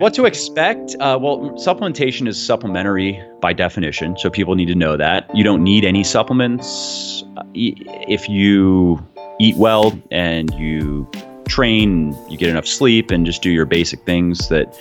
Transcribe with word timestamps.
What 0.00 0.14
to 0.14 0.26
expect? 0.26 0.94
Uh, 1.00 1.18
well, 1.20 1.40
supplementation 1.54 2.28
is 2.28 2.40
supplementary 2.40 3.20
by 3.40 3.52
definition, 3.52 4.16
so 4.16 4.30
people 4.30 4.54
need 4.54 4.66
to 4.66 4.76
know 4.76 4.96
that. 4.96 5.28
You 5.34 5.42
don't 5.42 5.64
need 5.64 5.84
any 5.84 6.04
supplements 6.04 7.24
uh, 7.36 7.42
if 7.52 8.28
you 8.28 9.04
eat 9.40 9.56
well 9.56 10.00
and 10.12 10.54
you 10.54 11.10
train, 11.48 12.16
you 12.30 12.38
get 12.38 12.48
enough 12.48 12.68
sleep, 12.68 13.10
and 13.10 13.26
just 13.26 13.42
do 13.42 13.50
your 13.50 13.66
basic 13.66 13.98
things 14.04 14.48
that 14.50 14.78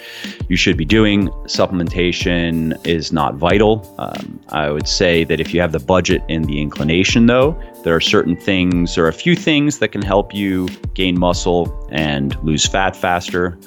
you 0.49 0.55
should 0.55 0.77
be 0.77 0.85
doing. 0.85 1.29
Supplementation 1.45 2.77
is 2.85 3.11
not 3.11 3.37
vital. 3.37 3.91
Um, 3.97 4.39
I 4.49 4.69
would 4.69 4.87
say 4.87 5.23
that 5.23 5.39
if 5.39 5.51
you 5.51 5.61
have 5.61 5.71
the 5.71 5.79
budget 5.79 6.21
and 6.29 6.45
the 6.45 6.61
inclination, 6.61 7.25
though, 7.25 7.59
there 7.83 7.95
are 7.95 8.01
certain 8.01 8.37
things 8.37 8.99
or 8.99 9.07
a 9.07 9.13
few 9.13 9.35
things 9.35 9.79
that 9.79 9.87
can 9.87 10.03
help 10.03 10.35
you 10.35 10.67
gain 10.93 11.17
muscle 11.17 11.89
and 11.91 12.37
lose 12.43 12.67
fat 12.67 12.95
faster. 12.95 13.57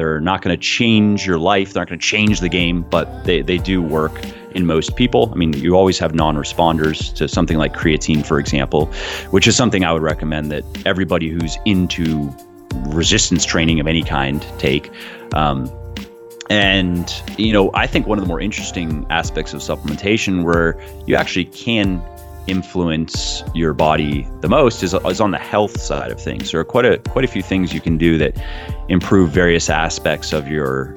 They're 0.00 0.18
not 0.18 0.40
going 0.40 0.56
to 0.56 0.62
change 0.62 1.26
your 1.26 1.38
life. 1.38 1.74
They're 1.74 1.82
not 1.82 1.88
going 1.90 2.00
to 2.00 2.06
change 2.06 2.40
the 2.40 2.48
game, 2.48 2.80
but 2.80 3.24
they, 3.24 3.42
they 3.42 3.58
do 3.58 3.82
work 3.82 4.18
in 4.52 4.64
most 4.64 4.96
people. 4.96 5.30
I 5.30 5.34
mean, 5.34 5.52
you 5.52 5.74
always 5.74 5.98
have 5.98 6.14
non 6.14 6.36
responders 6.36 7.12
to 7.16 7.28
something 7.28 7.58
like 7.58 7.74
creatine, 7.74 8.24
for 8.24 8.38
example, 8.38 8.86
which 9.30 9.46
is 9.46 9.56
something 9.56 9.84
I 9.84 9.92
would 9.92 10.00
recommend 10.00 10.50
that 10.52 10.64
everybody 10.86 11.28
who's 11.28 11.58
into 11.66 12.34
resistance 12.86 13.44
training 13.44 13.78
of 13.78 13.86
any 13.86 14.02
kind 14.02 14.40
take. 14.56 14.90
Um, 15.34 15.70
and, 16.48 17.12
you 17.36 17.52
know, 17.52 17.70
I 17.74 17.86
think 17.86 18.06
one 18.06 18.16
of 18.16 18.24
the 18.24 18.28
more 18.28 18.40
interesting 18.40 19.06
aspects 19.10 19.52
of 19.52 19.60
supplementation 19.60 20.44
where 20.44 20.80
you 21.06 21.14
actually 21.14 21.44
can 21.44 22.02
influence 22.50 23.44
your 23.54 23.72
body 23.72 24.28
the 24.40 24.48
most 24.48 24.82
is, 24.82 24.92
is 24.92 25.20
on 25.20 25.30
the 25.30 25.38
health 25.38 25.80
side 25.80 26.10
of 26.10 26.20
things. 26.20 26.50
There 26.50 26.60
are 26.60 26.64
quite 26.64 26.84
a 26.84 26.98
quite 26.98 27.24
a 27.24 27.28
few 27.28 27.42
things 27.42 27.72
you 27.72 27.80
can 27.80 27.96
do 27.96 28.18
that 28.18 28.36
improve 28.88 29.30
various 29.30 29.70
aspects 29.70 30.32
of 30.32 30.48
your 30.48 30.94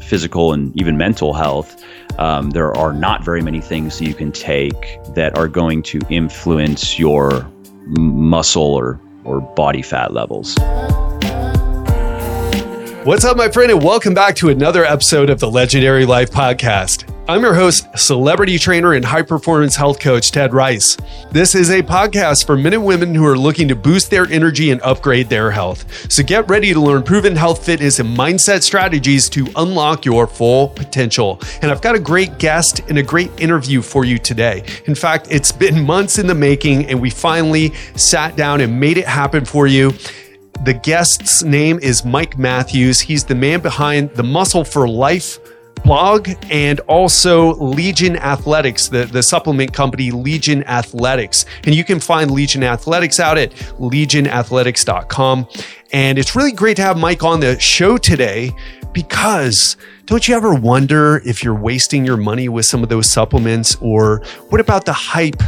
physical 0.00 0.52
and 0.52 0.74
even 0.80 0.96
mental 0.96 1.32
health. 1.32 1.82
Um, 2.18 2.50
there 2.50 2.74
are 2.76 2.92
not 2.92 3.24
very 3.24 3.42
many 3.42 3.60
things 3.60 3.98
that 3.98 4.06
you 4.06 4.14
can 4.14 4.30
take 4.30 4.98
that 5.14 5.36
are 5.36 5.48
going 5.48 5.82
to 5.84 6.00
influence 6.08 6.98
your 6.98 7.50
muscle 7.86 8.62
or 8.62 9.00
or 9.24 9.40
body 9.40 9.82
fat 9.82 10.12
levels. 10.12 10.56
What's 13.04 13.24
up, 13.24 13.36
my 13.36 13.50
friend, 13.50 13.72
and 13.72 13.82
welcome 13.82 14.14
back 14.14 14.36
to 14.36 14.50
another 14.50 14.84
episode 14.84 15.28
of 15.28 15.40
the 15.40 15.50
Legendary 15.50 16.06
Life 16.06 16.30
Podcast. 16.30 17.11
I'm 17.32 17.40
your 17.40 17.54
host, 17.54 17.86
celebrity 17.98 18.58
trainer 18.58 18.92
and 18.92 19.02
high 19.02 19.22
performance 19.22 19.74
health 19.74 19.98
coach, 20.00 20.32
Ted 20.32 20.52
Rice. 20.52 20.98
This 21.30 21.54
is 21.54 21.70
a 21.70 21.82
podcast 21.82 22.44
for 22.44 22.58
men 22.58 22.74
and 22.74 22.84
women 22.84 23.14
who 23.14 23.24
are 23.24 23.38
looking 23.38 23.68
to 23.68 23.74
boost 23.74 24.10
their 24.10 24.26
energy 24.26 24.70
and 24.70 24.82
upgrade 24.82 25.30
their 25.30 25.50
health. 25.50 26.12
So 26.12 26.22
get 26.22 26.46
ready 26.50 26.74
to 26.74 26.78
learn 26.78 27.02
proven 27.02 27.34
health, 27.34 27.64
fitness, 27.64 28.00
and 28.00 28.14
mindset 28.14 28.62
strategies 28.62 29.30
to 29.30 29.48
unlock 29.56 30.04
your 30.04 30.26
full 30.26 30.68
potential. 30.68 31.40
And 31.62 31.70
I've 31.70 31.80
got 31.80 31.94
a 31.94 31.98
great 31.98 32.38
guest 32.38 32.80
and 32.90 32.98
a 32.98 33.02
great 33.02 33.30
interview 33.40 33.80
for 33.80 34.04
you 34.04 34.18
today. 34.18 34.62
In 34.84 34.94
fact, 34.94 35.28
it's 35.30 35.52
been 35.52 35.86
months 35.86 36.18
in 36.18 36.26
the 36.26 36.34
making, 36.34 36.84
and 36.90 37.00
we 37.00 37.08
finally 37.08 37.72
sat 37.96 38.36
down 38.36 38.60
and 38.60 38.78
made 38.78 38.98
it 38.98 39.06
happen 39.06 39.46
for 39.46 39.66
you. 39.66 39.94
The 40.64 40.74
guest's 40.74 41.42
name 41.42 41.78
is 41.78 42.04
Mike 42.04 42.36
Matthews. 42.36 43.00
He's 43.00 43.24
the 43.24 43.34
man 43.34 43.60
behind 43.60 44.10
the 44.10 44.22
Muscle 44.22 44.64
for 44.64 44.86
Life 44.86 45.38
blog 45.84 46.30
and 46.50 46.80
also 46.80 47.54
Legion 47.54 48.16
Athletics, 48.16 48.88
the, 48.88 49.04
the 49.04 49.22
supplement 49.22 49.72
company 49.72 50.10
Legion 50.10 50.64
Athletics. 50.64 51.44
And 51.64 51.74
you 51.74 51.84
can 51.84 52.00
find 52.00 52.30
Legion 52.30 52.62
Athletics 52.62 53.20
out 53.20 53.38
at 53.38 53.52
legionathletics.com. 53.52 55.48
And 55.92 56.18
it's 56.18 56.34
really 56.34 56.52
great 56.52 56.76
to 56.76 56.82
have 56.82 56.98
Mike 56.98 57.22
on 57.22 57.40
the 57.40 57.58
show 57.58 57.98
today 57.98 58.52
because 58.92 59.76
don't 60.06 60.26
you 60.28 60.34
ever 60.34 60.54
wonder 60.54 61.22
if 61.24 61.42
you're 61.42 61.54
wasting 61.54 62.04
your 62.04 62.16
money 62.16 62.48
with 62.48 62.66
some 62.66 62.82
of 62.82 62.88
those 62.88 63.10
supplements 63.10 63.76
or 63.80 64.22
what 64.48 64.60
about 64.60 64.84
the 64.84 64.92
hype 64.92 65.42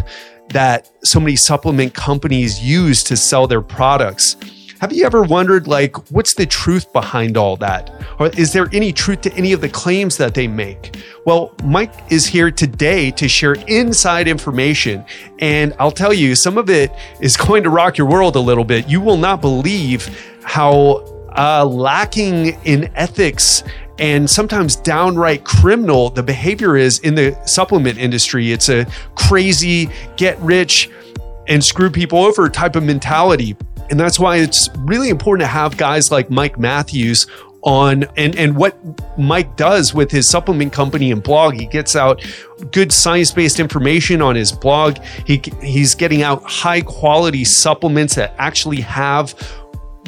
that 0.51 0.91
so 1.03 1.21
many 1.21 1.37
supplement 1.37 1.95
companies 1.95 2.63
use 2.63 3.03
to 3.05 3.17
sell 3.17 3.47
their 3.47 3.63
products? 3.63 4.37
Have 4.81 4.93
you 4.93 5.07
ever 5.07 5.23
wondered, 5.23 5.69
like, 5.69 6.11
what's 6.11 6.35
the 6.35 6.47
truth 6.47 6.93
behind 6.93 7.37
all 7.37 7.57
that? 7.59 7.91
Or 8.19 8.29
is 8.29 8.53
there 8.53 8.69
any 8.73 8.93
truth 8.93 9.21
to 9.23 9.33
any 9.35 9.53
of 9.53 9.61
the 9.61 9.69
claims 9.69 10.17
that 10.17 10.35
they 10.35 10.49
make? 10.49 10.97
Well, 11.25 11.55
Mike 11.65 11.93
is 12.11 12.27
here 12.27 12.51
today 12.51 13.11
to 13.13 13.29
share 13.29 13.55
inside 13.69 14.27
information. 14.27 15.05
And 15.39 15.75
I'll 15.79 15.93
tell 15.93 16.13
you, 16.13 16.35
some 16.35 16.59
of 16.59 16.69
it 16.71 16.91
is 17.21 17.37
going 17.49 17.63
to 17.63 17.71
rock 17.71 17.99
your 17.99 18.09
world 18.09 18.37
a 18.37 18.41
little 18.41 18.65
bit. 18.65 18.89
You 18.89 19.01
will 19.01 19.17
not 19.17 19.41
believe 19.41 20.09
how 20.43 21.05
uh, 21.37 21.65
lacking 21.65 22.59
in 22.65 22.91
ethics 22.95 23.63
and 23.99 24.29
sometimes 24.29 24.75
downright 24.75 25.45
criminal 25.45 26.11
the 26.11 26.23
behavior 26.23 26.77
is 26.77 26.99
in 27.01 27.15
the 27.15 27.41
supplement 27.47 27.97
industry. 27.97 28.51
It's 28.51 28.69
a 28.69 28.87
crazy, 29.15 29.89
get 30.17 30.39
rich 30.41 30.91
and 31.47 31.63
screw 31.63 31.91
people 31.91 32.19
over 32.19 32.49
type 32.49 32.75
of 32.75 32.83
mentality. 32.83 33.57
And 33.91 34.01
that's 34.01 34.19
why 34.19 34.37
it's 34.39 34.69
really 34.79 35.09
important 35.09 35.43
to 35.43 35.53
have 35.53 35.77
guys 35.77 36.11
like 36.11 36.31
Mike 36.31 36.59
Matthews 36.59 37.27
on 37.65 38.05
and 38.17 38.37
and 38.37 38.57
what 38.57 38.77
Mike 39.19 39.57
does 39.57 39.95
with 39.95 40.11
his 40.11 40.29
supplement 40.29 40.73
company 40.73 41.11
and 41.11 41.23
blog. 41.23 41.55
He 41.55 41.67
gets 41.67 41.97
out 41.97 42.23
good 42.73 42.93
science-based 42.93 43.59
information 43.59 44.21
on 44.21 44.37
his 44.37 44.53
blog. 44.53 44.99
He 45.27 45.43
he's 45.63 45.95
getting 45.95 46.23
out 46.23 46.43
high 46.45 46.83
quality 46.83 47.45
supplements 47.45 48.15
that 48.17 48.35
actually 48.39 48.83
have 48.83 49.33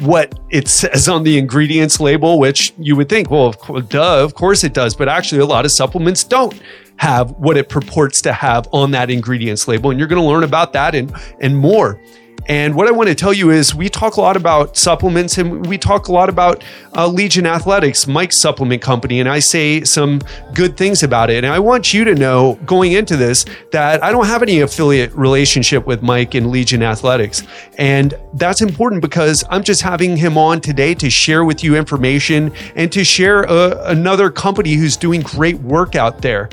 what 0.01 0.39
it 0.51 0.67
says 0.67 1.07
on 1.07 1.23
the 1.23 1.39
ingredients 1.39 1.99
label, 1.99 2.37
which 2.37 2.71
you 2.77 2.95
would 2.95 3.09
think, 3.09 3.31
well, 3.31 3.55
of, 3.69 3.89
duh, 3.89 4.23
of 4.23 4.35
course 4.35 4.63
it 4.63 4.73
does, 4.73 4.95
but 4.95 5.09
actually 5.09 5.41
a 5.41 5.45
lot 5.45 5.65
of 5.65 5.71
supplements 5.71 6.23
don't 6.23 6.61
have 6.97 7.31
what 7.31 7.57
it 7.57 7.69
purports 7.69 8.21
to 8.21 8.33
have 8.33 8.67
on 8.71 8.91
that 8.91 9.09
ingredients 9.09 9.67
label, 9.67 9.89
and 9.89 9.99
you're 9.99 10.07
going 10.07 10.21
to 10.21 10.27
learn 10.27 10.43
about 10.43 10.73
that 10.73 10.93
and 10.93 11.11
and 11.39 11.57
more. 11.57 11.99
And 12.47 12.75
what 12.75 12.87
I 12.87 12.91
want 12.91 13.09
to 13.09 13.15
tell 13.15 13.33
you 13.33 13.51
is 13.51 13.75
we 13.75 13.89
talk 13.89 14.15
a 14.15 14.21
lot 14.21 14.37
about 14.37 14.77
supplements 14.77 15.37
and 15.37 15.65
we 15.65 15.77
talk 15.77 16.07
a 16.07 16.11
lot 16.11 16.29
about 16.29 16.63
uh, 16.95 17.07
Legion 17.07 17.45
Athletics, 17.45 18.07
Mike's 18.07 18.41
supplement 18.41 18.81
company, 18.81 19.19
and 19.19 19.27
I 19.27 19.39
say 19.39 19.83
some 19.83 20.21
good 20.53 20.77
things 20.77 21.03
about 21.03 21.29
it. 21.29 21.43
And 21.43 21.53
I 21.53 21.59
want 21.59 21.93
you 21.93 22.05
to 22.05 22.15
know 22.15 22.57
going 22.65 22.93
into 22.93 23.17
this 23.17 23.45
that 23.71 24.01
I 24.03 24.11
don't 24.11 24.25
have 24.27 24.41
any 24.41 24.61
affiliate 24.61 25.13
relationship 25.13 25.85
with 25.85 26.01
Mike 26.01 26.35
and 26.35 26.49
Legion 26.49 26.83
Athletics. 26.83 27.43
And 27.77 28.13
that's 28.33 28.61
important 28.61 29.01
because 29.01 29.43
I'm 29.49 29.63
just 29.63 29.81
having 29.81 30.15
him 30.15 30.37
on 30.37 30.61
today 30.61 30.93
to 30.95 31.09
share 31.09 31.43
with 31.43 31.63
you 31.63 31.75
information 31.75 32.53
and 32.75 32.91
to 32.93 33.03
share 33.03 33.43
a, 33.43 33.47
uh, 33.47 33.83
another 33.87 34.29
company 34.29 34.73
who's 34.73 34.95
doing 34.95 35.21
great 35.21 35.59
work 35.59 35.95
out 35.95 36.21
there. 36.21 36.49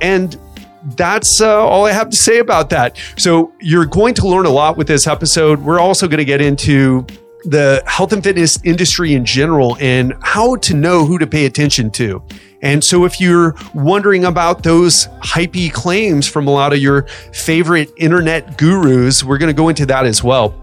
And 0.00 0.36
that's 0.96 1.40
uh, 1.40 1.66
all 1.66 1.86
I 1.86 1.92
have 1.92 2.10
to 2.10 2.16
say 2.16 2.38
about 2.38 2.70
that. 2.70 2.98
So, 3.16 3.52
you're 3.60 3.86
going 3.86 4.14
to 4.14 4.28
learn 4.28 4.46
a 4.46 4.50
lot 4.50 4.76
with 4.76 4.86
this 4.86 5.06
episode. 5.06 5.60
We're 5.60 5.80
also 5.80 6.08
going 6.08 6.18
to 6.18 6.24
get 6.24 6.40
into 6.40 7.06
the 7.44 7.82
health 7.86 8.12
and 8.12 8.22
fitness 8.22 8.58
industry 8.64 9.14
in 9.14 9.24
general 9.24 9.76
and 9.80 10.14
how 10.22 10.56
to 10.56 10.74
know 10.74 11.04
who 11.04 11.18
to 11.18 11.26
pay 11.26 11.46
attention 11.46 11.90
to. 11.92 12.22
And 12.62 12.82
so, 12.84 13.04
if 13.04 13.20
you're 13.20 13.54
wondering 13.74 14.24
about 14.24 14.62
those 14.62 15.08
hypey 15.22 15.72
claims 15.72 16.28
from 16.28 16.46
a 16.46 16.50
lot 16.50 16.72
of 16.72 16.78
your 16.78 17.02
favorite 17.32 17.90
internet 17.96 18.58
gurus, 18.58 19.24
we're 19.24 19.38
going 19.38 19.54
to 19.54 19.56
go 19.56 19.68
into 19.68 19.86
that 19.86 20.06
as 20.06 20.22
well. 20.22 20.54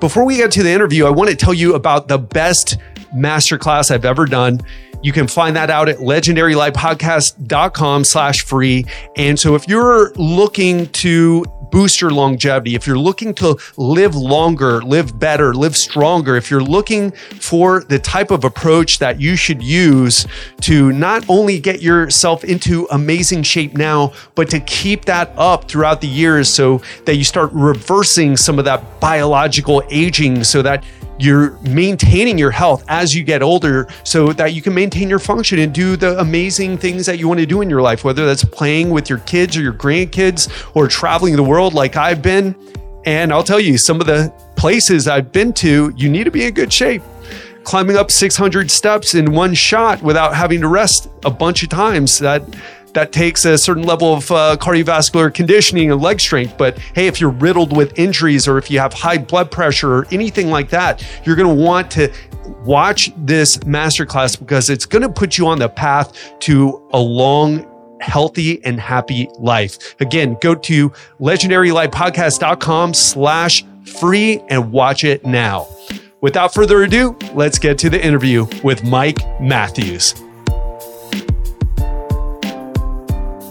Before 0.00 0.24
we 0.24 0.36
get 0.36 0.50
to 0.52 0.62
the 0.62 0.70
interview, 0.70 1.06
I 1.06 1.10
want 1.10 1.30
to 1.30 1.36
tell 1.36 1.54
you 1.54 1.74
about 1.74 2.08
the 2.08 2.18
best 2.18 2.76
masterclass 3.14 3.90
I've 3.90 4.04
ever 4.04 4.26
done. 4.26 4.60
You 5.04 5.12
can 5.12 5.28
find 5.28 5.54
that 5.56 5.68
out 5.68 5.90
at 5.90 5.98
legendarylifepodcast.com 5.98 8.04
slash 8.04 8.42
free. 8.42 8.86
And 9.16 9.38
so 9.38 9.54
if 9.54 9.68
you're 9.68 10.14
looking 10.14 10.86
to 10.92 11.44
boost 11.70 12.00
your 12.00 12.10
longevity, 12.10 12.74
if 12.74 12.86
you're 12.86 12.98
looking 12.98 13.34
to 13.34 13.58
live 13.76 14.14
longer, 14.14 14.80
live 14.80 15.18
better, 15.18 15.52
live 15.52 15.76
stronger, 15.76 16.36
if 16.36 16.50
you're 16.50 16.62
looking 16.62 17.10
for 17.10 17.84
the 17.84 17.98
type 17.98 18.30
of 18.30 18.44
approach 18.44 18.98
that 19.00 19.20
you 19.20 19.36
should 19.36 19.62
use 19.62 20.26
to 20.62 20.90
not 20.92 21.22
only 21.28 21.60
get 21.60 21.82
yourself 21.82 22.42
into 22.42 22.88
amazing 22.90 23.42
shape 23.42 23.74
now, 23.74 24.14
but 24.34 24.48
to 24.48 24.58
keep 24.60 25.04
that 25.04 25.30
up 25.36 25.68
throughout 25.68 26.00
the 26.00 26.08
years 26.08 26.48
so 26.48 26.80
that 27.04 27.16
you 27.16 27.24
start 27.24 27.50
reversing 27.52 28.38
some 28.38 28.58
of 28.58 28.64
that 28.64 29.00
biological 29.00 29.82
aging 29.90 30.42
so 30.44 30.62
that 30.62 30.82
you're 31.18 31.58
maintaining 31.60 32.38
your 32.38 32.50
health 32.50 32.84
as 32.88 33.14
you 33.14 33.22
get 33.22 33.42
older 33.42 33.88
so 34.02 34.32
that 34.32 34.54
you 34.54 34.62
can 34.62 34.74
maintain 34.74 35.08
your 35.08 35.18
function 35.18 35.58
and 35.58 35.72
do 35.72 35.96
the 35.96 36.18
amazing 36.18 36.78
things 36.78 37.06
that 37.06 37.18
you 37.18 37.28
want 37.28 37.40
to 37.40 37.46
do 37.46 37.60
in 37.60 37.70
your 37.70 37.82
life, 37.82 38.04
whether 38.04 38.26
that's 38.26 38.44
playing 38.44 38.90
with 38.90 39.08
your 39.08 39.18
kids 39.20 39.56
or 39.56 39.62
your 39.62 39.72
grandkids 39.72 40.50
or 40.74 40.88
traveling 40.88 41.36
the 41.36 41.42
world 41.42 41.74
like 41.74 41.96
I've 41.96 42.22
been. 42.22 42.54
And 43.04 43.32
I'll 43.32 43.44
tell 43.44 43.60
you, 43.60 43.76
some 43.78 44.00
of 44.00 44.06
the 44.06 44.32
places 44.56 45.06
I've 45.08 45.30
been 45.30 45.52
to, 45.54 45.92
you 45.96 46.08
need 46.08 46.24
to 46.24 46.30
be 46.30 46.46
in 46.46 46.54
good 46.54 46.72
shape. 46.72 47.02
Climbing 47.62 47.96
up 47.96 48.10
600 48.10 48.70
steps 48.70 49.14
in 49.14 49.32
one 49.32 49.54
shot 49.54 50.02
without 50.02 50.34
having 50.34 50.60
to 50.62 50.68
rest 50.68 51.08
a 51.24 51.30
bunch 51.30 51.62
of 51.62 51.68
times, 51.68 52.18
that 52.18 52.42
that 52.94 53.12
takes 53.12 53.44
a 53.44 53.58
certain 53.58 53.82
level 53.82 54.14
of 54.14 54.30
uh, 54.30 54.56
cardiovascular 54.60 55.32
conditioning 55.32 55.90
and 55.90 56.00
leg 56.00 56.20
strength. 56.20 56.56
But 56.56 56.78
hey, 56.78 57.06
if 57.06 57.20
you're 57.20 57.30
riddled 57.30 57.76
with 57.76 57.98
injuries 57.98 58.48
or 58.48 58.58
if 58.58 58.70
you 58.70 58.78
have 58.78 58.92
high 58.92 59.18
blood 59.18 59.50
pressure 59.50 59.92
or 59.92 60.06
anything 60.10 60.48
like 60.48 60.70
that, 60.70 61.06
you're 61.24 61.36
going 61.36 61.54
to 61.54 61.62
want 61.62 61.90
to 61.92 62.12
watch 62.64 63.12
this 63.16 63.58
masterclass 63.58 64.38
because 64.38 64.70
it's 64.70 64.86
going 64.86 65.02
to 65.02 65.08
put 65.08 65.36
you 65.36 65.46
on 65.46 65.58
the 65.58 65.68
path 65.68 66.38
to 66.40 66.88
a 66.92 66.98
long 66.98 67.66
healthy 68.00 68.64
and 68.64 68.80
happy 68.80 69.28
life. 69.38 69.94
Again, 70.00 70.36
go 70.40 70.54
to 70.54 70.90
legendarylifepodcast.com 71.20 72.94
slash 72.94 73.64
free 73.98 74.40
and 74.48 74.72
watch 74.72 75.04
it 75.04 75.24
now. 75.24 75.66
Without 76.20 76.54
further 76.54 76.82
ado, 76.82 77.16
let's 77.34 77.58
get 77.58 77.78
to 77.78 77.90
the 77.90 78.02
interview 78.02 78.46
with 78.62 78.82
Mike 78.84 79.18
Matthews. 79.40 80.14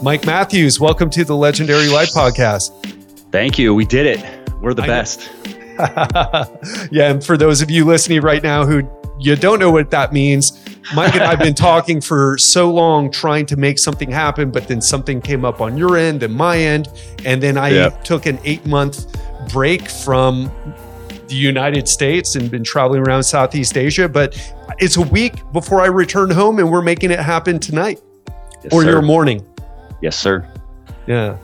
Mike 0.04 0.26
Matthews, 0.26 0.78
welcome 0.78 1.08
to 1.08 1.24
the 1.24 1.34
Legendary 1.34 1.88
Life 1.88 2.10
Podcast. 2.10 2.68
Thank 3.32 3.58
you. 3.58 3.74
We 3.74 3.86
did 3.86 4.04
it. 4.04 4.50
We're 4.60 4.74
the 4.74 4.82
I 4.82 4.86
best. 4.86 5.30
yeah, 6.92 7.10
and 7.10 7.24
for 7.24 7.38
those 7.38 7.62
of 7.62 7.70
you 7.70 7.86
listening 7.86 8.20
right 8.20 8.42
now 8.42 8.66
who 8.66 8.82
you 9.18 9.34
don't 9.34 9.58
know 9.58 9.70
what 9.70 9.90
that 9.92 10.12
means, 10.12 10.62
Mike 10.94 11.14
and 11.14 11.22
I've 11.22 11.38
been 11.38 11.54
talking 11.54 12.02
for 12.02 12.36
so 12.36 12.70
long 12.70 13.10
trying 13.10 13.46
to 13.46 13.56
make 13.56 13.78
something 13.78 14.10
happen, 14.10 14.50
but 14.50 14.68
then 14.68 14.82
something 14.82 15.22
came 15.22 15.42
up 15.42 15.62
on 15.62 15.78
your 15.78 15.96
end 15.96 16.22
and 16.22 16.34
my 16.34 16.58
end. 16.58 16.86
And 17.24 17.42
then 17.42 17.56
I 17.56 17.70
yep. 17.70 18.04
took 18.04 18.26
an 18.26 18.38
eight 18.44 18.66
month 18.66 19.06
break 19.50 19.88
from 19.88 20.52
the 21.28 21.34
United 21.34 21.88
States 21.88 22.36
and 22.36 22.50
been 22.50 22.62
traveling 22.62 23.00
around 23.00 23.22
Southeast 23.22 23.78
Asia. 23.78 24.06
But 24.06 24.36
it's 24.78 24.98
a 24.98 25.02
week 25.02 25.50
before 25.54 25.80
I 25.80 25.86
return 25.86 26.30
home, 26.30 26.58
and 26.58 26.70
we're 26.70 26.82
making 26.82 27.10
it 27.10 27.20
happen 27.20 27.58
tonight 27.58 28.02
yes, 28.62 28.70
or 28.70 28.82
sir. 28.82 28.90
your 28.90 29.00
morning. 29.00 29.42
Yes, 30.04 30.18
sir. 30.18 30.46
Yeah. 31.06 31.38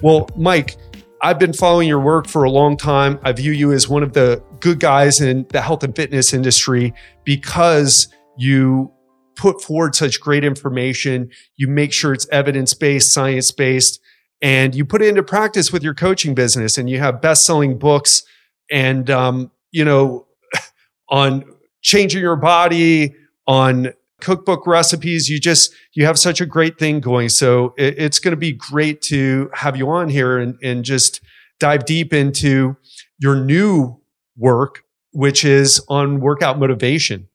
Well, 0.00 0.28
Mike, 0.36 0.76
I've 1.20 1.36
been 1.36 1.52
following 1.52 1.88
your 1.88 1.98
work 1.98 2.28
for 2.28 2.44
a 2.44 2.50
long 2.50 2.76
time. 2.76 3.18
I 3.24 3.32
view 3.32 3.50
you 3.50 3.72
as 3.72 3.88
one 3.88 4.04
of 4.04 4.12
the 4.12 4.40
good 4.60 4.78
guys 4.78 5.20
in 5.20 5.46
the 5.48 5.60
health 5.60 5.82
and 5.82 5.96
fitness 5.96 6.32
industry 6.32 6.94
because 7.24 8.06
you 8.38 8.92
put 9.34 9.60
forward 9.60 9.96
such 9.96 10.20
great 10.20 10.44
information. 10.44 11.28
You 11.56 11.66
make 11.66 11.92
sure 11.92 12.12
it's 12.12 12.28
evidence 12.28 12.72
based, 12.72 13.12
science 13.12 13.50
based, 13.50 13.98
and 14.40 14.76
you 14.76 14.84
put 14.84 15.02
it 15.02 15.08
into 15.08 15.24
practice 15.24 15.72
with 15.72 15.82
your 15.82 15.94
coaching 15.94 16.36
business. 16.36 16.78
And 16.78 16.88
you 16.88 17.00
have 17.00 17.20
best 17.20 17.42
selling 17.42 17.80
books 17.80 18.22
and, 18.70 19.10
um, 19.10 19.50
you 19.72 19.84
know, 19.84 20.28
on 21.08 21.42
changing 21.82 22.20
your 22.20 22.36
body, 22.36 23.12
on 23.48 23.92
cookbook 24.20 24.68
recipes. 24.68 25.28
You 25.28 25.40
just, 25.40 25.74
you 25.94 26.04
have 26.06 26.18
such 26.18 26.40
a 26.40 26.46
great 26.46 26.78
thing 26.78 27.00
going. 27.00 27.28
So 27.28 27.74
it, 27.78 27.98
it's 27.98 28.18
going 28.18 28.32
to 28.32 28.36
be 28.36 28.52
great 28.52 29.00
to 29.02 29.50
have 29.54 29.76
you 29.76 29.88
on 29.90 30.08
here 30.08 30.38
and, 30.38 30.56
and 30.62 30.84
just 30.84 31.20
dive 31.60 31.86
deep 31.86 32.12
into 32.12 32.76
your 33.18 33.36
new 33.36 34.00
work, 34.36 34.82
which 35.12 35.44
is 35.44 35.84
on 35.88 36.20
workout 36.20 36.58
motivation. 36.58 37.28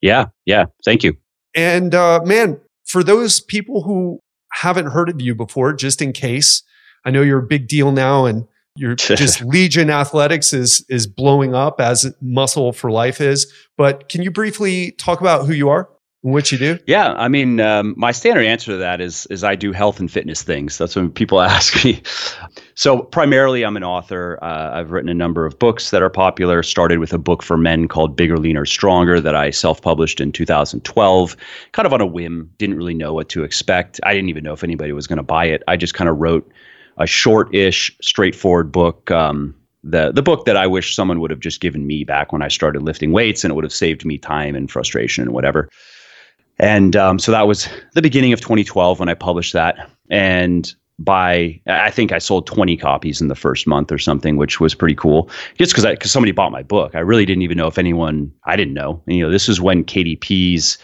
Yeah, 0.00 0.26
yeah. 0.44 0.66
Thank 0.84 1.02
you. 1.02 1.16
And 1.54 1.94
uh, 1.94 2.20
man, 2.24 2.60
for 2.86 3.02
those 3.02 3.40
people 3.40 3.82
who 3.82 4.20
haven't 4.52 4.86
heard 4.86 5.08
of 5.08 5.20
you 5.20 5.34
before, 5.34 5.72
just 5.72 6.00
in 6.00 6.12
case, 6.12 6.62
I 7.04 7.10
know 7.10 7.22
you're 7.22 7.40
a 7.40 7.46
big 7.46 7.68
deal 7.68 7.92
now, 7.92 8.26
and 8.26 8.46
you're 8.76 8.94
just 8.94 9.42
Legion 9.42 9.90
Athletics 9.90 10.52
is 10.52 10.84
is 10.88 11.06
blowing 11.06 11.54
up 11.54 11.80
as 11.80 12.14
Muscle 12.20 12.72
for 12.72 12.90
Life 12.90 13.20
is. 13.20 13.50
But 13.76 14.08
can 14.08 14.22
you 14.22 14.30
briefly 14.30 14.92
talk 14.92 15.20
about 15.20 15.46
who 15.46 15.52
you 15.52 15.68
are? 15.68 15.88
What 16.32 16.50
you 16.50 16.58
do? 16.58 16.76
Yeah, 16.88 17.12
I 17.12 17.28
mean, 17.28 17.60
um, 17.60 17.94
my 17.96 18.10
standard 18.10 18.44
answer 18.44 18.72
to 18.72 18.76
that 18.78 19.00
is 19.00 19.26
is 19.26 19.44
I 19.44 19.54
do 19.54 19.70
health 19.70 20.00
and 20.00 20.10
fitness 20.10 20.42
things. 20.42 20.76
That's 20.76 20.96
when 20.96 21.08
people 21.10 21.40
ask 21.56 21.84
me. 21.84 22.02
So 22.74 23.02
primarily, 23.02 23.64
I'm 23.64 23.76
an 23.76 23.84
author. 23.84 24.36
Uh, 24.42 24.72
I've 24.72 24.90
written 24.90 25.08
a 25.08 25.14
number 25.14 25.46
of 25.46 25.56
books 25.60 25.90
that 25.90 26.02
are 26.02 26.10
popular. 26.10 26.64
Started 26.64 26.98
with 26.98 27.12
a 27.12 27.18
book 27.18 27.44
for 27.44 27.56
men 27.56 27.86
called 27.86 28.16
Bigger, 28.16 28.38
Leaner, 28.38 28.66
Stronger 28.66 29.20
that 29.20 29.36
I 29.36 29.50
self-published 29.50 30.20
in 30.20 30.32
2012, 30.32 31.36
kind 31.70 31.86
of 31.86 31.92
on 31.92 32.00
a 32.00 32.06
whim. 32.06 32.50
Didn't 32.58 32.76
really 32.76 32.94
know 32.94 33.14
what 33.14 33.28
to 33.28 33.44
expect. 33.44 34.00
I 34.02 34.12
didn't 34.12 34.28
even 34.28 34.42
know 34.42 34.52
if 34.52 34.64
anybody 34.64 34.90
was 34.90 35.06
going 35.06 35.18
to 35.18 35.22
buy 35.22 35.44
it. 35.44 35.62
I 35.68 35.76
just 35.76 35.94
kind 35.94 36.10
of 36.10 36.18
wrote 36.18 36.50
a 36.98 37.06
short-ish, 37.06 37.96
straightforward 38.02 38.72
book. 38.72 39.12
Um, 39.12 39.54
the 39.84 40.10
the 40.10 40.22
book 40.22 40.44
that 40.46 40.56
I 40.56 40.66
wish 40.66 40.96
someone 40.96 41.20
would 41.20 41.30
have 41.30 41.38
just 41.38 41.60
given 41.60 41.86
me 41.86 42.02
back 42.02 42.32
when 42.32 42.42
I 42.42 42.48
started 42.48 42.82
lifting 42.82 43.12
weights, 43.12 43.44
and 43.44 43.52
it 43.52 43.54
would 43.54 43.62
have 43.64 43.72
saved 43.72 44.04
me 44.04 44.18
time 44.18 44.56
and 44.56 44.68
frustration 44.68 45.22
and 45.22 45.32
whatever. 45.32 45.68
And 46.58 46.96
um, 46.96 47.18
so 47.18 47.32
that 47.32 47.46
was 47.46 47.68
the 47.94 48.02
beginning 48.02 48.32
of 48.32 48.40
2012 48.40 48.98
when 48.98 49.08
I 49.08 49.14
published 49.14 49.52
that. 49.52 49.90
And 50.10 50.74
by 50.98 51.60
I 51.66 51.90
think 51.90 52.12
I 52.12 52.18
sold 52.18 52.46
20 52.46 52.76
copies 52.76 53.20
in 53.20 53.28
the 53.28 53.34
first 53.34 53.66
month 53.66 53.92
or 53.92 53.98
something, 53.98 54.36
which 54.36 54.60
was 54.60 54.74
pretty 54.74 54.94
cool. 54.94 55.30
Just 55.58 55.72
because 55.72 55.84
because 55.84 56.10
somebody 56.10 56.32
bought 56.32 56.52
my 56.52 56.62
book, 56.62 56.94
I 56.94 57.00
really 57.00 57.26
didn't 57.26 57.42
even 57.42 57.58
know 57.58 57.66
if 57.66 57.78
anyone. 57.78 58.32
I 58.44 58.56
didn't 58.56 58.74
know. 58.74 59.02
You 59.06 59.24
know, 59.24 59.30
this 59.30 59.48
is 59.48 59.60
when 59.60 59.84
KDP's, 59.84 60.78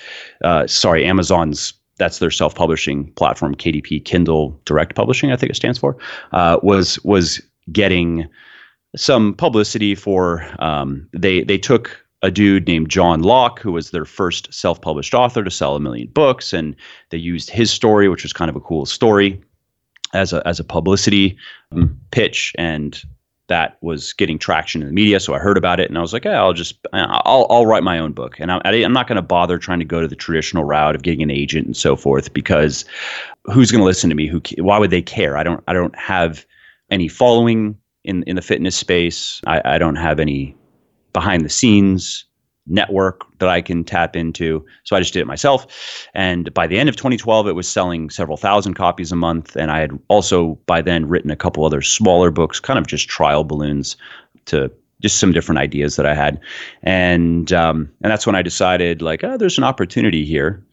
uh, 0.44 0.66
sorry, 0.66 1.04
Amazon's. 1.04 1.74
That's 1.98 2.18
their 2.18 2.30
self-publishing 2.30 3.12
platform, 3.12 3.54
KDP 3.54 4.04
Kindle 4.04 4.58
Direct 4.64 4.96
Publishing. 4.96 5.30
I 5.30 5.36
think 5.36 5.50
it 5.50 5.56
stands 5.56 5.78
for. 5.78 5.96
Uh, 6.32 6.58
was 6.62 7.02
was 7.04 7.40
getting 7.70 8.28
some 8.96 9.34
publicity 9.34 9.94
for. 9.94 10.46
Um, 10.58 11.08
they 11.12 11.44
they 11.44 11.58
took 11.58 12.04
a 12.22 12.30
dude 12.30 12.68
named 12.68 12.88
John 12.88 13.22
Locke, 13.22 13.60
who 13.60 13.72
was 13.72 13.90
their 13.90 14.04
first 14.04 14.52
self 14.52 14.80
published 14.80 15.14
author 15.14 15.42
to 15.42 15.50
sell 15.50 15.76
a 15.76 15.80
million 15.80 16.08
books. 16.08 16.52
And 16.52 16.76
they 17.10 17.18
used 17.18 17.50
his 17.50 17.70
story, 17.70 18.08
which 18.08 18.22
was 18.22 18.32
kind 18.32 18.48
of 18.48 18.56
a 18.56 18.60
cool 18.60 18.86
story, 18.86 19.40
as 20.14 20.32
a, 20.32 20.46
as 20.46 20.60
a 20.60 20.64
publicity 20.64 21.36
um, 21.72 21.98
pitch. 22.10 22.52
And 22.56 23.02
that 23.48 23.76
was 23.82 24.12
getting 24.12 24.38
traction 24.38 24.80
in 24.82 24.88
the 24.88 24.94
media. 24.94 25.18
So 25.20 25.34
I 25.34 25.38
heard 25.38 25.58
about 25.58 25.80
it 25.80 25.88
and 25.88 25.98
I 25.98 26.00
was 26.00 26.12
like, 26.12 26.22
hey, 26.22 26.32
I'll 26.32 26.52
just, 26.52 26.86
I'll, 26.92 27.46
I'll 27.50 27.66
write 27.66 27.82
my 27.82 27.98
own 27.98 28.12
book. 28.12 28.38
And 28.38 28.52
I, 28.52 28.60
I'm 28.64 28.92
not 28.92 29.08
going 29.08 29.16
to 29.16 29.22
bother 29.22 29.58
trying 29.58 29.80
to 29.80 29.84
go 29.84 30.00
to 30.00 30.08
the 30.08 30.16
traditional 30.16 30.64
route 30.64 30.94
of 30.94 31.02
getting 31.02 31.22
an 31.22 31.30
agent 31.30 31.66
and 31.66 31.76
so 31.76 31.96
forth 31.96 32.32
because 32.32 32.84
who's 33.44 33.70
going 33.70 33.80
to 33.80 33.84
listen 33.84 34.08
to 34.10 34.16
me? 34.16 34.28
Who, 34.28 34.40
why 34.58 34.78
would 34.78 34.90
they 34.90 35.02
care? 35.02 35.36
I 35.36 35.42
don't, 35.42 35.62
I 35.66 35.72
don't 35.72 35.96
have 35.98 36.46
any 36.90 37.08
following 37.08 37.76
in, 38.04 38.22
in 38.22 38.36
the 38.36 38.42
fitness 38.42 38.76
space. 38.76 39.40
I, 39.46 39.60
I 39.64 39.78
don't 39.78 39.96
have 39.96 40.20
any 40.20 40.56
behind 41.12 41.44
the 41.44 41.50
scenes 41.50 42.24
network 42.66 43.26
that 43.38 43.48
I 43.48 43.60
can 43.60 43.84
tap 43.84 44.14
into. 44.14 44.64
So 44.84 44.94
I 44.94 45.00
just 45.00 45.12
did 45.12 45.20
it 45.20 45.26
myself. 45.26 46.08
And 46.14 46.52
by 46.54 46.66
the 46.66 46.78
end 46.78 46.88
of 46.88 46.96
2012, 46.96 47.48
it 47.48 47.52
was 47.52 47.68
selling 47.68 48.08
several 48.08 48.36
thousand 48.36 48.74
copies 48.74 49.10
a 49.10 49.16
month. 49.16 49.56
And 49.56 49.70
I 49.70 49.80
had 49.80 49.98
also 50.08 50.54
by 50.66 50.80
then 50.80 51.08
written 51.08 51.30
a 51.30 51.36
couple 51.36 51.64
other 51.64 51.82
smaller 51.82 52.30
books, 52.30 52.60
kind 52.60 52.78
of 52.78 52.86
just 52.86 53.08
trial 53.08 53.44
balloons 53.44 53.96
to 54.46 54.70
just 55.00 55.18
some 55.18 55.32
different 55.32 55.58
ideas 55.58 55.96
that 55.96 56.06
I 56.06 56.14
had. 56.14 56.40
And 56.82 57.52
um, 57.52 57.90
and 58.02 58.12
that's 58.12 58.26
when 58.26 58.36
I 58.36 58.42
decided 58.42 59.02
like, 59.02 59.24
oh, 59.24 59.36
there's 59.36 59.58
an 59.58 59.64
opportunity 59.64 60.24
here. 60.24 60.64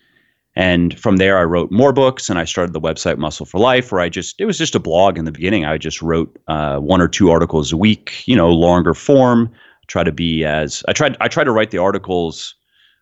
And 0.55 0.99
from 0.99 1.17
there, 1.17 1.37
I 1.37 1.43
wrote 1.43 1.71
more 1.71 1.93
books 1.93 2.29
and 2.29 2.37
I 2.37 2.43
started 2.43 2.73
the 2.73 2.81
website 2.81 3.17
Muscle 3.17 3.45
for 3.45 3.59
Life, 3.59 3.91
where 3.91 4.01
I 4.01 4.09
just, 4.09 4.35
it 4.41 4.45
was 4.45 4.57
just 4.57 4.75
a 4.75 4.79
blog 4.79 5.17
in 5.17 5.25
the 5.25 5.31
beginning. 5.31 5.63
I 5.63 5.77
just 5.77 6.01
wrote 6.01 6.37
uh, 6.47 6.79
one 6.79 7.01
or 7.01 7.07
two 7.07 7.29
articles 7.29 7.71
a 7.71 7.77
week, 7.77 8.27
you 8.27 8.35
know, 8.35 8.49
longer 8.49 8.93
form, 8.93 9.49
try 9.89 10.03
to 10.03 10.11
be 10.11 10.45
as 10.45 10.83
I 10.87 10.93
tried 10.93 11.17
I 11.19 11.27
tried 11.27 11.45
to 11.45 11.51
write 11.51 11.71
the 11.71 11.77
articles 11.79 12.55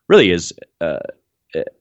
really 0.08 0.32
as 0.32 0.51
uh, 0.82 1.00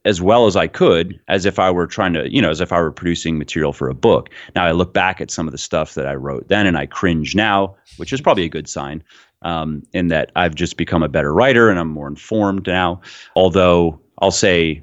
as 0.05 0.21
well 0.21 0.47
as 0.47 0.57
I 0.57 0.67
could 0.67 1.19
as 1.29 1.47
if 1.47 1.59
I 1.59 1.71
were 1.71 1.87
trying 1.87 2.13
to 2.13 2.31
you 2.31 2.43
know 2.43 2.51
as 2.51 2.61
if 2.61 2.73
I 2.73 2.81
were 2.81 2.93
producing 2.93 3.39
material 3.39 3.73
for 3.73 3.89
a 3.89 3.95
book. 3.95 4.29
Now 4.55 4.67
I 4.67 4.73
look 4.73 4.93
back 4.93 5.21
at 5.21 5.31
some 5.31 5.49
of 5.49 5.53
the 5.53 5.59
stuff 5.59 5.95
that 5.95 6.07
I 6.07 6.15
wrote 6.15 6.49
then 6.49 6.67
and 6.67 6.77
I 6.77 6.87
cringe 6.87 7.35
now, 7.35 7.77
which 7.97 8.13
is 8.13 8.21
probably 8.21 8.45
a 8.45 8.51
good 8.51 8.69
sign. 8.69 9.03
Um, 9.43 9.83
in 9.93 10.09
that 10.09 10.33
I've 10.35 10.55
just 10.55 10.77
become 10.77 11.03
a 11.03 11.09
better 11.09 11.33
writer 11.33 11.71
and 11.71 11.79
I'm 11.79 11.91
more 11.91 12.09
informed 12.09 12.67
now. 12.67 13.01
Although 13.37 14.01
I'll 14.19 14.31
say 14.31 14.83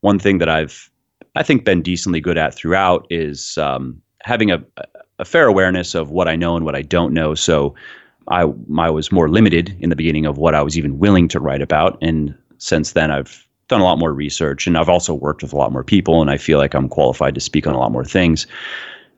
one 0.00 0.18
thing 0.18 0.38
that 0.38 0.48
I've 0.48 0.90
I 1.34 1.42
think 1.42 1.64
been 1.64 1.82
decently 1.82 2.20
good 2.20 2.38
at 2.38 2.54
throughout 2.54 3.06
is 3.10 3.58
um, 3.58 4.00
having 4.22 4.50
a, 4.50 4.64
a 5.18 5.24
fair 5.24 5.46
awareness 5.46 5.94
of 5.94 6.10
what 6.10 6.28
I 6.28 6.36
know 6.36 6.56
and 6.56 6.64
what 6.64 6.74
I 6.74 6.82
don't 6.82 7.12
know. 7.12 7.34
So 7.34 7.74
I, 8.30 8.52
I 8.78 8.90
was 8.90 9.12
more 9.12 9.28
limited 9.28 9.76
in 9.80 9.90
the 9.90 9.96
beginning 9.96 10.26
of 10.26 10.38
what 10.38 10.54
I 10.54 10.62
was 10.62 10.76
even 10.76 10.98
willing 10.98 11.28
to 11.28 11.40
write 11.40 11.62
about. 11.62 11.98
And 12.02 12.36
since 12.58 12.92
then, 12.92 13.10
I've 13.10 13.46
done 13.68 13.80
a 13.80 13.84
lot 13.84 13.98
more 13.98 14.12
research 14.12 14.66
and 14.66 14.78
I've 14.78 14.88
also 14.88 15.14
worked 15.14 15.42
with 15.42 15.52
a 15.52 15.56
lot 15.56 15.72
more 15.72 15.84
people 15.84 16.20
and 16.20 16.30
I 16.30 16.38
feel 16.38 16.58
like 16.58 16.74
I'm 16.74 16.88
qualified 16.88 17.34
to 17.34 17.40
speak 17.40 17.66
on 17.66 17.74
a 17.74 17.78
lot 17.78 17.92
more 17.92 18.04
things. 18.04 18.46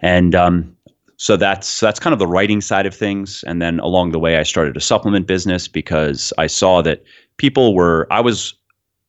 And 0.01 0.35
um, 0.35 0.77
so 1.17 1.37
that's 1.37 1.81
that's 1.81 2.01
kind 2.01 2.13
of 2.13 2.19
the 2.19 2.27
writing 2.27 2.61
side 2.61 2.87
of 2.87 2.95
things. 2.95 3.45
And 3.47 3.61
then 3.61 3.79
along 3.81 4.13
the 4.13 4.19
way, 4.19 4.39
I 4.39 4.43
started 4.43 4.77
a 4.77 4.81
supplement 4.81 5.27
business 5.27 5.69
because 5.69 6.33
I 6.39 6.47
saw 6.47 6.83
that 6.83 7.05
people 7.37 7.75
were 7.75 8.07
I 8.11 8.21
was 8.21 8.55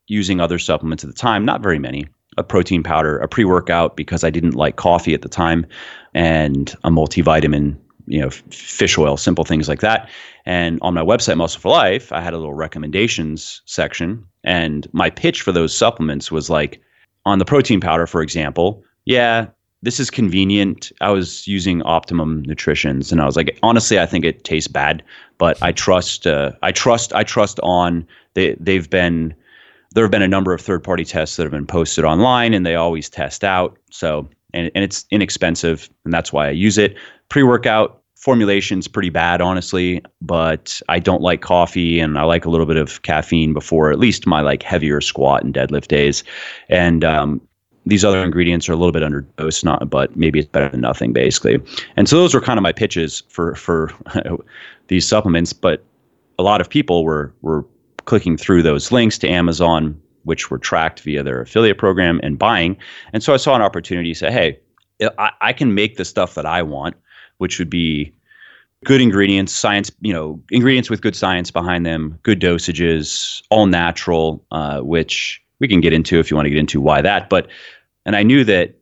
using 0.08 0.42
other 0.42 0.60
supplements 0.60 1.04
at 1.04 1.10
the 1.10 1.16
time, 1.16 1.46
not 1.46 1.64
very 1.64 1.80
many, 1.80 2.06
a 2.38 2.44
protein 2.44 2.84
powder, 2.84 3.18
a 3.20 3.28
pre 3.28 3.46
workout 3.46 3.96
because 3.96 4.24
I 4.26 4.30
didn't 4.30 4.56
like 4.56 4.76
coffee 4.76 5.14
at 5.14 5.22
the 5.22 5.30
time, 5.30 5.66
and 6.14 6.76
a 6.84 6.90
multivitamin 6.90 7.78
you 8.08 8.22
know, 8.22 8.30
fish 8.30 8.98
oil, 8.98 9.18
simple 9.18 9.46
things 9.46 9.68
like 9.68 9.82
that. 9.82 10.10
And 10.46 10.80
on 10.82 10.94
my 10.94 11.02
website, 11.02 11.38
Muscle 11.38 11.62
for 11.62 11.70
Life, 11.70 12.12
I 12.12 12.22
had 12.22 12.34
a 12.34 12.38
little 12.38 12.54
recommendations 12.54 13.62
section. 13.66 14.26
And 14.44 14.88
my 14.94 15.10
pitch 15.10 15.42
for 15.42 15.52
those 15.52 15.76
supplements 15.76 16.32
was 16.32 16.50
like 16.50 16.82
on 17.26 17.40
the 17.40 17.46
protein 17.46 17.80
powder, 17.80 18.08
for 18.08 18.22
example, 18.22 18.84
yeah, 19.06 19.48
this 19.84 20.00
is 20.00 20.10
convenient. 20.10 20.92
I 21.02 21.10
was 21.10 21.48
using 21.48 21.82
Optimum 21.84 22.44
Nutritions, 22.44 23.12
and 23.12 23.22
I 23.22 23.26
was 23.26 23.36
like, 23.36 23.58
honestly, 23.64 24.00
I 24.00 24.06
think 24.06 24.26
it 24.26 24.44
tastes 24.44 24.68
bad, 24.68 25.04
but 25.38 25.62
I 25.62 25.72
trust. 25.72 26.28
Uh, 26.28 26.52
I 26.62 26.72
trust. 26.72 27.14
I 27.14 27.24
trust 27.24 27.60
on. 27.64 28.06
They 28.34 28.56
they've 28.60 28.90
been. 28.90 29.34
There 29.94 30.06
have 30.06 30.12
been 30.12 30.22
a 30.22 30.28
number 30.28 30.54
of 30.54 30.62
third 30.62 30.84
party 30.84 31.04
tests 31.04 31.36
that 31.36 31.44
have 31.44 31.52
been 31.52 31.66
posted 31.66 32.06
online, 32.06 32.54
and 32.54 32.66
they 32.66 32.76
always 32.76 33.10
test 33.10 33.44
out. 33.44 33.78
So 33.90 34.30
and 34.54 34.72
and 34.76 34.84
it's 34.84 35.06
inexpensive, 35.12 35.90
and 36.06 36.14
that's 36.14 36.32
why 36.32 36.48
I 36.48 36.52
use 36.52 36.78
it. 36.78 36.96
Pre 37.30 37.44
workout 37.44 38.02
formulation's 38.22 38.88
pretty 38.88 39.10
bad, 39.10 39.42
honestly, 39.42 40.02
but 40.22 40.80
I 40.90 41.00
don't 41.00 41.24
like 41.24 41.42
coffee 41.42 42.00
and 42.00 42.20
I 42.20 42.24
like 42.24 42.46
a 42.46 42.52
little 42.52 42.68
bit 42.68 42.78
of 42.78 43.02
caffeine 43.02 43.52
before 43.52 43.92
at 43.92 43.98
least 43.98 44.28
my 44.28 44.42
like 44.42 44.62
heavier 44.62 45.02
squat 45.02 45.44
and 45.44 45.52
deadlift 45.52 45.88
days. 45.88 46.24
And 46.70 47.04
um, 47.04 47.42
these 47.88 48.06
other 48.06 48.24
ingredients 48.24 48.70
are 48.70 48.74
a 48.74 48.76
little 48.76 48.92
bit 48.92 49.02
under 49.02 49.22
dose, 49.22 49.64
not 49.64 49.90
but 49.90 50.16
maybe 50.16 50.38
it's 50.38 50.48
better 50.48 50.70
than 50.70 50.82
nothing, 50.82 51.14
basically. 51.14 51.60
And 51.98 52.08
so 52.08 52.18
those 52.18 52.36
were 52.36 52.42
kind 52.42 52.60
of 52.60 52.64
my 52.64 52.72
pitches 52.72 53.24
for 53.28 53.56
for 53.56 53.92
these 54.88 55.08
supplements. 55.08 55.52
But 55.52 55.84
a 56.38 56.44
lot 56.44 56.62
of 56.62 56.70
people 56.70 57.04
were 57.04 57.34
were 57.42 57.66
clicking 58.06 58.38
through 58.38 58.62
those 58.62 58.92
links 58.92 59.18
to 59.20 59.28
Amazon, 59.28 60.00
which 60.24 60.52
were 60.52 60.58
tracked 60.58 61.02
via 61.02 61.24
their 61.24 61.42
affiliate 61.42 61.78
program 61.78 62.20
and 62.24 62.38
buying. 62.38 62.78
And 63.14 63.24
so 63.24 63.34
I 63.34 63.38
saw 63.38 63.56
an 63.56 63.62
opportunity 63.62 64.14
to 64.14 64.20
say, 64.20 64.32
hey, 64.32 64.60
I, 65.18 65.32
I 65.42 65.54
can 65.54 65.74
make 65.74 65.98
the 65.98 66.06
stuff 66.06 66.36
that 66.36 66.46
I 66.46 66.62
want 66.62 66.96
which 67.42 67.58
would 67.58 67.72
be 67.72 68.14
good 68.86 69.02
ingredients, 69.02 69.52
science, 69.52 69.92
you 70.02 70.14
know, 70.14 70.40
ingredients 70.52 70.92
with 70.92 71.02
good 71.02 71.16
science 71.16 71.50
behind 71.50 71.88
them, 71.88 72.20
good 72.22 72.40
dosages, 72.40 73.42
all 73.50 73.66
natural, 73.66 74.46
uh, 74.52 74.82
which 74.82 75.42
we 75.58 75.68
can 75.68 75.82
get 75.82 75.92
into 75.92 76.20
if 76.20 76.30
you 76.30 76.38
want 76.38 76.46
to 76.46 76.52
get 76.52 76.60
into 76.60 76.80
why 76.80 77.02
that. 77.02 77.32
But, 77.32 77.48
and 78.06 78.16
I 78.16 78.22
knew 78.22 78.44
that 78.44 78.76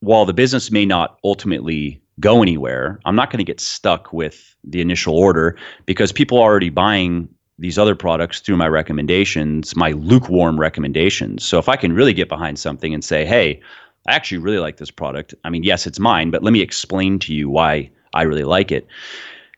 while 0.00 0.24
the 0.26 0.32
business 0.32 0.72
may 0.72 0.84
not 0.84 1.20
ultimately 1.22 2.02
go 2.18 2.42
anywhere, 2.42 2.98
I'm 3.04 3.14
not 3.14 3.30
going 3.30 3.38
to 3.38 3.44
get 3.44 3.60
stuck 3.60 4.12
with 4.12 4.56
the 4.64 4.80
initial 4.80 5.16
order 5.16 5.56
because 5.86 6.10
people 6.10 6.38
are 6.38 6.50
already 6.50 6.70
buying 6.70 7.28
these 7.58 7.78
other 7.78 7.94
products 7.94 8.40
through 8.40 8.56
my 8.56 8.68
recommendations, 8.68 9.76
my 9.76 9.92
lukewarm 9.92 10.58
recommendations. 10.58 11.44
So 11.44 11.58
if 11.58 11.68
I 11.68 11.76
can 11.76 11.92
really 11.92 12.12
get 12.12 12.28
behind 12.28 12.58
something 12.58 12.92
and 12.92 13.04
say, 13.04 13.24
hey, 13.24 13.60
I 14.06 14.14
actually 14.14 14.38
really 14.38 14.58
like 14.58 14.76
this 14.76 14.90
product. 14.90 15.34
I 15.44 15.50
mean, 15.50 15.62
yes, 15.62 15.86
it's 15.86 15.98
mine, 15.98 16.30
but 16.30 16.42
let 16.42 16.52
me 16.52 16.60
explain 16.60 17.18
to 17.20 17.34
you 17.34 17.48
why 17.48 17.90
I 18.12 18.22
really 18.22 18.44
like 18.44 18.70
it. 18.70 18.86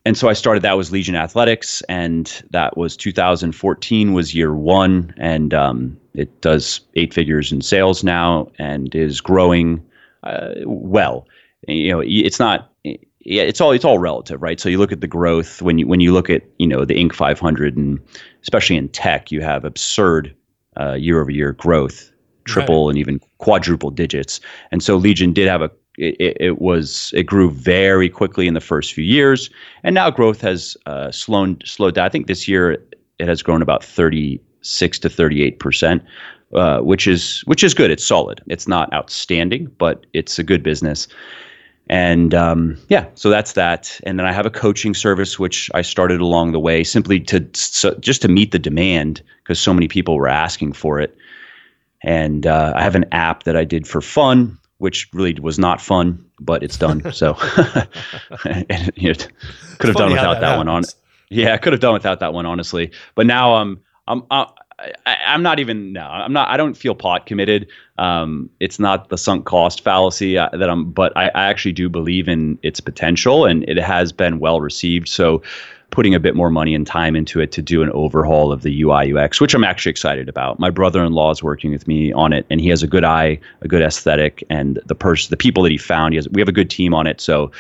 And 0.05 0.17
so 0.17 0.29
I 0.29 0.35
started 0.35 0.63
that 0.63 0.77
was 0.77 0.93
Legion 0.93 1.17
Athletics, 1.17 1.83
and 1.89 2.43
that 2.51 2.77
was 2.77 2.97
2014 2.97 4.13
was 4.13 4.37
year 4.37 4.55
one, 4.55 5.13
and 5.17 5.53
um, 5.53 5.97
it 6.15 6.41
does 6.43 6.81
eight 6.95 7.13
figures 7.13 7.51
in 7.51 7.61
sales 7.61 8.05
now 8.05 8.49
and 8.57 8.95
is 8.95 9.21
growing 9.21 9.85
uh, 10.23 10.51
well. 10.65 11.27
You 11.67 11.91
know, 11.91 12.03
it's 12.05 12.39
not. 12.39 12.71
Yeah, 13.27 13.43
it's 13.43 13.61
all 13.61 13.73
it's 13.73 13.85
all 13.85 13.99
relative, 13.99 14.41
right? 14.41 14.61
So 14.61 14.69
you 14.69 14.79
look 14.79 14.93
at 14.93 15.01
the 15.01 15.09
growth 15.09 15.61
when 15.61 15.79
you 15.79 15.87
when 15.87 16.01
you 16.01 16.13
look 16.13 16.31
at 16.31 16.43
you 16.59 16.67
know 16.67 16.85
the 16.85 16.95
Inc. 16.95 17.13
500 17.13 17.77
and 17.77 18.01
especially 18.43 18.77
in 18.77 18.89
tech, 18.89 19.33
you 19.33 19.41
have 19.43 19.65
absurd 19.65 20.35
year 20.97 21.21
over 21.21 21.31
year 21.31 21.53
growth 21.53 22.13
triple 22.47 22.87
right. 22.87 22.91
and 22.91 22.99
even 22.99 23.21
quadruple 23.39 23.91
digits. 23.91 24.41
And 24.71 24.83
so 24.83 24.97
Legion 24.97 25.33
did 25.33 25.49
have 25.49 25.63
a 25.63 25.71
it, 25.99 26.37
it, 26.39 26.61
was 26.61 27.11
it 27.17 27.25
grew 27.25 27.51
very 27.51 28.11
quickly 28.11 28.47
in 28.47 28.53
the 28.53 28.61
first 28.61 28.93
few 28.93 29.03
years, 29.05 29.49
and 29.83 29.95
now 29.95 30.11
growth 30.11 30.43
has 30.43 30.77
uh, 30.85 31.11
slowed 31.11 31.63
slowed 31.67 31.95
down. 31.95 32.05
I 32.05 32.11
think 32.11 32.27
this 32.27 32.47
year 32.47 32.73
it 33.19 33.27
has 33.27 33.43
grown 33.43 33.63
about 33.63 33.83
thirty 33.83 34.39
six 34.61 34.99
to 34.99 35.09
thirty 35.09 35.43
eight 35.43 35.59
percent, 35.59 36.05
uh, 36.53 36.81
which 36.81 37.07
is 37.07 37.41
which 37.47 37.65
is 37.65 37.73
good. 37.73 37.91
It's 37.91 38.07
solid. 38.07 38.43
It's 38.47 38.69
not 38.69 38.93
outstanding, 38.93 39.73
but 39.79 40.05
it's 40.13 40.39
a 40.39 40.43
good 40.43 40.63
business. 40.63 41.09
And 41.89 42.35
um, 42.35 42.77
yeah, 42.89 43.07
so 43.15 43.31
that's 43.31 43.53
that. 43.53 44.01
And 44.03 44.19
then 44.19 44.27
I 44.27 44.33
have 44.33 44.47
a 44.47 44.51
coaching 44.51 44.93
service 44.93 45.39
which 45.39 45.71
I 45.75 45.83
started 45.83 46.21
along 46.21 46.53
the 46.53 46.59
way 46.59 46.83
simply 46.83 47.21
to 47.21 47.49
so, 47.55 47.95
just 48.01 48.23
to 48.23 48.29
meet 48.29 48.51
the 48.51 48.59
demand 48.59 49.23
because 49.43 49.61
so 49.61 49.73
many 49.73 49.87
people 49.87 50.17
were 50.17 50.29
asking 50.29 50.73
for 50.73 50.99
it. 51.01 51.17
And 52.03 52.47
uh, 52.47 52.73
I 52.75 52.83
have 52.83 52.95
an 52.97 53.07
app 53.13 53.45
that 53.45 53.57
I 53.57 53.65
did 53.65 53.87
for 53.87 54.01
fun, 54.01 54.59
which 54.79 55.09
really 55.13 55.35
was 55.35 55.59
not 55.59 55.81
fun, 55.81 56.25
but 56.41 56.63
it's 56.63 56.77
done. 56.77 57.13
so 57.13 57.35
and, 58.45 58.91
you 58.97 59.13
know, 59.13 59.19
could 59.79 59.89
have 59.89 59.97
done 59.97 60.11
without 60.11 60.35
that, 60.35 60.41
that 60.41 60.57
one 60.57 60.69
on. 60.69 60.83
Yeah, 61.31 61.55
I 61.55 61.57
could 61.57 61.73
have 61.73 61.81
done 61.81 61.95
without 61.95 62.21
that 62.21 62.33
one 62.33 62.47
honestly. 62.47 62.91
But 63.15 63.27
now 63.27 63.55
I'm 63.55 63.81
I'm 64.09 64.25
I, 64.79 65.35
am 65.35 65.43
not 65.43 65.59
even 65.59 65.93
no. 65.93 66.03
I'm 66.03 66.33
not. 66.33 66.49
I 66.49 66.57
don't 66.57 66.75
feel 66.75 66.95
pot 66.95 67.27
committed. 67.27 67.69
Um, 67.99 68.51
it's 68.61 68.79
not 68.79 69.09
the 69.09 69.19
sunk 69.19 69.47
cost 69.47 69.83
fallacy 69.83 70.39
uh, 70.39 70.51
that 70.53 70.69
I'm. 70.69 70.91
But 70.91 71.17
I, 71.17 71.29
I 71.29 71.45
actually 71.47 71.73
do 71.73 71.89
believe 71.89 72.29
in 72.29 72.59
its 72.63 72.81
potential, 72.81 73.45
and 73.45 73.65
it 73.69 73.79
has 73.79 74.13
been 74.13 74.39
well 74.39 74.61
received. 74.61 75.09
So 75.09 75.43
putting 75.91 76.15
a 76.15 76.21
bit 76.21 76.35
more 76.35 76.51
money 76.51 76.75
and 76.75 76.87
time 76.87 77.15
into 77.15 77.41
it 77.41 77.53
to 77.53 77.63
do 77.63 77.83
an 77.83 77.91
overhaul 77.93 78.53
of 78.53 78.63
the 78.63 78.83
UI 78.83 79.17
UX, 79.17 79.41
which 79.41 79.55
I'm 79.55 79.65
actually 79.65 79.91
excited 79.91 80.29
about. 80.29 80.59
My 80.59 80.69
brother-in-law 80.69 81.31
is 81.31 81.43
working 81.43 81.71
with 81.71 81.87
me 81.87 82.13
on 82.13 82.33
it, 82.33 82.45
and 82.51 82.61
he 82.61 82.69
has 82.69 82.83
a 82.83 82.87
good 82.87 83.05
eye, 83.05 83.39
a 83.63 83.69
good 83.69 83.83
aesthetic, 83.83 84.43
and 84.51 84.81
the 84.87 84.95
person, 84.95 85.31
the 85.31 85.37
people 85.37 85.63
that 85.63 85.73
he 85.73 85.79
found, 85.79 86.13
he 86.13 86.17
has. 86.17 86.29
We 86.29 86.41
have 86.41 86.49
a 86.49 86.53
good 86.53 86.71
team 86.71 86.93
on 86.93 87.07
it, 87.07 87.21
so 87.21 87.51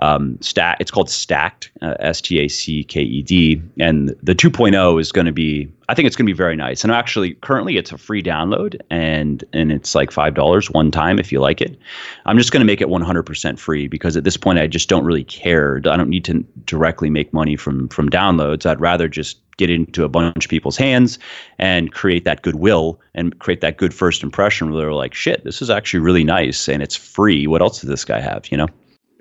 um, 0.00 0.38
stat. 0.40 0.76
It's 0.80 0.90
called 0.90 1.10
Stacked, 1.10 1.70
uh, 1.82 1.94
S 1.98 2.20
T 2.20 2.38
A 2.38 2.48
C 2.48 2.84
K 2.84 3.02
E 3.02 3.22
D, 3.22 3.62
and 3.78 4.10
the 4.22 4.34
2.0 4.34 5.00
is 5.00 5.12
going 5.12 5.26
to 5.26 5.32
be. 5.32 5.70
I 5.88 5.94
think 5.94 6.06
it's 6.06 6.16
going 6.16 6.26
to 6.26 6.32
be 6.32 6.36
very 6.36 6.56
nice. 6.56 6.82
And 6.82 6.92
actually, 6.92 7.34
currently, 7.34 7.76
it's 7.76 7.92
a 7.92 7.98
free 7.98 8.22
download, 8.22 8.80
and 8.90 9.44
and 9.52 9.70
it's 9.72 9.94
like 9.94 10.10
five 10.10 10.34
dollars 10.34 10.70
one 10.70 10.90
time 10.90 11.18
if 11.18 11.30
you 11.30 11.40
like 11.40 11.60
it. 11.60 11.78
I'm 12.26 12.38
just 12.38 12.52
going 12.52 12.60
to 12.60 12.66
make 12.66 12.80
it 12.80 12.88
100% 12.88 13.58
free 13.58 13.86
because 13.86 14.16
at 14.16 14.24
this 14.24 14.36
point, 14.36 14.58
I 14.58 14.66
just 14.66 14.88
don't 14.88 15.04
really 15.04 15.24
care. 15.24 15.76
I 15.78 15.96
don't 15.96 16.10
need 16.10 16.24
to 16.26 16.44
directly 16.64 17.10
make 17.10 17.32
money 17.32 17.56
from 17.56 17.88
from 17.88 18.10
downloads. 18.10 18.66
I'd 18.66 18.80
rather 18.80 19.08
just 19.08 19.38
get 19.56 19.70
into 19.70 20.04
a 20.04 20.08
bunch 20.08 20.44
of 20.44 20.50
people's 20.50 20.76
hands 20.76 21.18
and 21.58 21.92
create 21.92 22.24
that 22.24 22.42
goodwill 22.42 23.00
and 23.14 23.38
create 23.38 23.62
that 23.62 23.78
good 23.78 23.94
first 23.94 24.22
impression 24.22 24.70
where 24.70 24.82
they're 24.82 24.92
like, 24.92 25.14
shit, 25.14 25.44
this 25.44 25.62
is 25.62 25.70
actually 25.70 26.00
really 26.00 26.24
nice 26.24 26.68
and 26.68 26.82
it's 26.82 26.94
free. 26.96 27.46
What 27.46 27.62
else 27.62 27.80
does 27.80 27.88
this 27.88 28.04
guy 28.04 28.20
have? 28.20 28.50
You 28.50 28.58
know? 28.58 28.68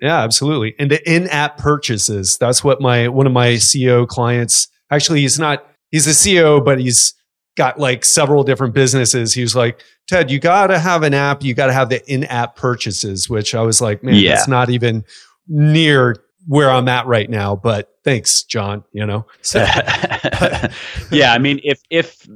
Yeah, 0.02 0.22
absolutely. 0.22 0.76
And 0.78 0.92
the 0.92 1.10
in-app 1.10 1.58
purchases. 1.58 2.38
That's 2.38 2.64
what 2.64 2.82
my 2.82 3.08
one 3.08 3.26
of 3.26 3.34
my 3.34 3.54
CEO 3.54 4.08
clients 4.08 4.68
actually 4.92 5.22
he's 5.22 5.40
not 5.40 5.66
he's 5.92 6.08
a 6.08 6.12
CEO, 6.12 6.64
but 6.64 6.80
he's 6.80 7.14
got 7.56 7.80
like 7.80 8.04
several 8.04 8.44
different 8.44 8.74
businesses. 8.74 9.34
He 9.34 9.42
was 9.42 9.56
like, 9.56 9.82
Ted, 10.08 10.30
you 10.30 10.40
gotta 10.40 10.78
have 10.78 11.04
an 11.04 11.14
app, 11.14 11.44
you 11.44 11.54
gotta 11.54 11.74
have 11.74 11.90
the 11.90 12.06
in-app 12.12 12.56
purchases, 12.56 13.30
which 13.30 13.56
I 13.56 13.62
was 13.62 13.82
like, 13.82 14.04
man, 14.04 14.16
yeah. 14.16 14.36
that's 14.36 14.48
not 14.48 14.70
even 14.70 15.06
near 15.48 16.18
where 16.48 16.70
I'm 16.70 16.88
at 16.88 17.06
right 17.08 17.30
now. 17.30 17.56
But 17.56 17.94
thanks, 18.04 18.44
John. 18.44 18.84
You 18.94 19.06
know. 19.06 19.26
So, 19.42 19.60
yeah, 21.12 21.34
I 21.34 21.38
mean, 21.40 21.60
if 21.64 21.82
if 21.90 22.28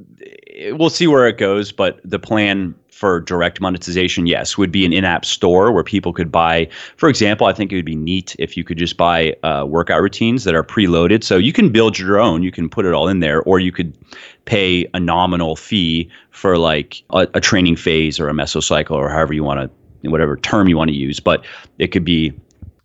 we'll 0.72 0.90
see 0.90 1.06
where 1.06 1.26
it 1.26 1.38
goes, 1.38 1.72
but 1.72 2.00
the 2.04 2.18
plan 2.18 2.74
for 3.00 3.18
direct 3.18 3.62
monetization, 3.62 4.26
yes, 4.26 4.58
would 4.58 4.70
be 4.70 4.84
an 4.84 4.92
in-app 4.92 5.24
store 5.24 5.72
where 5.72 5.82
people 5.82 6.12
could 6.12 6.30
buy. 6.30 6.68
For 6.98 7.08
example, 7.08 7.46
I 7.46 7.54
think 7.54 7.72
it 7.72 7.76
would 7.76 7.86
be 7.86 7.96
neat 7.96 8.36
if 8.38 8.58
you 8.58 8.62
could 8.62 8.76
just 8.76 8.98
buy 8.98 9.34
uh, 9.42 9.64
workout 9.66 10.02
routines 10.02 10.44
that 10.44 10.54
are 10.54 10.62
preloaded. 10.62 11.24
So 11.24 11.38
you 11.38 11.54
can 11.54 11.70
build 11.70 11.98
your 11.98 12.20
own, 12.20 12.42
you 12.42 12.52
can 12.52 12.68
put 12.68 12.84
it 12.84 12.92
all 12.92 13.08
in 13.08 13.20
there, 13.20 13.42
or 13.44 13.58
you 13.58 13.72
could 13.72 13.96
pay 14.44 14.86
a 14.92 15.00
nominal 15.00 15.56
fee 15.56 16.10
for 16.30 16.58
like 16.58 17.02
a, 17.14 17.26
a 17.32 17.40
training 17.40 17.76
phase 17.76 18.20
or 18.20 18.28
a 18.28 18.34
mesocycle 18.34 18.96
or 18.96 19.08
however 19.08 19.32
you 19.32 19.44
want 19.44 19.72
to, 20.02 20.10
whatever 20.10 20.36
term 20.36 20.68
you 20.68 20.76
want 20.76 20.90
to 20.90 20.96
use. 20.96 21.20
But 21.20 21.42
it 21.78 21.92
could 21.92 22.04
be 22.04 22.34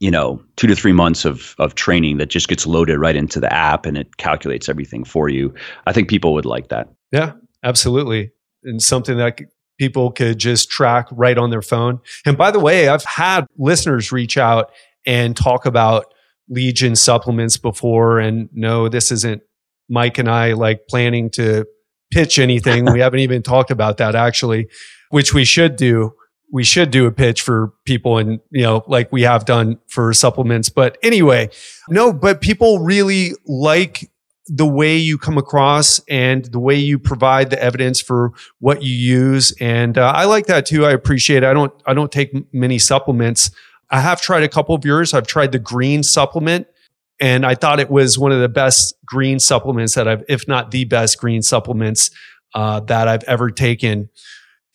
you 0.06 0.12
know 0.12 0.42
two 0.56 0.68
to 0.68 0.76
three 0.76 0.94
months 0.94 1.26
of 1.26 1.56
of 1.58 1.76
training 1.76 2.18
that 2.18 2.30
just 2.30 2.48
gets 2.48 2.66
loaded 2.66 2.98
right 3.00 3.16
into 3.16 3.40
the 3.40 3.52
app 3.52 3.86
and 3.86 3.98
it 3.98 4.18
calculates 4.18 4.70
everything 4.70 5.04
for 5.04 5.30
you 5.30 5.54
i 5.88 5.92
think 5.94 6.10
people 6.10 6.34
would 6.34 6.46
like 6.46 6.68
that 6.70 6.88
yeah 7.12 7.32
absolutely 7.64 8.32
and 8.64 8.82
something 8.82 9.18
that 9.18 9.40
people 9.78 10.12
could 10.12 10.38
just 10.38 10.70
track 10.70 11.08
right 11.12 11.38
on 11.38 11.50
their 11.50 11.62
phone. 11.62 12.00
And 12.26 12.38
by 12.38 12.52
the 12.52 12.60
way, 12.60 12.88
I've 12.88 13.04
had 13.04 13.46
listeners 13.58 14.12
reach 14.12 14.38
out 14.38 14.72
and 15.06 15.36
talk 15.36 15.66
about 15.66 16.14
Legion 16.50 16.96
supplements 16.96 17.58
before. 17.58 18.20
And 18.20 18.50
no, 18.54 18.88
this 18.88 19.12
isn't 19.12 19.42
Mike 19.90 20.18
and 20.18 20.30
I 20.30 20.54
like 20.54 20.88
planning 20.88 21.30
to 21.32 21.66
pitch 22.12 22.40
anything. 22.40 22.92
we 22.92 23.00
haven't 23.02 23.20
even 23.20 23.44
talked 23.44 23.72
about 23.72 23.98
that 23.98 24.16
actually, 24.16 24.68
which 25.10 25.34
we 25.34 25.46
should 25.46 25.76
do. 25.76 26.14
We 26.52 26.64
should 26.64 26.92
do 26.92 27.06
a 27.06 27.12
pitch 27.12 27.42
for 27.42 27.74
people 27.86 28.18
and, 28.18 28.40
you 28.52 28.64
know, 28.64 28.84
like 28.88 29.12
we 29.12 29.24
have 29.24 29.46
done 29.46 29.80
for 29.88 30.14
supplements. 30.14 30.70
But 30.70 30.98
anyway, 31.04 31.50
no, 31.90 32.14
but 32.14 32.42
people 32.42 32.80
really 32.80 33.34
like 33.46 34.10
the 34.48 34.66
way 34.66 34.96
you 34.96 35.18
come 35.18 35.38
across 35.38 36.00
and 36.08 36.46
the 36.46 36.60
way 36.60 36.75
you 36.75 37.00
provide 37.00 37.50
the 37.50 37.62
evidence 37.62 38.00
for 38.00 38.32
what 38.60 38.84
you 38.84 38.94
use. 38.94 39.54
And 39.60 39.98
uh, 39.98 40.14
I 40.16 40.25
like 40.25 40.46
that 40.46 40.66
too. 40.66 40.86
I 40.86 40.92
appreciate 40.92 41.38
it. 41.38 41.48
I 41.48 41.54
don't, 41.54 41.74
I 41.86 41.94
don't 41.94 42.12
take 42.12 42.54
many 42.54 42.78
supplements. 42.78 43.50
I 43.90 44.02
have 44.02 44.22
tried 44.22 44.44
a 44.44 44.50
couple 44.50 44.75
of 44.75 44.86
yours. 44.86 45.14
I've 45.14 45.28
tried 45.28 45.52
the 45.52 45.60
green 45.60 46.04
supplement 46.04 46.68
and 47.20 47.46
I 47.46 47.56
thought 47.56 47.80
it 47.80 47.90
was 47.90 48.20
one 48.20 48.32
of 48.32 48.42
the 48.42 48.50
best 48.50 48.94
green 49.06 49.40
supplements 49.40 49.96
that 49.96 50.08
I've, 50.08 50.24
if 50.28 50.48
not 50.48 50.72
the 50.72 50.86
best 50.86 51.18
green 51.20 51.42
supplements 51.42 52.12
uh, 52.54 52.82
that 52.82 53.08
I've 53.08 53.24
ever 53.24 53.50
taken. 53.50 54.10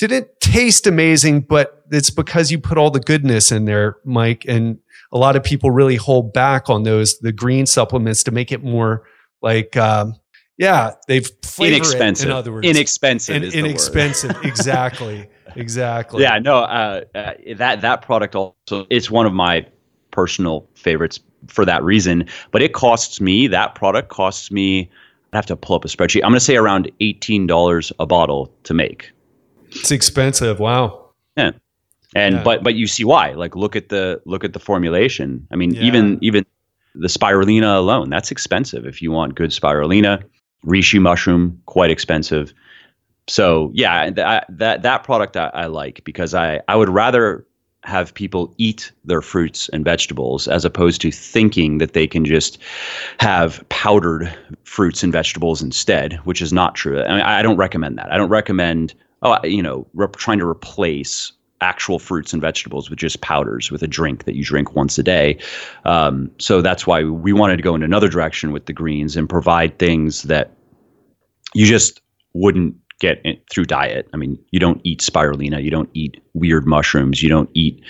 Didn't 0.08 0.28
taste 0.40 0.86
amazing, 0.86 1.42
but 1.42 1.84
it's 1.90 2.10
because 2.10 2.50
you 2.50 2.58
put 2.58 2.78
all 2.78 2.90
the 2.90 3.00
goodness 3.00 3.52
in 3.52 3.64
there, 3.64 3.96
Mike. 4.04 4.44
And 4.46 4.78
a 5.12 5.18
lot 5.18 5.36
of 5.36 5.44
people 5.44 5.70
really 5.70 5.96
hold 5.96 6.32
back 6.32 6.70
on 6.70 6.84
those, 6.84 7.18
the 7.18 7.32
green 7.32 7.66
supplements 7.66 8.22
to 8.24 8.30
make 8.30 8.52
it 8.52 8.62
more 8.62 9.04
like, 9.42 9.76
um, 9.76 10.14
yeah, 10.60 10.92
they've 11.08 11.28
inexpensive. 11.58 12.26
It, 12.26 12.30
in 12.30 12.36
other 12.36 12.52
words, 12.52 12.66
inexpensive. 12.66 13.34
In, 13.34 13.44
inexpensive. 13.44 14.36
exactly. 14.44 15.26
Exactly. 15.56 16.22
Yeah. 16.22 16.38
No. 16.38 16.58
Uh, 16.58 17.02
uh, 17.14 17.32
that 17.56 17.80
that 17.80 18.02
product 18.02 18.34
also 18.34 18.86
it's 18.90 19.10
one 19.10 19.24
of 19.24 19.32
my 19.32 19.66
personal 20.10 20.68
favorites 20.74 21.18
for 21.46 21.64
that 21.64 21.82
reason. 21.82 22.26
But 22.50 22.60
it 22.60 22.74
costs 22.74 23.20
me 23.22 23.46
that 23.48 23.74
product 23.74 24.10
costs 24.10 24.50
me. 24.50 24.90
I 25.32 25.36
have 25.36 25.46
to 25.46 25.56
pull 25.56 25.76
up 25.76 25.84
a 25.84 25.88
spreadsheet. 25.88 26.22
I'm 26.24 26.30
going 26.30 26.34
to 26.34 26.44
say 26.44 26.56
around 26.56 26.90
eighteen 27.00 27.46
dollars 27.46 27.90
a 27.98 28.06
bottle 28.06 28.52
to 28.64 28.74
make. 28.74 29.10
It's 29.70 29.90
expensive. 29.90 30.60
Wow. 30.60 31.10
Yeah. 31.36 31.52
And 32.14 32.36
yeah. 32.36 32.42
but 32.42 32.62
but 32.62 32.74
you 32.74 32.86
see 32.86 33.04
why? 33.04 33.32
Like 33.32 33.54
look 33.54 33.76
at 33.76 33.88
the 33.88 34.20
look 34.24 34.44
at 34.44 34.52
the 34.52 34.58
formulation. 34.58 35.46
I 35.50 35.56
mean, 35.56 35.74
yeah. 35.74 35.82
even 35.82 36.18
even 36.20 36.44
the 36.94 37.08
spirulina 37.08 37.76
alone, 37.76 38.10
that's 38.10 38.30
expensive. 38.30 38.86
If 38.86 39.00
you 39.00 39.12
want 39.12 39.36
good 39.36 39.50
spirulina, 39.50 40.22
reishi 40.66 41.00
mushroom, 41.00 41.60
quite 41.66 41.90
expensive. 41.90 42.52
So 43.28 43.70
yeah, 43.74 44.10
that 44.10 44.46
that 44.48 44.82
that 44.82 45.04
product 45.04 45.36
I, 45.36 45.50
I 45.54 45.66
like 45.66 46.02
because 46.04 46.34
I 46.34 46.60
I 46.66 46.74
would 46.74 46.88
rather 46.88 47.46
have 47.84 48.12
people 48.12 48.54
eat 48.58 48.92
their 49.04 49.22
fruits 49.22 49.68
and 49.70 49.84
vegetables 49.84 50.46
as 50.48 50.64
opposed 50.64 51.00
to 51.00 51.10
thinking 51.10 51.78
that 51.78 51.94
they 51.94 52.06
can 52.06 52.24
just 52.24 52.58
have 53.18 53.66
powdered 53.70 54.30
fruits 54.64 55.02
and 55.02 55.12
vegetables 55.12 55.62
instead, 55.62 56.14
which 56.24 56.42
is 56.42 56.52
not 56.52 56.74
true. 56.74 57.00
I 57.02 57.12
mean, 57.14 57.22
I 57.22 57.40
don't 57.40 57.56
recommend 57.56 57.96
that. 57.98 58.12
I 58.12 58.18
don't 58.18 58.28
recommend 58.28 58.94
oh, 59.22 59.38
you 59.44 59.62
know, 59.62 59.86
rep- 59.94 60.16
trying 60.16 60.38
to 60.38 60.46
replace 60.46 61.32
actual 61.60 61.98
fruits 61.98 62.32
and 62.32 62.40
vegetables 62.40 62.88
with 62.88 62.98
just 62.98 63.20
powders 63.20 63.70
with 63.70 63.82
a 63.82 63.86
drink 63.86 64.24
that 64.24 64.34
you 64.34 64.44
drink 64.44 64.74
once 64.74 64.98
a 64.98 65.02
day. 65.02 65.38
Um, 65.84 66.30
so 66.38 66.62
that's 66.62 66.86
why 66.86 67.04
we 67.04 67.32
wanted 67.32 67.56
to 67.56 67.62
go 67.62 67.74
in 67.74 67.82
another 67.82 68.08
direction 68.08 68.52
with 68.52 68.66
the 68.66 68.72
greens 68.72 69.16
and 69.16 69.28
provide 69.28 69.78
things 69.78 70.22
that 70.22 70.52
you 71.54 71.66
just 71.66 72.00
wouldn't 72.32 72.76
get 72.98 73.22
through 73.50 73.64
diet. 73.64 74.08
I 74.12 74.16
mean, 74.16 74.38
you 74.50 74.60
don't 74.60 74.80
eat 74.84 75.00
spirulina, 75.00 75.62
you 75.62 75.70
don't 75.70 75.90
eat 75.94 76.22
weird 76.34 76.66
mushrooms, 76.66 77.22
you 77.22 77.28
don't 77.28 77.50
eat 77.54 77.82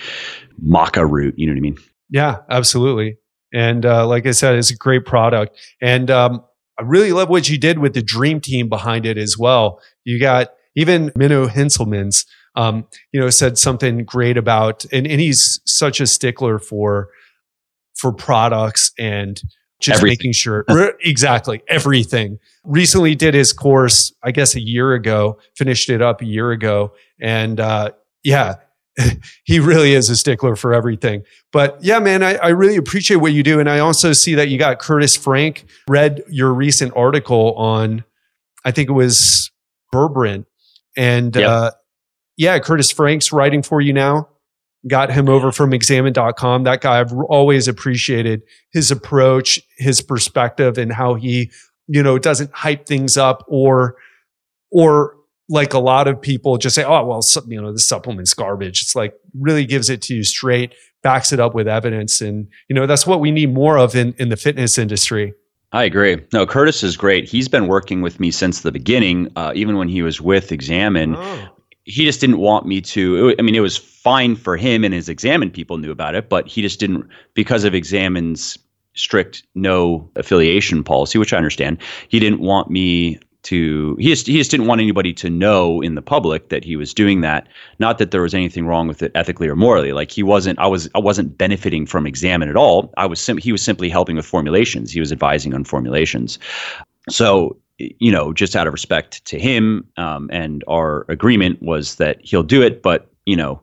maca 0.65 1.09
root. 1.09 1.35
You 1.37 1.47
know 1.47 1.53
what 1.53 1.59
I 1.59 1.61
mean? 1.61 1.79
Yeah, 2.11 2.39
absolutely. 2.49 3.19
And 3.53 3.85
uh, 3.85 4.07
like 4.07 4.27
I 4.27 4.31
said, 4.31 4.57
it's 4.57 4.71
a 4.71 4.77
great 4.77 5.05
product. 5.05 5.57
And 5.81 6.11
um, 6.11 6.45
I 6.79 6.83
really 6.83 7.13
love 7.13 7.29
what 7.29 7.49
you 7.49 7.59
did 7.59 7.79
with 7.79 7.95
the 7.95 8.03
dream 8.03 8.41
team 8.41 8.69
behind 8.69 9.05
it 9.05 9.19
as 9.19 9.37
well. 9.37 9.81
You 10.05 10.21
got 10.21 10.53
even 10.75 11.11
Menno 11.11 11.49
Henselmans, 11.49 12.27
um, 12.57 12.87
you 13.13 13.21
know, 13.21 13.31
said 13.31 13.59
something 13.59 14.05
great 14.05 14.37
about, 14.37 14.85
and, 14.93 15.07
and 15.07 15.21
he's 15.21 15.61
such 15.65 16.01
a 16.01 16.07
stickler 16.07 16.59
for, 16.59 17.09
for 17.97 18.13
products 18.13 18.93
and 18.99 19.41
just 19.81 19.99
everything. 19.99 20.13
making 20.13 20.33
sure 20.33 20.65
exactly 21.01 21.63
everything. 21.69 22.39
Recently 22.65 23.15
did 23.15 23.35
his 23.35 23.53
course, 23.53 24.13
I 24.23 24.31
guess 24.31 24.55
a 24.55 24.61
year 24.61 24.95
ago, 24.95 25.39
finished 25.57 25.89
it 25.89 26.03
up 26.03 26.21
a 26.21 26.27
year 26.27 26.51
ago. 26.51 26.93
And, 27.21 27.59
uh, 27.59 27.93
yeah, 28.23 28.57
he 29.45 29.61
really 29.61 29.95
is 29.95 30.11
a 30.11 30.17
stickler 30.17 30.57
for 30.57 30.75
everything. 30.75 31.23
But 31.53 31.79
yeah, 31.83 31.99
man, 31.99 32.23
I, 32.23 32.35
I, 32.37 32.49
really 32.49 32.77
appreciate 32.77 33.19
what 33.19 33.33
you 33.33 33.43
do. 33.43 33.61
And 33.61 33.71
I 33.71 33.79
also 33.79 34.13
see 34.13 34.35
that 34.35 34.49
you 34.49 34.59
got 34.59 34.79
Curtis 34.79 35.17
Frank 35.17 35.65
read 35.89 36.23
your 36.29 36.53
recent 36.53 36.93
article 36.97 37.55
on, 37.55 38.05
I 38.65 38.73
think 38.73 38.89
it 38.89 38.93
was 38.93 39.51
Berberine 39.95 40.45
and 41.01 41.35
yep. 41.35 41.49
uh, 41.49 41.71
yeah, 42.37 42.59
Curtis 42.59 42.93
Frank's 42.93 43.33
writing 43.33 43.63
for 43.63 43.81
you 43.81 43.95
now. 43.95 44.29
Got 44.87 45.11
him 45.11 45.31
over 45.31 45.51
from 45.51 45.73
examine.com. 45.73 46.65
That 46.65 46.83
guy, 46.83 47.01
I've 47.01 47.13
always 47.13 47.69
appreciated 47.69 48.43
his 48.71 48.91
approach, 48.91 49.61
his 49.79 50.03
perspective, 50.03 50.77
and 50.77 50.93
how 50.93 51.15
he, 51.15 51.51
you 51.87 52.03
know, 52.03 52.19
doesn't 52.19 52.53
hype 52.53 52.87
things 52.87 53.17
up 53.17 53.47
or, 53.49 53.97
or 54.71 55.17
like 55.49 55.73
a 55.73 55.79
lot 55.79 56.07
of 56.07 56.21
people 56.21 56.59
just 56.59 56.75
say, 56.75 56.85
oh, 56.85 57.03
well, 57.07 57.23
you 57.49 57.63
know, 57.63 57.73
the 57.73 57.79
supplement's 57.79 58.35
garbage. 58.35 58.83
It's 58.83 58.95
like 58.95 59.15
really 59.39 59.65
gives 59.65 59.89
it 59.89 60.03
to 60.03 60.15
you 60.15 60.23
straight, 60.23 60.75
backs 61.03 61.33
it 61.33 61.41
up 61.41 61.55
with 61.55 61.67
evidence. 61.67 62.21
And, 62.21 62.47
you 62.69 62.75
know, 62.75 62.87
that's 62.87 63.07
what 63.07 63.21
we 63.21 63.31
need 63.31 63.55
more 63.55 63.79
of 63.79 63.97
in, 63.97 64.15
in 64.19 64.29
the 64.29 64.37
fitness 64.37 64.77
industry. 64.77 65.33
I 65.73 65.85
agree. 65.85 66.21
No, 66.33 66.47
Curtis 66.47 66.83
is 66.83 66.97
great. 66.97 67.29
He's 67.29 67.49
been 67.49 67.69
working 67.69 68.03
with 68.03 68.19
me 68.19 68.31
since 68.31 68.61
the 68.63 68.73
beginning, 68.73 69.31
uh, 69.37 69.53
even 69.55 69.77
when 69.77 69.89
he 69.89 70.03
was 70.03 70.21
with 70.21 70.51
Examine. 70.51 71.15
Oh. 71.17 71.49
He 71.85 72.05
just 72.05 72.21
didn't 72.21 72.39
want 72.39 72.67
me 72.67 72.81
to. 72.83 73.35
I 73.39 73.43
mean, 73.43 73.55
it 73.55 73.61
was 73.61 73.77
fine 73.77 74.37
for 74.37 74.57
him 74.57 74.85
and 74.85 74.93
his 74.93 75.09
Examine 75.09 75.51
people 75.51 75.79
knew 75.79 75.91
about 75.91 76.15
it, 76.15 76.29
but 76.29 76.47
he 76.47 76.61
just 76.61 76.81
didn't, 76.81 77.09
because 77.35 77.65
of 77.65 77.75
Examine's 77.75 78.59
strict 78.95 79.45
no 79.55 80.11
affiliation 80.17 80.83
policy, 80.83 81.19
which 81.19 81.33
I 81.33 81.37
understand, 81.37 81.79
he 82.09 82.19
didn't 82.19 82.41
want 82.41 82.71
me 82.71 83.19
to 83.43 83.97
he 83.99 84.09
just 84.09 84.27
he 84.27 84.37
just 84.37 84.51
didn't 84.51 84.67
want 84.67 84.81
anybody 84.81 85.13
to 85.15 85.31
know 85.31 85.81
in 85.81 85.95
the 85.95 86.03
public 86.03 86.49
that 86.51 86.65
he 86.65 86.77
was 86.77 86.93
doing 86.93 87.21
that. 87.23 87.49
Not 87.79 87.99
that 87.99 88.11
there 88.11 88.23
was 88.23 88.35
anything 88.35 88.67
wrong 88.67 88.87
with 88.89 89.03
it 89.03 89.13
ethically 89.15 89.49
or 89.49 89.57
morally. 89.57 89.93
Like 89.93 90.11
he 90.11 90.23
wasn't 90.23 90.59
i 90.59 90.67
was 90.67 90.89
i 90.95 90.99
wasn't 90.99 91.39
benefiting 91.39 91.87
from 91.87 92.07
examine 92.07 92.49
at 92.49 92.57
all. 92.57 92.93
I 92.97 93.07
was 93.07 93.21
sim- 93.21 93.39
he 93.39 93.53
was 93.53 93.63
simply 93.63 93.89
helping 93.89 94.17
with 94.17 94.27
formulations. 94.27 94.93
He 94.93 95.01
was 95.01 95.13
advising 95.13 95.55
on 95.55 95.65
formulations. 95.65 96.39
So 97.09 97.57
you 97.79 98.13
know 98.13 98.33
just 98.33 98.57
out 98.57 98.67
of 98.67 98.73
respect 98.73 99.25
to 99.25 99.39
him 99.39 99.87
um, 99.97 100.29
and 100.33 100.63
our 100.69 101.07
agreement 101.09 101.63
was 101.63 101.95
that 101.95 102.19
he'll 102.23 102.43
do 102.43 102.61
it 102.61 102.83
but 102.83 103.11
you 103.25 103.37
know 103.37 103.63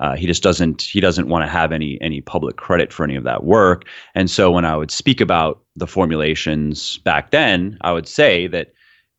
uh, 0.00 0.14
he 0.14 0.26
just 0.26 0.44
doesn't 0.44 0.82
he 0.82 1.00
doesn't 1.00 1.28
want 1.28 1.44
to 1.44 1.50
have 1.50 1.72
any 1.72 2.00
any 2.00 2.20
public 2.20 2.56
credit 2.56 2.92
for 2.92 3.02
any 3.02 3.16
of 3.16 3.24
that 3.24 3.42
work. 3.42 3.84
And 4.14 4.30
so 4.30 4.50
when 4.50 4.64
i 4.64 4.76
would 4.76 4.90
speak 4.90 5.20
about 5.20 5.60
the 5.76 5.86
formulations 5.86 6.98
back 6.98 7.30
then 7.30 7.76
i 7.80 7.92
would 7.92 8.06
say 8.06 8.46
that 8.46 8.72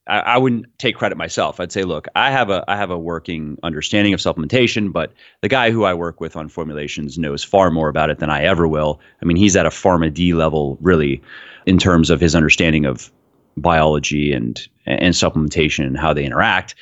I, 0.10 0.20
I, 0.20 0.38
wouldn't 0.38 0.66
take 0.80 0.96
credit 0.96 1.18
myself. 1.18 1.60
I'd 1.60 1.72
say, 1.72 1.84
look, 1.84 2.08
I 2.16 2.32
have 2.32 2.50
a 2.50 2.66
I 2.68 2.76
have 2.76 2.90
a 2.90 2.98
working 2.98 3.58
understanding 3.64 4.14
of 4.14 4.20
supplementation, 4.20 4.92
but 4.92 5.14
the 5.42 5.48
guy 5.48 5.72
who 5.72 5.84
I 5.84 5.94
work 5.94 6.20
with 6.20 6.36
on 6.36 6.50
formulations 6.50 7.18
knows 7.18 7.44
far 7.44 7.70
more 7.70 7.90
about 7.90 8.10
it 8.10 8.20
than 8.20 8.30
I 8.30 8.44
ever 8.44 8.68
will. 8.68 9.00
I 9.22 9.26
mean, 9.26 9.38
he's 9.38 9.56
at 9.56 9.66
a 9.66 9.70
PharmD 9.70 10.34
level, 10.34 10.78
really, 10.82 11.22
in 11.66 11.78
terms 11.78 12.10
of 12.10 12.20
his 12.20 12.36
understanding 12.36 12.86
of 12.86 13.12
biology 13.56 14.34
and 14.34 14.60
and 14.86 15.14
supplementation 15.14 15.86
and 15.86 15.98
how 15.98 16.14
they 16.14 16.26
interact. 16.26 16.76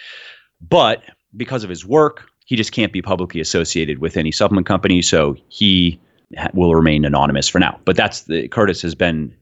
But 0.61 1.03
because 1.35 1.63
of 1.63 1.69
his 1.69 1.85
work, 1.85 2.29
he 2.45 2.55
just 2.55 2.71
can't 2.71 2.93
be 2.93 3.01
publicly 3.01 3.41
associated 3.41 3.99
with 3.99 4.15
any 4.15 4.31
supplement 4.31 4.65
company, 4.65 5.01
so 5.01 5.35
he 5.49 5.99
will 6.53 6.73
remain 6.75 7.05
anonymous 7.05 7.47
for 7.47 7.59
now. 7.59 7.79
But 7.85 7.95
that's 7.95 8.21
the 8.23 8.47
Curtis 8.47 8.81
has 8.81 8.95
been 8.95 9.35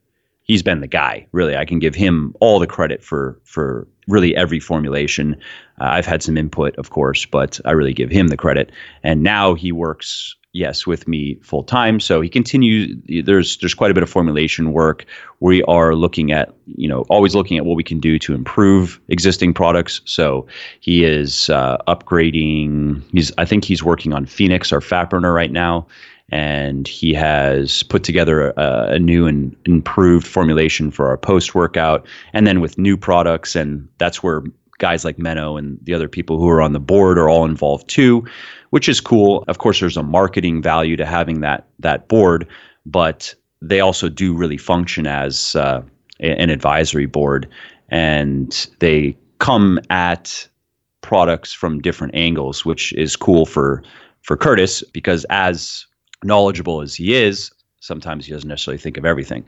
he's 0.45 0.63
been 0.63 0.79
the 0.79 0.87
guy. 0.87 1.27
Really, 1.33 1.57
I 1.57 1.65
can 1.65 1.79
give 1.79 1.93
him 1.93 2.33
all 2.39 2.59
the 2.59 2.67
credit 2.67 3.03
for 3.03 3.39
for 3.43 3.87
really 4.07 4.35
every 4.35 4.59
formulation. 4.59 5.35
Uh, 5.81 5.89
I've 5.91 6.05
had 6.05 6.23
some 6.23 6.37
input, 6.37 6.75
of 6.77 6.91
course, 6.91 7.25
but 7.25 7.59
I 7.65 7.71
really 7.71 7.93
give 7.93 8.09
him 8.09 8.29
the 8.29 8.37
credit. 8.37 8.71
And 9.03 9.23
now 9.23 9.55
he 9.55 9.71
works, 9.71 10.35
yes, 10.53 10.87
with 10.87 11.07
me 11.07 11.37
full 11.41 11.63
time. 11.63 11.99
So 11.99 12.21
he 12.21 12.29
continues. 12.29 12.95
There's 13.25 13.57
there's 13.57 13.73
quite 13.73 13.91
a 13.91 13.93
bit 13.93 14.03
of 14.03 14.09
formulation 14.09 14.71
work. 14.71 15.05
We 15.41 15.63
are 15.63 15.95
looking 15.95 16.31
at, 16.31 16.53
you 16.65 16.87
know, 16.87 17.01
always 17.09 17.35
looking 17.35 17.57
at 17.57 17.65
what 17.65 17.75
we 17.75 17.83
can 17.83 17.99
do 17.99 18.17
to 18.19 18.33
improve 18.33 19.01
existing 19.09 19.53
products. 19.53 20.01
So 20.05 20.47
he 20.79 21.03
is 21.03 21.49
uh, 21.49 21.77
upgrading. 21.87 23.03
He's 23.11 23.31
I 23.37 23.45
think 23.45 23.65
he's 23.65 23.83
working 23.83 24.13
on 24.13 24.25
Phoenix, 24.25 24.71
our 24.71 24.81
fat 24.81 25.09
burner, 25.09 25.33
right 25.33 25.51
now 25.51 25.87
and 26.29 26.87
he 26.87 27.13
has 27.13 27.83
put 27.83 28.03
together 28.03 28.49
a, 28.51 28.93
a 28.93 28.99
new 28.99 29.27
and 29.27 29.55
improved 29.65 30.25
formulation 30.25 30.91
for 30.91 31.07
our 31.07 31.17
post 31.17 31.53
workout 31.53 32.05
and 32.33 32.47
then 32.47 32.61
with 32.61 32.77
new 32.77 32.97
products 32.97 33.55
and 33.55 33.87
that's 33.97 34.23
where 34.23 34.43
guys 34.79 35.05
like 35.05 35.17
Menno 35.17 35.57
and 35.57 35.77
the 35.83 35.93
other 35.93 36.09
people 36.09 36.37
who 36.37 36.49
are 36.49 36.61
on 36.61 36.73
the 36.73 36.79
board 36.79 37.17
are 37.17 37.29
all 37.29 37.45
involved 37.45 37.87
too 37.87 38.25
which 38.71 38.89
is 38.89 38.99
cool. 38.99 39.45
Of 39.47 39.59
course 39.59 39.79
there's 39.79 39.97
a 39.97 40.03
marketing 40.03 40.61
value 40.61 40.97
to 40.97 41.05
having 41.05 41.41
that 41.41 41.67
that 41.79 42.07
board 42.07 42.47
but 42.85 43.33
they 43.61 43.79
also 43.79 44.09
do 44.09 44.33
really 44.33 44.57
function 44.57 45.07
as 45.07 45.55
uh, 45.55 45.81
an 46.19 46.49
advisory 46.49 47.05
board 47.05 47.47
and 47.89 48.67
they 48.79 49.15
come 49.39 49.79
at 49.89 50.47
products 51.01 51.53
from 51.53 51.81
different 51.81 52.15
angles 52.15 52.65
which 52.65 52.93
is 52.93 53.15
cool 53.15 53.45
for 53.45 53.83
for 54.23 54.35
Curtis 54.35 54.83
because 54.91 55.23
as 55.29 55.85
knowledgeable 56.25 56.81
as 56.81 56.95
he 56.95 57.15
is, 57.15 57.51
sometimes 57.79 58.25
he 58.25 58.33
doesn't 58.33 58.49
necessarily 58.49 58.79
think 58.79 58.97
of 58.97 59.05
everything. 59.05 59.45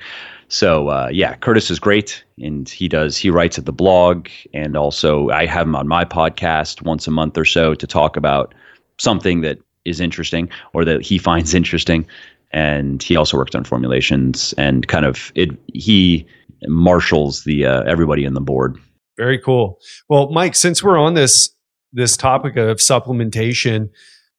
So 0.47 0.89
uh, 0.89 1.09
yeah, 1.11 1.35
Curtis 1.35 1.69
is 1.71 1.79
great, 1.79 2.23
and 2.39 2.69
he 2.69 2.87
does. 2.87 3.17
He 3.17 3.29
writes 3.29 3.57
at 3.57 3.65
the 3.65 3.73
blog, 3.73 4.27
and 4.53 4.77
also 4.77 5.29
I 5.29 5.45
have 5.45 5.67
him 5.67 5.75
on 5.75 5.87
my 5.87 6.05
podcast 6.05 6.83
once 6.83 7.07
a 7.07 7.11
month 7.11 7.37
or 7.37 7.45
so 7.45 7.73
to 7.73 7.87
talk 7.87 8.15
about 8.15 8.53
something 8.97 9.41
that 9.41 9.57
is 9.85 9.99
interesting 9.99 10.49
or 10.73 10.85
that 10.85 11.01
he 11.01 11.17
finds 11.29 11.53
interesting. 11.53 12.05
And 12.51 13.03
he 13.03 13.17
also 13.17 13.35
works 13.35 13.55
on 13.55 13.65
formulations 13.65 14.53
and 14.57 14.87
kind 14.87 15.05
of 15.05 15.33
it. 15.35 15.49
He 15.73 16.25
marshals 16.67 17.43
the 17.43 17.65
uh, 17.65 17.83
everybody 17.83 18.23
in 18.23 18.35
the 18.35 18.41
board. 18.41 18.77
Very 19.17 19.37
cool. 19.37 19.79
Well, 20.07 20.29
Mike, 20.29 20.55
since 20.55 20.81
we're 20.81 20.97
on 20.97 21.15
this 21.15 21.49
this 21.91 22.15
topic 22.15 22.55
of 22.57 22.77
supplementation. 22.77 23.89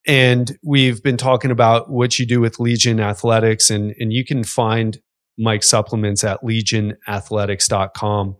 And 0.07 0.57
we've 0.63 1.03
been 1.03 1.17
talking 1.17 1.51
about 1.51 1.89
what 1.89 2.17
you 2.19 2.25
do 2.25 2.39
with 2.39 2.59
Legion 2.59 2.99
Athletics, 2.99 3.69
and, 3.69 3.93
and 3.99 4.13
you 4.13 4.25
can 4.25 4.43
find 4.43 4.99
Mike 5.37 5.63
supplements 5.63 6.23
at 6.23 6.41
legionathletics.com. 6.41 8.37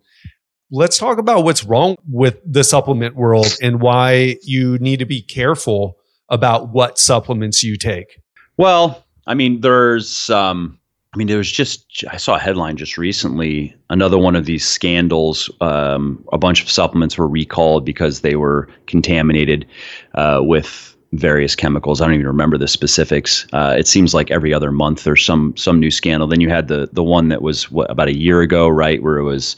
Let's 0.72 0.98
talk 0.98 1.18
about 1.18 1.44
what's 1.44 1.64
wrong 1.64 1.96
with 2.08 2.40
the 2.46 2.64
supplement 2.64 3.16
world 3.16 3.56
and 3.62 3.82
why 3.82 4.38
you 4.44 4.78
need 4.78 5.00
to 5.00 5.06
be 5.06 5.22
careful 5.22 5.98
about 6.30 6.70
what 6.70 7.00
supplements 7.00 7.64
you 7.64 7.76
take. 7.76 8.22
Well, 8.58 9.04
I 9.26 9.34
mean, 9.34 9.62
there's, 9.62 10.30
um, 10.30 10.80
I 11.14 11.18
mean, 11.18 11.28
there 11.28 11.38
was 11.38 11.52
just, 11.52 12.04
I 12.12 12.18
saw 12.18 12.36
a 12.36 12.40
headline 12.40 12.78
just 12.78 12.98
recently, 12.98 13.76
another 13.90 14.18
one 14.20 14.36
of 14.36 14.46
these 14.46 14.68
scandals. 14.68 15.50
Um, 15.60 16.24
a 16.32 16.38
bunch 16.38 16.62
of 16.62 16.70
supplements 16.70 17.18
were 17.18 17.28
recalled 17.28 17.84
because 17.84 18.22
they 18.22 18.36
were 18.36 18.70
contaminated 18.86 19.66
uh, 20.14 20.42
with 20.42 20.96
various 21.14 21.56
chemicals. 21.56 22.02
I 22.02 22.06
don't 22.06 22.14
even 22.14 22.28
remember 22.28 22.58
the 22.58 22.68
specifics. 22.68 23.48
Uh, 23.52 23.76
it 23.78 23.88
seems 23.88 24.14
like 24.14 24.30
every 24.32 24.54
other 24.54 24.72
month 24.72 25.04
there's 25.04 25.26
some 25.26 25.56
some 25.58 25.80
new 25.80 25.92
scandal. 25.92 26.28
Then 26.28 26.42
you 26.42 26.50
had 26.50 26.68
the 26.68 26.90
the 26.92 27.04
one 27.04 27.30
that 27.30 27.42
was 27.42 27.72
what 27.72 27.90
about 27.90 28.08
a 28.08 28.18
year 28.18 28.42
ago, 28.42 28.68
right, 28.68 29.02
where 29.02 29.18
it 29.18 29.24
was 29.24 29.56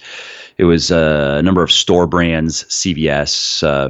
it 0.57 0.65
was 0.65 0.91
uh, 0.91 1.35
a 1.37 1.41
number 1.41 1.63
of 1.63 1.71
store 1.71 2.07
brands, 2.07 2.63
CVS. 2.65 3.63
Uh, 3.63 3.89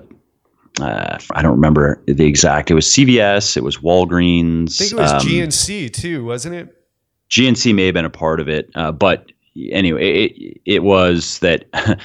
uh, 0.81 1.17
I 1.33 1.41
don't 1.41 1.51
remember 1.51 2.01
the 2.07 2.25
exact. 2.25 2.71
It 2.71 2.75
was 2.75 2.87
CVS. 2.87 3.57
It 3.57 3.63
was 3.63 3.77
Walgreens. 3.77 4.75
I 4.75 4.85
think 4.85 4.91
it 4.93 4.95
was 4.95 5.11
um, 5.11 5.19
GNC 5.19 5.93
too, 5.93 6.25
wasn't 6.25 6.55
it? 6.55 6.75
GNC 7.29 7.75
may 7.75 7.85
have 7.85 7.93
been 7.93 8.05
a 8.05 8.09
part 8.09 8.39
of 8.39 8.49
it, 8.49 8.69
uh, 8.75 8.91
but 8.91 9.31
anyway, 9.71 10.25
it, 10.25 10.61
it 10.65 10.83
was 10.83 11.39
that 11.39 11.65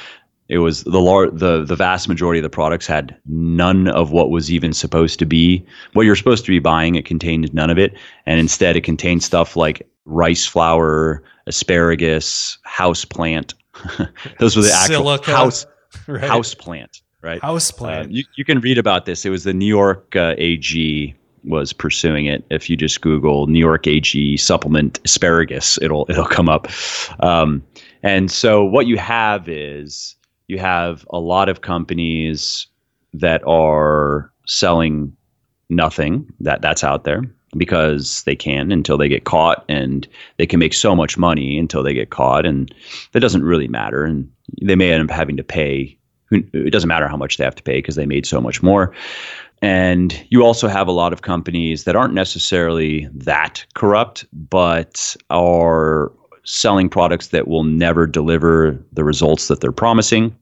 it 0.49 0.59
was 0.59 0.85
the 0.85 1.01
lar- 1.01 1.31
the 1.31 1.65
the 1.65 1.77
vast 1.77 2.09
majority 2.09 2.39
of 2.39 2.43
the 2.43 2.51
products 2.51 2.87
had 2.87 3.17
none 3.27 3.89
of 3.89 4.13
what 4.13 4.31
was 4.31 4.51
even 4.51 4.73
supposed 4.73 5.19
to 5.19 5.27
be 5.27 5.65
what 5.95 6.07
you're 6.07 6.17
supposed 6.17 6.45
to 6.45 6.51
be 6.51 6.59
buying. 6.59 6.95
It 6.95 7.05
contained 7.05 7.53
none 7.53 7.71
of 7.71 7.79
it, 7.79 7.95
and 8.27 8.39
instead 8.39 8.77
it 8.77 8.83
contained 8.83 9.23
stuff 9.23 9.57
like 9.57 9.89
rice 10.05 10.47
flour, 10.47 11.23
asparagus, 11.47 12.59
house 12.63 13.05
plant. 13.05 13.55
Those 14.39 14.57
were 14.57 14.63
the 14.63 14.73
actual 14.73 14.97
Silica, 14.97 15.31
house 15.31 15.67
right. 16.07 16.23
house 16.23 16.55
plant, 16.55 17.03
right? 17.23 17.43
House 17.43 17.73
uh, 17.73 17.77
plant. 17.77 18.07
Uh, 18.07 18.11
you, 18.11 18.25
you 18.37 18.45
can 18.45 18.61
read 18.61 18.79
about 18.79 19.05
this. 19.05 19.25
It 19.25 19.31
was 19.31 19.45
the 19.45 19.55
New 19.55 19.67
York 19.67 20.15
uh, 20.17 20.35
AG 20.39 21.15
was 21.45 21.73
pursuing 21.73 22.27
it. 22.27 22.45
If 22.51 22.69
you 22.69 22.77
just 22.77 23.01
Google 23.01 23.47
New 23.47 23.59
York 23.59 23.87
AG 23.87 24.37
supplement 24.37 25.01
asparagus, 25.05 25.79
it'll 25.81 26.07
it'll 26.09 26.27
come 26.27 26.49
up. 26.49 26.69
Um, 27.21 27.65
and 28.03 28.31
so 28.31 28.65
what 28.65 28.87
you 28.87 28.97
have 28.99 29.49
is 29.49 30.16
you 30.49 30.59
have 30.59 31.07
a 31.11 31.19
lot 31.19 31.49
of 31.49 31.61
companies 31.61 32.67
that 33.13 33.43
are 33.47 34.33
selling 34.47 35.17
nothing 35.69 36.31
that 36.41 36.63
that's 36.63 36.85
out 36.85 37.05
there 37.05 37.23
because 37.57 38.23
they 38.25 38.37
can 38.37 38.71
until 38.71 38.99
they 38.99 39.09
get 39.09 39.25
caught 39.25 39.65
and 39.69 40.07
they 40.37 40.47
can 40.47 40.61
make 40.61 40.75
so 40.75 40.95
much 40.95 41.17
money 41.17 41.59
until 41.59 41.83
they 41.83 41.95
get 41.95 42.11
caught 42.11 42.45
and 42.45 42.73
that 43.13 43.21
doesn't 43.21 43.45
really 43.45 43.69
matter 43.69 44.05
and 44.05 44.31
they 44.63 44.77
may 44.77 44.93
end 44.93 45.11
up 45.11 45.15
having 45.15 45.37
to 45.37 45.43
pay 45.43 45.99
it 46.31 46.73
doesn't 46.73 46.89
matter 46.89 47.09
how 47.09 47.17
much 47.17 47.37
they 47.37 47.45
have 47.45 47.55
to 47.55 47.63
pay 47.63 47.79
because 47.79 47.95
they 47.95 48.07
made 48.07 48.27
so 48.27 48.41
much 48.41 48.63
more. 48.63 48.93
And 49.63 50.27
you 50.29 50.45
also 50.45 50.69
have 50.69 50.89
a 50.89 50.93
lot 50.93 51.13
of 51.13 51.23
companies 51.23 51.85
that 51.85 51.97
aren't 51.97 52.15
necessarily 52.15 53.09
that 53.15 53.65
corrupt 53.75 54.27
but 54.33 55.17
are 55.31 56.13
selling 56.47 56.89
products 56.89 57.29
that 57.29 57.49
will 57.49 57.65
never 57.65 58.07
deliver 58.07 58.83
the 58.93 59.05
results 59.05 59.49
that 59.49 59.61
they're 59.61 59.73
promising. 59.73 60.35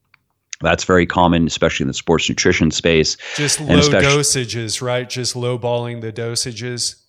That's 0.60 0.84
very 0.84 1.06
common, 1.06 1.46
especially 1.46 1.84
in 1.84 1.88
the 1.88 1.94
sports 1.94 2.28
nutrition 2.28 2.70
space. 2.70 3.16
Just 3.36 3.60
low 3.60 3.80
dosages, 3.80 4.80
right? 4.80 5.08
Just 5.08 5.34
lowballing 5.34 6.00
the 6.00 6.12
dosages. 6.12 7.00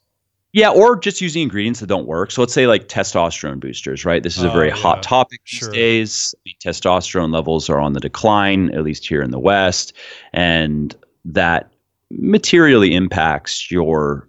Yeah, 0.53 0.69
or 0.69 0.95
just 0.97 1.19
using 1.19 1.43
ingredients 1.43 1.81
that 1.81 1.87
don't 1.87 2.07
work. 2.07 2.31
So 2.31 2.41
let's 2.41 2.53
say 2.53 2.65
like 2.65 2.87
testosterone 2.87 3.59
boosters, 3.59 4.05
right? 4.05 4.23
This 4.23 4.37
is 4.37 4.43
a 4.43 4.49
very 4.49 4.71
oh, 4.71 4.75
yeah. 4.75 4.81
hot 4.81 5.03
topic 5.03 5.41
these 5.51 5.67
days. 5.67 6.33
Testosterone 6.63 7.33
levels 7.33 7.69
are 7.69 7.79
on 7.79 7.91
the 7.91 7.99
decline, 7.99 8.73
at 8.73 8.83
least 8.83 9.05
here 9.05 9.21
in 9.21 9.31
the 9.31 9.39
West, 9.39 9.91
and 10.31 10.95
that 11.25 11.71
materially 12.09 12.93
impacts 12.93 13.69
your 13.69 14.25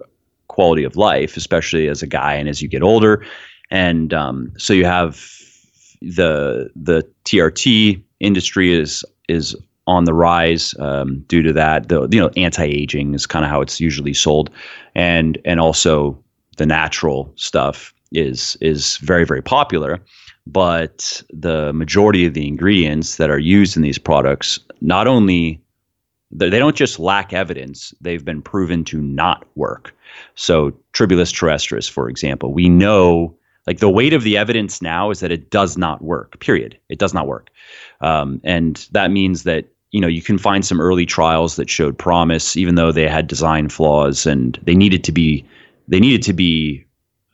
quality 0.49 0.83
of 0.83 0.97
life, 0.97 1.37
especially 1.37 1.87
as 1.87 2.03
a 2.03 2.07
guy 2.09 2.35
and 2.35 2.49
as 2.49 2.61
you 2.61 2.69
get 2.69 2.83
older 2.83 3.25
and 3.71 4.13
um, 4.15 4.53
so 4.57 4.73
you 4.73 4.85
have 4.85 5.17
the 6.01 6.71
the 6.77 7.07
TRT 7.25 8.03
industry 8.21 8.73
is 8.73 9.05
is 9.29 9.57
on 9.87 10.05
the 10.05 10.15
rise 10.15 10.75
um, 10.79 11.21
due 11.29 11.43
to 11.43 11.53
that. 11.53 11.89
The 11.89 12.09
you 12.11 12.21
know 12.21 12.31
anti 12.37 12.65
aging 12.65 13.15
is 13.15 13.27
kind 13.27 13.45
of 13.45 13.51
how 13.51 13.61
it's 13.61 13.81
usually 13.81 14.15
sold, 14.15 14.51
and 14.95 15.39
and 15.45 15.61
also 15.61 16.23
the 16.57 16.67
natural 16.67 17.33
stuff 17.37 17.95
is 18.13 18.57
is 18.61 18.99
very 18.99 19.25
very 19.25 19.43
popular. 19.43 20.01
But 20.49 21.23
the 21.31 21.73
majority 21.73 22.25
of 22.25 22.35
the 22.35 22.47
ingredients 22.47 23.17
that 23.17 23.31
are 23.31 23.39
used 23.39 23.77
in 23.77 23.83
these 23.83 23.99
products 23.99 24.61
not 24.81 25.09
only 25.09 25.61
they 26.31 26.51
don't 26.51 26.77
just 26.77 26.99
lack 26.99 27.33
evidence; 27.33 27.95
they've 28.01 28.25
been 28.25 28.43
proven 28.43 28.85
to 28.85 29.01
not 29.01 29.45
work. 29.57 29.95
So 30.35 30.73
Tribulus 30.93 31.33
terrestris, 31.33 31.91
for 31.91 32.09
example, 32.09 32.53
we 32.53 32.69
know 32.69 33.37
like 33.67 33.79
the 33.79 33.91
weight 33.91 34.13
of 34.13 34.23
the 34.23 34.37
evidence 34.37 34.81
now 34.81 35.11
is 35.11 35.21
that 35.21 35.33
it 35.33 35.51
does 35.51 35.77
not 35.77 36.03
work. 36.03 36.39
Period. 36.41 36.79
It 36.89 36.99
does 36.99 37.13
not 37.13 37.27
work, 37.27 37.51
um, 38.01 38.41
and 38.45 38.87
that 38.93 39.11
means 39.11 39.43
that 39.43 39.67
you 39.91 40.01
know 40.01 40.09
you 40.09 40.23
can 40.23 40.39
find 40.39 40.65
some 40.65 40.81
early 40.81 41.07
trials 41.07 41.57
that 41.57 41.71
showed 41.71 41.99
promise, 41.99 42.57
even 42.57 42.75
though 42.75 42.93
they 42.93 43.09
had 43.09 43.27
design 43.27 43.69
flaws 43.69 44.27
and 44.27 44.59
they 44.63 44.75
needed 44.75 45.05
to 45.05 45.13
be 45.13 45.45
they 45.89 46.01
needed 46.01 46.23
to 46.23 46.33
be 46.33 46.85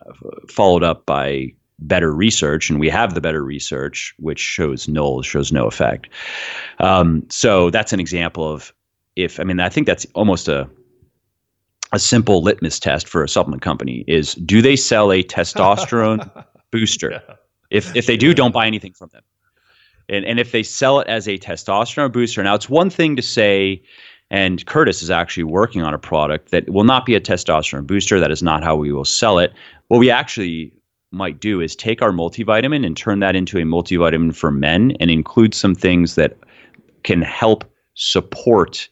uh, 0.07 0.12
followed 0.49 0.83
up 0.83 1.07
by 1.07 1.53
better 1.79 2.12
research, 2.14 2.71
and 2.71 2.79
we 2.79 2.88
have 2.88 3.14
the 3.14 3.21
better 3.21 3.45
research, 3.45 4.14
which 4.18 4.38
shows 4.38 4.88
null, 4.88 5.23
shows 5.23 5.53
no 5.53 5.66
effect. 5.66 6.09
Um, 6.79 7.27
so 7.29 7.71
that's 7.71 7.92
an 7.92 8.01
example 8.01 8.51
of 8.51 8.73
if 9.16 9.38
I 9.40 9.45
mean 9.45 9.61
I 9.61 9.68
think 9.68 9.87
that's 9.87 10.07
almost 10.14 10.49
a 10.49 10.68
a 11.92 11.98
simple 11.98 12.42
litmus 12.42 12.81
test 12.81 13.07
for 13.07 13.22
a 13.22 13.28
supplement 13.28 13.62
company 13.62 14.05
is 14.09 14.35
do 14.35 14.62
they 14.62 14.76
sell 14.76 15.12
a 15.12 15.22
testosterone 15.22 16.44
booster? 16.70 17.11
Yeah. 17.11 17.35
If 17.70 17.94
if 17.94 18.07
they 18.07 18.16
do, 18.16 18.35
don't 18.35 18.52
buy 18.52 18.66
anything 18.66 18.92
from 18.92 19.11
them. 19.12 19.22
And 20.09 20.24
and 20.24 20.40
if 20.40 20.52
they 20.52 20.62
sell 20.62 21.00
it 21.00 21.07
as 21.07 21.28
a 21.28 21.38
testosterone 21.38 22.12
booster, 22.12 22.42
now 22.42 22.55
it's 22.55 22.68
one 22.68 22.90
thing 22.90 23.16
to 23.16 23.22
say, 23.22 23.83
and 24.31 24.64
Curtis 24.66 25.02
is 25.02 25.11
actually 25.11 25.44
working 25.44 25.83
on 25.83 25.94
a 25.94 25.98
product 25.98 26.50
that 26.50 26.68
will 26.70 26.85
not 26.85 27.07
be 27.07 27.14
a 27.14 27.20
testosterone 27.20 27.87
booster. 27.87 28.18
That 28.20 28.31
is 28.31 28.42
not 28.42 28.64
how 28.64 28.76
we 28.76 28.92
will 28.92 29.05
sell 29.05 29.38
it. 29.38 29.52
What 29.88 29.98
we 29.98 30.11
actually 30.11 30.72
might 31.12 31.40
do 31.40 31.61
is 31.61 31.76
take 31.76 32.00
our 32.00 32.11
multivitamin 32.11 32.87
and 32.87 32.96
turn 32.96 33.20
that 33.20 33.37
into 33.37 33.59
a 33.59 33.62
multivitamin 33.62 34.35
for 34.35 34.50
men 34.50 34.92
and 34.98 35.11
include 35.11 35.55
some 35.55 35.74
things 35.74 36.14
that 36.14 36.38
can 37.05 37.20
help 37.20 37.64
support 37.94 38.88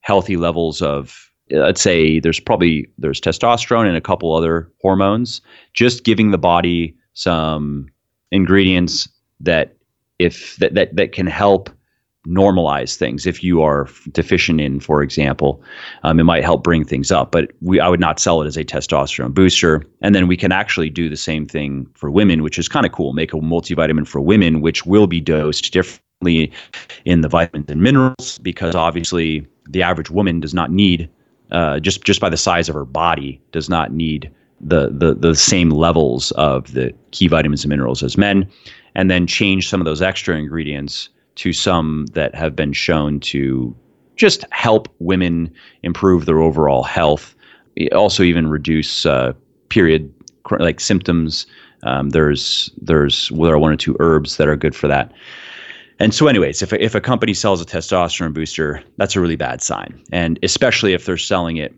healthy 0.00 0.36
levels 0.36 0.82
of 0.82 1.25
let's 1.50 1.80
say 1.80 2.20
there's 2.20 2.40
probably 2.40 2.88
there's 2.98 3.20
testosterone 3.20 3.86
and 3.86 3.96
a 3.96 4.00
couple 4.00 4.34
other 4.34 4.70
hormones. 4.80 5.40
Just 5.74 6.04
giving 6.04 6.30
the 6.30 6.38
body 6.38 6.96
some 7.14 7.88
ingredients 8.30 9.08
that 9.40 9.76
if 10.18 10.56
that 10.56 10.74
that, 10.74 10.96
that 10.96 11.12
can 11.12 11.26
help 11.26 11.70
normalize 12.26 12.96
things. 12.96 13.24
If 13.24 13.44
you 13.44 13.62
are 13.62 13.88
deficient 14.10 14.60
in 14.60 14.80
for 14.80 15.00
example 15.00 15.62
um, 16.02 16.18
it 16.18 16.24
might 16.24 16.42
help 16.42 16.64
bring 16.64 16.84
things 16.84 17.12
up 17.12 17.30
but 17.30 17.52
we 17.60 17.78
i 17.78 17.88
would 17.88 18.00
not 18.00 18.18
sell 18.18 18.42
it 18.42 18.46
as 18.46 18.56
a 18.56 18.64
testosterone 18.64 19.32
booster. 19.32 19.84
And 20.02 20.14
then 20.14 20.26
we 20.26 20.36
can 20.36 20.50
actually 20.50 20.90
do 20.90 21.08
the 21.08 21.16
same 21.16 21.46
thing 21.46 21.86
for 21.94 22.10
women 22.10 22.42
which 22.42 22.58
is 22.58 22.68
kind 22.68 22.84
of 22.84 22.92
cool. 22.92 23.12
Make 23.12 23.32
a 23.32 23.36
multivitamin 23.36 24.08
for 24.08 24.20
women 24.20 24.60
which 24.60 24.84
will 24.84 25.06
be 25.06 25.20
dosed 25.20 25.72
differently 25.72 26.52
in 27.04 27.20
the 27.20 27.28
vitamins 27.28 27.70
and 27.70 27.80
minerals 27.80 28.38
because 28.38 28.74
obviously 28.74 29.46
the 29.68 29.82
average 29.82 30.10
woman 30.10 30.40
does 30.40 30.54
not 30.54 30.72
need 30.72 31.08
uh, 31.52 31.80
just 31.80 32.04
just 32.04 32.20
by 32.20 32.28
the 32.28 32.36
size 32.36 32.68
of 32.68 32.74
her 32.74 32.84
body, 32.84 33.40
does 33.52 33.68
not 33.68 33.92
need 33.92 34.30
the, 34.60 34.90
the 34.90 35.14
the 35.14 35.34
same 35.34 35.70
levels 35.70 36.32
of 36.32 36.72
the 36.72 36.92
key 37.10 37.28
vitamins 37.28 37.64
and 37.64 37.70
minerals 37.70 38.02
as 38.02 38.16
men, 38.16 38.48
and 38.94 39.10
then 39.10 39.26
change 39.26 39.68
some 39.68 39.80
of 39.80 39.84
those 39.84 40.02
extra 40.02 40.36
ingredients 40.36 41.08
to 41.36 41.52
some 41.52 42.06
that 42.12 42.34
have 42.34 42.56
been 42.56 42.72
shown 42.72 43.20
to 43.20 43.74
just 44.16 44.44
help 44.50 44.88
women 44.98 45.52
improve 45.82 46.24
their 46.24 46.40
overall 46.40 46.82
health. 46.82 47.34
Also, 47.92 48.22
even 48.22 48.48
reduce 48.48 49.04
uh, 49.04 49.34
period 49.68 50.12
like 50.58 50.80
symptoms. 50.80 51.46
Um, 51.82 52.10
there's 52.10 52.70
there's 52.80 53.28
there 53.28 53.52
are 53.52 53.58
one 53.58 53.72
or 53.72 53.76
two 53.76 53.96
herbs 54.00 54.38
that 54.38 54.48
are 54.48 54.56
good 54.56 54.74
for 54.74 54.88
that. 54.88 55.12
And 55.98 56.14
so, 56.14 56.26
anyways, 56.26 56.62
if 56.62 56.72
a, 56.72 56.82
if 56.82 56.94
a 56.94 57.00
company 57.00 57.34
sells 57.34 57.60
a 57.60 57.64
testosterone 57.64 58.34
booster, 58.34 58.82
that's 58.98 59.16
a 59.16 59.20
really 59.20 59.36
bad 59.36 59.62
sign, 59.62 60.02
and 60.12 60.38
especially 60.42 60.92
if 60.92 61.06
they're 61.06 61.16
selling 61.16 61.56
it. 61.56 61.74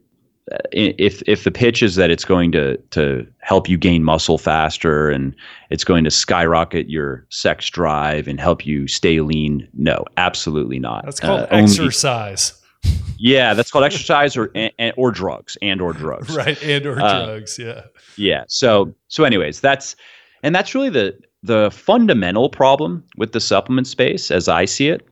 Uh, 0.50 0.56
if 0.72 1.22
if 1.26 1.44
the 1.44 1.50
pitch 1.50 1.82
is 1.82 1.96
that 1.96 2.10
it's 2.10 2.24
going 2.24 2.50
to 2.52 2.78
to 2.90 3.26
help 3.40 3.68
you 3.68 3.76
gain 3.76 4.02
muscle 4.02 4.38
faster 4.38 5.10
and 5.10 5.36
it's 5.68 5.84
going 5.84 6.04
to 6.04 6.10
skyrocket 6.10 6.88
your 6.88 7.26
sex 7.28 7.68
drive 7.68 8.26
and 8.26 8.40
help 8.40 8.64
you 8.64 8.88
stay 8.88 9.20
lean, 9.20 9.68
no, 9.74 10.04
absolutely 10.16 10.78
not. 10.78 11.04
That's 11.04 11.20
called 11.20 11.42
uh, 11.42 11.48
exercise. 11.50 12.52
Only, 12.52 12.58
Yeah, 13.20 13.54
that's 13.54 13.70
called 13.72 13.84
exercise 13.84 14.36
or 14.36 14.50
and, 14.54 14.92
or 14.96 15.10
drugs 15.10 15.58
and 15.60 15.80
or 15.80 15.92
drugs. 15.92 16.34
Right, 16.36 16.60
and 16.62 16.86
or 16.86 17.00
uh, 17.00 17.26
drugs. 17.26 17.58
Yeah. 17.58 17.82
Yeah. 18.16 18.44
So 18.46 18.94
so 19.08 19.24
anyways, 19.24 19.60
that's 19.60 19.96
and 20.42 20.54
that's 20.54 20.74
really 20.74 20.88
the 20.88 21.18
the 21.42 21.70
fundamental 21.70 22.48
problem 22.48 23.04
with 23.16 23.32
the 23.32 23.40
supplement 23.40 23.86
space, 23.86 24.30
as 24.30 24.48
I 24.48 24.64
see 24.64 24.88
it, 24.88 25.06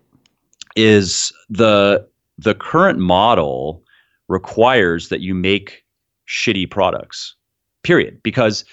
is 0.75 1.33
the 1.49 2.07
the 2.39 2.55
current 2.55 2.99
model 2.99 3.83
requires 4.29 5.09
that 5.09 5.21
you 5.21 5.35
make 5.35 5.85
shitty 6.29 6.71
products. 6.71 7.35
Period. 7.83 8.21
Because 8.23 8.65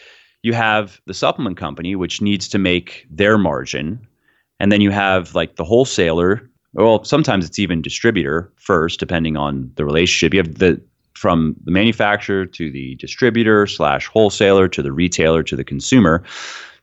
you 0.42 0.54
have 0.54 1.00
the 1.06 1.13
supplement 1.13 1.58
company, 1.58 1.96
which 1.96 2.22
needs 2.22 2.48
to 2.50 2.60
make 2.60 3.08
their 3.10 3.38
margin, 3.38 4.06
and 4.60 4.72
then 4.72 4.82
you 4.82 4.92
have 4.92 5.34
like 5.36 5.56
the 5.56 5.63
wholesaler. 5.63 6.50
Well, 6.74 7.04
sometimes 7.04 7.46
it's 7.46 7.60
even 7.60 7.82
distributor 7.82 8.52
first, 8.58 9.00
depending 9.00 9.38
on 9.38 9.72
the 9.76 9.86
relationship. 9.86 10.34
You 10.34 10.39
have 10.39 10.56
the 10.56 10.82
from 11.13 11.56
the 11.63 11.72
manufacturer 11.72 12.46
to 12.46 12.72
the 12.72 12.96
distributor 12.96 13.68
slash 13.68 14.08
wholesaler 14.08 14.68
to 14.68 14.82
the 14.82 14.92
retailer 14.92 15.44
to 15.44 15.56
the 15.56 15.63
consumer, 15.63 16.24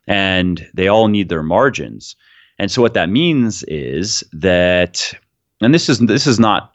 and 0.06 0.66
they 0.74 0.88
all 0.88 1.08
need 1.08 1.28
their 1.28 1.42
margins. 1.42 2.16
And 2.58 2.70
so 2.70 2.82
what 2.82 2.94
that 2.94 3.08
means 3.08 3.62
is 3.64 4.22
that, 4.32 5.12
and 5.60 5.74
this 5.74 5.88
is 5.88 5.98
this 6.00 6.26
is 6.26 6.38
not 6.38 6.74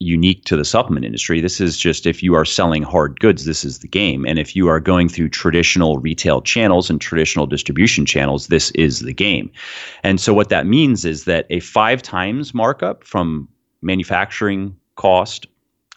unique 0.00 0.44
to 0.44 0.56
the 0.56 0.64
supplement 0.64 1.06
industry. 1.06 1.40
This 1.40 1.60
is 1.60 1.76
just 1.76 2.06
if 2.06 2.22
you 2.22 2.34
are 2.34 2.44
selling 2.44 2.82
hard 2.82 3.18
goods, 3.20 3.44
this 3.44 3.64
is 3.64 3.78
the 3.78 3.88
game. 3.88 4.24
And 4.26 4.38
if 4.38 4.54
you 4.54 4.68
are 4.68 4.80
going 4.80 5.08
through 5.08 5.30
traditional 5.30 5.98
retail 5.98 6.42
channels 6.42 6.90
and 6.90 7.00
traditional 7.00 7.46
distribution 7.46 8.04
channels, 8.04 8.48
this 8.48 8.70
is 8.72 9.00
the 9.00 9.14
game. 9.14 9.50
And 10.02 10.20
so 10.20 10.34
what 10.34 10.50
that 10.50 10.66
means 10.66 11.04
is 11.04 11.24
that 11.24 11.46
a 11.50 11.60
five 11.60 12.02
times 12.02 12.54
markup 12.54 13.04
from 13.04 13.48
manufacturing 13.82 14.76
cost 14.96 15.46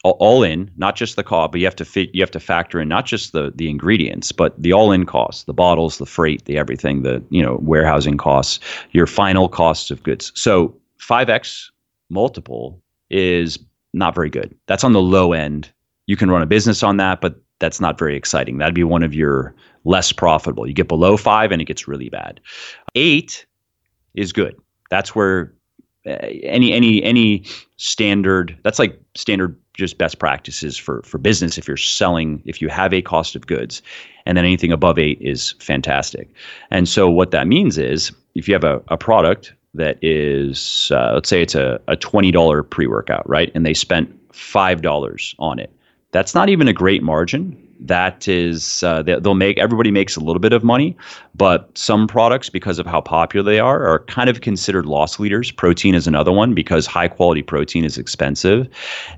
all 0.04 0.44
in, 0.44 0.72
not 0.78 0.96
just 0.96 1.16
the 1.16 1.24
cost, 1.24 1.52
but 1.52 1.60
you 1.60 1.66
have 1.66 1.76
to 1.76 1.86
fit, 1.86 2.10
you 2.14 2.22
have 2.22 2.32
to 2.32 2.40
factor 2.40 2.80
in 2.80 2.88
not 2.88 3.06
just 3.06 3.34
the 3.34 3.52
the 3.56 3.70
ingredients, 3.70 4.32
but 4.32 4.62
the 4.62 4.74
all 4.74 4.92
in 4.92 5.06
costs, 5.06 5.44
the 5.44 5.54
bottles, 5.54 5.98
the 5.98 6.06
freight, 6.06 6.46
the 6.46 6.58
everything, 6.58 7.04
the 7.04 7.24
you 7.30 7.42
know 7.42 7.58
warehousing 7.62 8.18
costs, 8.18 8.60
your 8.92 9.08
final 9.08 9.50
costs 9.50 9.92
of 9.92 10.04
goods. 10.04 10.32
So 10.36 10.76
5x 11.00 11.70
multiple 12.10 12.82
is 13.10 13.60
not 13.94 14.16
very 14.16 14.30
good. 14.30 14.56
That's 14.68 14.84
on 14.84 14.94
the 14.94 15.02
low 15.02 15.34
end. 15.34 15.72
You 16.06 16.16
can 16.16 16.30
run 16.30 16.42
a 16.42 16.48
business 16.48 16.84
on 16.84 16.98
that, 16.98 17.22
but 17.22 17.36
that's 17.60 17.82
not 17.82 17.98
very 17.98 18.16
exciting. 18.16 18.58
That'd 18.58 18.76
be 18.76 18.84
one 18.84 19.04
of 19.04 19.14
your 19.14 19.56
less 19.84 20.12
profitable. 20.12 20.68
You 20.68 20.74
get 20.74 20.88
below 20.88 21.18
five 21.18 21.52
and 21.52 21.62
it 21.62 21.66
gets 21.66 21.88
really 21.88 22.10
bad. 22.10 22.40
Eight 22.96 23.46
is 24.14 24.32
good. 24.32 24.56
That's 24.90 25.16
where 25.16 25.54
any 26.08 26.74
any 26.74 27.04
any 27.04 27.44
standard. 27.78 28.58
That's 28.64 28.80
like 28.80 29.00
standard 29.16 29.58
just 29.74 29.98
best 29.98 30.20
practices 30.20 30.78
for 30.78 31.02
for 31.04 31.18
business. 31.18 31.58
If 31.58 31.68
you're 31.68 31.78
selling, 31.78 32.42
if 32.46 32.62
you 32.62 32.70
have 32.70 32.94
a 32.94 33.02
cost 33.02 33.36
of 33.36 33.48
goods, 33.48 33.82
and 34.26 34.38
then 34.38 34.46
anything 34.46 34.72
above 34.72 34.98
eight 34.98 35.20
is 35.22 35.54
fantastic. 35.60 36.34
And 36.72 36.88
so 36.88 37.10
what 37.10 37.32
that 37.32 37.48
means 37.48 37.78
is 37.78 38.12
if 38.36 38.48
you 38.48 38.54
have 38.54 38.64
a, 38.64 38.82
a 38.90 38.98
product 38.98 39.54
that 39.74 39.98
is, 40.02 40.92
uh, 40.94 41.12
let's 41.14 41.30
say 41.30 41.42
it's 41.42 41.56
a, 41.56 41.80
a 41.88 41.96
$20 41.96 42.70
pre 42.70 42.88
workout, 42.88 43.28
right? 43.30 43.52
And 43.54 43.66
they 43.66 43.74
spent 43.74 44.10
$5 44.32 45.36
on 45.40 45.60
it. 45.60 45.72
That's 46.12 46.34
not 46.34 46.50
even 46.50 46.68
a 46.68 46.74
great 46.74 47.04
margin. 47.04 47.67
That 47.80 48.28
is, 48.28 48.82
uh, 48.84 49.04
they'll 49.04 49.36
make 49.36 49.58
everybody 49.58 49.92
makes 49.92 50.16
a 50.16 50.20
little 50.20 50.40
bit 50.40 50.54
of 50.54 50.64
money, 50.64 50.98
but 51.36 51.78
some 51.78 52.08
products, 52.08 52.50
because 52.50 52.80
of 52.80 52.86
how 52.86 53.02
popular 53.02 53.44
they 53.44 53.60
are, 53.60 53.86
are 53.88 54.00
kind 54.06 54.30
of 54.30 54.42
considered 54.42 54.86
loss 54.86 55.20
leaders. 55.20 55.52
Protein 55.52 55.94
is 55.94 56.08
another 56.08 56.32
one 56.32 56.54
because 56.54 56.86
high 56.88 57.08
quality 57.08 57.44
protein 57.44 57.86
is 57.86 57.98
expensive, 57.98 58.68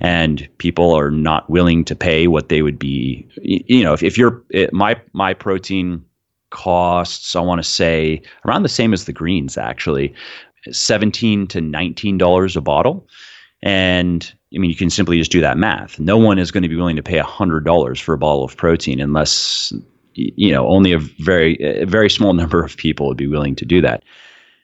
and 0.01 0.47
people 0.57 0.93
are 0.93 1.11
not 1.11 1.49
willing 1.49 1.85
to 1.85 1.95
pay 1.95 2.27
what 2.27 2.49
they 2.49 2.61
would 2.61 2.77
be. 2.77 3.27
You 3.41 3.83
know, 3.83 3.93
if, 3.93 4.03
if 4.03 4.17
you're 4.17 4.43
it, 4.49 4.73
my 4.73 4.99
my 5.13 5.33
protein 5.33 6.03
costs, 6.49 7.35
I 7.35 7.41
want 7.41 7.59
to 7.59 7.69
say 7.69 8.21
around 8.45 8.63
the 8.63 8.69
same 8.69 8.93
as 8.93 9.05
the 9.05 9.13
greens 9.13 9.57
actually. 9.57 10.13
17 10.71 11.47
to 11.47 11.61
19 11.61 12.17
dollars 12.17 12.57
a 12.57 12.61
bottle 12.61 13.07
and 13.61 14.33
i 14.53 14.57
mean 14.57 14.69
you 14.69 14.75
can 14.75 14.89
simply 14.89 15.17
just 15.17 15.31
do 15.31 15.41
that 15.41 15.57
math 15.57 15.99
no 15.99 16.17
one 16.17 16.39
is 16.39 16.51
going 16.51 16.63
to 16.63 16.69
be 16.69 16.75
willing 16.75 16.95
to 16.95 17.03
pay 17.03 17.19
$100 17.19 18.01
for 18.01 18.13
a 18.13 18.17
bottle 18.17 18.43
of 18.43 18.55
protein 18.55 18.99
unless 18.99 19.73
you 20.13 20.51
know 20.51 20.67
only 20.67 20.91
a 20.91 20.99
very 20.99 21.55
a 21.59 21.85
very 21.85 22.09
small 22.09 22.33
number 22.41 22.63
of 22.63 22.77
people 22.77 23.07
would 23.07 23.17
be 23.17 23.27
willing 23.27 23.55
to 23.55 23.65
do 23.65 23.81
that 23.81 24.03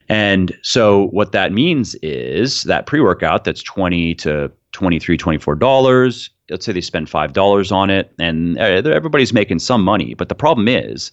and 0.07 0.55
so 0.61 1.07
what 1.07 1.31
that 1.31 1.51
means 1.51 1.95
is 1.95 2.63
that 2.63 2.85
pre-workout 2.85 3.43
that's 3.43 3.63
20 3.63 4.15
to 4.15 4.51
23 4.71 5.17
24 5.17 5.55
dollars 5.55 6.29
let's 6.49 6.65
say 6.65 6.71
they 6.71 6.81
spend 6.81 7.09
five 7.09 7.33
dollars 7.33 7.71
on 7.71 7.89
it 7.89 8.13
and 8.19 8.57
eh, 8.59 8.81
everybody's 8.85 9.33
making 9.33 9.59
some 9.59 9.83
money 9.83 10.13
but 10.13 10.29
the 10.29 10.35
problem 10.35 10.67
is 10.67 11.11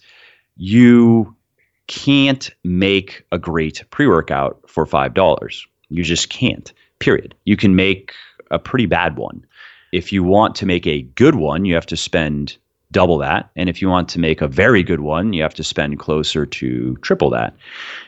you 0.57 1.35
can't 1.87 2.49
make 2.63 3.25
a 3.31 3.37
great 3.37 3.83
pre 3.91 4.07
workout 4.07 4.59
for 4.67 4.85
$5. 4.85 5.61
You 5.89 6.03
just 6.03 6.29
can't, 6.29 6.71
period. 6.99 7.35
You 7.45 7.57
can 7.57 7.75
make 7.75 8.13
a 8.53 8.59
pretty 8.59 8.85
bad 8.85 9.17
one. 9.17 9.45
If 9.91 10.11
you 10.11 10.23
want 10.23 10.55
to 10.55 10.65
make 10.65 10.87
a 10.87 11.01
good 11.01 11.35
one, 11.35 11.65
you 11.65 11.73
have 11.75 11.85
to 11.87 11.97
spend 11.97 12.57
double 12.91 13.17
that. 13.17 13.49
And 13.55 13.69
if 13.69 13.81
you 13.81 13.89
want 13.89 14.07
to 14.09 14.19
make 14.19 14.41
a 14.41 14.47
very 14.47 14.83
good 14.83 15.01
one, 15.01 15.33
you 15.33 15.41
have 15.41 15.55
to 15.55 15.63
spend 15.63 15.99
closer 15.99 16.45
to 16.45 16.95
triple 16.97 17.29
that. 17.31 17.55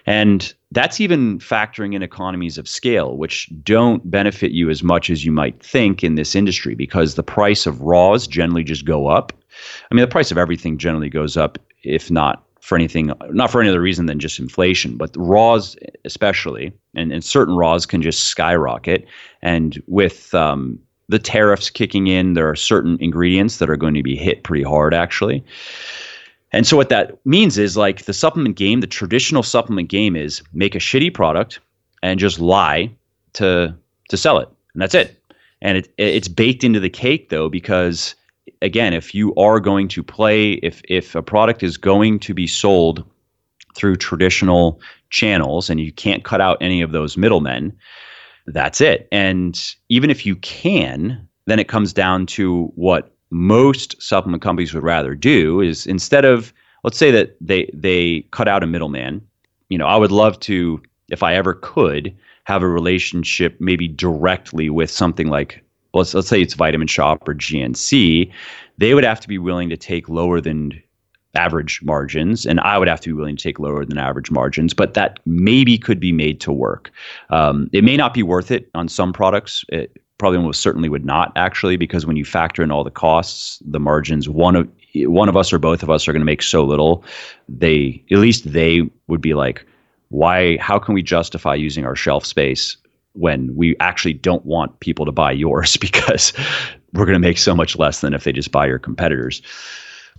And 0.06 0.54
that's 0.72 1.02
even 1.02 1.40
factoring 1.40 1.96
in 1.96 2.04
economies 2.04 2.58
of 2.58 2.70
scale, 2.70 3.18
which 3.18 3.50
don't 3.64 4.10
benefit 4.10 4.52
you 4.52 4.70
as 4.70 4.84
much 4.84 5.10
as 5.10 5.26
you 5.26 5.32
might 5.32 5.62
think 5.62 6.04
in 6.04 6.16
this 6.16 6.36
industry 6.36 6.76
because 6.76 7.16
the 7.16 7.24
price 7.24 7.66
of 7.66 7.82
raws 7.82 8.28
generally 8.28 8.64
just 8.64 8.86
go 8.86 9.08
up. 9.08 9.34
I 9.90 9.96
mean, 9.96 10.02
the 10.02 10.08
price 10.08 10.32
of 10.32 10.38
everything 10.38 10.78
generally 10.78 11.10
goes 11.10 11.36
up, 11.36 11.58
if 11.84 12.12
not 12.12 12.45
for 12.66 12.76
anything, 12.76 13.12
not 13.30 13.52
for 13.52 13.62
any 13.62 13.70
other 13.70 13.80
reason 13.80 14.08
than 14.08 14.18
just 14.18 14.40
inflation, 14.40 14.98
but 14.98 15.12
raws 15.16 15.78
especially, 16.04 16.74
and, 16.96 17.12
and 17.12 17.24
certain 17.24 17.56
raws 17.56 17.86
can 17.86 18.02
just 18.02 18.24
skyrocket. 18.24 19.06
And 19.44 19.80
with 19.86 20.34
um, 20.34 20.80
the 21.08 21.20
tariffs 21.20 21.70
kicking 21.70 22.08
in, 22.08 22.34
there 22.34 22.50
are 22.50 22.56
certain 22.56 22.98
ingredients 23.00 23.60
that 23.60 23.70
are 23.70 23.78
going 23.78 23.94
to 23.94 24.02
be 24.02 24.16
hit 24.16 24.44
pretty 24.44 24.64
hard, 24.64 24.96
actually. 24.96 25.44
And 26.54 26.66
so 26.66 26.76
what 26.76 26.90
that 26.90 27.24
means 27.24 27.60
is 27.60 27.78
like 27.78 28.06
the 28.06 28.14
supplement 28.14 28.56
game, 28.56 28.82
the 28.82 28.88
traditional 28.88 29.44
supplement 29.44 29.90
game 29.90 30.16
is 30.16 30.42
make 30.52 30.74
a 30.74 30.80
shitty 30.80 31.14
product 31.14 31.60
and 32.02 32.20
just 32.20 32.40
lie 32.40 32.90
to 33.34 33.76
to 34.10 34.18
sell 34.18 34.40
it, 34.40 34.50
and 34.74 34.82
that's 34.82 34.96
it. 34.96 35.22
And 35.62 35.78
it 35.78 35.94
it's 35.98 36.28
baked 36.28 36.64
into 36.64 36.80
the 36.80 36.90
cake 36.90 37.30
though 37.30 37.48
because 37.48 38.16
again, 38.62 38.94
if 38.94 39.14
you 39.14 39.34
are 39.36 39.60
going 39.60 39.88
to 39.90 40.04
play, 40.04 40.54
if 40.64 40.82
if 40.88 41.16
a 41.16 41.22
product 41.22 41.64
is 41.64 41.78
going 41.78 42.20
to 42.20 42.34
be 42.34 42.48
sold 42.48 43.04
through 43.76 43.98
traditional 43.98 44.80
channels 45.10 45.70
and 45.70 45.80
you 45.80 45.92
can't 45.92 46.24
cut 46.24 46.42
out 46.42 46.58
any 46.62 46.82
of 46.82 46.92
those 46.92 47.18
middlemen, 47.18 47.76
that's 48.48 48.82
it. 48.82 49.08
And 49.12 49.62
even 49.90 50.10
if 50.10 50.26
you 50.26 50.36
can, 50.38 51.28
then 51.46 51.60
it 51.60 51.68
comes 51.68 51.94
down 51.94 52.26
to 52.28 52.72
what 52.76 53.12
most 53.32 54.02
supplement 54.02 54.42
companies 54.42 54.74
would 54.74 54.84
rather 54.84 55.16
do 55.16 55.60
is 55.60 55.86
instead 55.86 56.26
of 56.26 56.54
let's 56.84 56.98
say 56.98 57.12
that 57.12 57.36
they 57.42 57.70
they 57.74 58.22
cut 58.32 58.48
out 58.48 58.64
a 58.64 58.68
middleman, 58.68 59.22
you 59.70 59.78
know, 59.78 59.88
I 59.88 59.98
would 59.98 60.12
love 60.12 60.40
to 60.42 60.82
if 61.10 61.24
I 61.24 61.36
ever 61.36 61.54
could 61.54 62.16
have 62.46 62.62
a 62.62 62.68
relationship 62.68 63.60
maybe 63.60 63.88
directly 63.88 64.70
with 64.70 64.92
something 64.92 65.28
like 65.28 65.65
let's 65.96 66.14
let's 66.14 66.28
say 66.28 66.42
it's 66.42 66.54
Vitamin 66.54 66.88
Shoppe 66.88 67.28
or 67.28 67.34
GNC, 67.34 68.32
they 68.78 68.94
would 68.94 69.04
have 69.04 69.20
to 69.22 69.28
be 69.28 69.38
willing 69.38 69.70
to 69.70 69.78
take 69.78 70.10
lower 70.10 70.42
than 70.42 70.82
average 71.36 71.82
margins, 71.84 72.46
and 72.46 72.60
I 72.62 72.78
would 72.78 72.88
have 72.88 73.02
to 73.02 73.10
be 73.10 73.14
willing 73.14 73.36
to 73.36 73.44
take 73.44 73.60
lower 73.60 73.86
than 73.86 73.98
average 73.98 74.32
margins. 74.32 74.74
But 74.74 74.94
that 74.94 75.20
maybe 75.26 75.78
could 75.78 76.00
be 76.00 76.12
made 76.12 76.40
to 76.42 76.52
work. 76.52 76.92
Um, 77.30 77.70
it 77.74 77.84
may 77.84 77.98
not 77.98 78.14
be 78.14 78.24
worth 78.24 78.52
it 78.52 78.70
on 78.76 78.88
some 78.88 79.14
products. 79.14 79.64
It 79.70 79.98
probably 80.18 80.38
almost 80.38 80.62
certainly 80.62 80.90
would 80.90 81.06
not 81.06 81.34
actually, 81.36 81.78
because 81.78 82.06
when 82.06 82.16
you 82.16 82.26
factor 82.26 82.64
in 82.64 82.72
all 82.72 82.84
the 82.84 82.92
costs, 82.92 83.62
the 83.66 83.80
margins, 83.80 84.30
one 84.30 84.56
of 84.56 84.70
one 84.96 85.28
of 85.28 85.36
us 85.36 85.52
or 85.52 85.60
both 85.60 85.84
of 85.84 85.90
us 85.90 86.08
are 86.08 86.14
going 86.14 86.22
to 86.22 86.26
make 86.26 86.42
so 86.42 86.64
little. 86.64 87.04
They 87.50 88.04
at 88.12 88.20
least 88.20 88.52
they 88.52 88.82
would 89.08 89.22
be 89.22 89.34
like, 89.34 89.66
why? 90.10 90.58
How 90.58 90.80
can 90.80 90.94
we 90.94 91.04
justify 91.04 91.56
using 91.56 91.86
our 91.86 91.96
shelf 91.96 92.26
space 92.26 92.78
when 93.16 93.56
we 93.56 93.76
actually 93.80 94.14
don't 94.14 94.46
want 94.46 94.80
people 94.80 95.06
to 95.06 95.12
buy 95.12 95.32
yours 95.32 95.78
because 95.82 96.34
we're 96.94 97.06
going 97.06 97.14
to 97.14 97.28
make 97.28 97.38
so 97.38 97.56
much 97.56 97.78
less 97.78 98.02
than 98.02 98.14
if 98.14 98.24
they 98.24 98.32
just 98.32 98.52
buy 98.52 98.66
your 98.66 98.80
competitors. 98.80 99.42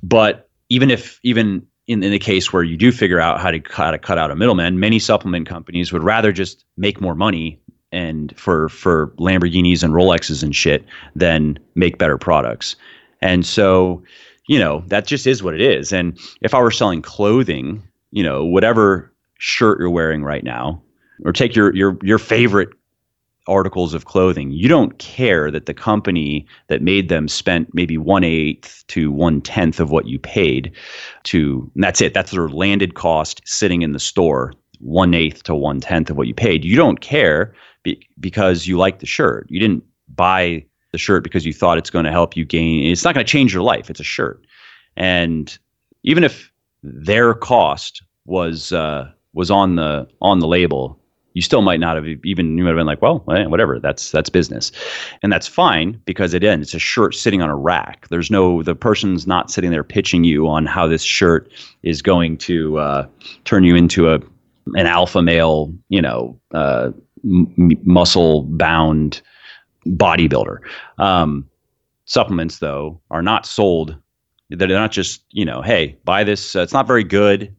But 0.03 0.49
even 0.69 0.91
if 0.91 1.21
even 1.23 1.67
in, 1.87 2.03
in 2.03 2.11
the 2.11 2.19
case 2.19 2.53
where 2.53 2.63
you 2.63 2.77
do 2.77 2.91
figure 2.91 3.21
out 3.21 3.41
how 3.41 3.51
to 3.51 3.61
how 3.71 3.91
to 3.91 3.99
cut 3.99 4.19
out 4.19 4.31
a 4.31 4.37
middleman, 4.37 4.81
many 4.81 4.99
supplement 4.99 5.47
companies 5.47 5.93
would 5.93 6.03
rather 6.03 6.33
just 6.33 6.65
make 6.77 7.01
more 7.01 7.15
money 7.15 7.61
and 7.93 8.37
for 8.39 8.69
for 8.69 9.09
Lamborghinis 9.19 9.83
and 9.83 9.95
Rolexes 9.95 10.43
and 10.43 10.55
shit 10.55 10.85
than 11.15 11.59
make 11.75 11.99
better 11.99 12.19
products. 12.19 12.77
And 13.23 13.47
so, 13.47 14.03
you 14.49 14.59
know, 14.59 14.85
that 14.89 15.07
just 15.07 15.27
is 15.27 15.43
what 15.43 15.55
it 15.55 15.61
is. 15.61 15.93
And 15.93 16.19
if 16.43 16.55
I 16.55 16.61
were 16.61 16.71
selling 16.71 17.03
clothing, 17.03 17.83
you 18.11 18.23
know, 18.23 18.45
whatever 18.45 19.13
shirt 19.39 19.79
you're 19.79 19.91
wearing 19.91 20.23
right 20.23 20.45
now, 20.45 20.83
or 21.25 21.33
take 21.33 21.55
your 21.55 21.75
your 21.75 21.97
your 22.03 22.19
favorite 22.19 22.71
articles 23.47 23.95
of 23.95 24.05
clothing, 24.05 24.51
you 24.51 24.69
don't 24.69 24.99
care 24.99 25.51
that 25.51 25.67
the 25.67 25.75
company 25.75 26.47
that 26.69 26.83
made 26.83 27.09
them 27.09 27.29
spent 27.29 27.73
maybe 27.73 27.97
one 27.97 28.25
eighth 28.25 28.85
to 28.89 29.11
one 29.11 29.41
tenth 29.41 29.81
of 29.81 29.91
what 29.91 30.07
you 30.07 30.19
paid 30.19 30.73
to, 31.25 31.71
and 31.75 31.85
that's 31.85 32.01
it. 32.01 32.15
That's 32.15 32.33
their 32.33 32.49
landed 32.49 32.95
cost 32.95 33.41
sitting 33.45 33.83
in 33.83 33.93
the 33.93 34.01
store, 34.01 34.53
one 34.81 35.15
eighth 35.15 35.45
to 35.45 35.55
one 35.55 35.81
tenth 35.81 36.11
of 36.11 36.17
what 36.17 36.27
you 36.27 36.35
paid. 36.35 36.65
You 36.65 36.77
don't 36.77 37.01
care 37.01 37.55
be, 37.83 38.07
because 38.19 38.67
you 38.67 38.77
like 38.77 38.99
the 38.99 39.07
shirt. 39.07 39.47
You 39.49 39.61
didn't 39.61 39.85
buy 40.09 40.65
the 40.93 40.99
shirt 40.99 41.23
because 41.23 41.47
you 41.47 41.53
thought 41.53 41.79
it's 41.79 41.91
going 41.91 42.05
to 42.05 42.11
help 42.11 42.37
you 42.37 42.45
gain. 42.45 42.91
It's 42.91 43.05
not 43.05 43.15
going 43.15 43.25
to 43.25 43.31
change 43.31 43.53
your 43.53 43.63
life. 43.63 43.91
It's 43.91 44.01
a 44.01 44.05
shirt, 44.05 44.47
and 44.97 45.57
even 46.03 46.25
if 46.25 46.51
their 46.83 47.35
cost 47.35 48.03
was 48.25 48.73
uh, 48.73 49.11
was 49.33 49.51
on 49.51 49.77
the 49.77 50.09
on 50.21 50.41
the 50.41 50.49
label, 50.49 51.01
you 51.37 51.43
still 51.43 51.61
might 51.61 51.81
not 51.81 51.97
have 51.97 52.07
even 52.25 52.57
you 52.57 52.65
might 52.65 52.71
have 52.71 52.79
been 52.79 52.87
like, 52.87 53.03
well, 53.03 53.23
eh, 53.31 53.45
whatever, 53.45 53.79
that's 53.79 54.11
that's 54.11 54.31
business, 54.31 54.73
and 55.23 55.31
that's 55.31 55.47
fine 55.47 56.01
because 56.07 56.33
again, 56.33 56.63
it's 56.63 56.73
a 56.73 56.79
shirt 56.79 57.15
sitting 57.15 57.43
on 57.43 57.51
a 57.51 57.55
rack. 57.55 58.09
There's 58.09 58.31
no 58.31 58.63
the 58.63 58.75
person's 58.75 59.27
not 59.27 59.51
sitting 59.51 59.71
there 59.71 59.85
pitching 59.85 60.25
you 60.25 60.49
on 60.49 60.65
how 60.65 60.87
this 60.87 61.03
shirt 61.03 61.53
is 61.83 62.01
going 62.01 62.39
to 62.39 62.79
uh, 62.79 63.07
turn 63.45 63.65
you 63.65 63.77
into 63.77 64.09
a 64.09 64.19
an 64.77 64.87
alpha 64.87 65.21
male, 65.21 65.75
you 65.91 66.01
know, 66.01 66.41
uh, 66.55 66.91
m- 67.23 67.71
muscle 67.85 68.45
bound 68.45 69.21
bodybuilder. 69.85 70.61
Um, 70.97 71.47
supplements 72.07 72.61
though 72.61 72.99
are 73.11 73.21
not 73.21 73.45
sold. 73.45 73.95
They're 74.49 74.69
not 74.69 74.91
just 74.91 75.23
you 75.33 75.45
know, 75.45 75.61
hey, 75.61 75.99
buy 76.07 76.25
this. 76.25 76.57
Uh, 76.57 76.61
it's 76.61 76.73
not 76.73 76.87
very 76.87 77.05
good 77.05 77.55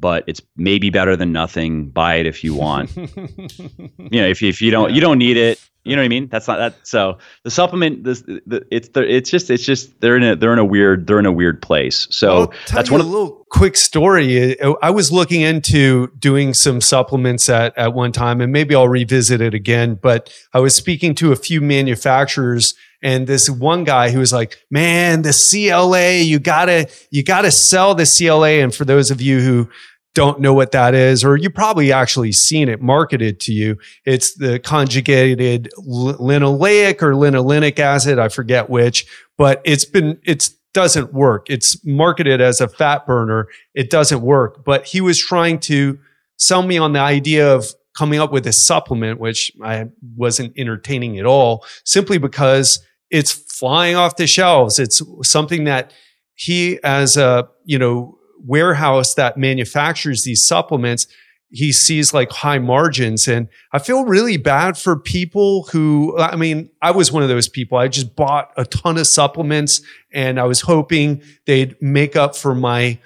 but 0.00 0.24
it's 0.26 0.40
maybe 0.56 0.90
better 0.90 1.16
than 1.16 1.32
nothing. 1.32 1.90
Buy 1.90 2.16
it 2.16 2.26
if 2.26 2.44
you 2.44 2.54
want. 2.54 2.94
you 2.96 4.20
know, 4.20 4.26
if 4.26 4.42
if 4.42 4.60
you 4.60 4.70
don't 4.70 4.90
yeah. 4.90 4.94
you 4.94 5.00
don't 5.00 5.18
need 5.18 5.36
it. 5.36 5.60
You 5.84 5.96
know 5.96 6.02
what 6.02 6.06
I 6.06 6.08
mean? 6.08 6.28
That's 6.28 6.48
not 6.48 6.56
that. 6.56 6.86
So 6.86 7.18
the 7.42 7.50
supplement, 7.50 8.04
this, 8.04 8.22
the, 8.22 8.64
it's 8.70 8.88
the, 8.88 9.02
it's 9.02 9.30
just, 9.30 9.50
it's 9.50 9.64
just 9.64 10.00
they're 10.00 10.16
in 10.16 10.22
a, 10.22 10.34
they're 10.34 10.52
in 10.52 10.58
a 10.58 10.64
weird, 10.64 11.06
they're 11.06 11.18
in 11.18 11.26
a 11.26 11.32
weird 11.32 11.60
place. 11.60 12.08
So 12.10 12.52
that's 12.72 12.90
one 12.90 13.00
a 13.00 13.04
little 13.04 13.44
quick 13.50 13.76
story. 13.76 14.58
I 14.82 14.90
was 14.90 15.12
looking 15.12 15.42
into 15.42 16.08
doing 16.18 16.54
some 16.54 16.80
supplements 16.80 17.48
at 17.48 17.76
at 17.76 17.92
one 17.92 18.12
time, 18.12 18.40
and 18.40 18.50
maybe 18.50 18.74
I'll 18.74 18.88
revisit 18.88 19.40
it 19.40 19.52
again. 19.52 19.98
But 20.00 20.32
I 20.54 20.60
was 20.60 20.74
speaking 20.74 21.14
to 21.16 21.32
a 21.32 21.36
few 21.36 21.60
manufacturers 21.60 22.74
and 23.04 23.26
this 23.26 23.50
one 23.50 23.84
guy 23.84 24.10
who 24.10 24.18
was 24.18 24.32
like, 24.32 24.56
man, 24.70 25.20
the 25.20 25.32
CLA, 25.34 26.22
you 26.22 26.38
gotta, 26.38 26.88
you 27.10 27.22
gotta 27.22 27.50
sell 27.50 27.94
the 27.94 28.06
CLA. 28.06 28.62
And 28.62 28.74
for 28.74 28.86
those 28.86 29.10
of 29.10 29.20
you 29.20 29.40
who 29.40 29.68
don't 30.14 30.40
know 30.40 30.54
what 30.54 30.72
that 30.72 30.94
is, 30.94 31.24
or 31.24 31.36
you 31.36 31.50
probably 31.50 31.92
actually 31.92 32.32
seen 32.32 32.68
it 32.68 32.80
marketed 32.80 33.40
to 33.40 33.52
you. 33.52 33.76
It's 34.04 34.34
the 34.34 34.60
conjugated 34.60 35.70
linoleic 35.78 37.02
or 37.02 37.12
linolenic 37.12 37.78
acid. 37.80 38.18
I 38.18 38.28
forget 38.28 38.70
which, 38.70 39.06
but 39.36 39.60
it's 39.64 39.84
been, 39.84 40.18
it 40.24 40.48
doesn't 40.72 41.12
work. 41.12 41.50
It's 41.50 41.84
marketed 41.84 42.40
as 42.40 42.60
a 42.60 42.68
fat 42.68 43.06
burner. 43.06 43.48
It 43.74 43.90
doesn't 43.90 44.22
work. 44.22 44.64
But 44.64 44.86
he 44.86 45.00
was 45.00 45.18
trying 45.18 45.58
to 45.60 45.98
sell 46.36 46.62
me 46.62 46.78
on 46.78 46.92
the 46.92 47.00
idea 47.00 47.52
of 47.52 47.66
coming 47.96 48.20
up 48.20 48.32
with 48.32 48.46
a 48.46 48.52
supplement, 48.52 49.20
which 49.20 49.52
I 49.62 49.86
wasn't 50.16 50.52
entertaining 50.56 51.18
at 51.18 51.26
all, 51.26 51.64
simply 51.84 52.18
because 52.18 52.84
it's 53.10 53.32
flying 53.32 53.94
off 53.94 54.16
the 54.16 54.26
shelves. 54.26 54.78
It's 54.78 55.00
something 55.22 55.64
that 55.64 55.92
he, 56.34 56.80
as 56.82 57.16
a, 57.16 57.48
you 57.64 57.78
know, 57.78 58.18
warehouse 58.44 59.14
that 59.14 59.36
manufactures 59.36 60.22
these 60.22 60.46
supplements, 60.46 61.06
he 61.50 61.72
sees 61.72 62.12
like 62.12 62.30
high 62.30 62.58
margins. 62.58 63.28
And 63.28 63.48
I 63.72 63.78
feel 63.78 64.04
really 64.04 64.36
bad 64.36 64.76
for 64.76 64.98
people 64.98 65.64
who, 65.70 66.18
I 66.18 66.36
mean, 66.36 66.68
I 66.82 66.90
was 66.90 67.12
one 67.12 67.22
of 67.22 67.28
those 67.28 67.48
people. 67.48 67.78
I 67.78 67.88
just 67.88 68.16
bought 68.16 68.50
a 68.56 68.64
ton 68.64 68.98
of 68.98 69.06
supplements 69.06 69.80
and 70.12 70.40
I 70.40 70.44
was 70.44 70.62
hoping 70.62 71.22
they'd 71.46 71.80
make 71.80 72.16
up 72.16 72.34
for 72.34 72.54
my 72.54 72.98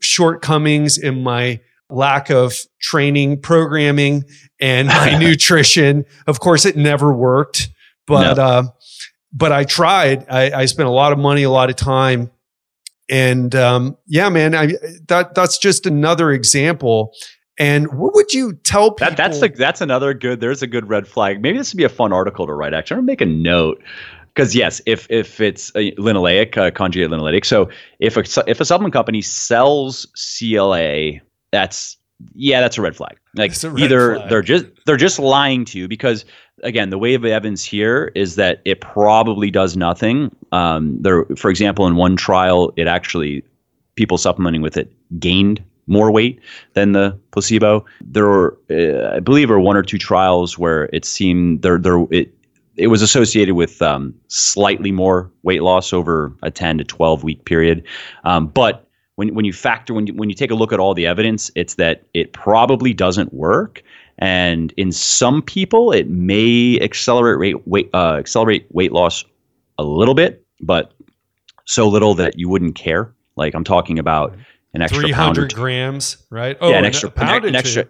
shortcomings 0.00 0.98
in 0.98 1.22
my 1.22 1.60
lack 1.88 2.30
of 2.30 2.54
training, 2.80 3.40
programming, 3.40 4.24
and 4.60 4.88
my 4.88 5.16
nutrition. 5.20 6.04
Of 6.26 6.40
course, 6.40 6.64
it 6.64 6.76
never 6.76 7.12
worked, 7.12 7.68
but, 8.06 8.36
no. 8.36 8.42
uh, 8.42 8.62
but 9.32 9.52
I 9.52 9.64
tried. 9.64 10.26
I, 10.28 10.62
I, 10.62 10.64
spent 10.66 10.88
a 10.88 10.92
lot 10.92 11.12
of 11.12 11.18
money, 11.18 11.44
a 11.44 11.50
lot 11.50 11.70
of 11.70 11.76
time, 11.76 12.30
and 13.08 13.54
um, 13.54 13.96
yeah, 14.06 14.28
man, 14.28 14.54
I, 14.54 14.74
that 15.08 15.34
that's 15.34 15.58
just 15.58 15.86
another 15.86 16.30
example. 16.30 17.12
And 17.58 17.86
what 17.98 18.14
would 18.14 18.32
you 18.34 18.52
tell 18.52 18.90
people? 18.92 19.10
That, 19.10 19.16
that's 19.16 19.40
the, 19.40 19.48
that's 19.48 19.80
another 19.80 20.12
good. 20.12 20.40
There's 20.40 20.62
a 20.62 20.66
good 20.66 20.88
red 20.88 21.08
flag. 21.08 21.40
Maybe 21.40 21.56
this 21.56 21.72
would 21.72 21.78
be 21.78 21.84
a 21.84 21.88
fun 21.88 22.12
article 22.12 22.46
to 22.46 22.52
write. 22.52 22.74
Actually, 22.74 22.96
I'm 22.96 23.00
gonna 23.00 23.06
make 23.06 23.20
a 23.20 23.26
note 23.26 23.82
because 24.34 24.54
yes, 24.54 24.82
if 24.84 25.06
if 25.10 25.40
it's 25.40 25.70
a 25.74 25.92
linoleic, 25.92 26.56
uh, 26.56 26.70
conjugated 26.70 27.10
linoleic. 27.10 27.44
So 27.44 27.70
if 27.98 28.16
a 28.16 28.24
if 28.50 28.60
a 28.60 28.64
supplement 28.64 28.92
company 28.92 29.22
sells 29.22 30.06
CLA, 30.38 31.12
that's 31.50 31.96
yeah, 32.34 32.60
that's 32.60 32.78
a 32.78 32.82
red 32.82 32.96
flag. 32.96 33.18
Like 33.34 33.52
red 33.62 33.78
either 33.78 34.16
flag. 34.16 34.30
they're 34.30 34.42
just 34.42 34.66
they're 34.86 34.96
just 34.96 35.18
lying 35.18 35.64
to 35.66 35.78
you 35.78 35.88
because 35.88 36.24
again, 36.62 36.90
the 36.90 36.98
way 36.98 37.14
of 37.14 37.24
evidence 37.24 37.64
here 37.64 38.10
is 38.14 38.36
that 38.36 38.62
it 38.64 38.80
probably 38.80 39.50
does 39.50 39.76
nothing. 39.76 40.34
Um, 40.52 41.00
there, 41.00 41.24
for 41.36 41.50
example, 41.50 41.86
in 41.86 41.96
one 41.96 42.16
trial, 42.16 42.72
it 42.76 42.86
actually 42.86 43.44
people 43.96 44.18
supplementing 44.18 44.62
with 44.62 44.76
it 44.76 44.92
gained 45.18 45.62
more 45.86 46.10
weight 46.10 46.40
than 46.74 46.92
the 46.92 47.18
placebo. 47.30 47.84
There 48.00 48.26
were, 48.26 48.58
uh, 48.70 49.16
I 49.16 49.20
believe, 49.20 49.50
are 49.50 49.60
one 49.60 49.76
or 49.76 49.82
two 49.82 49.98
trials 49.98 50.58
where 50.58 50.88
it 50.92 51.04
seemed 51.04 51.62
there 51.62 51.78
there 51.78 52.04
it 52.10 52.32
it 52.76 52.88
was 52.88 53.00
associated 53.00 53.54
with 53.54 53.80
um, 53.80 54.14
slightly 54.28 54.92
more 54.92 55.30
weight 55.42 55.62
loss 55.62 55.92
over 55.92 56.34
a 56.42 56.50
10 56.50 56.78
to 56.78 56.84
12 56.84 57.24
week 57.24 57.44
period. 57.46 57.82
Um, 58.24 58.48
but 58.48 58.85
when, 59.16 59.34
when 59.34 59.44
you 59.44 59.52
factor, 59.52 59.92
when 59.92 60.06
you, 60.06 60.14
when 60.14 60.30
you 60.30 60.34
take 60.34 60.50
a 60.50 60.54
look 60.54 60.72
at 60.72 60.78
all 60.78 60.94
the 60.94 61.06
evidence, 61.06 61.50
it's 61.56 61.74
that 61.74 62.04
it 62.14 62.32
probably 62.32 62.94
doesn't 62.94 63.32
work. 63.34 63.82
And 64.18 64.72
in 64.76 64.92
some 64.92 65.42
people, 65.42 65.92
it 65.92 66.08
may 66.08 66.78
accelerate 66.80 67.38
rate, 67.38 67.66
weight, 67.66 67.90
uh, 67.92 68.14
accelerate 68.14 68.66
weight 68.70 68.92
loss 68.92 69.24
a 69.78 69.84
little 69.84 70.14
bit, 70.14 70.44
but 70.60 70.92
so 71.64 71.88
little 71.88 72.14
that 72.14 72.38
you 72.38 72.48
wouldn't 72.48 72.76
care. 72.76 73.12
Like 73.36 73.54
I'm 73.54 73.64
talking 73.64 73.98
about 73.98 74.36
an 74.72 74.82
extra 74.82 75.02
300 75.02 75.54
grams, 75.54 76.18
right? 76.30 76.56
Oh, 76.60 76.70
yeah, 76.70 76.78
an 76.78 76.84
extra, 76.84 77.10
an, 77.16 77.44
an 77.46 77.54
extra, 77.54 77.88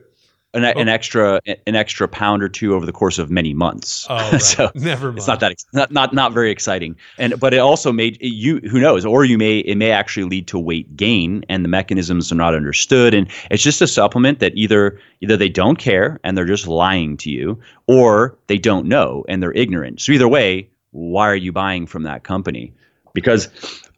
an, 0.57 0.65
oh. 0.65 0.81
an, 0.81 0.89
extra 0.89 1.41
an 1.67 1.75
extra 1.75 2.09
pound 2.09 2.43
or 2.43 2.49
two 2.49 2.75
over 2.75 2.87
the 2.87 2.93
course 2.93 3.19
of 3.19 3.31
many 3.31 3.53
months. 3.53 4.07
Oh, 4.09 4.17
right. 4.33 4.43
so 4.43 4.71
never 4.75 5.09
mind. 5.09 5.19
It's 5.19 5.27
not 5.27 5.41
that 5.41 5.65
not 5.73 5.93
not 5.93 6.15
not 6.15 6.33
very 6.33 6.51
exciting. 6.51 6.97
And 7.19 7.39
but 7.39 7.55
it 7.55 7.59
also 7.59 7.93
made 7.93 8.19
you 8.21 8.59
who 8.61 8.81
knows, 8.81 9.05
or 9.05 9.25
you 9.25 9.39
may 9.39 9.59
it 9.59 9.77
may 9.77 9.91
actually 9.91 10.25
lead 10.25 10.47
to 10.49 10.59
weight 10.59 10.97
gain, 10.97 11.45
and 11.49 11.65
the 11.65 11.69
mechanisms 11.69 12.33
are 12.33 12.37
not 12.37 12.55
understood. 12.55 13.15
And 13.15 13.29
it's 13.51 13.63
just 13.63 13.83
a 13.83 13.87
supplement 13.87 14.41
that 14.41 14.53
either 14.57 14.99
either 15.21 15.37
they 15.37 15.49
don't 15.49 15.77
care 15.77 16.19
and 16.25 16.37
they're 16.37 16.45
just 16.45 16.67
lying 16.67 17.17
to 17.19 17.31
you, 17.31 17.61
or 17.87 18.37
they 18.47 18.59
don't 18.59 18.87
know 18.87 19.25
and 19.29 19.43
they're 19.43 19.53
ignorant. 19.53 20.01
So 20.01 20.13
either 20.13 20.29
way, 20.29 20.69
why 20.93 21.29
are 21.29 21.37
you 21.37 21.53
buying 21.53 21.87
from 21.87 22.03
that 22.05 22.25
company? 22.25 22.73
Because 23.13 23.49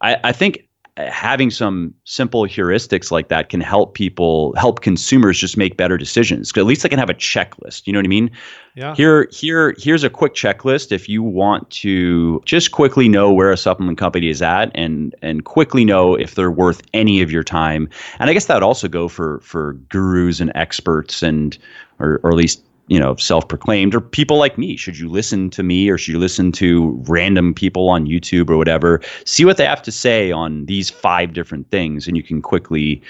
I, 0.01 0.17
I 0.23 0.31
think 0.31 0.68
having 0.97 1.49
some 1.49 1.93
simple 2.03 2.43
heuristics 2.43 3.11
like 3.11 3.29
that 3.29 3.49
can 3.49 3.61
help 3.61 3.93
people 3.93 4.53
help 4.55 4.81
consumers 4.81 5.39
just 5.39 5.57
make 5.57 5.77
better 5.77 5.97
decisions. 5.97 6.51
At 6.55 6.65
least 6.65 6.83
they 6.83 6.89
can 6.89 6.99
have 6.99 7.09
a 7.09 7.13
checklist 7.13 7.87
you 7.87 7.93
know 7.93 7.99
what 7.99 8.05
i 8.05 8.09
mean? 8.09 8.31
Yeah. 8.75 8.95
Here 8.95 9.27
here 9.31 9.75
here's 9.77 10.03
a 10.03 10.09
quick 10.09 10.33
checklist 10.33 10.91
if 10.91 11.09
you 11.09 11.23
want 11.23 11.69
to 11.71 12.41
just 12.45 12.71
quickly 12.71 13.09
know 13.09 13.31
where 13.33 13.51
a 13.51 13.57
supplement 13.57 13.97
company 13.97 14.29
is 14.29 14.41
at 14.41 14.71
and 14.75 15.15
and 15.21 15.45
quickly 15.45 15.83
know 15.85 16.15
if 16.15 16.35
they're 16.35 16.51
worth 16.51 16.81
any 16.93 17.21
of 17.21 17.31
your 17.31 17.43
time. 17.43 17.89
And 18.19 18.29
i 18.29 18.33
guess 18.33 18.45
that 18.45 18.55
would 18.55 18.63
also 18.63 18.87
go 18.87 19.07
for 19.07 19.39
for 19.41 19.73
gurus 19.89 20.39
and 20.39 20.51
experts 20.55 21.23
and 21.23 21.57
or, 21.99 22.19
or 22.23 22.31
at 22.31 22.37
least 22.37 22.63
you 22.89 22.99
know, 22.99 23.15
self-proclaimed 23.15 23.95
or 23.95 24.01
people 24.01 24.37
like 24.37 24.57
me. 24.57 24.75
Should 24.75 24.97
you 24.97 25.07
listen 25.07 25.49
to 25.51 25.63
me 25.63 25.89
or 25.89 25.97
should 25.97 26.13
you 26.13 26.19
listen 26.19 26.51
to 26.53 27.01
random 27.07 27.53
people 27.53 27.87
on 27.87 28.07
YouTube 28.07 28.49
or 28.49 28.57
whatever? 28.57 28.99
See 29.25 29.45
what 29.45 29.57
they 29.57 29.65
have 29.65 29.83
to 29.83 29.91
say 29.91 30.31
on 30.31 30.65
these 30.65 30.89
five 30.89 31.33
different 31.33 31.69
things, 31.69 32.07
and 32.07 32.17
you 32.17 32.23
can 32.23 32.41
quickly 32.41 33.01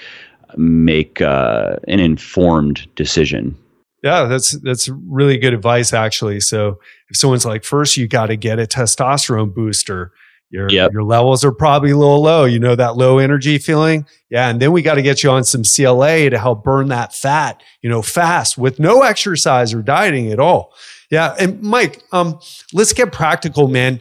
make 0.56 1.20
uh, 1.20 1.76
an 1.88 1.98
informed 1.98 2.94
decision. 2.94 3.56
Yeah, 4.02 4.24
that's 4.24 4.52
that's 4.62 4.88
really 4.88 5.36
good 5.38 5.54
advice 5.54 5.92
actually. 5.92 6.40
So 6.40 6.78
if 7.08 7.16
someone's 7.16 7.44
like, 7.44 7.64
first 7.64 7.96
you 7.96 8.08
got 8.08 8.26
to 8.26 8.36
get 8.36 8.58
a 8.58 8.66
testosterone 8.66 9.54
booster, 9.54 10.12
your 10.50 10.68
yep. 10.68 10.92
your 10.92 11.04
levels 11.04 11.44
are 11.44 11.52
probably 11.52 11.92
a 11.92 11.96
little 11.96 12.22
low. 12.22 12.44
You 12.44 12.58
know 12.58 12.74
that 12.74 12.96
low 12.96 13.18
energy 13.18 13.58
feeling? 13.58 14.06
Yeah, 14.30 14.48
and 14.48 14.60
then 14.60 14.72
we 14.72 14.82
got 14.82 14.94
to 14.94 15.02
get 15.02 15.22
you 15.22 15.30
on 15.30 15.44
some 15.44 15.62
CLA 15.62 16.28
to 16.30 16.38
help 16.38 16.64
burn 16.64 16.88
that 16.88 17.14
fat, 17.14 17.62
you 17.82 17.88
know, 17.88 18.02
fast 18.02 18.58
with 18.58 18.78
no 18.78 19.02
exercise 19.02 19.72
or 19.72 19.82
dieting 19.82 20.32
at 20.32 20.40
all. 20.40 20.74
Yeah, 21.10 21.34
and 21.38 21.62
Mike, 21.62 22.02
um 22.12 22.40
let's 22.72 22.92
get 22.92 23.12
practical, 23.12 23.68
man. 23.68 24.00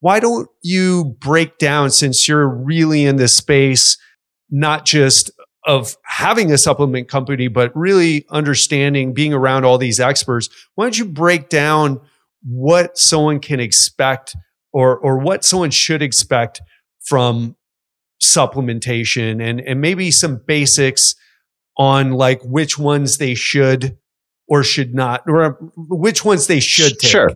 Why 0.00 0.20
don't 0.20 0.48
you 0.62 1.16
break 1.20 1.58
down 1.58 1.90
since 1.90 2.28
you're 2.28 2.46
really 2.46 3.04
in 3.04 3.16
this 3.16 3.36
space 3.36 3.96
not 4.50 4.84
just 4.84 5.30
of 5.64 5.96
having 6.04 6.50
a 6.50 6.58
supplement 6.58 7.08
company, 7.08 7.48
but 7.48 7.74
really 7.76 8.24
understanding 8.30 9.12
being 9.12 9.34
around 9.34 9.64
all 9.64 9.76
these 9.76 10.00
experts. 10.00 10.48
Why 10.74 10.86
don't 10.86 10.98
you 10.98 11.04
break 11.04 11.48
down 11.48 12.00
what 12.42 12.96
someone 12.96 13.40
can 13.40 13.60
expect 13.60 14.34
or 14.72 14.98
or 14.98 15.18
what 15.18 15.44
someone 15.44 15.70
should 15.70 16.02
expect 16.02 16.60
from 17.00 17.56
supplementation 18.22 19.42
and 19.42 19.60
and 19.60 19.80
maybe 19.80 20.10
some 20.10 20.40
basics 20.46 21.14
on 21.76 22.12
like 22.12 22.42
which 22.42 22.78
ones 22.78 23.18
they 23.18 23.34
should 23.34 23.96
or 24.48 24.64
should 24.64 24.94
not 24.94 25.22
or 25.26 25.58
which 25.76 26.24
ones 26.24 26.46
they 26.46 26.60
should 26.60 26.98
take. 26.98 27.10
Sure. 27.10 27.30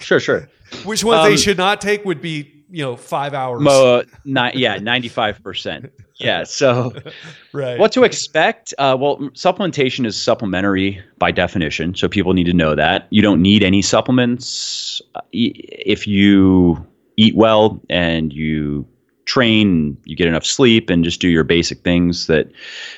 Sure, 0.00 0.20
sure. 0.20 0.48
which 0.84 1.04
ones 1.04 1.20
um, 1.20 1.30
they 1.30 1.36
should 1.36 1.58
not 1.58 1.80
take 1.80 2.04
would 2.04 2.20
be 2.20 2.53
you 2.74 2.82
know 2.82 2.96
five 2.96 3.34
hours. 3.34 3.62
Mo, 3.62 4.02
not, 4.24 4.56
yeah, 4.56 4.78
ninety 4.78 5.08
five 5.08 5.40
percent. 5.44 5.92
Yeah. 6.16 6.42
So, 6.42 6.92
right. 7.52 7.78
What 7.78 7.92
to 7.92 8.02
expect? 8.02 8.74
Uh, 8.78 8.96
well, 8.98 9.18
supplementation 9.30 10.04
is 10.04 10.20
supplementary 10.20 11.00
by 11.18 11.30
definition, 11.30 11.94
so 11.94 12.08
people 12.08 12.32
need 12.32 12.44
to 12.44 12.52
know 12.52 12.74
that 12.74 13.06
you 13.10 13.22
don't 13.22 13.40
need 13.40 13.62
any 13.62 13.80
supplements 13.80 15.00
uh, 15.14 15.20
if 15.32 16.08
you 16.08 16.84
eat 17.16 17.36
well 17.36 17.80
and 17.88 18.32
you 18.32 18.84
train, 19.24 19.96
you 20.04 20.16
get 20.16 20.28
enough 20.28 20.44
sleep, 20.44 20.90
and 20.90 21.04
just 21.04 21.20
do 21.20 21.28
your 21.28 21.44
basic 21.44 21.82
things 21.82 22.26
that 22.26 22.50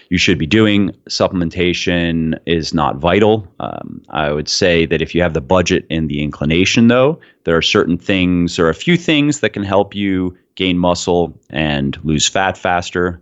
you 0.09 0.19
should 0.19 0.39
be 0.39 0.47
doing. 0.47 0.91
Supplementation 1.09 2.39
is 2.47 2.75
not 2.75 2.97
vital. 2.97 3.47
Um, 3.61 4.03
I 4.11 4.33
would 4.33 4.49
say 4.49 4.87
that 4.87 5.03
if 5.03 5.15
you 5.15 5.23
have 5.23 5.35
the 5.35 5.41
budget 5.41 5.87
and 5.91 6.09
the 6.09 6.23
inclination, 6.23 6.89
though, 6.89 7.21
there 7.45 7.57
are 7.57 7.63
certain 7.63 7.99
things 7.99 8.59
or 8.59 8.69
a 8.69 8.75
few 8.75 8.97
things 8.97 9.41
that 9.41 9.51
can 9.51 9.63
help 9.63 9.95
you 9.95 10.37
gain 10.57 10.79
muscle 10.79 11.39
and 11.51 11.99
lose 12.05 12.27
fat 12.27 12.57
faster. 12.57 13.21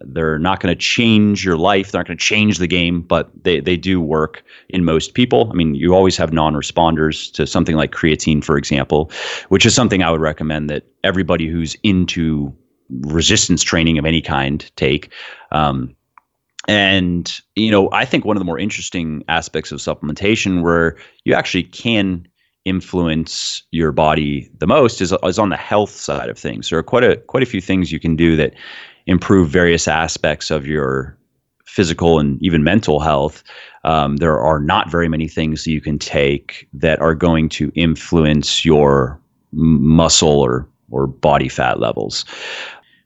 They're 0.00 0.38
not 0.38 0.60
going 0.60 0.74
to 0.74 0.80
change 0.80 1.44
your 1.44 1.56
life. 1.56 1.90
They're 1.90 2.00
not 2.00 2.06
going 2.06 2.18
to 2.18 2.24
change 2.24 2.58
the 2.58 2.66
game, 2.66 3.02
but 3.02 3.30
they, 3.44 3.60
they 3.60 3.76
do 3.76 4.00
work 4.00 4.42
in 4.68 4.84
most 4.84 5.14
people. 5.14 5.48
I 5.50 5.54
mean, 5.54 5.74
you 5.74 5.94
always 5.94 6.16
have 6.16 6.32
non 6.32 6.54
responders 6.54 7.32
to 7.32 7.46
something 7.46 7.76
like 7.76 7.92
creatine, 7.92 8.42
for 8.42 8.56
example, 8.56 9.10
which 9.48 9.66
is 9.66 9.74
something 9.74 10.02
I 10.02 10.10
would 10.10 10.20
recommend 10.20 10.70
that 10.70 10.84
everybody 11.04 11.48
who's 11.48 11.76
into 11.82 12.54
resistance 12.90 13.62
training 13.62 13.98
of 13.98 14.04
any 14.04 14.22
kind 14.22 14.70
take. 14.76 15.12
Um, 15.52 15.94
and, 16.68 17.32
you 17.54 17.70
know, 17.70 17.90
I 17.92 18.04
think 18.04 18.24
one 18.24 18.36
of 18.36 18.40
the 18.40 18.44
more 18.44 18.58
interesting 18.58 19.24
aspects 19.28 19.70
of 19.70 19.78
supplementation 19.78 20.62
where 20.62 20.96
you 21.24 21.34
actually 21.34 21.62
can 21.64 22.26
influence 22.64 23.62
your 23.70 23.92
body 23.92 24.50
the 24.58 24.66
most 24.66 25.00
is, 25.00 25.14
is 25.22 25.38
on 25.38 25.50
the 25.50 25.56
health 25.56 25.90
side 25.90 26.28
of 26.28 26.36
things. 26.36 26.68
There 26.68 26.78
are 26.78 26.82
quite 26.82 27.04
a 27.04 27.16
quite 27.18 27.44
a 27.44 27.46
few 27.46 27.60
things 27.60 27.92
you 27.92 28.00
can 28.00 28.16
do 28.16 28.34
that 28.36 28.54
improve 29.06 29.48
various 29.48 29.88
aspects 29.88 30.50
of 30.50 30.66
your 30.66 31.16
physical 31.64 32.18
and 32.18 32.40
even 32.42 32.64
mental 32.64 33.00
health. 33.00 33.42
Um, 33.84 34.16
there 34.16 34.40
are 34.40 34.60
not 34.60 34.90
very 34.90 35.08
many 35.08 35.28
things 35.28 35.64
that 35.64 35.70
you 35.70 35.80
can 35.80 35.98
take 35.98 36.68
that 36.72 37.00
are 37.00 37.14
going 37.14 37.48
to 37.50 37.70
influence 37.74 38.64
your 38.64 39.20
muscle 39.52 40.40
or 40.40 40.68
or 40.90 41.06
body 41.06 41.48
fat 41.48 41.80
levels. 41.80 42.24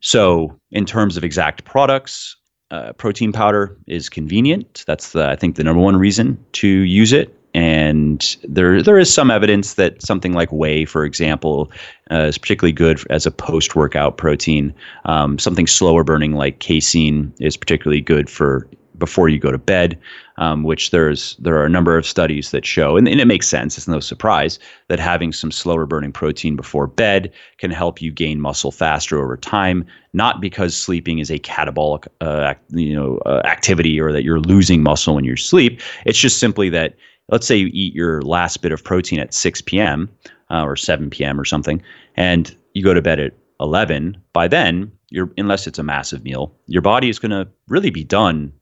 So, 0.01 0.55
in 0.70 0.84
terms 0.84 1.16
of 1.16 1.24
exact 1.24 1.64
products, 1.64 2.36
uh, 2.70 2.92
protein 2.92 3.32
powder 3.32 3.76
is 3.86 4.09
convenient. 4.09 4.84
That's 4.86 5.12
the, 5.12 5.28
I 5.28 5.36
think 5.36 5.57
the 5.57 5.64
number 5.64 5.82
one 5.82 5.96
reason 5.96 6.42
to 6.53 6.68
use 6.68 7.12
it 7.12 7.34
and 7.55 8.36
there 8.44 8.82
there 8.82 8.98
is 8.98 9.12
some 9.12 9.30
evidence 9.30 9.74
that 9.74 10.01
something 10.03 10.32
like 10.32 10.51
whey, 10.51 10.84
for 10.84 11.05
example, 11.05 11.70
uh, 12.11 12.26
is 12.26 12.38
particularly 12.38 12.72
good 12.72 13.05
as 13.11 13.26
a 13.26 13.30
post 13.30 13.74
workout 13.74 14.16
protein. 14.16 14.72
Um, 15.05 15.38
something 15.38 15.66
slower 15.66 16.05
burning 16.05 16.34
like 16.34 16.61
casein 16.61 17.32
is 17.40 17.57
particularly 17.57 18.01
good 18.01 18.30
for 18.30 18.68
before 19.01 19.28
you 19.28 19.38
go 19.38 19.51
to 19.51 19.59
bed, 19.59 19.98
um, 20.36 20.62
which 20.62 20.92
there's 20.92 21.34
there 21.38 21.57
are 21.57 21.64
a 21.64 21.70
number 21.70 21.98
of 21.98 22.07
studies 22.07 22.53
that 22.53 22.64
show, 22.64 22.96
and, 22.96 23.09
and, 23.09 23.20
it 23.20 23.24
makes 23.26 23.48
sense. 23.48 23.76
It's 23.76 23.88
no 23.88 23.98
surprise 23.98 24.61
that 24.86 25.01
having 25.01 25.32
some 25.32 25.51
slower 25.51 25.86
burning 25.86 26.12
protein 26.12 26.55
before 26.55 26.86
bed 26.86 27.32
can 27.59 27.72
help 27.72 28.01
you 28.01 28.12
gain 28.12 28.40
muscle 28.40 28.70
faster 28.70 29.18
over 29.18 29.36
time. 29.36 29.84
Not 30.12 30.40
because 30.40 30.76
sleeping 30.76 31.18
is 31.18 31.30
a 31.30 31.38
catabolic, 31.38 32.07
uh, 32.20 32.55
you 32.68 32.94
know, 32.94 33.18
uh, 33.26 33.42
activity 33.44 34.01
or 34.01 34.12
that 34.12 34.22
you're 34.22 34.40
losing 34.40 34.82
muscle 34.82 35.14
when 35.14 35.24
you 35.24 35.36
sleep. 35.36 35.80
It's 36.05 36.18
just 36.18 36.38
simply 36.38 36.68
that 36.70 36.94
let's 37.31 37.47
say 37.47 37.57
you 37.57 37.70
eat 37.72 37.95
your 37.95 38.22
last 38.22 38.62
bit 38.62 38.72
of 38.72 38.83
protein 38.85 39.18
at 39.18 39.35
6 39.35 39.62
p.m. 39.62 40.09
Uh, 40.51 40.64
or 40.64 40.76
7 40.76 41.11
p.m. 41.11 41.41
or 41.41 41.45
something, 41.45 41.83
and 42.16 42.57
you 42.74 42.83
go 42.83 42.95
to 42.95 43.03
bed 43.03 43.20
at 43.20 43.33
11. 43.61 44.16
By 44.33 44.49
then, 44.49 44.91
you're 45.11 45.31
unless 45.39 45.66
it's 45.66 45.78
a 45.78 45.83
massive 45.83 46.24
meal, 46.24 46.55
your 46.66 46.83
body 46.83 47.09
is 47.09 47.18
going 47.18 47.31
to 47.31 47.49
really 47.68 47.91
be 47.91 48.05
done 48.05 48.53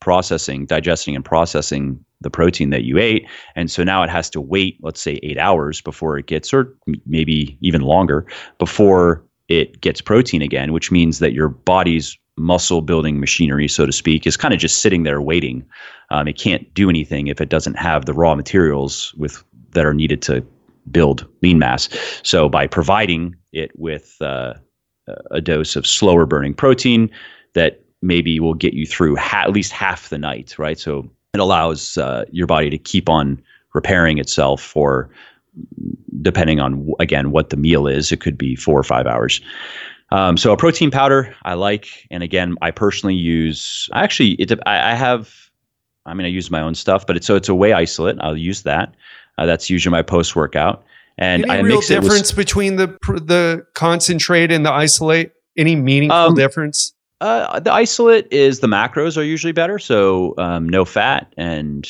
processing, 0.00 0.66
digesting, 0.66 1.14
and 1.14 1.24
processing 1.24 2.04
the 2.22 2.30
protein 2.30 2.70
that 2.70 2.82
you 2.82 2.98
ate. 2.98 3.26
And 3.54 3.70
so 3.70 3.84
now 3.84 4.02
it 4.02 4.10
has 4.10 4.28
to 4.30 4.40
wait, 4.40 4.78
let's 4.82 5.00
say, 5.00 5.20
eight 5.22 5.38
hours 5.38 5.80
before 5.80 6.18
it 6.18 6.26
gets, 6.26 6.52
or 6.52 6.76
maybe 7.06 7.56
even 7.60 7.82
longer, 7.82 8.26
before 8.58 9.24
it 9.48 9.80
gets 9.80 10.00
protein 10.00 10.42
again, 10.42 10.72
which 10.72 10.90
means 10.90 11.18
that 11.20 11.32
your 11.32 11.48
body's 11.48 12.18
muscle 12.36 12.80
building 12.80 13.20
machinery, 13.20 13.68
so 13.68 13.86
to 13.86 13.92
speak, 13.92 14.26
is 14.26 14.36
kind 14.36 14.54
of 14.54 14.60
just 14.60 14.80
sitting 14.80 15.02
there 15.02 15.20
waiting. 15.20 15.64
Um, 16.10 16.28
it 16.28 16.38
can't 16.38 16.72
do 16.74 16.88
anything 16.88 17.26
if 17.26 17.40
it 17.40 17.48
doesn't 17.48 17.74
have 17.74 18.06
the 18.06 18.14
raw 18.14 18.34
materials 18.34 19.14
with 19.16 19.42
that 19.70 19.86
are 19.86 19.94
needed 19.94 20.22
to 20.22 20.44
build 20.90 21.26
lean 21.42 21.58
mass. 21.58 21.88
So 22.22 22.48
by 22.48 22.66
providing 22.66 23.36
it 23.52 23.70
with 23.78 24.16
uh, 24.20 24.54
a 25.30 25.40
dose 25.40 25.76
of 25.76 25.86
slower 25.86 26.26
burning 26.26 26.54
protein 26.54 27.10
that 27.54 27.82
maybe 28.02 28.40
will 28.40 28.54
get 28.54 28.74
you 28.74 28.86
through 28.86 29.16
ha- 29.16 29.42
at 29.42 29.52
least 29.52 29.72
half 29.72 30.08
the 30.08 30.18
night, 30.18 30.58
right? 30.58 30.78
So 30.78 31.08
it 31.34 31.40
allows 31.40 31.96
uh, 31.96 32.24
your 32.30 32.46
body 32.46 32.70
to 32.70 32.78
keep 32.78 33.08
on 33.08 33.42
repairing 33.74 34.18
itself 34.18 34.60
for 34.60 35.10
depending 36.20 36.60
on 36.60 36.90
again 36.98 37.30
what 37.30 37.50
the 37.50 37.56
meal 37.56 37.86
is 37.86 38.10
it 38.10 38.20
could 38.20 38.38
be 38.38 38.56
four 38.56 38.78
or 38.78 38.82
five 38.82 39.06
hours 39.06 39.40
um, 40.12 40.36
so 40.36 40.52
a 40.52 40.56
protein 40.56 40.90
powder 40.90 41.34
I 41.44 41.54
like, 41.54 42.06
and 42.10 42.22
again 42.22 42.56
I 42.62 42.70
personally 42.70 43.14
use. 43.14 43.88
Actually, 43.94 44.32
it 44.32 44.52
I, 44.66 44.92
I 44.92 44.94
have. 44.94 45.34
I 46.04 46.14
mean, 46.14 46.26
I 46.26 46.30
use 46.30 46.50
my 46.50 46.60
own 46.60 46.74
stuff, 46.74 47.06
but 47.06 47.16
it's 47.16 47.26
so 47.26 47.36
it's 47.36 47.48
a 47.48 47.54
whey 47.54 47.72
isolate. 47.72 48.16
I'll 48.20 48.36
use 48.36 48.62
that. 48.62 48.94
Uh, 49.38 49.46
that's 49.46 49.70
usually 49.70 49.92
my 49.92 50.02
post 50.02 50.36
workout. 50.36 50.84
And 51.18 51.44
Any 51.44 51.52
I 51.52 51.60
real 51.60 51.80
difference 51.80 52.32
with, 52.32 52.36
between 52.36 52.76
the 52.76 52.88
the 53.06 53.64
concentrate 53.74 54.50
and 54.50 54.66
the 54.66 54.72
isolate? 54.72 55.32
Any 55.56 55.76
meaningful 55.76 56.16
um, 56.16 56.34
difference? 56.34 56.94
Uh, 57.20 57.60
the 57.60 57.72
isolate 57.72 58.26
is 58.32 58.60
the 58.60 58.66
macros 58.66 59.16
are 59.16 59.22
usually 59.22 59.52
better, 59.52 59.78
so 59.78 60.34
um, 60.38 60.68
no 60.68 60.84
fat 60.84 61.32
and 61.36 61.88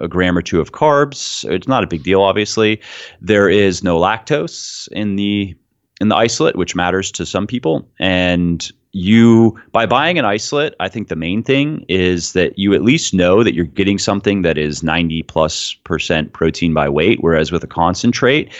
a 0.00 0.08
gram 0.08 0.38
or 0.38 0.42
two 0.42 0.60
of 0.60 0.72
carbs. 0.72 1.50
It's 1.50 1.66
not 1.66 1.82
a 1.82 1.86
big 1.86 2.02
deal, 2.02 2.22
obviously. 2.22 2.80
There 3.20 3.48
is 3.48 3.82
no 3.82 3.98
lactose 3.98 4.88
in 4.92 5.16
the 5.16 5.56
in 6.02 6.08
the 6.08 6.16
isolate, 6.16 6.56
which 6.56 6.74
matters 6.74 7.12
to 7.12 7.24
some 7.24 7.46
people. 7.46 7.88
And 8.00 8.68
you, 8.90 9.56
by 9.70 9.86
buying 9.86 10.18
an 10.18 10.24
isolate, 10.24 10.74
I 10.80 10.88
think 10.88 11.06
the 11.06 11.16
main 11.16 11.44
thing 11.44 11.84
is 11.88 12.32
that 12.32 12.58
you 12.58 12.74
at 12.74 12.82
least 12.82 13.14
know 13.14 13.44
that 13.44 13.54
you're 13.54 13.64
getting 13.64 13.98
something 13.98 14.42
that 14.42 14.58
is 14.58 14.82
90 14.82 15.22
plus 15.22 15.74
percent 15.84 16.32
protein 16.32 16.74
by 16.74 16.88
weight. 16.88 17.22
Whereas 17.22 17.52
with 17.52 17.62
a 17.62 17.68
concentrate, 17.68 18.52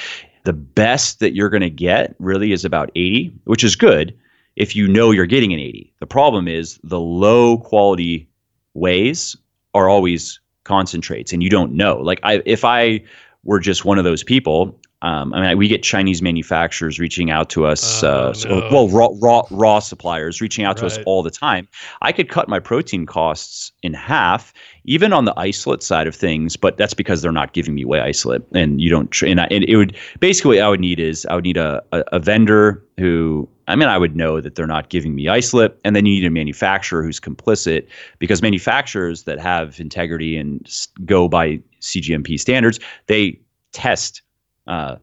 the 0.45 0.53
best 0.53 1.19
that 1.19 1.35
you're 1.35 1.51
going 1.51 1.63
to 1.63 1.71
get 1.71 2.15
really 2.21 2.53
is 2.53 2.65
about 2.65 2.91
80, 2.95 3.33
which 3.45 3.65
is 3.65 3.75
good 3.75 4.17
if 4.55 4.77
you 4.77 4.87
know 4.87 5.11
you're 5.11 5.27
getting 5.27 5.53
an 5.53 5.59
80. 5.59 5.93
The 5.99 6.07
problem 6.07 6.47
is 6.47 6.79
the 6.85 7.01
low 7.01 7.59
quality 7.59 8.29
wheys 8.75 9.37
are 9.75 9.89
always 9.89 10.39
concentrates 10.63 11.33
and 11.33 11.43
you 11.43 11.51
don't 11.51 11.73
know. 11.73 11.97
Like 11.97 12.21
I 12.23 12.41
if 12.47 12.65
I 12.65 13.03
were 13.43 13.59
just 13.59 13.85
one 13.85 13.99
of 13.99 14.05
those 14.05 14.23
people, 14.23 14.79
um, 15.03 15.35
I 15.35 15.41
mean, 15.41 15.59
we 15.59 15.67
get 15.69 15.83
Chinese 15.83 16.23
manufacturers 16.23 16.99
reaching 16.99 17.31
out 17.31 17.51
to 17.51 17.67
us. 17.67 18.03
Oh, 18.05 18.09
uh, 18.09 18.35
no. 18.49 18.69
well, 18.71 18.89
raw, 18.89 19.09
raw, 19.21 19.43
raw 19.51 19.79
suppliers 19.81 20.41
reaching 20.41 20.65
out 20.65 20.81
right. 20.81 20.81
to 20.81 20.87
us 20.87 20.99
all 21.05 21.23
the 21.23 21.31
time. 21.31 21.69
I 22.03 22.13
could 22.13 22.29
cut 22.29 22.49
my 22.49 22.61
protein 22.61 23.05
costs 23.05 23.73
in 23.83 23.95
half, 23.95 24.53
even 24.85 25.13
on 25.13 25.25
the 25.25 25.35
isolate 25.37 25.83
side 25.83 26.07
of 26.07 26.15
things. 26.15 26.57
But 26.57 26.77
that's 26.77 26.95
because 26.95 27.21
they're 27.21 27.33
not 27.33 27.53
giving 27.53 27.75
me 27.75 27.85
whey 27.85 28.01
isolate, 28.01 28.43
and 28.55 28.81
you 28.81 28.91
don't. 28.91 29.23
And, 29.23 29.41
I, 29.41 29.49
and 29.51 29.65
it 29.65 29.77
would 29.77 29.97
basically 30.21 30.59
what 30.59 30.65
I 30.65 30.69
would 30.69 30.81
need 30.81 31.01
is 31.01 31.27
I 31.27 31.35
would 31.35 31.45
need 31.45 31.57
a, 31.57 31.83
a, 31.93 32.05
a 32.13 32.19
vendor 32.21 32.85
who 32.99 33.49
I 33.69 33.75
mean, 33.75 33.89
I 33.89 33.99
would 33.99 34.15
know 34.15 34.41
that 34.41 34.55
they're 34.55 34.67
not 34.67 34.89
giving 34.89 35.15
me 35.15 35.29
isolate, 35.29 35.75
and 35.85 35.97
then 35.97 36.07
you 36.07 36.21
need 36.21 36.27
a 36.27 36.31
manufacturer 36.31 37.03
who's 37.03 37.19
complicit 37.19 37.87
because 38.19 38.43
manufacturers 38.43 39.25
that 39.25 39.41
have 39.41 39.81
integrity 39.81 40.37
and 40.37 40.69
go 41.05 41.29
by 41.29 41.61
CGMP 41.81 42.39
standards, 42.39 42.79
they 43.07 43.41
test 43.73 44.23
uh, 44.67 44.97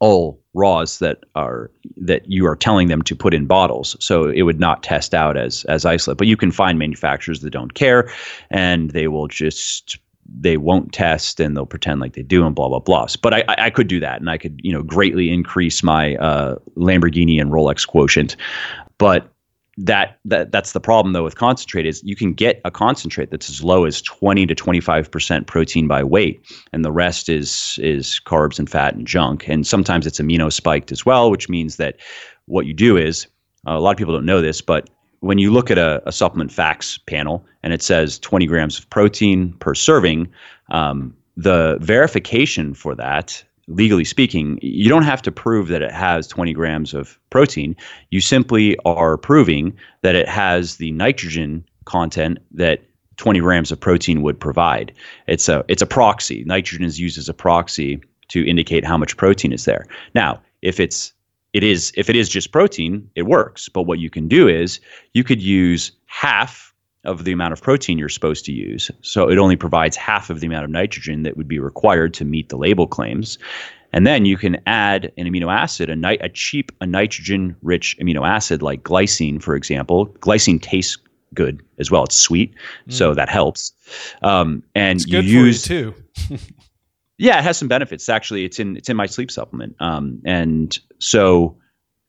all 0.00 0.40
raws 0.54 0.98
that 0.98 1.24
are 1.36 1.70
that 1.96 2.28
you 2.28 2.44
are 2.46 2.56
telling 2.56 2.88
them 2.88 3.02
to 3.02 3.14
put 3.14 3.32
in 3.32 3.46
bottles. 3.46 3.96
So 4.00 4.28
it 4.28 4.42
would 4.42 4.58
not 4.58 4.82
test 4.82 5.14
out 5.14 5.36
as 5.36 5.64
as 5.66 5.84
isolate. 5.84 6.18
But 6.18 6.26
you 6.26 6.36
can 6.36 6.50
find 6.50 6.78
manufacturers 6.78 7.40
that 7.40 7.50
don't 7.50 7.74
care, 7.74 8.12
and 8.50 8.90
they 8.90 9.08
will 9.08 9.28
just 9.28 9.98
they 10.40 10.56
won't 10.56 10.92
test 10.92 11.40
and 11.40 11.56
they'll 11.56 11.66
pretend 11.66 12.00
like 12.00 12.14
they 12.14 12.22
do 12.22 12.44
and 12.46 12.54
blah 12.54 12.68
blah 12.68 12.80
blah. 12.80 13.06
But 13.22 13.34
I 13.34 13.44
I 13.46 13.70
could 13.70 13.86
do 13.86 14.00
that 14.00 14.20
and 14.20 14.28
I 14.28 14.38
could 14.38 14.60
you 14.62 14.72
know 14.72 14.82
greatly 14.82 15.32
increase 15.32 15.82
my 15.82 16.16
uh, 16.16 16.56
Lamborghini 16.76 17.40
and 17.40 17.52
Rolex 17.52 17.86
quotient. 17.86 18.36
But 18.98 19.32
that 19.78 20.18
that 20.24 20.52
that's 20.52 20.72
the 20.72 20.80
problem 20.80 21.14
though 21.14 21.24
with 21.24 21.36
concentrate 21.36 21.86
is 21.86 22.02
you 22.04 22.14
can 22.14 22.34
get 22.34 22.60
a 22.64 22.70
concentrate 22.70 23.30
that's 23.30 23.48
as 23.48 23.64
low 23.64 23.84
as 23.86 24.02
20 24.02 24.46
to 24.46 24.54
25% 24.54 25.46
protein 25.46 25.88
by 25.88 26.04
weight 26.04 26.44
and 26.72 26.84
the 26.84 26.92
rest 26.92 27.28
is 27.28 27.78
is 27.82 28.20
carbs 28.26 28.58
and 28.58 28.68
fat 28.68 28.94
and 28.94 29.06
junk. 29.06 29.48
And 29.48 29.66
sometimes 29.66 30.06
it's 30.06 30.20
amino 30.20 30.52
spiked 30.52 30.92
as 30.92 31.06
well 31.06 31.30
which 31.30 31.48
means 31.48 31.76
that 31.76 31.96
what 32.46 32.66
you 32.66 32.74
do 32.74 32.96
is 32.98 33.26
uh, 33.66 33.72
a 33.72 33.80
lot 33.80 33.92
of 33.92 33.96
people 33.96 34.12
don't 34.12 34.26
know 34.26 34.42
this 34.42 34.60
but 34.60 34.90
when 35.20 35.38
you 35.38 35.52
look 35.52 35.70
at 35.70 35.78
a, 35.78 36.02
a 36.06 36.12
supplement 36.12 36.52
facts 36.52 36.98
panel 37.06 37.46
and 37.62 37.72
it 37.72 37.80
says 37.80 38.18
20 38.18 38.44
grams 38.46 38.78
of 38.78 38.90
protein 38.90 39.54
per 39.54 39.74
serving 39.74 40.30
um, 40.70 41.16
the 41.36 41.78
verification 41.80 42.74
for 42.74 42.94
that 42.94 43.42
legally 43.68 44.04
speaking, 44.04 44.58
you 44.62 44.88
don't 44.88 45.04
have 45.04 45.22
to 45.22 45.32
prove 45.32 45.68
that 45.68 45.82
it 45.82 45.92
has 45.92 46.26
20 46.26 46.52
grams 46.52 46.94
of 46.94 47.18
protein. 47.30 47.76
You 48.10 48.20
simply 48.20 48.76
are 48.84 49.16
proving 49.16 49.76
that 50.02 50.14
it 50.14 50.28
has 50.28 50.76
the 50.76 50.92
nitrogen 50.92 51.64
content 51.84 52.38
that 52.52 52.82
20 53.16 53.40
grams 53.40 53.70
of 53.70 53.78
protein 53.78 54.22
would 54.22 54.38
provide. 54.38 54.92
It's 55.26 55.48
a 55.48 55.64
it's 55.68 55.82
a 55.82 55.86
proxy. 55.86 56.44
Nitrogen 56.44 56.84
is 56.84 56.98
used 56.98 57.18
as 57.18 57.28
a 57.28 57.34
proxy 57.34 58.00
to 58.28 58.46
indicate 58.48 58.84
how 58.84 58.96
much 58.96 59.16
protein 59.16 59.52
is 59.52 59.64
there. 59.64 59.86
Now, 60.14 60.40
if 60.62 60.80
it's 60.80 61.12
it 61.52 61.62
is 61.62 61.92
if 61.96 62.08
it 62.08 62.16
is 62.16 62.28
just 62.28 62.52
protein, 62.52 63.08
it 63.14 63.22
works. 63.22 63.68
But 63.68 63.82
what 63.82 63.98
you 63.98 64.10
can 64.10 64.28
do 64.28 64.48
is 64.48 64.80
you 65.12 65.22
could 65.22 65.42
use 65.42 65.92
half 66.06 66.71
of 67.04 67.24
the 67.24 67.32
amount 67.32 67.52
of 67.52 67.60
protein 67.60 67.98
you're 67.98 68.08
supposed 68.08 68.44
to 68.44 68.52
use. 68.52 68.90
So 69.00 69.28
it 69.28 69.38
only 69.38 69.56
provides 69.56 69.96
half 69.96 70.30
of 70.30 70.40
the 70.40 70.46
amount 70.46 70.64
of 70.64 70.70
nitrogen 70.70 71.22
that 71.24 71.36
would 71.36 71.48
be 71.48 71.58
required 71.58 72.14
to 72.14 72.24
meet 72.24 72.48
the 72.48 72.56
label 72.56 72.86
claims. 72.86 73.38
And 73.92 74.06
then 74.06 74.24
you 74.24 74.36
can 74.36 74.60
add 74.66 75.12
an 75.18 75.26
amino 75.26 75.52
acid, 75.52 75.90
a, 75.90 75.96
ni- 75.96 76.18
a 76.18 76.28
cheap, 76.28 76.72
a 76.80 76.86
nitrogen 76.86 77.56
rich 77.62 77.96
amino 78.00 78.26
acid 78.26 78.62
like 78.62 78.84
glycine, 78.84 79.42
for 79.42 79.54
example. 79.54 80.06
Glycine 80.20 80.62
tastes 80.62 80.96
good 81.34 81.62
as 81.78 81.90
well. 81.90 82.04
It's 82.04 82.16
sweet, 82.16 82.54
mm. 82.88 82.92
so 82.92 83.14
that 83.14 83.28
helps. 83.28 83.72
Um, 84.22 84.62
and 84.74 85.00
it's 85.00 85.08
you 85.08 85.20
use 85.20 85.68
you 85.68 85.92
too. 85.92 86.38
yeah, 87.18 87.38
it 87.38 87.44
has 87.44 87.58
some 87.58 87.68
benefits. 87.68 88.08
Actually, 88.08 88.44
it's 88.44 88.58
in 88.58 88.76
it's 88.76 88.88
in 88.88 88.96
my 88.96 89.06
sleep 89.06 89.30
supplement. 89.30 89.76
Um, 89.80 90.22
and 90.24 90.78
so 90.98 91.56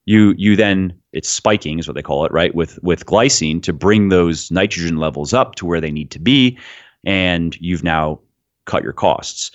you 0.05 0.33
you 0.37 0.55
then 0.55 0.93
it's 1.11 1.29
spiking 1.29 1.79
is 1.79 1.87
what 1.87 1.95
they 1.95 2.01
call 2.01 2.25
it 2.25 2.31
right 2.31 2.53
with 2.55 2.81
with 2.83 3.05
glycine 3.05 3.61
to 3.63 3.71
bring 3.71 4.09
those 4.09 4.51
nitrogen 4.51 4.97
levels 4.97 5.33
up 5.33 5.55
to 5.55 5.65
where 5.65 5.79
they 5.79 5.91
need 5.91 6.11
to 6.11 6.19
be 6.19 6.57
and 7.05 7.55
you've 7.59 7.83
now 7.83 8.19
cut 8.65 8.83
your 8.83 8.93
costs. 8.93 9.51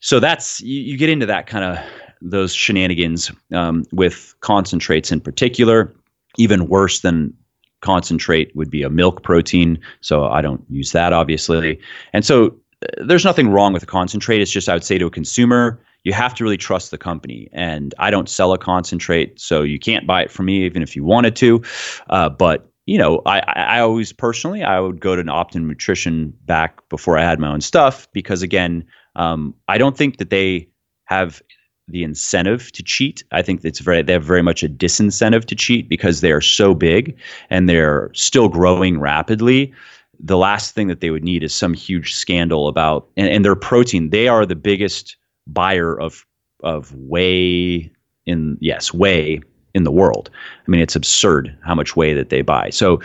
So 0.00 0.20
that's 0.20 0.60
you, 0.60 0.80
you 0.80 0.98
get 0.98 1.08
into 1.08 1.26
that 1.26 1.46
kind 1.46 1.64
of 1.64 1.84
those 2.20 2.54
shenanigans 2.54 3.30
um, 3.52 3.84
with 3.92 4.34
concentrates 4.40 5.10
in 5.12 5.20
particular. 5.20 5.94
Even 6.36 6.68
worse 6.68 7.00
than 7.00 7.32
concentrate 7.80 8.54
would 8.56 8.70
be 8.70 8.82
a 8.82 8.88
milk 8.88 9.22
protein 9.22 9.78
so 10.00 10.24
i 10.24 10.40
don't 10.40 10.64
use 10.70 10.92
that 10.92 11.12
obviously. 11.12 11.78
And 12.14 12.24
so 12.24 12.46
uh, 12.46 13.04
there's 13.06 13.26
nothing 13.26 13.50
wrong 13.50 13.74
with 13.74 13.82
a 13.82 13.86
concentrate. 13.86 14.40
It's 14.40 14.50
just 14.50 14.68
i 14.68 14.72
would 14.72 14.84
say 14.84 14.96
to 14.96 15.06
a 15.06 15.10
consumer 15.10 15.78
you 16.04 16.12
have 16.12 16.34
to 16.34 16.44
really 16.44 16.56
trust 16.56 16.90
the 16.90 16.98
company. 16.98 17.48
And 17.52 17.94
I 17.98 18.10
don't 18.10 18.28
sell 18.28 18.52
a 18.52 18.58
concentrate, 18.58 19.40
so 19.40 19.62
you 19.62 19.78
can't 19.78 20.06
buy 20.06 20.22
it 20.22 20.30
from 20.30 20.46
me 20.46 20.64
even 20.64 20.82
if 20.82 20.94
you 20.94 21.02
wanted 21.02 21.34
to. 21.36 21.62
Uh, 22.10 22.28
but 22.28 22.70
you 22.86 22.98
know, 22.98 23.22
I, 23.24 23.40
I 23.40 23.80
always 23.80 24.12
personally 24.12 24.62
I 24.62 24.78
would 24.78 25.00
go 25.00 25.14
to 25.14 25.20
an 25.20 25.30
Optimum 25.30 25.68
Nutrition 25.68 26.34
back 26.44 26.86
before 26.90 27.16
I 27.16 27.22
had 27.22 27.40
my 27.40 27.48
own 27.48 27.62
stuff 27.62 28.06
because 28.12 28.42
again, 28.42 28.84
um, 29.16 29.54
I 29.68 29.78
don't 29.78 29.96
think 29.96 30.18
that 30.18 30.28
they 30.28 30.68
have 31.06 31.40
the 31.88 32.02
incentive 32.02 32.72
to 32.72 32.82
cheat. 32.82 33.24
I 33.32 33.42
think 33.42 33.64
it's 33.64 33.80
very 33.80 34.02
they 34.02 34.12
have 34.12 34.24
very 34.24 34.42
much 34.42 34.62
a 34.62 34.68
disincentive 34.68 35.46
to 35.46 35.54
cheat 35.54 35.88
because 35.88 36.20
they 36.20 36.32
are 36.32 36.40
so 36.40 36.74
big 36.74 37.18
and 37.48 37.68
they're 37.68 38.10
still 38.14 38.48
growing 38.48 39.00
rapidly. 39.00 39.72
The 40.20 40.36
last 40.36 40.74
thing 40.74 40.88
that 40.88 41.00
they 41.00 41.10
would 41.10 41.24
need 41.24 41.42
is 41.42 41.54
some 41.54 41.74
huge 41.74 42.14
scandal 42.14 42.68
about 42.68 43.08
and, 43.16 43.28
and 43.28 43.44
their 43.44 43.56
protein. 43.56 44.10
They 44.10 44.28
are 44.28 44.46
the 44.46 44.56
biggest 44.56 45.16
buyer 45.46 45.98
of 45.98 46.24
of 46.62 46.94
whey 46.94 47.90
in 48.26 48.56
yes 48.60 48.92
whey 48.92 49.40
in 49.74 49.84
the 49.84 49.90
world. 49.90 50.30
I 50.66 50.70
mean, 50.70 50.80
it's 50.80 50.96
absurd 50.96 51.56
how 51.64 51.74
much 51.74 51.96
whey 51.96 52.14
that 52.14 52.30
they 52.30 52.42
buy. 52.42 52.70
So 52.70 53.00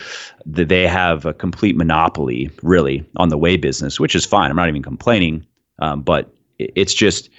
they 0.46 0.88
have 0.88 1.26
a 1.26 1.34
complete 1.34 1.76
monopoly, 1.76 2.52
really, 2.62 3.04
on 3.18 3.30
the 3.30 3.38
whey 3.38 3.58
business, 3.58 4.00
which 4.00 4.16
is 4.16 4.24
fine. 4.24 4.52
I'm 4.52 4.56
not 4.56 4.70
even 4.70 4.84
complaining, 4.84 5.46
um, 5.80 6.04
but 6.04 6.32
it's 6.60 6.94
just 6.94 7.30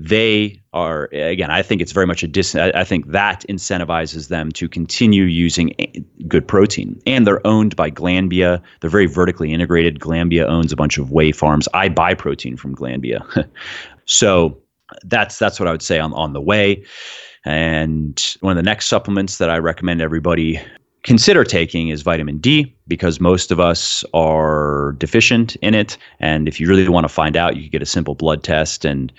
they 0.00 0.62
are 0.72 1.06
again. 1.06 1.50
I 1.50 1.60
think 1.60 1.82
it's 1.82 1.90
very 1.90 2.06
much 2.06 2.22
a 2.22 2.28
dis. 2.28 2.54
I 2.54 2.84
think 2.84 3.10
that 3.10 3.44
incentivizes 3.48 4.28
them 4.28 4.52
to 4.52 4.68
continue 4.68 5.24
using 5.24 5.74
good 6.28 6.46
protein, 6.46 7.00
and 7.04 7.26
they're 7.26 7.44
owned 7.44 7.74
by 7.74 7.90
Glanbia. 7.90 8.62
They're 8.80 8.90
very 8.90 9.06
vertically 9.06 9.52
integrated. 9.52 9.98
Glanbia 9.98 10.46
owns 10.46 10.72
a 10.72 10.76
bunch 10.76 10.98
of 10.98 11.10
whey 11.10 11.32
farms. 11.32 11.66
I 11.74 11.88
buy 11.88 12.14
protein 12.14 12.56
from 12.56 12.74
Glanbia. 12.74 13.48
So 14.10 14.56
that's 15.04 15.38
that's 15.38 15.60
what 15.60 15.68
I 15.68 15.70
would 15.70 15.82
say 15.82 15.98
on 15.98 16.14
on 16.14 16.32
the 16.32 16.40
whey. 16.40 16.82
And 17.44 18.36
one 18.40 18.52
of 18.52 18.56
the 18.56 18.62
next 18.62 18.86
supplements 18.86 19.36
that 19.36 19.50
I 19.50 19.58
recommend 19.58 20.00
everybody 20.00 20.58
consider 21.02 21.44
taking 21.44 21.90
is 21.90 22.00
vitamin 22.00 22.38
D 22.38 22.74
because 22.86 23.20
most 23.20 23.50
of 23.50 23.60
us 23.60 24.02
are 24.14 24.94
deficient 24.96 25.56
in 25.56 25.74
it. 25.74 25.98
And 26.20 26.48
if 26.48 26.58
you 26.58 26.68
really 26.68 26.88
want 26.88 27.04
to 27.04 27.12
find 27.12 27.36
out, 27.36 27.56
you 27.56 27.68
get 27.68 27.82
a 27.82 27.86
simple 27.86 28.14
blood 28.14 28.42
test 28.42 28.86
and 28.86 29.12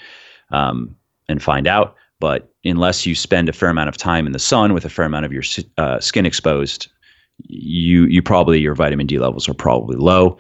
um, 0.52 0.96
and 1.28 1.42
find 1.42 1.68
out. 1.68 1.96
But 2.20 2.52
unless 2.66 3.06
you 3.06 3.16
spend 3.16 3.50
a 3.50 3.54
fair 3.54 3.70
amount 3.70 3.90
of 3.90 3.98
time 3.98 4.28
in 4.28 4.34
the 4.34 4.40
sun 4.40 4.74
with 4.74 4.86
a 4.86 4.90
fair 4.90 5.06
amount 5.06 5.26
of 5.26 5.32
your 5.32 5.44
uh, 5.78 6.00
skin 6.00 6.26
exposed, 6.26 6.90
you 7.48 8.06
you 8.06 8.22
probably 8.22 8.60
your 8.60 8.76
vitamin 8.76 9.08
D 9.08 9.20
levels 9.20 9.48
are 9.48 9.54
probably 9.54 9.96
low. 9.96 10.38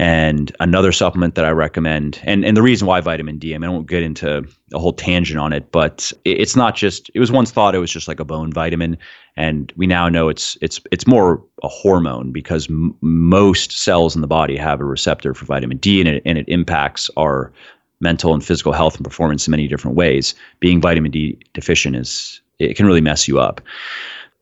And 0.00 0.56
another 0.60 0.92
supplement 0.92 1.34
that 1.34 1.44
I 1.44 1.50
recommend, 1.50 2.20
and, 2.22 2.44
and 2.44 2.56
the 2.56 2.62
reason 2.62 2.86
why 2.86 3.00
vitamin 3.00 3.36
D, 3.36 3.52
I 3.52 3.58
mean, 3.58 3.68
I 3.68 3.72
won't 3.72 3.88
get 3.88 4.04
into 4.04 4.44
a 4.72 4.78
whole 4.78 4.92
tangent 4.92 5.40
on 5.40 5.52
it, 5.52 5.72
but 5.72 6.12
it's 6.24 6.54
not 6.54 6.76
just, 6.76 7.10
it 7.14 7.18
was 7.18 7.32
once 7.32 7.50
thought 7.50 7.74
it 7.74 7.80
was 7.80 7.90
just 7.90 8.06
like 8.06 8.20
a 8.20 8.24
bone 8.24 8.52
vitamin. 8.52 8.96
And 9.36 9.72
we 9.74 9.88
now 9.88 10.08
know 10.08 10.28
it's, 10.28 10.56
it's, 10.62 10.80
it's 10.92 11.08
more 11.08 11.42
a 11.64 11.68
hormone 11.68 12.30
because 12.30 12.70
m- 12.70 12.94
most 13.00 13.72
cells 13.72 14.14
in 14.14 14.20
the 14.20 14.28
body 14.28 14.56
have 14.56 14.80
a 14.80 14.84
receptor 14.84 15.34
for 15.34 15.46
vitamin 15.46 15.78
D 15.78 15.98
and 15.98 16.08
it, 16.08 16.22
and 16.24 16.38
it 16.38 16.48
impacts 16.48 17.10
our 17.16 17.52
mental 18.00 18.34
and 18.34 18.44
physical 18.44 18.72
health 18.72 18.96
and 18.96 19.04
performance 19.04 19.46
in 19.46 19.50
many 19.50 19.68
different 19.68 19.96
ways. 19.96 20.34
Being 20.60 20.80
vitamin 20.80 21.10
D 21.10 21.38
deficient 21.54 21.96
is, 21.96 22.40
it 22.58 22.76
can 22.76 22.86
really 22.86 23.00
mess 23.00 23.26
you 23.26 23.38
up. 23.38 23.60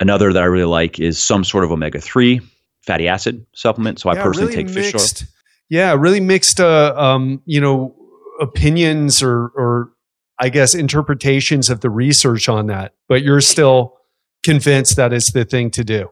Another 0.00 0.32
that 0.32 0.42
I 0.42 0.46
really 0.46 0.66
like 0.66 1.00
is 1.00 1.22
some 1.22 1.42
sort 1.44 1.64
of 1.64 1.72
omega 1.72 2.00
3 2.00 2.40
fatty 2.82 3.08
acid 3.08 3.44
supplement. 3.54 3.98
So 3.98 4.10
I 4.10 4.14
personally 4.14 4.54
really 4.54 4.64
take 4.64 4.68
fish 4.68 4.94
oil 4.94 5.26
yeah, 5.68 5.94
really 5.98 6.20
mixed, 6.20 6.60
uh, 6.60 6.94
um, 6.96 7.42
you 7.44 7.60
know, 7.60 7.94
opinions 8.40 9.22
or, 9.22 9.46
or 9.56 9.90
I 10.38 10.48
guess 10.48 10.74
interpretations 10.74 11.70
of 11.70 11.80
the 11.80 11.90
research 11.90 12.48
on 12.48 12.66
that. 12.66 12.94
But 13.08 13.22
you're 13.22 13.40
still 13.40 13.96
convinced 14.44 14.96
that 14.96 15.12
is 15.12 15.26
the 15.28 15.44
thing 15.44 15.70
to 15.72 15.84
do. 15.84 16.10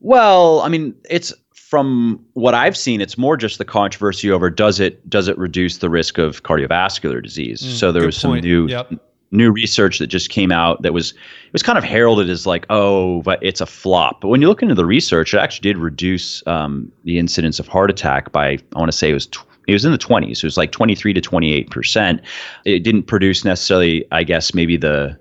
Well, 0.00 0.60
I 0.60 0.68
mean, 0.68 0.94
it's 1.08 1.32
from 1.70 2.20
what 2.32 2.52
I've 2.52 2.76
seen, 2.76 3.00
it's 3.00 3.16
more 3.16 3.36
just 3.36 3.58
the 3.58 3.64
controversy 3.64 4.28
over 4.28 4.50
does 4.50 4.80
it 4.80 5.08
does 5.08 5.28
it 5.28 5.38
reduce 5.38 5.78
the 5.78 5.88
risk 5.88 6.18
of 6.18 6.42
cardiovascular 6.42 7.22
disease? 7.22 7.62
Mm, 7.62 7.78
so 7.78 7.92
there 7.92 8.04
was 8.04 8.16
some 8.16 8.32
point. 8.32 8.44
new 8.44 8.66
yep. 8.66 8.90
new 9.30 9.52
research 9.52 10.00
that 10.00 10.08
just 10.08 10.30
came 10.30 10.50
out 10.50 10.82
that 10.82 10.92
was 10.92 11.12
it 11.12 11.52
was 11.52 11.62
kind 11.62 11.78
of 11.78 11.84
heralded 11.84 12.28
as 12.28 12.44
like 12.44 12.66
oh, 12.70 13.22
but 13.22 13.38
it's 13.40 13.60
a 13.60 13.66
flop. 13.66 14.20
But 14.20 14.28
when 14.28 14.42
you 14.42 14.48
look 14.48 14.62
into 14.62 14.74
the 14.74 14.84
research, 14.84 15.32
it 15.32 15.38
actually 15.38 15.72
did 15.72 15.78
reduce 15.78 16.44
um, 16.48 16.90
the 17.04 17.20
incidence 17.20 17.60
of 17.60 17.68
heart 17.68 17.88
attack 17.88 18.32
by 18.32 18.58
I 18.74 18.78
want 18.78 18.90
to 18.90 18.98
say 18.98 19.10
it 19.10 19.14
was. 19.14 19.26
Tw- 19.26 19.46
it 19.68 19.72
was 19.74 19.84
in 19.84 19.92
the 19.92 19.98
20s. 19.98 20.38
It 20.38 20.42
was 20.42 20.56
like 20.56 20.72
23 20.72 21.12
to 21.12 21.20
28 21.20 21.70
percent. 21.70 22.20
It 22.64 22.80
didn't 22.80 23.04
produce 23.04 23.44
necessarily, 23.44 24.04
I 24.10 24.24
guess, 24.24 24.52
maybe 24.54 24.76
the 24.76 25.16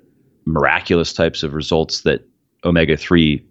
miraculous 0.45 1.13
types 1.13 1.43
of 1.43 1.53
results 1.53 2.01
that 2.01 2.27
omega 2.63 2.97
3 2.97 3.45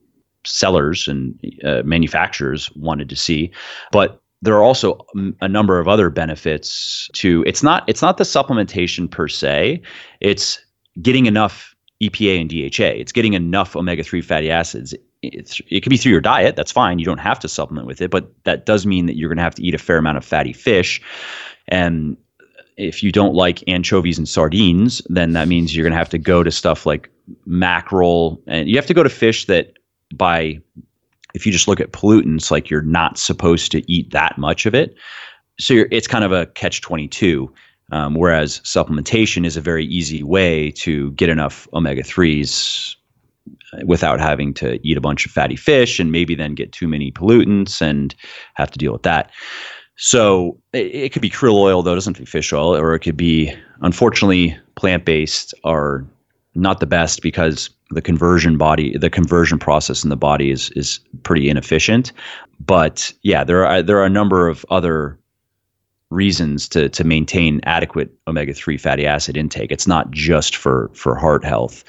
sellers 0.48 1.06
and 1.06 1.38
uh, 1.64 1.82
manufacturers 1.84 2.70
wanted 2.74 3.08
to 3.08 3.16
see. 3.16 3.50
But 3.92 4.20
there 4.40 4.54
are 4.54 4.62
also 4.62 4.98
a 5.40 5.48
number 5.48 5.80
of 5.80 5.88
other 5.88 6.10
benefits 6.10 7.10
to 7.14 7.42
it's 7.46 7.62
not 7.62 7.84
it's 7.88 8.02
not 8.02 8.18
the 8.18 8.24
supplementation 8.24 9.10
per 9.10 9.28
se. 9.28 9.82
It's 10.20 10.60
getting 11.02 11.26
enough 11.26 11.74
EPA 12.02 12.40
and 12.40 12.50
DHA 12.50 13.00
it's 13.00 13.12
getting 13.12 13.34
enough 13.34 13.74
omega-3 13.74 14.24
fatty 14.24 14.50
acids. 14.50 14.94
It's, 15.22 15.60
it 15.68 15.80
could 15.80 15.90
be 15.90 15.96
through 15.96 16.12
your 16.12 16.20
diet 16.20 16.54
that's 16.54 16.70
fine 16.70 17.00
you 17.00 17.04
don't 17.04 17.18
have 17.18 17.40
to 17.40 17.48
supplement 17.48 17.88
with 17.88 18.00
it 18.00 18.08
but 18.08 18.32
that 18.44 18.66
does 18.66 18.86
mean 18.86 19.06
that 19.06 19.16
you're 19.16 19.28
going 19.28 19.38
to 19.38 19.42
have 19.42 19.56
to 19.56 19.62
eat 19.64 19.74
a 19.74 19.78
fair 19.78 19.98
amount 19.98 20.16
of 20.16 20.24
fatty 20.24 20.52
fish. 20.52 21.02
And 21.66 22.16
if 22.76 23.02
you 23.02 23.10
don't 23.10 23.34
like 23.34 23.64
anchovies 23.66 24.16
and 24.16 24.28
sardines 24.28 25.02
then 25.08 25.32
that 25.32 25.48
means 25.48 25.74
you're 25.74 25.82
going 25.82 25.92
to 25.92 25.98
have 25.98 26.08
to 26.10 26.18
go 26.18 26.44
to 26.44 26.52
stuff 26.52 26.86
like 26.86 27.10
mackerel 27.46 28.40
and 28.46 28.68
you 28.68 28.76
have 28.76 28.86
to 28.86 28.94
go 28.94 29.02
to 29.02 29.10
fish 29.10 29.46
that 29.46 29.77
by 30.14 30.60
if 31.34 31.46
you 31.46 31.52
just 31.52 31.68
look 31.68 31.80
at 31.80 31.92
pollutants, 31.92 32.50
like 32.50 32.70
you're 32.70 32.82
not 32.82 33.18
supposed 33.18 33.70
to 33.72 33.92
eat 33.92 34.10
that 34.10 34.38
much 34.38 34.66
of 34.66 34.74
it. 34.74 34.96
So 35.58 35.84
it's 35.90 36.06
kind 36.06 36.24
of 36.24 36.32
a 36.32 36.46
catch 36.46 36.80
22. 36.80 37.52
Um, 37.90 38.14
whereas 38.14 38.60
supplementation 38.60 39.46
is 39.46 39.56
a 39.56 39.62
very 39.62 39.86
easy 39.86 40.22
way 40.22 40.70
to 40.72 41.10
get 41.12 41.30
enough 41.30 41.66
omega 41.72 42.02
3s 42.02 42.96
without 43.86 44.20
having 44.20 44.52
to 44.54 44.78
eat 44.86 44.96
a 44.96 45.00
bunch 45.00 45.24
of 45.24 45.32
fatty 45.32 45.56
fish 45.56 45.98
and 45.98 46.12
maybe 46.12 46.34
then 46.34 46.54
get 46.54 46.72
too 46.72 46.86
many 46.86 47.10
pollutants 47.10 47.80
and 47.80 48.14
have 48.54 48.70
to 48.70 48.78
deal 48.78 48.92
with 48.92 49.04
that. 49.04 49.30
So 49.96 50.58
it, 50.72 50.94
it 50.94 51.12
could 51.12 51.22
be 51.22 51.30
krill 51.30 51.54
oil, 51.54 51.82
though, 51.82 51.92
it 51.92 51.96
doesn't 51.96 52.18
be 52.18 52.24
fish 52.24 52.52
oil, 52.52 52.76
or 52.76 52.94
it 52.94 53.00
could 53.00 53.16
be, 53.16 53.52
unfortunately, 53.80 54.56
plant 54.76 55.04
based 55.04 55.54
are 55.64 56.06
not 56.58 56.80
the 56.80 56.86
best 56.86 57.22
because 57.22 57.70
the 57.90 58.02
conversion 58.02 58.58
body, 58.58 58.96
the 58.98 59.10
conversion 59.10 59.58
process 59.58 60.02
in 60.04 60.10
the 60.10 60.16
body 60.16 60.50
is 60.50 60.70
is 60.70 61.00
pretty 61.22 61.48
inefficient. 61.48 62.12
But 62.60 63.12
yeah, 63.22 63.44
there 63.44 63.64
are 63.66 63.82
there 63.82 63.98
are 63.98 64.06
a 64.06 64.10
number 64.10 64.48
of 64.48 64.66
other 64.70 65.18
reasons 66.10 66.68
to 66.70 66.88
to 66.88 67.04
maintain 67.04 67.60
adequate 67.64 68.10
omega 68.26 68.52
three 68.52 68.76
fatty 68.76 69.06
acid 69.06 69.36
intake. 69.36 69.70
It's 69.70 69.86
not 69.86 70.10
just 70.10 70.56
for 70.56 70.90
for 70.94 71.14
heart 71.14 71.44
health. 71.44 71.84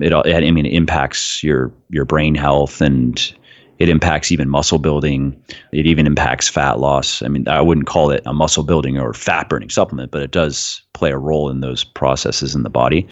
It 0.00 0.12
I 0.12 0.50
mean 0.50 0.66
it 0.66 0.72
impacts 0.72 1.42
your 1.42 1.72
your 1.90 2.04
brain 2.04 2.34
health 2.34 2.80
and 2.80 3.34
it 3.78 3.88
impacts 3.88 4.32
even 4.32 4.48
muscle 4.48 4.78
building. 4.78 5.40
It 5.72 5.86
even 5.86 6.06
impacts 6.06 6.48
fat 6.48 6.80
loss. 6.80 7.22
I 7.22 7.28
mean, 7.28 7.46
I 7.46 7.60
wouldn't 7.60 7.86
call 7.86 8.10
it 8.10 8.22
a 8.26 8.32
muscle 8.32 8.64
building 8.64 8.98
or 8.98 9.14
fat 9.14 9.48
burning 9.48 9.70
supplement, 9.70 10.10
but 10.10 10.20
it 10.20 10.32
does 10.32 10.82
play 10.94 11.12
a 11.12 11.18
role 11.18 11.48
in 11.48 11.60
those 11.60 11.84
processes 11.84 12.56
in 12.56 12.64
the 12.64 12.70
body. 12.70 13.06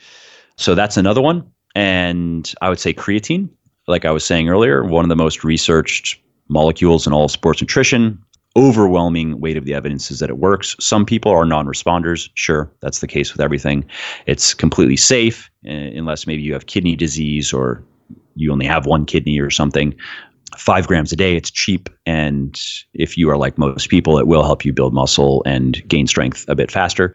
So 0.57 0.75
that's 0.75 0.97
another 0.97 1.21
one. 1.21 1.49
And 1.75 2.53
I 2.63 2.69
would 2.69 2.79
say 2.79 2.95
creatine, 2.95 3.49
like 3.87 4.05
I 4.05 4.11
was 4.11 4.25
saying 4.25 4.49
earlier, 4.49 4.85
one 4.85 5.05
of 5.05 5.09
the 5.09 5.17
most 5.17 5.45
researched 5.45 6.19
molecules 6.49 7.07
in 7.07 7.13
all 7.13 7.29
sports 7.29 7.61
nutrition. 7.61 8.23
Overwhelming 8.57 9.39
weight 9.39 9.59
of 9.59 9.67
the 9.67 9.75
evidence 9.75 10.11
is 10.11 10.19
that 10.21 10.31
it 10.31 10.39
works. 10.39 10.75
Some 10.81 11.05
people 11.05 11.31
are 11.31 11.45
non 11.45 11.67
responders. 11.67 12.31
Sure, 12.35 12.73
that's 12.81 13.01
the 13.01 13.07
case 13.07 13.33
with 13.33 13.43
everything. 13.43 13.85
It's 14.25 14.55
completely 14.55 14.97
safe, 14.97 15.51
uh, 15.67 15.71
unless 15.71 16.27
maybe 16.27 16.43
you 16.43 16.55
have 16.55 16.65
kidney 16.65 16.97
disease 16.97 17.53
or 17.53 17.85
you 18.35 18.51
only 18.51 18.65
have 18.65 18.87
one 18.87 19.05
kidney 19.05 19.39
or 19.39 19.51
something 19.51 19.95
five 20.57 20.87
grams 20.87 21.13
a 21.13 21.17
day. 21.17 21.37
It's 21.37 21.51
cheap. 21.51 21.89
And 22.07 22.61
if 22.95 23.17
you 23.17 23.31
are 23.31 23.37
like 23.37 23.59
most 23.59 23.89
people, 23.89 24.19
it 24.19 24.27
will 24.27 24.43
help 24.43 24.65
you 24.65 24.73
build 24.73 24.95
muscle 24.95 25.43
and 25.45 25.87
gain 25.89 26.07
strength 26.07 26.45
a 26.49 26.55
bit 26.55 26.71
faster. 26.71 27.15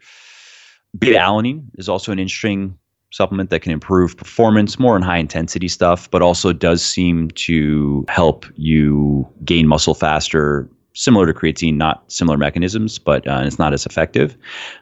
Beta 0.98 1.18
alanine 1.18 1.64
is 1.78 1.88
also 1.88 2.12
an 2.12 2.18
interesting 2.18 2.78
supplement 3.12 3.50
that 3.50 3.60
can 3.60 3.70
improve 3.70 4.16
performance 4.16 4.78
more 4.78 4.96
in 4.96 5.02
high 5.02 5.18
intensity 5.18 5.68
stuff, 5.68 6.10
but 6.10 6.22
also 6.22 6.52
does 6.52 6.82
seem 6.84 7.30
to 7.32 8.04
help 8.08 8.46
you 8.56 9.28
gain 9.44 9.68
muscle 9.68 9.94
faster. 9.94 10.68
Similar 10.94 11.26
to 11.26 11.32
creatine, 11.32 11.76
not 11.76 12.04
similar 12.12 12.36
mechanisms, 12.36 12.98
but 12.98 13.26
uh, 13.26 13.42
it's 13.46 13.58
not 13.58 13.72
as 13.72 13.86
effective. 13.86 14.36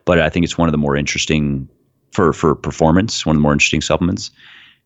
But 0.05 0.21
I 0.21 0.29
think 0.29 0.43
it's 0.43 0.59
one 0.59 0.69
of 0.69 0.73
the 0.73 0.79
more 0.79 0.97
interesting 0.97 1.69
for 2.13 2.33
for 2.33 2.57
performance, 2.57 3.25
one 3.25 3.37
of 3.37 3.39
the 3.39 3.43
more 3.43 3.53
interesting 3.53 3.81
supplements. 3.81 4.33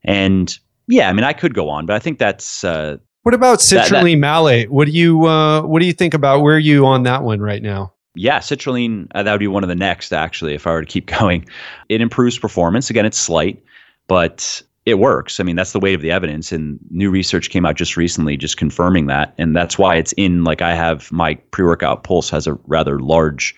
And 0.04 0.58
yeah, 0.86 1.08
I 1.08 1.14
mean, 1.14 1.24
I 1.24 1.32
could 1.32 1.54
go 1.54 1.70
on, 1.70 1.86
but 1.86 1.96
I 1.96 1.98
think 1.98 2.18
that's 2.18 2.62
uh, 2.62 2.98
what 3.22 3.34
about 3.34 3.60
citrulline 3.60 4.18
malate? 4.18 4.70
What 4.70 4.84
do 4.84 4.92
you 4.92 5.24
uh, 5.24 5.62
what 5.62 5.80
do 5.80 5.86
you 5.86 5.94
think 5.94 6.12
about? 6.12 6.42
Where 6.42 6.56
are 6.56 6.58
you 6.58 6.84
on 6.84 7.04
that 7.04 7.22
one 7.22 7.40
right 7.40 7.62
now? 7.62 7.93
Yeah, 8.14 8.38
citrulline. 8.38 9.08
Uh, 9.14 9.22
that 9.22 9.32
would 9.32 9.40
be 9.40 9.48
one 9.48 9.64
of 9.64 9.68
the 9.68 9.74
next 9.74 10.12
actually. 10.12 10.54
If 10.54 10.66
I 10.66 10.72
were 10.72 10.82
to 10.82 10.86
keep 10.86 11.06
going, 11.18 11.46
it 11.88 12.00
improves 12.00 12.38
performance. 12.38 12.90
Again, 12.90 13.06
it's 13.06 13.18
slight, 13.18 13.62
but 14.06 14.62
it 14.86 14.94
works. 14.98 15.40
I 15.40 15.42
mean, 15.44 15.56
that's 15.56 15.72
the 15.72 15.80
weight 15.80 15.94
of 15.94 16.02
the 16.02 16.10
evidence, 16.10 16.52
and 16.52 16.78
new 16.90 17.10
research 17.10 17.48
came 17.48 17.64
out 17.64 17.76
just 17.76 17.96
recently, 17.96 18.36
just 18.36 18.58
confirming 18.58 19.06
that, 19.06 19.34
and 19.38 19.56
that's 19.56 19.78
why 19.78 19.96
it's 19.96 20.12
in. 20.12 20.44
Like 20.44 20.62
I 20.62 20.74
have 20.74 21.10
my 21.10 21.34
pre-workout 21.52 22.04
pulse 22.04 22.28
has 22.30 22.46
a 22.46 22.54
rather 22.66 22.98
large 22.98 23.54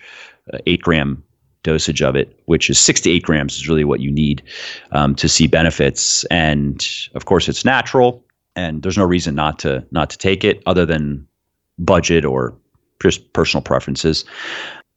uh, 0.53 0.59
eight 0.65 0.81
gram 0.81 1.21
dosage 1.63 2.01
of 2.01 2.15
it, 2.15 2.39
which 2.45 2.69
is 2.69 2.79
six 2.79 3.01
to 3.01 3.11
eight 3.11 3.23
grams 3.23 3.55
is 3.57 3.67
really 3.67 3.83
what 3.83 3.99
you 3.99 4.09
need 4.09 4.41
um, 4.91 5.15
to 5.15 5.27
see 5.27 5.47
benefits. 5.47 6.23
And 6.25 6.87
of 7.13 7.25
course, 7.25 7.49
it's 7.49 7.65
natural 7.65 8.23
and 8.57 8.81
there's 8.81 8.97
no 8.97 9.05
reason 9.05 9.35
not 9.35 9.59
to 9.59 9.85
not 9.91 10.09
to 10.09 10.17
take 10.17 10.43
it 10.43 10.61
other 10.65 10.85
than 10.85 11.25
budget 11.77 12.25
or 12.25 12.57
just 13.01 13.33
personal 13.33 13.61
preferences. 13.61 14.25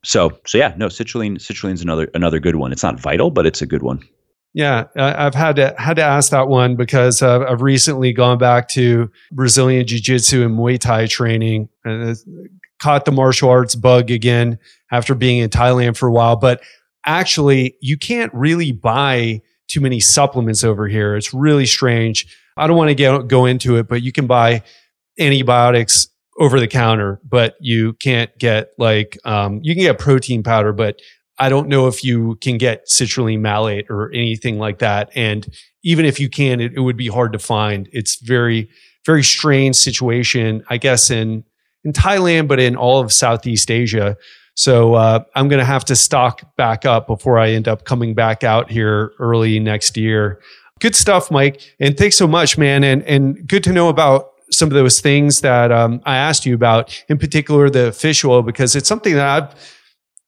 So 0.05 0.39
so 0.47 0.59
yeah, 0.59 0.75
no, 0.77 0.87
citrulline 0.87 1.39
citrulline's 1.39 1.83
another 1.83 2.11
another 2.15 2.41
good 2.41 2.57
one. 2.57 2.73
It's 2.73 2.83
not 2.83 3.01
vital, 3.01 3.31
but 3.31 3.47
it's 3.47 3.63
a 3.63 3.67
good 3.67 3.83
one. 3.83 4.03
Yeah, 4.53 4.87
I've 4.97 5.35
had 5.35 5.57
to 5.57 5.75
had 5.79 5.95
to 5.97 6.03
ask 6.03 6.31
that 6.33 6.49
one 6.49 6.75
because 6.75 7.23
uh, 7.23 7.45
I've 7.49 7.63
recently 7.63 8.13
gone 8.13 8.39
back 8.39 8.69
to 8.71 9.11
Brazilian 9.31 9.87
Jiu 9.87 10.01
Jitsu 10.01 10.45
and 10.45 10.59
Muay 10.59 10.79
Thai 10.79 11.07
training 11.07 11.69
and 11.85 12.17
caught 12.81 13.05
the 13.05 13.13
martial 13.13 13.49
arts 13.49 13.77
bug 13.77 14.11
again 14.11 14.59
after 14.91 15.15
being 15.15 15.39
in 15.39 15.51
Thailand 15.51 15.97
for 15.97 16.09
a 16.09 16.13
while. 16.13 16.35
But 16.35 16.63
actually, 17.07 17.77
you 17.81 17.97
can't 17.97 18.33
really 18.35 18.73
buy 18.73 19.41
too 19.69 19.81
many 19.81 20.01
supplements 20.01 20.65
over 20.65 20.89
here. 20.89 21.15
It's 21.15 21.33
really 21.33 21.67
strange. 21.67 22.27
I 22.57 22.67
don't 22.67 22.77
want 22.77 22.89
to 22.89 22.95
get, 22.95 23.29
go 23.29 23.47
into 23.47 23.77
it, 23.77 23.87
but 23.87 24.03
you 24.03 24.11
can 24.11 24.27
buy 24.27 24.63
antibiotics 25.19 26.09
over 26.41 26.59
the 26.59 26.67
counter, 26.67 27.21
but 27.23 27.55
you 27.61 27.93
can't 27.93 28.37
get 28.39 28.71
like, 28.79 29.17
um, 29.25 29.61
you 29.63 29.75
can 29.75 29.83
get 29.83 29.99
protein 29.99 30.43
powder, 30.43 30.73
but 30.73 30.99
I 31.39 31.49
don't 31.49 31.69
know 31.69 31.87
if 31.87 32.03
you 32.03 32.37
can 32.37 32.59
get 32.59 32.87
citrulline 32.89 33.41
malate 33.41 33.89
or 33.91 34.11
anything 34.13 34.59
like 34.59 34.79
that. 34.79 35.11
And 35.15 35.47
even 35.85 36.05
if 36.05 36.19
you 36.19 36.29
can, 36.29 36.61
it, 36.61 36.73
it 36.75 36.81
would 36.81 36.97
be 36.97 37.09
hard 37.09 37.33
to 37.35 37.39
find. 37.39 37.89
It's 37.93 38.21
very, 38.21 38.69
very 39.07 39.23
strange 39.23 39.77
situation, 39.77 40.65
I 40.69 40.79
guess, 40.79 41.11
in, 41.11 41.45
in 41.85 41.93
Thailand, 41.93 42.49
but 42.49 42.59
in 42.59 42.75
all 42.75 43.01
of 43.01 43.13
Southeast 43.13 43.71
Asia. 43.71 44.17
So 44.55 44.95
uh, 44.95 45.21
I'm 45.35 45.49
going 45.49 45.61
to 45.61 45.65
have 45.65 45.85
to 45.87 45.97
stock 45.97 46.57
back 46.57 46.85
up 46.85 47.07
before 47.07 47.39
I 47.39 47.51
end 47.51 47.69
up 47.69 47.85
coming 47.85 48.15
back 48.15 48.45
out 48.45 48.71
here 48.71 49.13
early 49.19 49.61
next 49.61 49.97
year 49.97 50.41
good 50.81 50.97
stuff, 50.97 51.31
Mike. 51.31 51.61
And 51.79 51.97
thanks 51.97 52.17
so 52.17 52.27
much, 52.27 52.59
man. 52.59 52.83
And 52.83 53.03
and 53.05 53.47
good 53.47 53.63
to 53.65 53.73
know 53.73 53.89
about 53.89 54.33
some 54.53 54.69
of 54.69 54.75
those 54.75 55.01
things 55.01 55.41
that 55.41 55.71
um, 55.71 56.01
I 56.05 56.17
asked 56.17 56.47
you 56.47 56.55
about, 56.55 57.05
in 57.09 57.19
particular 57.19 57.71
the 57.71 57.93
fish 57.93 58.25
oil, 58.25 58.43
because 58.43 58.75
it's 58.77 58.89
something 58.89 59.15
that 59.15 59.27
I've 59.27 59.81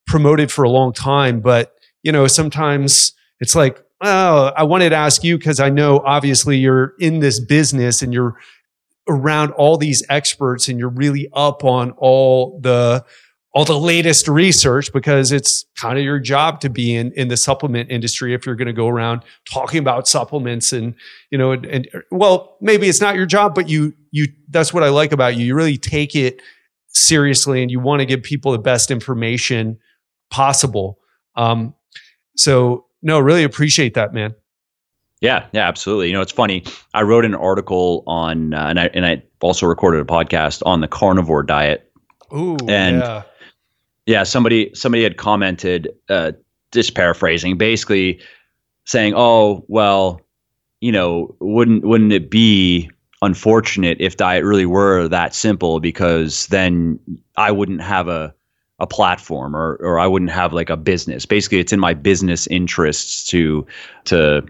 promoted 0.06 0.50
for 0.50 0.64
a 0.64 0.70
long 0.70 0.92
time. 0.92 1.40
But 1.40 1.74
you 2.02 2.12
know, 2.12 2.26
sometimes 2.26 3.12
it's 3.40 3.54
like, 3.54 3.82
oh, 4.00 4.52
I 4.56 4.64
wanted 4.64 4.90
to 4.90 4.96
ask 4.96 5.22
you 5.22 5.38
because 5.38 5.60
I 5.60 5.70
know 5.70 6.00
obviously 6.04 6.58
you're 6.58 6.94
in 6.98 7.20
this 7.20 7.40
business 7.40 8.02
and 8.02 8.12
you're 8.12 8.36
around 9.08 9.52
all 9.52 9.76
these 9.76 10.04
experts 10.08 10.68
and 10.68 10.78
you're 10.78 10.88
really 10.88 11.28
up 11.32 11.64
on 11.64 11.92
all 11.92 12.60
the 12.60 13.04
all 13.54 13.64
the 13.66 13.78
latest 13.78 14.28
research 14.28 14.92
because 14.92 15.30
it's 15.30 15.66
kind 15.78 15.98
of 15.98 16.04
your 16.04 16.18
job 16.18 16.60
to 16.60 16.70
be 16.70 16.94
in 16.94 17.12
in 17.12 17.28
the 17.28 17.36
supplement 17.36 17.90
industry 17.90 18.32
if 18.32 18.46
you're 18.46 18.54
going 18.54 18.66
to 18.66 18.72
go 18.72 18.88
around 18.88 19.22
talking 19.50 19.78
about 19.78 20.08
supplements 20.08 20.72
and 20.72 20.94
you 21.30 21.36
know 21.36 21.52
and, 21.52 21.66
and, 21.66 21.88
well 22.10 22.56
maybe 22.60 22.88
it's 22.88 23.00
not 23.00 23.14
your 23.14 23.26
job 23.26 23.54
but 23.54 23.68
you 23.68 23.92
you 24.12 24.28
that's 24.48 24.72
what 24.72 24.82
I 24.82 24.88
like 24.88 25.12
about 25.12 25.36
you 25.36 25.44
you 25.44 25.54
really 25.54 25.76
take 25.76 26.14
it 26.14 26.40
seriously 26.86 27.62
and 27.62 27.70
you 27.70 27.80
want 27.80 28.00
to 28.00 28.06
give 28.06 28.22
people 28.22 28.52
the 28.52 28.58
best 28.58 28.90
information 28.90 29.78
possible 30.30 30.98
um 31.34 31.74
so 32.36 32.86
no 33.02 33.18
really 33.18 33.44
appreciate 33.44 33.94
that 33.94 34.14
man 34.14 34.34
yeah, 35.20 35.46
yeah, 35.52 35.68
absolutely. 35.68 36.08
You 36.08 36.14
know, 36.14 36.20
it's 36.20 36.32
funny. 36.32 36.64
I 36.94 37.02
wrote 37.02 37.24
an 37.24 37.36
article 37.36 38.02
on, 38.08 38.54
uh, 38.54 38.66
and 38.66 38.80
I 38.80 38.86
and 38.86 39.06
I 39.06 39.22
also 39.40 39.66
recorded 39.66 40.00
a 40.00 40.04
podcast 40.04 40.64
on 40.66 40.80
the 40.80 40.88
carnivore 40.88 41.44
diet. 41.44 41.88
Ooh, 42.34 42.56
and 42.66 42.96
yeah 42.96 43.22
yeah, 44.06 44.24
somebody 44.24 44.70
somebody 44.74 45.02
had 45.02 45.16
commented, 45.16 45.88
uh, 46.08 46.32
just 46.72 46.94
paraphrasing, 46.94 47.56
basically 47.56 48.20
saying, 48.84 49.14
"Oh, 49.16 49.64
well, 49.68 50.20
you 50.80 50.92
know, 50.92 51.36
wouldn't 51.40 51.84
wouldn't 51.84 52.12
it 52.12 52.30
be 52.30 52.90
unfortunate 53.22 53.96
if 54.00 54.16
diet 54.16 54.44
really 54.44 54.66
were 54.66 55.08
that 55.08 55.34
simple? 55.34 55.80
Because 55.80 56.46
then 56.48 56.98
I 57.36 57.50
wouldn't 57.50 57.82
have 57.82 58.08
a 58.08 58.34
a 58.78 58.86
platform, 58.86 59.54
or 59.54 59.76
or 59.80 59.98
I 59.98 60.06
wouldn't 60.06 60.32
have 60.32 60.52
like 60.52 60.68
a 60.68 60.76
business. 60.76 61.24
Basically, 61.24 61.58
it's 61.58 61.72
in 61.72 61.80
my 61.80 61.94
business 61.94 62.46
interests 62.48 63.26
to 63.28 63.66
to 64.04 64.42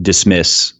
dismiss 0.00 0.72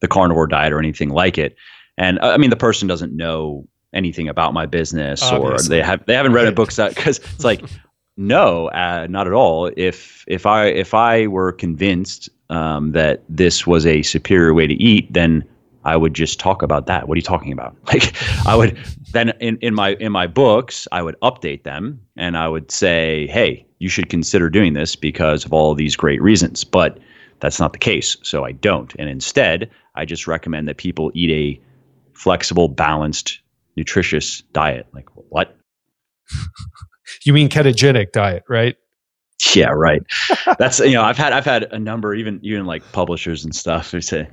the 0.00 0.08
carnivore 0.08 0.46
diet 0.46 0.72
or 0.72 0.78
anything 0.78 1.10
like 1.10 1.36
it." 1.36 1.56
And 1.98 2.18
I 2.20 2.36
mean, 2.38 2.50
the 2.50 2.56
person 2.56 2.88
doesn't 2.88 3.14
know 3.14 3.66
anything 3.92 4.28
about 4.28 4.54
my 4.54 4.66
business 4.66 5.22
Obviously. 5.22 5.76
or 5.76 5.80
they 5.80 5.86
have 5.86 6.04
they 6.06 6.14
haven't 6.14 6.32
read 6.32 6.44
right. 6.44 6.52
a 6.52 6.54
book 6.54 6.70
because 6.70 7.18
it's 7.18 7.44
like 7.44 7.62
no 8.16 8.68
uh, 8.68 9.06
not 9.10 9.26
at 9.26 9.32
all 9.32 9.70
if 9.76 10.24
if 10.28 10.46
i 10.46 10.66
if 10.66 10.94
i 10.94 11.26
were 11.26 11.52
convinced 11.52 12.28
um, 12.50 12.92
that 12.92 13.22
this 13.28 13.66
was 13.66 13.86
a 13.86 14.02
superior 14.02 14.52
way 14.54 14.66
to 14.66 14.74
eat 14.74 15.12
then 15.12 15.44
i 15.84 15.96
would 15.96 16.14
just 16.14 16.40
talk 16.40 16.62
about 16.62 16.86
that 16.86 17.08
what 17.08 17.14
are 17.14 17.18
you 17.18 17.22
talking 17.22 17.52
about 17.52 17.76
like 17.86 18.14
i 18.46 18.54
would 18.54 18.76
then 19.12 19.30
in, 19.40 19.56
in 19.58 19.74
my 19.74 19.94
in 19.94 20.12
my 20.12 20.26
books 20.26 20.86
i 20.92 21.02
would 21.02 21.18
update 21.20 21.62
them 21.62 22.00
and 22.16 22.36
i 22.36 22.48
would 22.48 22.70
say 22.70 23.26
hey 23.28 23.66
you 23.78 23.88
should 23.88 24.08
consider 24.08 24.50
doing 24.50 24.74
this 24.74 24.96
because 24.96 25.44
of 25.44 25.52
all 25.52 25.74
these 25.74 25.96
great 25.96 26.20
reasons 26.20 26.64
but 26.64 26.98
that's 27.40 27.58
not 27.58 27.72
the 27.72 27.78
case 27.78 28.16
so 28.22 28.44
i 28.44 28.52
don't 28.52 28.94
and 28.98 29.08
instead 29.08 29.70
i 29.94 30.04
just 30.04 30.26
recommend 30.26 30.68
that 30.68 30.76
people 30.76 31.10
eat 31.14 31.30
a 31.30 31.60
flexible 32.12 32.68
balanced 32.68 33.40
nutritious 33.76 34.42
diet. 34.52 34.86
Like 34.92 35.08
what? 35.14 35.56
you 37.24 37.32
mean 37.32 37.48
ketogenic 37.48 38.12
diet, 38.12 38.44
right? 38.48 38.76
Yeah, 39.54 39.70
right. 39.70 40.02
That's 40.58 40.80
you 40.80 40.92
know 40.92 41.02
I've 41.02 41.16
had 41.16 41.32
I've 41.32 41.46
had 41.46 41.64
a 41.72 41.78
number 41.78 42.14
even 42.14 42.40
even 42.42 42.66
like 42.66 42.82
publishers 42.92 43.42
and 43.42 43.54
stuff 43.56 43.90
who 43.90 44.02
say 44.02 44.28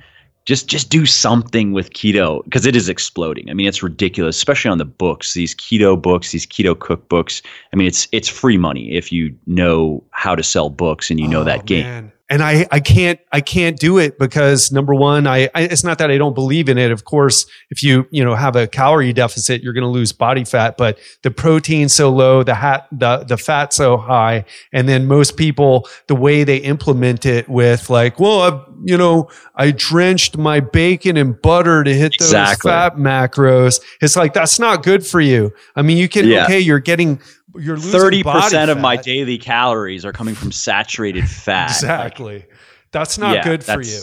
just 0.48 0.66
just 0.66 0.88
do 0.88 1.04
something 1.04 1.72
with 1.72 1.90
keto 1.90 2.42
because 2.44 2.64
it 2.64 2.74
is 2.74 2.88
exploding. 2.88 3.50
I 3.50 3.52
mean, 3.52 3.68
it's 3.68 3.82
ridiculous, 3.82 4.34
especially 4.34 4.70
on 4.70 4.78
the 4.78 4.86
books. 4.86 5.34
These 5.34 5.54
keto 5.54 6.00
books, 6.00 6.30
these 6.32 6.46
keto 6.46 6.74
cookbooks. 6.74 7.42
I 7.74 7.76
mean, 7.76 7.86
it's 7.86 8.08
it's 8.12 8.28
free 8.30 8.56
money 8.56 8.90
if 8.96 9.12
you 9.12 9.36
know 9.46 10.02
how 10.12 10.34
to 10.34 10.42
sell 10.42 10.70
books 10.70 11.10
and 11.10 11.20
you 11.20 11.28
know 11.28 11.42
Oh, 11.42 11.44
that 11.44 11.66
game. 11.66 11.84
man. 11.84 12.12
And 12.30 12.42
I, 12.42 12.66
I 12.70 12.80
can't, 12.80 13.18
I 13.32 13.40
can't 13.40 13.78
do 13.78 13.96
it 13.96 14.18
because 14.18 14.70
number 14.70 14.94
one, 14.94 15.26
I, 15.26 15.48
I, 15.54 15.62
it's 15.62 15.82
not 15.82 15.96
that 15.96 16.10
I 16.10 16.18
don't 16.18 16.34
believe 16.34 16.68
in 16.68 16.76
it. 16.76 16.90
Of 16.90 17.04
course, 17.04 17.46
if 17.70 17.82
you, 17.82 18.06
you 18.10 18.22
know, 18.22 18.34
have 18.34 18.54
a 18.54 18.66
calorie 18.66 19.14
deficit, 19.14 19.62
you're 19.62 19.72
going 19.72 19.82
to 19.82 19.88
lose 19.88 20.12
body 20.12 20.44
fat, 20.44 20.76
but 20.76 20.98
the 21.22 21.30
protein's 21.30 21.94
so 21.94 22.10
low, 22.10 22.42
the 22.42 22.54
hat, 22.54 22.86
the, 22.92 23.24
the 23.24 23.38
fat 23.38 23.72
so 23.72 23.96
high. 23.96 24.44
And 24.74 24.86
then 24.86 25.06
most 25.06 25.38
people, 25.38 25.88
the 26.06 26.14
way 26.16 26.44
they 26.44 26.58
implement 26.58 27.24
it 27.24 27.48
with 27.48 27.88
like, 27.88 28.20
well, 28.20 28.42
I, 28.42 28.64
you 28.84 28.98
know, 28.98 29.30
I 29.54 29.70
drenched 29.70 30.36
my 30.36 30.60
bacon 30.60 31.16
in 31.16 31.32
butter 31.32 31.82
to 31.82 31.94
hit 31.94 32.12
those 32.18 32.28
Exactly. 32.28 32.70
fat 32.70 32.96
macros. 32.96 33.80
It's 34.02 34.16
like, 34.16 34.34
that's 34.34 34.58
not 34.58 34.82
good 34.82 35.06
for 35.06 35.20
you. 35.22 35.52
I 35.74 35.80
mean, 35.82 35.96
you 35.96 36.08
can, 36.10 36.28
Yeah. 36.28 36.44
okay, 36.44 36.60
you're 36.60 36.78
getting, 36.78 37.20
you're 37.58 37.76
thirty 37.78 38.22
percent 38.22 38.70
of 38.70 38.78
my 38.80 38.96
daily 38.96 39.38
calories 39.38 40.04
are 40.04 40.12
coming 40.12 40.34
from 40.34 40.52
saturated 40.52 41.28
fat. 41.30 41.66
Like, 41.66 41.70
Exactly. 41.76 42.46
That's 42.92 43.18
not 43.18 43.34
Yeah, 43.36 43.44
good 43.44 43.64
for 43.64 43.82
you. 43.82 44.00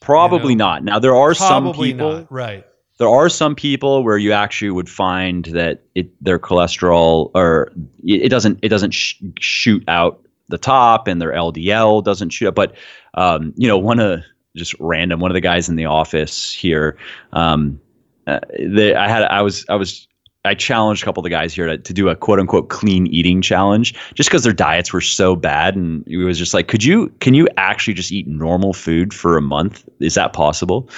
probably 0.00 0.52
You 0.52 0.56
know? 0.58 0.64
not. 0.66 0.84
Now 0.84 0.98
there 0.98 1.16
are 1.16 1.34
some 1.34 1.72
people. 1.72 2.12
not. 2.20 2.32
Right. 2.32 2.64
there 2.98 3.08
are 3.08 3.28
some 3.28 3.54
people 3.54 4.02
where 4.04 4.16
you 4.18 4.32
actually 4.32 4.70
would 4.70 4.88
find 4.88 5.44
that 5.46 5.82
it 5.94 6.10
their 6.24 6.38
cholesterol 6.38 7.30
or 7.34 7.72
it 8.02 8.22
it 8.22 8.28
doesn't 8.30 8.58
it 8.62 8.68
doesn't 8.68 8.92
sh- 8.92 9.16
shoot 9.38 9.84
out 9.88 10.22
the 10.48 10.58
top 10.58 11.08
and 11.08 11.20
their 11.20 11.32
LDL 11.32 12.02
doesn't 12.04 12.30
shoot 12.30 12.48
up. 12.48 12.54
But 12.54 12.74
um, 13.14 13.52
you 13.56 13.66
know, 13.68 13.76
one 13.78 13.98
of 14.00 14.20
just 14.56 14.74
random 14.80 15.20
one 15.20 15.30
of 15.30 15.34
the 15.34 15.40
guys 15.40 15.68
in 15.68 15.76
the 15.76 15.84
office 15.86 16.52
here, 16.52 16.96
um, 17.32 17.78
uh, 18.26 18.40
they, 18.58 18.94
I 18.94 19.08
had 19.08 19.24
I 19.24 19.42
was 19.42 19.66
I 19.68 19.74
was 19.74 20.05
I 20.46 20.54
challenged 20.54 21.02
a 21.02 21.04
couple 21.04 21.20
of 21.20 21.24
the 21.24 21.30
guys 21.30 21.54
here 21.54 21.66
to, 21.66 21.78
to 21.78 21.92
do 21.92 22.08
a 22.08 22.16
quote 22.16 22.40
unquote 22.40 22.68
clean 22.68 23.06
eating 23.08 23.42
challenge 23.42 23.94
just 24.14 24.28
because 24.28 24.44
their 24.44 24.52
diets 24.52 24.92
were 24.92 25.00
so 25.00 25.36
bad. 25.36 25.76
And 25.76 26.06
it 26.06 26.16
was 26.18 26.38
just 26.38 26.54
like, 26.54 26.68
could 26.68 26.84
you, 26.84 27.08
can 27.20 27.34
you 27.34 27.48
actually 27.56 27.94
just 27.94 28.12
eat 28.12 28.26
normal 28.26 28.72
food 28.72 29.12
for 29.12 29.36
a 29.36 29.42
month? 29.42 29.88
Is 30.00 30.14
that 30.14 30.32
possible? 30.32 30.88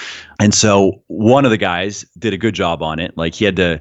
And 0.40 0.54
so 0.54 1.02
one 1.08 1.44
of 1.44 1.50
the 1.50 1.56
guys 1.56 2.04
did 2.18 2.32
a 2.32 2.38
good 2.38 2.54
job 2.54 2.82
on 2.82 2.98
it. 2.98 3.16
Like 3.16 3.34
he 3.34 3.44
had 3.44 3.56
to, 3.56 3.80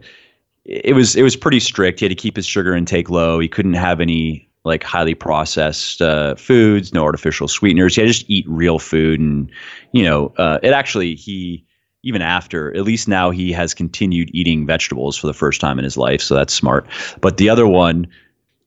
it 0.66 0.96
was, 0.96 1.16
it 1.16 1.24
was 1.24 1.36
pretty 1.36 1.60
strict. 1.60 2.00
He 2.00 2.06
had 2.06 2.10
to 2.10 2.16
keep 2.16 2.36
his 2.36 2.46
sugar 2.46 2.76
intake 2.76 3.10
low. 3.10 3.40
He 3.40 3.48
couldn't 3.48 3.76
have 3.76 4.02
any 4.02 4.50
like 4.66 4.84
highly 4.84 5.14
processed 5.14 6.02
uh, 6.02 6.36
foods, 6.36 6.94
no 6.94 7.04
artificial 7.04 7.48
sweeteners. 7.48 7.96
He 7.96 8.02
had 8.02 8.08
to 8.08 8.14
just 8.14 8.30
eat 8.30 8.46
real 8.50 8.80
food. 8.80 9.20
And, 9.22 9.50
you 9.94 10.04
know, 10.04 10.34
uh, 10.38 10.60
it 10.62 10.74
actually, 10.74 11.16
he, 11.16 11.66
even 12.04 12.22
after, 12.22 12.76
at 12.76 12.84
least 12.84 13.08
now 13.08 13.32
he 13.32 13.52
has 13.52 13.74
continued 13.74 14.30
eating 14.34 14.66
vegetables 14.66 15.18
for 15.18 15.28
the 15.28 15.34
first 15.34 15.60
time 15.60 15.80
in 15.80 15.84
his 15.84 15.98
life. 15.98 16.22
So 16.22 16.36
that's 16.36 16.54
smart. 16.54 16.88
But 17.22 17.38
the 17.38 17.50
other 17.50 17.68
one, 17.68 18.08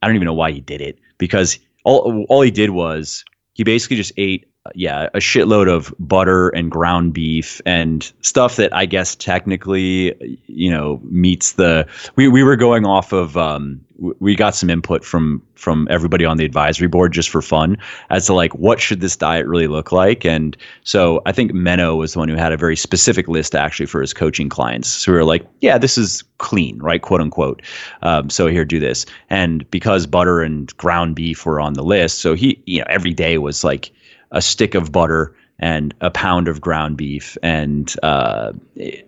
I 0.02 0.06
don't 0.06 0.16
even 0.16 0.26
know 0.26 0.34
why 0.34 0.50
he 0.50 0.60
did 0.60 0.80
it 0.80 0.98
because 1.18 1.58
all, 1.84 2.24
all 2.28 2.42
he 2.42 2.50
did 2.50 2.70
was 2.70 3.24
he 3.54 3.64
basically 3.64 3.96
just 3.96 4.12
ate, 4.16 4.49
yeah, 4.74 5.08
a 5.14 5.18
shitload 5.18 5.70
of 5.70 5.94
butter 5.98 6.50
and 6.50 6.70
ground 6.70 7.14
beef 7.14 7.62
and 7.64 8.12
stuff 8.20 8.56
that 8.56 8.74
I 8.74 8.84
guess 8.84 9.14
technically, 9.16 10.38
you 10.46 10.70
know, 10.70 11.00
meets 11.04 11.52
the. 11.52 11.86
We, 12.16 12.28
we 12.28 12.42
were 12.42 12.56
going 12.56 12.84
off 12.84 13.12
of, 13.12 13.38
um, 13.38 13.80
we 14.00 14.34
got 14.34 14.54
some 14.54 14.70
input 14.70 15.04
from 15.04 15.42
from 15.54 15.86
everybody 15.90 16.24
on 16.24 16.38
the 16.38 16.44
advisory 16.44 16.88
board 16.88 17.12
just 17.12 17.28
for 17.28 17.42
fun 17.42 17.76
as 18.08 18.26
to 18.26 18.32
like 18.32 18.54
what 18.54 18.80
should 18.80 19.00
this 19.00 19.14
diet 19.14 19.46
really 19.46 19.66
look 19.66 19.92
like? 19.92 20.24
And 20.24 20.56
so 20.84 21.20
i 21.26 21.32
think 21.32 21.52
menno 21.52 21.98
was 21.98 22.14
the 22.14 22.18
one 22.18 22.28
who 22.30 22.34
had 22.34 22.52
a 22.52 22.56
very 22.56 22.76
specific 22.76 23.28
list 23.28 23.54
actually 23.54 23.84
for 23.84 24.00
his 24.00 24.14
coaching 24.14 24.48
clients. 24.48 24.88
So 24.88 25.12
we 25.12 25.18
were 25.18 25.24
like 25.24 25.46
yeah 25.60 25.76
this 25.76 25.98
is 25.98 26.24
clean 26.38 26.78
right 26.78 27.02
quote 27.02 27.20
unquote. 27.20 27.60
Um, 28.00 28.30
so 28.30 28.46
here 28.46 28.64
do 28.64 28.80
this. 28.80 29.04
And 29.28 29.70
because 29.70 30.06
butter 30.06 30.40
and 30.40 30.74
ground 30.78 31.14
beef 31.14 31.44
were 31.44 31.60
on 31.60 31.74
the 31.74 31.84
list 31.84 32.20
so 32.20 32.34
he 32.34 32.62
you 32.64 32.78
know 32.78 32.86
every 32.88 33.12
day 33.12 33.36
was 33.36 33.64
like 33.64 33.92
a 34.30 34.42
stick 34.42 34.74
of 34.74 34.92
butter 34.92 35.34
and 35.58 35.94
a 36.00 36.10
pound 36.10 36.48
of 36.48 36.60
ground 36.60 36.96
beef 36.96 37.36
and 37.42 37.94
uh, 38.02 38.52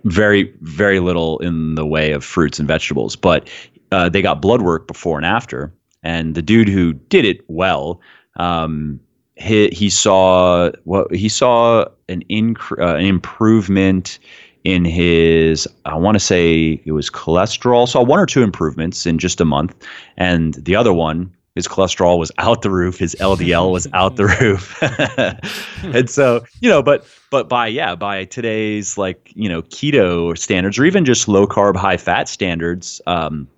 very 0.05 0.53
very 0.61 1.01
little 1.01 1.39
in 1.39 1.75
the 1.75 1.87
way 1.87 2.13
of 2.13 2.25
fruits 2.25 2.59
and 2.59 2.69
vegetables. 2.69 3.17
But 3.17 3.49
uh, 3.91 4.09
they 4.09 4.23
got 4.23 4.43
blood 4.43 4.63
work 4.63 4.87
before 4.87 5.19
and 5.19 5.27
after. 5.27 5.73
And 6.03 6.35
the 6.35 6.43
dude 6.43 6.69
who 6.69 6.95
did 6.95 7.25
it 7.25 7.45
well 7.49 8.01
um, 8.37 9.01
he, 9.37 9.69
he 9.69 9.91
saw 9.91 10.71
what 10.85 11.15
he 11.15 11.29
saw 11.29 11.87
an 12.09 12.23
inc- 12.31 12.79
uh, 12.79 12.97
an 12.97 13.05
improvement 13.05 14.19
in 14.65 14.85
his 14.85 15.67
I 15.85 15.97
want 15.97 16.15
to 16.15 16.21
say 16.21 16.81
it 16.85 16.93
was 16.93 17.11
cholesterol. 17.11 17.89
Saw 17.89 18.03
one 18.03 18.21
or 18.21 18.27
two 18.27 18.43
improvements 18.43 19.07
in 19.07 19.19
just 19.19 19.41
a 19.41 19.45
month. 19.45 19.75
And 20.17 20.55
the 20.55 20.77
other 20.77 20.93
one 20.93 21.35
his 21.55 21.69
cholesterol 21.69 22.19
was 22.19 22.33
out 22.39 22.63
the 22.63 22.71
roof 22.71 22.99
his 22.99 23.15
LDL 23.17 23.71
was 23.73 23.87
out 23.93 24.17
the 24.17 24.27
roof. 24.27 24.79
And 25.83 26.09
so 26.09 26.45
you 26.61 26.69
know 26.69 26.83
but 26.83 27.05
but 27.31 27.49
by 27.49 27.67
yeah 27.67 27.95
by 27.95 28.25
today's 28.25 28.97
like 28.97 29.33
you 29.35 29.49
know 29.49 29.63
keto 29.63 30.37
standards 30.39 30.79
or 30.79 30.85
even 30.85 31.05
just 31.05 31.29
low 31.29 31.47
carb 31.47 31.77
high 31.77 31.97
fat 31.97 32.29
standards 32.29 33.01
um 33.07 33.49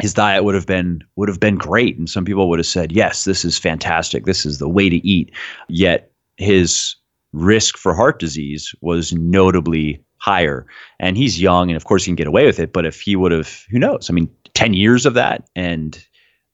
his 0.00 0.14
diet 0.14 0.44
would 0.44 0.54
have 0.54 0.66
been 0.66 1.02
would 1.16 1.28
have 1.28 1.40
been 1.40 1.56
great. 1.56 1.98
And 1.98 2.08
some 2.08 2.24
people 2.24 2.48
would 2.48 2.58
have 2.58 2.66
said 2.66 2.92
yes 2.92 3.24
this 3.24 3.44
is 3.44 3.58
fantastic. 3.58 4.24
This 4.24 4.46
is 4.46 4.58
the 4.58 4.68
way 4.68 4.88
to 4.88 4.96
eat. 5.06 5.32
Yet 5.68 6.10
his 6.36 6.94
risk 7.32 7.76
for 7.76 7.94
heart 7.94 8.18
disease 8.18 8.74
was 8.80 9.12
notably 9.12 10.02
higher. 10.18 10.66
And 11.00 11.16
he's 11.16 11.40
young 11.40 11.68
and 11.68 11.76
of 11.76 11.84
course 11.84 12.04
he 12.04 12.10
can 12.10 12.16
get 12.16 12.26
away 12.26 12.46
with 12.46 12.60
it 12.60 12.72
but 12.72 12.86
if 12.86 13.00
he 13.00 13.16
would 13.16 13.32
have 13.32 13.64
who 13.70 13.78
knows? 13.78 14.08
I 14.08 14.12
mean 14.12 14.30
10 14.54 14.72
years 14.72 15.04
of 15.04 15.14
that 15.14 15.48
and 15.56 16.02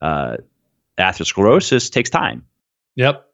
uh, 0.01 0.39
atherosclerosis 0.99 1.91
takes 1.91 2.11
time 2.11 2.45
Yep. 2.97 3.27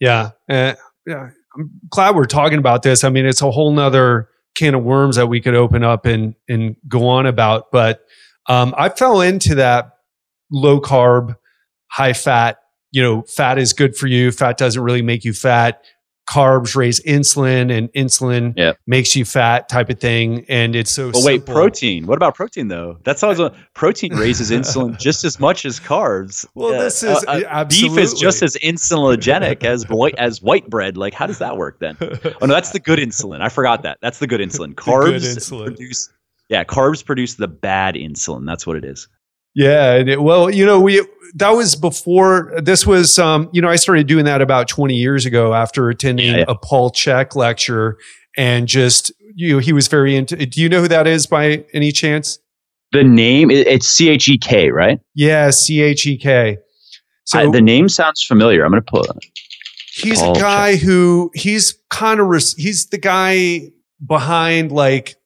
Yeah. 0.00 0.30
Uh, 0.48 0.74
yeah. 1.06 1.30
I'm 1.56 1.70
glad 1.90 2.14
we're 2.14 2.24
talking 2.24 2.58
about 2.58 2.82
this. 2.82 3.04
I 3.04 3.10
mean, 3.10 3.26
it's 3.26 3.42
a 3.42 3.50
whole 3.50 3.72
nother 3.72 4.28
can 4.56 4.74
of 4.74 4.82
worms 4.82 5.16
that 5.16 5.26
we 5.26 5.40
could 5.40 5.54
open 5.54 5.82
up 5.82 6.06
and 6.06 6.34
and 6.48 6.76
go 6.88 7.08
on 7.08 7.26
about. 7.26 7.70
But 7.70 8.04
um, 8.48 8.74
I 8.76 8.88
fell 8.88 9.20
into 9.20 9.54
that 9.56 9.92
low 10.50 10.80
carb, 10.80 11.36
high 11.88 12.12
fat. 12.14 12.58
You 12.90 13.02
know, 13.02 13.22
fat 13.22 13.58
is 13.58 13.72
good 13.72 13.96
for 13.96 14.06
you. 14.06 14.32
Fat 14.32 14.58
doesn't 14.58 14.82
really 14.82 15.02
make 15.02 15.24
you 15.24 15.32
fat. 15.32 15.82
Carbs 16.28 16.76
raise 16.76 17.00
insulin, 17.00 17.76
and 17.76 17.92
insulin 17.94 18.54
Yep. 18.56 18.78
makes 18.86 19.14
you 19.16 19.24
fat, 19.24 19.68
type 19.68 19.90
of 19.90 19.98
thing. 20.00 20.46
And 20.48 20.76
it's 20.76 20.90
so. 20.90 21.10
Well, 21.12 21.24
wait, 21.24 21.38
simple. 21.40 21.54
protein. 21.54 22.06
What 22.06 22.16
about 22.16 22.34
protein 22.36 22.68
though? 22.68 22.98
That's 23.04 23.22
always 23.22 23.40
a 23.40 23.52
protein 23.74 24.14
raises 24.14 24.50
insulin 24.58 24.98
just 24.98 25.24
as 25.24 25.40
much 25.40 25.64
as 25.66 25.80
carbs. 25.80 26.46
Well, 26.54 26.70
this 26.78 27.02
is 27.02 27.24
uh, 27.26 27.30
uh, 27.30 27.40
absolutely 27.48 27.96
beef 27.96 28.04
is 28.04 28.14
just 28.14 28.42
as 28.42 28.56
insulinogenic 28.56 29.64
as 29.64 29.88
white 29.88 30.14
as 30.16 30.40
white 30.40 30.68
bread. 30.70 30.96
Like, 30.96 31.12
how 31.14 31.26
does 31.26 31.38
that 31.38 31.56
work 31.56 31.80
then? 31.80 31.96
Oh 32.00 32.46
no, 32.46 32.54
that's 32.54 32.70
the 32.70 32.80
good 32.80 32.98
insulin. 32.98 33.40
I 33.40 33.48
forgot 33.48 33.82
that. 33.82 33.98
That's 34.00 34.18
the 34.18 34.26
good 34.26 34.40
insulin. 34.40 34.74
Carbs 34.74 35.24
insulin. 35.36 35.66
produce. 35.66 36.10
Yeah, 36.48 36.64
carbs 36.64 37.04
produce 37.04 37.34
the 37.34 37.48
bad 37.48 37.94
insulin. 37.94 38.46
That's 38.46 38.66
what 38.66 38.76
it 38.76 38.84
is. 38.84 39.08
Yeah, 39.54 39.94
and 39.94 40.08
it, 40.08 40.22
well, 40.22 40.50
you 40.50 40.64
know, 40.64 40.80
we 40.80 41.04
that 41.34 41.50
was 41.50 41.74
before. 41.74 42.52
This 42.62 42.86
was, 42.86 43.18
um, 43.18 43.48
you 43.52 43.60
know, 43.62 43.68
I 43.68 43.76
started 43.76 44.06
doing 44.06 44.24
that 44.24 44.40
about 44.42 44.68
twenty 44.68 44.94
years 44.96 45.26
ago 45.26 45.54
after 45.54 45.88
attending 45.90 46.30
Yeah, 46.30 46.38
yeah. 46.38 46.44
a 46.48 46.54
Paul 46.54 46.90
Chek 46.90 47.34
lecture, 47.36 47.98
and 48.36 48.66
just 48.66 49.12
you 49.34 49.54
know, 49.54 49.58
he 49.58 49.72
was 49.72 49.88
very 49.88 50.14
into. 50.16 50.36
Do 50.46 50.60
you 50.60 50.68
know 50.68 50.80
who 50.82 50.88
that 50.88 51.06
is 51.06 51.26
by 51.26 51.64
any 51.72 51.92
chance? 51.92 52.38
The 52.92 53.02
name 53.04 53.50
it's 53.50 53.86
C 53.86 54.08
H 54.10 54.28
E 54.28 54.36
K, 54.38 54.70
right? 54.70 55.00
Yeah, 55.14 55.50
C 55.50 55.80
H 55.80 56.06
E 56.06 56.16
K. 56.18 56.58
So 57.24 57.38
I- 57.38 57.50
the 57.50 57.62
name 57.62 57.88
sounds 57.88 58.22
familiar. 58.22 58.64
I'm 58.64 58.70
gonna 58.70 58.82
pull 58.82 59.04
it. 59.04 59.10
he's 59.94 60.20
Paul 60.20 60.36
a 60.36 60.40
guy 60.40 60.76
who 60.76 61.30
he's 61.34 61.74
kind 61.90 62.20
of 62.20 62.26
he's 62.56 62.86
the 62.86 62.98
guy 62.98 63.70
behind 64.06 64.72
like 64.72 65.16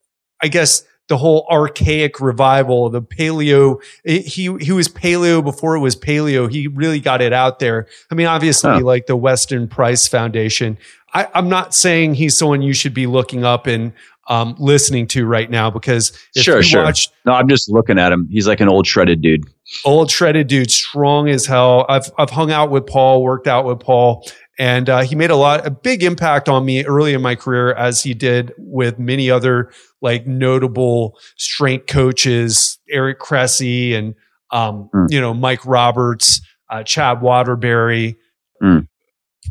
I 0.42 0.48
guess 0.48 0.84
the 1.08 1.16
whole 1.16 1.46
archaic 1.50 2.20
revival, 2.20 2.90
the 2.90 3.00
paleo. 3.02 3.80
it- 4.04 4.26
he 4.26 4.54
he 4.60 4.72
was 4.72 4.88
paleo 4.88 5.42
before 5.44 5.76
it 5.76 5.80
was 5.80 5.94
paleo. 5.96 6.50
He 6.50 6.66
really 6.68 7.00
got 7.00 7.22
it 7.22 7.32
out 7.32 7.58
there. 7.60 7.86
I 8.10 8.14
mean, 8.14 8.26
obviously, 8.26 8.70
Huh. 8.70 8.80
like 8.80 9.06
the 9.06 9.16
Weston 9.16 9.68
Price 9.68 10.08
Foundation. 10.08 10.78
I, 11.14 11.28
I'm 11.34 11.48
not 11.48 11.74
saying 11.74 12.14
he's 12.14 12.36
someone 12.36 12.60
you 12.62 12.74
should 12.74 12.92
be 12.94 13.06
looking 13.06 13.44
up 13.44 13.66
and 13.66 13.92
um, 14.28 14.56
listening 14.58 15.06
to 15.06 15.24
right 15.24 15.48
now 15.48 15.70
because 15.70 16.10
if 16.34 16.42
Sure, 16.42 16.56
you 16.56 16.62
sure. 16.64 16.82
watch 16.82 17.08
No, 17.24 17.32
I'm 17.32 17.48
just 17.48 17.70
looking 17.70 17.96
at 17.96 18.10
him. 18.12 18.28
He's 18.28 18.48
like 18.48 18.58
an 18.60 18.68
old 18.68 18.84
shredded 18.86 19.22
dude. 19.22 19.44
old 19.84 20.10
shredded 20.10 20.48
dude, 20.48 20.70
strong 20.72 21.28
as 21.28 21.46
hell. 21.46 21.86
I've 21.88 22.10
I've 22.18 22.30
hung 22.30 22.50
out 22.50 22.70
with 22.72 22.86
Paul, 22.86 23.22
worked 23.22 23.46
out 23.46 23.64
with 23.64 23.78
Paul, 23.78 24.28
and 24.58 24.88
uh, 24.88 25.00
he 25.02 25.14
made 25.14 25.30
a 25.30 25.36
lot 25.36 25.66
a 25.66 25.70
big 25.70 26.02
impact 26.02 26.48
on 26.48 26.64
me 26.64 26.84
early 26.84 27.14
in 27.14 27.22
my 27.22 27.34
career, 27.34 27.72
as 27.74 28.02
he 28.02 28.14
did 28.14 28.52
with 28.58 28.98
many 28.98 29.30
other 29.30 29.70
like 30.02 30.26
notable 30.26 31.18
strength 31.36 31.86
coaches, 31.86 32.78
Eric 32.90 33.18
Cressey 33.18 33.94
and 33.94 34.14
um, 34.50 34.88
Mm. 34.94 35.10
you 35.10 35.20
know 35.20 35.34
Mike 35.34 35.64
Roberts, 35.66 36.40
uh, 36.70 36.82
Chad 36.82 37.20
Waterbury. 37.20 38.16
Mm. 38.62 38.88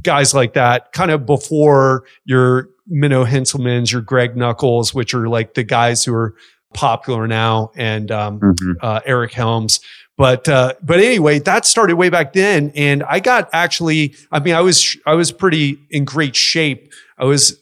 Guys 0.03 0.33
like 0.33 0.53
that, 0.53 0.91
kind 0.91 1.11
of 1.11 1.25
before 1.25 2.03
your 2.25 2.69
Menno 2.91 3.25
Henselmans, 3.25 3.91
your 3.91 4.01
Greg 4.01 4.35
Nuckols, 4.35 4.93
which 4.93 5.13
are 5.13 5.27
like 5.27 5.53
the 5.53 5.63
guys 5.63 6.03
who 6.03 6.13
are 6.13 6.35
popular 6.73 7.27
now, 7.27 7.71
and 7.75 8.11
um, 8.11 8.39
mm-hmm. 8.39 8.71
uh, 8.81 8.99
Eric 9.05 9.33
Helms. 9.33 9.79
But 10.17 10.47
uh, 10.47 10.73
but 10.81 10.99
anyway, 10.99 11.39
that 11.39 11.65
started 11.65 11.97
way 11.97 12.09
back 12.09 12.33
then, 12.33 12.71
and 12.73 13.03
I 13.03 13.19
got 13.19 13.49
actually. 13.51 14.15
I 14.31 14.39
mean, 14.39 14.55
I 14.55 14.61
was 14.61 14.97
I 15.05 15.13
was 15.13 15.31
pretty 15.31 15.77
in 15.89 16.05
great 16.05 16.35
shape. 16.35 16.91
I 17.17 17.25
was 17.25 17.59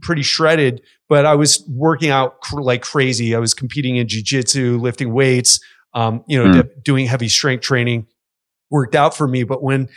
pretty 0.00 0.22
shredded, 0.22 0.82
but 1.08 1.26
I 1.26 1.34
was 1.34 1.64
working 1.68 2.10
out 2.10 2.40
cr- 2.40 2.62
like 2.62 2.82
crazy. 2.82 3.34
I 3.34 3.40
was 3.40 3.52
competing 3.52 3.96
in 3.96 4.06
jujitsu, 4.06 4.80
lifting 4.80 5.12
weights, 5.12 5.58
um, 5.92 6.24
you 6.28 6.42
know, 6.42 6.62
mm. 6.62 6.82
doing 6.84 7.06
heavy 7.06 7.28
strength 7.28 7.62
training. 7.62 8.06
Worked 8.70 8.94
out 8.94 9.14
for 9.16 9.26
me, 9.26 9.42
but 9.42 9.62
when 9.62 9.88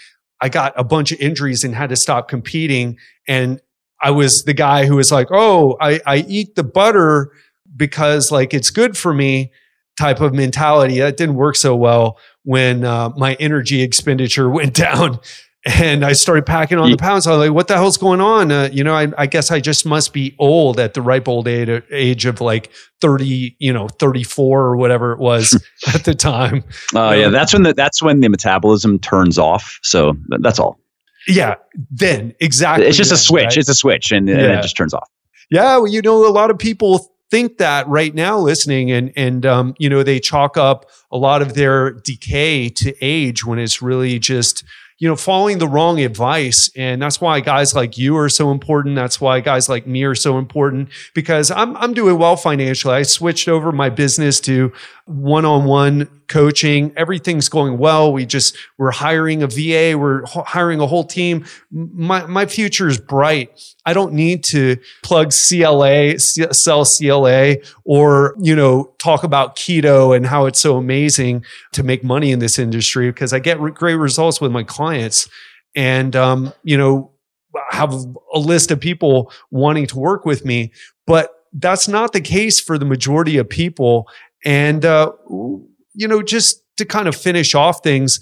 I 0.41 0.49
got 0.49 0.73
a 0.75 0.83
bunch 0.83 1.11
of 1.11 1.19
injuries 1.19 1.63
and 1.63 1.73
had 1.73 1.89
to 1.89 1.95
stop 1.95 2.27
competing, 2.27 2.97
and 3.27 3.61
I 4.01 4.11
was 4.11 4.43
the 4.43 4.53
guy 4.53 4.87
who 4.87 4.95
was 4.95 5.11
like, 5.11 5.27
"Oh, 5.31 5.77
I, 5.79 6.01
I 6.05 6.17
eat 6.27 6.55
the 6.55 6.63
butter 6.63 7.31
because 7.75 8.31
like 8.31 8.55
it's 8.55 8.71
good 8.71 8.97
for 8.97 9.13
me." 9.13 9.51
Type 9.97 10.21
of 10.21 10.33
mentality. 10.33 10.99
That 10.99 11.17
didn't 11.17 11.35
work 11.35 11.55
so 11.55 11.75
well 11.75 12.17
when 12.43 12.83
uh, 12.83 13.09
my 13.17 13.35
energy 13.35 13.81
expenditure 13.81 14.49
went 14.49 14.73
down 14.73 15.19
and 15.65 16.05
I 16.05 16.13
started 16.13 16.45
packing 16.45 16.77
on 16.77 16.91
the 16.91 16.97
pounds. 16.97 17.25
I 17.25 17.31
was 17.31 17.39
like, 17.47 17.55
what 17.55 17.67
the 17.67 17.73
hell's 17.73 17.97
going 17.97 18.21
on? 18.21 18.51
Uh, 18.51 18.69
you 18.71 18.83
know, 18.83 18.93
I, 18.93 19.07
I, 19.17 19.25
guess 19.25 19.49
I 19.49 19.59
just 19.59 19.83
must 19.83 20.13
be 20.13 20.35
old 20.37 20.79
at 20.79 20.93
the 20.93 21.01
ripe 21.01 21.27
old 21.27 21.47
age, 21.47 21.83
age 21.89 22.25
of 22.27 22.39
like 22.39 22.71
30, 23.01 23.55
you 23.57 23.73
know, 23.73 23.87
34 23.87 24.61
or 24.61 24.77
whatever 24.77 25.11
it 25.11 25.19
was 25.19 25.59
at 25.93 26.03
the 26.03 26.13
time. 26.13 26.63
Oh 26.93 27.07
uh, 27.07 27.11
yeah. 27.13 27.29
That's 27.29 27.51
when 27.51 27.63
the, 27.63 27.73
that's 27.73 28.01
when 28.01 28.19
the 28.19 28.29
metabolism 28.29 28.99
turns 28.99 29.39
off. 29.39 29.79
So 29.81 30.15
that's 30.39 30.59
all. 30.59 30.79
Yeah. 31.27 31.55
Then 31.89 32.35
exactly. 32.39 32.85
It's 32.85 32.97
just 32.97 33.09
then, 33.09 33.17
a 33.17 33.19
switch. 33.19 33.45
Right? 33.45 33.57
It's 33.57 33.69
a 33.69 33.75
switch 33.75 34.11
and, 34.11 34.27
yeah. 34.27 34.35
and 34.35 34.59
it 34.59 34.61
just 34.61 34.77
turns 34.77 34.93
off. 34.93 35.09
Yeah. 35.49 35.77
Well, 35.77 35.87
you 35.87 36.01
know, 36.03 36.27
a 36.27 36.29
lot 36.29 36.51
of 36.51 36.59
people 36.59 37.11
think 37.31 37.57
that 37.57 37.87
right 37.87 38.13
now 38.13 38.37
listening 38.37 38.91
and 38.91 39.11
and 39.15 39.45
um, 39.45 39.75
you 39.77 39.89
know 39.89 40.03
they 40.03 40.19
chalk 40.19 40.57
up 40.57 40.89
a 41.11 41.17
lot 41.17 41.41
of 41.41 41.53
their 41.53 41.91
decay 41.91 42.69
to 42.69 42.93
age 43.01 43.45
when 43.45 43.59
it's 43.59 43.81
really 43.81 44.19
just 44.19 44.63
you 44.97 45.09
know, 45.09 45.15
following 45.15 45.57
the 45.57 45.67
wrong 45.67 45.99
advice. 45.99 46.69
And 46.75 47.01
that's 47.01 47.19
why 47.19 47.41
guys 47.41 47.75
like 47.75 47.97
you 47.97 48.17
are 48.17 48.29
so 48.29 48.51
important. 48.51 48.95
That's 48.95 49.19
why 49.19 49.41
guys 49.41 49.67
like 49.67 49.85
me 49.85 50.03
are 50.03 50.15
so 50.15 50.37
important 50.37 50.89
because 51.13 51.51
I'm, 51.51 51.75
I'm 51.77 51.93
doing 51.93 52.17
well 52.17 52.37
financially. 52.37 52.93
I 52.93 53.03
switched 53.03 53.49
over 53.49 53.73
my 53.73 53.89
business 53.89 54.39
to 54.41 54.71
one-on-one 55.05 56.21
coaching. 56.27 56.93
Everything's 56.95 57.49
going 57.49 57.77
well. 57.77 58.13
We 58.13 58.25
just, 58.25 58.57
we're 58.77 58.91
hiring 58.91 59.43
a 59.43 59.47
VA. 59.47 59.97
We're 59.97 60.25
hiring 60.27 60.79
a 60.79 60.87
whole 60.87 61.03
team. 61.03 61.45
My, 61.71 62.25
my 62.25 62.45
future 62.45 62.87
is 62.87 62.97
bright. 62.97 63.74
I 63.85 63.93
don't 63.93 64.13
need 64.13 64.43
to 64.45 64.77
plug 65.03 65.31
CLA, 65.31 66.17
sell 66.19 66.85
CLA 66.85 67.57
or, 67.83 68.35
you 68.39 68.55
know, 68.55 68.93
talk 68.97 69.23
about 69.23 69.55
keto 69.55 70.15
and 70.15 70.25
how 70.25 70.47
it's 70.47 70.59
so 70.59 70.77
amazing 70.77 71.45
to 71.73 71.83
make 71.83 72.03
money 72.03 72.31
in 72.31 72.39
this 72.39 72.57
industry 72.57 73.09
because 73.09 73.31
I 73.31 73.39
get 73.39 73.59
great 73.75 73.95
results 73.95 74.41
with 74.41 74.51
my 74.51 74.63
clients. 74.63 75.29
And, 75.75 76.15
um, 76.15 76.53
you 76.63 76.77
know, 76.77 77.11
have 77.69 77.93
a 78.33 78.39
list 78.39 78.71
of 78.71 78.79
people 78.79 79.31
wanting 79.51 79.87
to 79.87 79.99
work 79.99 80.25
with 80.25 80.45
me, 80.45 80.71
but 81.05 81.45
that's 81.53 81.87
not 81.87 82.11
the 82.11 82.21
case 82.21 82.59
for 82.59 82.77
the 82.77 82.85
majority 82.85 83.37
of 83.37 83.47
people. 83.47 84.07
And, 84.43 84.83
uh, 84.83 85.11
you 85.93 86.07
know, 86.07 86.21
just 86.21 86.63
to 86.77 86.85
kind 86.85 87.07
of 87.07 87.15
finish 87.15 87.55
off 87.55 87.81
things, 87.83 88.19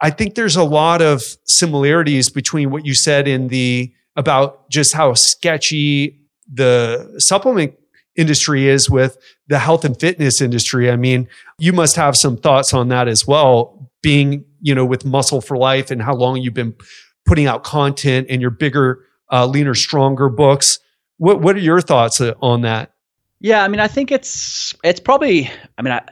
I 0.00 0.10
think 0.10 0.34
there's 0.34 0.56
a 0.56 0.64
lot 0.64 1.02
of 1.02 1.22
similarities 1.44 2.30
between 2.30 2.70
what 2.70 2.86
you 2.86 2.94
said 2.94 3.28
in 3.28 3.48
the 3.48 3.92
about 4.20 4.68
just 4.68 4.92
how 4.92 5.14
sketchy 5.14 6.20
the 6.52 7.14
supplement 7.18 7.74
industry 8.16 8.68
is 8.68 8.90
with 8.90 9.16
the 9.48 9.58
health 9.58 9.84
and 9.84 9.98
fitness 9.98 10.40
industry. 10.40 10.90
I 10.90 10.96
mean, 10.96 11.26
you 11.58 11.72
must 11.72 11.96
have 11.96 12.16
some 12.16 12.36
thoughts 12.36 12.74
on 12.74 12.88
that 12.88 13.08
as 13.08 13.26
well, 13.26 13.90
being, 14.02 14.44
you 14.60 14.74
know, 14.74 14.84
with 14.84 15.04
Muscle 15.04 15.40
for 15.40 15.56
Life 15.56 15.90
and 15.90 16.02
how 16.02 16.14
long 16.14 16.36
you've 16.36 16.54
been 16.54 16.74
putting 17.24 17.46
out 17.46 17.64
content 17.64 18.26
and 18.28 18.40
your 18.40 18.50
bigger, 18.50 19.00
uh, 19.32 19.46
leaner, 19.46 19.74
stronger 19.74 20.28
books. 20.28 20.78
What, 21.16 21.40
what 21.40 21.56
are 21.56 21.60
your 21.60 21.80
thoughts 21.80 22.20
uh, 22.20 22.34
on 22.42 22.60
that? 22.62 22.92
Yeah, 23.40 23.64
I 23.64 23.68
mean, 23.68 23.80
I 23.80 23.88
think 23.88 24.12
it's 24.12 24.74
it's 24.84 25.00
probably. 25.00 25.50
I 25.78 25.82
mean, 25.82 25.94
I, 25.94 26.02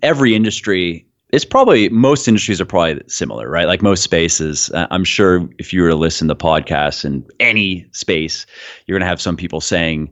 every 0.00 0.36
industry. 0.36 1.06
It's 1.32 1.46
probably 1.46 1.88
most 1.88 2.28
industries 2.28 2.60
are 2.60 2.66
probably 2.66 3.02
similar, 3.06 3.48
right? 3.48 3.66
Like 3.66 3.82
most 3.82 4.02
spaces. 4.02 4.70
Uh, 4.70 4.86
I'm 4.90 5.04
sure 5.04 5.48
if 5.58 5.72
you 5.72 5.82
were 5.82 5.88
to 5.88 5.96
listen 5.96 6.28
to 6.28 6.34
podcasts 6.34 7.04
in 7.04 7.26
any 7.40 7.88
space, 7.92 8.44
you're 8.86 8.98
going 8.98 9.04
to 9.04 9.08
have 9.08 9.20
some 9.20 9.36
people 9.36 9.60
saying 9.60 10.10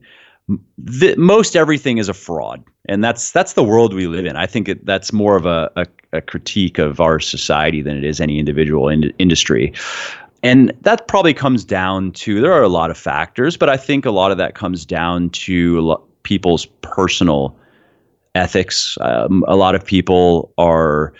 that 0.79 1.19
most 1.19 1.57
everything 1.57 1.99
is 1.99 2.09
a 2.09 2.15
fraud, 2.15 2.65
and 2.89 3.05
that's 3.05 3.31
that's 3.33 3.53
the 3.53 3.63
world 3.63 3.95
we 3.95 4.07
live 4.07 4.27
in. 4.27 4.37
I 4.37 4.47
think 4.47 4.69
it, 4.69 4.85
that's 4.85 5.13
more 5.13 5.37
of 5.37 5.47
a, 5.47 5.71
a, 5.77 5.87
a, 6.13 6.21
critique 6.21 6.79
of 6.79 7.01
our 7.01 7.21
society 7.21 7.83
than 7.83 7.97
it 7.97 8.05
is 8.05 8.21
any 8.21 8.39
individual 8.39 8.89
in, 8.89 9.13
industry. 9.19 9.73
And 10.43 10.73
that 10.81 11.07
probably 11.07 11.35
comes 11.35 11.65
down 11.65 12.13
to 12.13 12.41
there 12.41 12.53
are 12.53 12.63
a 12.63 12.69
lot 12.69 12.91
of 12.91 12.97
factors, 12.97 13.57
but 13.57 13.69
I 13.69 13.77
think 13.77 14.07
a 14.07 14.11
lot 14.11 14.33
of 14.33 14.39
that 14.39 14.55
comes 14.55 14.87
down 14.87 15.31
to 15.31 15.97
people's 16.23 16.67
personal 16.67 17.57
ethics. 18.35 18.97
Um, 19.01 19.45
a 19.49 19.57
lot 19.57 19.75
of 19.75 19.85
people 19.85 20.53
are, 20.59 21.13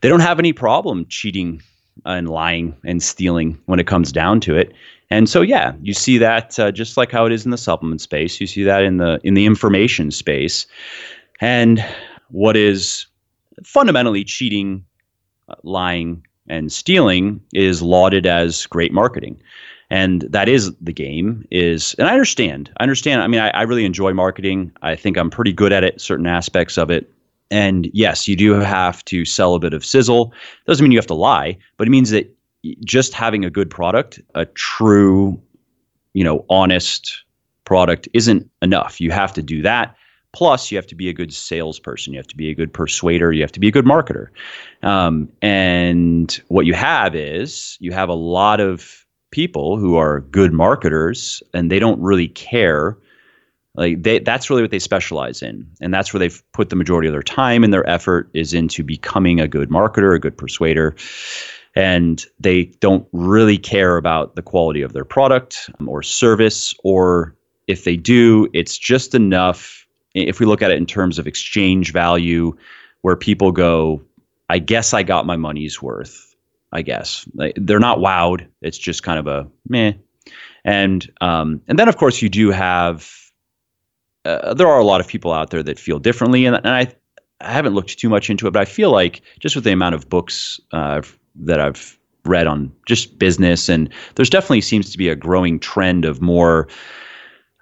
they 0.00 0.08
don't 0.08 0.20
have 0.20 0.38
any 0.38 0.52
problem 0.52 1.06
cheating 1.08 1.62
and 2.04 2.28
lying 2.28 2.76
and 2.84 3.02
stealing 3.02 3.58
when 3.66 3.80
it 3.80 3.86
comes 3.86 4.12
down 4.12 4.40
to 4.40 4.56
it. 4.56 4.72
And 5.10 5.28
so, 5.28 5.40
yeah, 5.40 5.72
you 5.82 5.94
see 5.94 6.18
that 6.18 6.58
uh, 6.58 6.72
just 6.72 6.96
like 6.96 7.12
how 7.12 7.26
it 7.26 7.32
is 7.32 7.44
in 7.44 7.52
the 7.52 7.58
supplement 7.58 8.00
space. 8.00 8.40
You 8.40 8.46
see 8.46 8.64
that 8.64 8.82
in 8.82 8.96
the 8.96 9.20
in 9.22 9.34
the 9.34 9.46
information 9.46 10.10
space, 10.10 10.66
and 11.40 11.84
what 12.30 12.56
is 12.56 13.06
fundamentally 13.64 14.24
cheating, 14.24 14.84
uh, 15.48 15.54
lying, 15.62 16.26
and 16.48 16.72
stealing 16.72 17.40
is 17.54 17.82
lauded 17.82 18.26
as 18.26 18.66
great 18.66 18.92
marketing 18.92 19.40
and 19.90 20.22
that 20.22 20.48
is 20.48 20.74
the 20.76 20.92
game 20.92 21.46
is 21.50 21.94
and 21.98 22.08
i 22.08 22.12
understand 22.12 22.70
i 22.78 22.82
understand. 22.82 23.22
I 23.22 23.26
mean 23.26 23.40
I, 23.40 23.50
I, 23.50 23.62
really 23.62 23.84
enjoy 23.84 24.12
marketing. 24.12 24.72
I 24.82 24.96
think 24.96 25.16
i'm 25.16 25.30
pretty 25.30 25.52
good 25.52 25.72
at 25.72 25.84
it 25.84 26.00
certain 26.00 26.26
aspects 26.26 26.76
of 26.78 26.90
it. 26.90 27.10
And 27.50 27.88
yes 27.92 28.26
you 28.26 28.36
do 28.36 28.52
have 28.52 29.04
to 29.06 29.24
sell 29.24 29.54
a 29.54 29.58
bit 29.58 29.72
of 29.72 29.84
sizzle. 29.84 30.32
Doesn't 30.66 30.82
mean 30.82 30.92
you 30.92 30.98
have 30.98 31.06
to 31.06 31.14
lie 31.14 31.56
but 31.76 31.86
it 31.86 31.90
means 31.90 32.10
that 32.10 32.32
just 32.84 33.12
having 33.12 33.44
a 33.44 33.50
good 33.50 33.70
product 33.70 34.20
a 34.34 34.46
true 34.46 35.40
you 36.14 36.24
know 36.24 36.44
honest 36.48 37.24
product 37.66 38.08
isn't 38.14 38.48
enough. 38.62 38.98
You 38.98 39.10
have 39.10 39.34
to 39.34 39.42
do 39.42 39.60
that. 39.60 39.94
Plus 40.32 40.70
you 40.70 40.76
have 40.76 40.86
to 40.86 40.94
be 40.94 41.08
a 41.08 41.12
good 41.12 41.32
salesperson. 41.32 42.12
You 42.12 42.18
have 42.18 42.26
to 42.28 42.36
be 42.36 42.50
a 42.50 42.54
good 42.54 42.72
persuader. 42.72 43.32
You 43.32 43.42
have 43.42 43.52
to 43.52 43.60
be 43.60 43.68
a 43.68 43.72
good 43.72 43.84
marketer. 43.84 44.28
Um, 44.82 45.30
and 45.42 46.40
what 46.48 46.66
you 46.66 46.74
have 46.74 47.14
is 47.14 47.76
you 47.80 47.92
have 47.92 48.08
a 48.08 48.14
lot 48.14 48.60
of 48.60 49.05
people 49.30 49.76
who 49.76 49.96
are 49.96 50.20
good 50.20 50.52
marketers 50.52 51.42
and 51.52 51.70
they 51.70 51.78
don't 51.78 52.00
really 52.00 52.28
care 52.28 52.96
like 53.76 54.02
they 54.02 54.18
that's 54.18 54.48
really 54.48 54.62
what 54.62 54.70
they 54.70 54.78
specialize 54.78 55.42
in. 55.42 55.68
And 55.80 55.92
that's 55.92 56.12
where 56.12 56.18
they've 56.18 56.42
put 56.52 56.70
the 56.70 56.76
majority 56.76 57.08
of 57.08 57.12
their 57.12 57.22
time 57.22 57.62
and 57.62 57.72
their 57.72 57.88
effort 57.88 58.30
is 58.32 58.54
into 58.54 58.82
becoming 58.82 59.40
a 59.40 59.48
good 59.48 59.68
marketer 59.68 60.14
a 60.14 60.18
good 60.18 60.36
persuader. 60.36 60.96
And 61.74 62.24
they 62.40 62.64
don't 62.80 63.06
really 63.12 63.58
care 63.58 63.98
about 63.98 64.34
the 64.34 64.42
quality 64.42 64.80
of 64.80 64.94
their 64.94 65.04
product 65.04 65.68
um, 65.78 65.88
or 65.88 66.02
service 66.02 66.74
or 66.84 67.36
if 67.66 67.84
they 67.84 67.96
do 67.96 68.48
it's 68.54 68.78
just 68.78 69.14
enough 69.14 69.86
if 70.14 70.40
we 70.40 70.46
look 70.46 70.62
at 70.62 70.70
it 70.70 70.78
in 70.78 70.86
terms 70.86 71.18
of 71.18 71.26
exchange 71.26 71.92
value 71.92 72.56
where 73.02 73.16
people 73.16 73.50
go 73.50 74.00
i 74.48 74.58
guess 74.58 74.94
i 74.94 75.02
got 75.02 75.26
my 75.26 75.36
money's 75.36 75.82
worth 75.82 76.35
I 76.76 76.82
guess 76.82 77.26
they're 77.56 77.80
not 77.80 77.98
wowed. 77.98 78.46
It's 78.60 78.76
just 78.76 79.02
kind 79.02 79.18
of 79.18 79.26
a 79.26 79.48
meh. 79.68 79.94
And 80.64 81.10
um, 81.22 81.62
and 81.68 81.78
then 81.78 81.88
of 81.88 81.96
course 81.96 82.20
you 82.20 82.28
do 82.28 82.50
have 82.50 83.10
uh, 84.26 84.52
there 84.52 84.68
are 84.68 84.78
a 84.78 84.84
lot 84.84 85.00
of 85.00 85.06
people 85.06 85.32
out 85.32 85.50
there 85.50 85.62
that 85.62 85.78
feel 85.78 85.98
differently, 85.98 86.44
and, 86.44 86.56
and 86.56 86.68
I 86.68 86.92
I 87.40 87.52
haven't 87.52 87.74
looked 87.74 87.98
too 87.98 88.08
much 88.08 88.28
into 88.28 88.46
it, 88.46 88.50
but 88.50 88.60
I 88.60 88.66
feel 88.66 88.90
like 88.90 89.22
just 89.40 89.54
with 89.54 89.64
the 89.64 89.72
amount 89.72 89.94
of 89.94 90.08
books 90.08 90.60
uh, 90.72 91.00
that 91.36 91.60
I've 91.60 91.98
read 92.24 92.46
on 92.46 92.72
just 92.86 93.18
business, 93.18 93.70
and 93.70 93.88
there's 94.16 94.30
definitely 94.30 94.60
seems 94.60 94.90
to 94.90 94.98
be 94.98 95.08
a 95.08 95.16
growing 95.16 95.58
trend 95.58 96.04
of 96.04 96.20
more. 96.20 96.68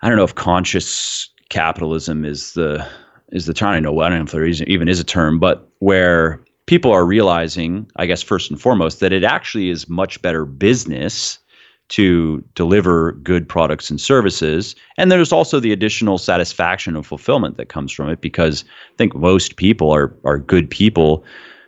I 0.03 0.09
don't 0.09 0.19
know 0.19 0.25
if 0.25 0.35
conscious 0.35 1.29
capitalism 1.51 2.25
is 2.25 2.55
the 2.55 2.85
is 3.31 3.47
the 3.47 3.55
term. 3.55 3.69
I 3.71 3.81
know 3.81 4.01
I 4.01 4.09
don't 4.09 4.19
know 4.19 4.25
if 4.25 4.33
there 4.33 4.45
even 4.45 4.89
is 4.89 4.99
a 4.99 5.05
term, 5.05 5.39
but 5.39 5.69
where 5.79 6.44
people 6.67 6.93
are 6.93 7.05
realizing, 7.05 7.91
I 7.97 8.07
guess, 8.07 8.23
first 8.23 8.51
and 8.51 8.61
foremost, 8.61 9.01
that 9.01 9.13
it 9.13 9.25
actually 9.25 9.71
is 9.71 9.89
much 9.89 10.21
better 10.23 10.45
business 10.45 11.39
to 11.89 12.43
deliver 12.55 13.13
good 13.13 13.49
products 13.49 13.91
and 13.91 14.01
services. 14.01 14.75
And 14.97 15.13
there's 15.13 15.33
also 15.33 15.61
the 15.61 15.73
additional 15.73 16.17
satisfaction 16.17 16.97
and 16.97 17.05
fulfillment 17.05 17.59
that 17.59 17.69
comes 17.69 17.93
from 17.93 18.09
it 18.09 18.21
because 18.21 18.65
I 18.93 18.97
think 18.97 19.15
most 19.15 19.57
people 19.57 19.91
are, 19.91 20.17
are 20.25 20.39
good 20.39 20.71
people 20.71 21.25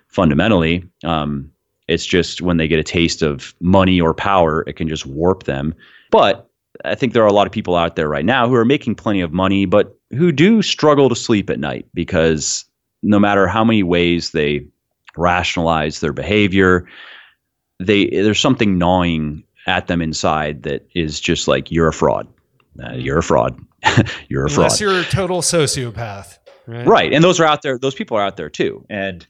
fundamentally. 0.09 0.89
Um, 1.05 1.51
it's 1.89 2.07
just 2.07 2.41
when 2.41 2.57
they 2.57 2.67
get 2.67 2.79
a 2.79 2.85
taste 2.85 3.23
of 3.23 3.55
money 3.61 4.01
or 4.01 4.15
power, 4.15 4.65
it 4.67 4.77
can 4.77 4.89
just 4.89 5.05
warp 5.05 5.45
them. 5.45 5.75
But 6.11 6.49
I 6.85 6.95
think 6.95 7.13
there 7.13 7.23
are 7.23 7.29
a 7.29 7.33
lot 7.33 7.47
of 7.47 7.53
people 7.53 7.77
out 7.77 7.97
there 7.97 8.09
right 8.09 8.25
now 8.25 8.49
who 8.49 8.55
are 8.55 8.65
making 8.65 8.95
plenty 8.95 9.21
of 9.21 9.33
money, 9.33 9.67
but 9.67 9.99
who 10.17 10.33
do 10.33 10.63
struggle 10.63 11.09
to 11.09 11.15
sleep 11.15 11.51
at 11.51 11.61
night 11.61 11.87
because 11.93 12.65
no 13.03 13.19
matter 13.19 13.47
how 13.47 13.65
many 13.65 13.83
ways 13.83 14.31
they 14.31 14.67
rationalize 15.17 16.01
their 16.01 16.13
behavior, 16.13 16.87
they 17.81 18.07
there's 18.07 18.41
something 18.41 18.79
gnawing 18.79 19.45
at 19.67 19.89
them 19.89 20.01
inside 20.01 20.63
that 20.63 20.87
is 20.95 21.21
just 21.21 21.49
like 21.49 21.71
you're 21.71 21.89
a 21.89 21.93
fraud. 21.93 22.27
Uh, 22.83 22.93
you're 22.93 23.19
a 23.19 23.23
fraud. 23.23 23.59
you're 24.29 24.47
a 24.47 24.51
fraud. 24.51 24.67
Unless 24.67 24.81
you're 24.81 25.01
a 25.01 25.05
total 25.05 25.43
sociopath. 25.43 26.39
Right? 26.67 26.87
right. 26.87 27.13
And 27.13 27.23
those 27.23 27.39
are 27.39 27.45
out 27.45 27.63
there. 27.63 27.79
Those 27.79 27.95
people 27.95 28.17
are 28.17 28.23
out 28.23 28.37
there 28.37 28.51
too. 28.51 28.85
And 28.91 29.27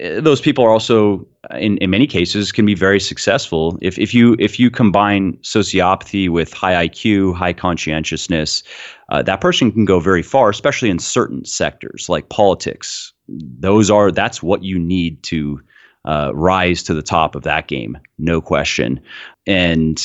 uh, 0.00 0.20
those 0.20 0.40
people 0.40 0.64
are 0.64 0.70
also 0.70 1.26
in, 1.52 1.78
in 1.78 1.90
many 1.90 2.06
cases 2.06 2.50
can 2.50 2.66
be 2.66 2.74
very 2.74 2.98
successful 2.98 3.78
if, 3.80 3.98
if 3.98 4.14
you 4.14 4.36
if 4.38 4.58
you 4.58 4.70
combine 4.70 5.34
sociopathy 5.38 6.28
with 6.28 6.52
high 6.52 6.88
IQ, 6.88 7.34
high 7.36 7.52
conscientiousness, 7.52 8.62
uh, 9.10 9.22
that 9.22 9.40
person 9.40 9.70
can 9.70 9.84
go 9.84 10.00
very 10.00 10.22
far, 10.22 10.50
especially 10.50 10.90
in 10.90 10.98
certain 10.98 11.44
sectors 11.44 12.08
like 12.08 12.28
politics. 12.28 13.12
Those 13.58 13.90
are 13.90 14.10
that's 14.10 14.42
what 14.42 14.62
you 14.62 14.78
need 14.78 15.22
to 15.24 15.60
uh, 16.04 16.32
rise 16.34 16.82
to 16.84 16.94
the 16.94 17.02
top 17.02 17.34
of 17.34 17.42
that 17.42 17.68
game, 17.68 17.98
no 18.18 18.40
question. 18.40 19.00
And 19.46 20.02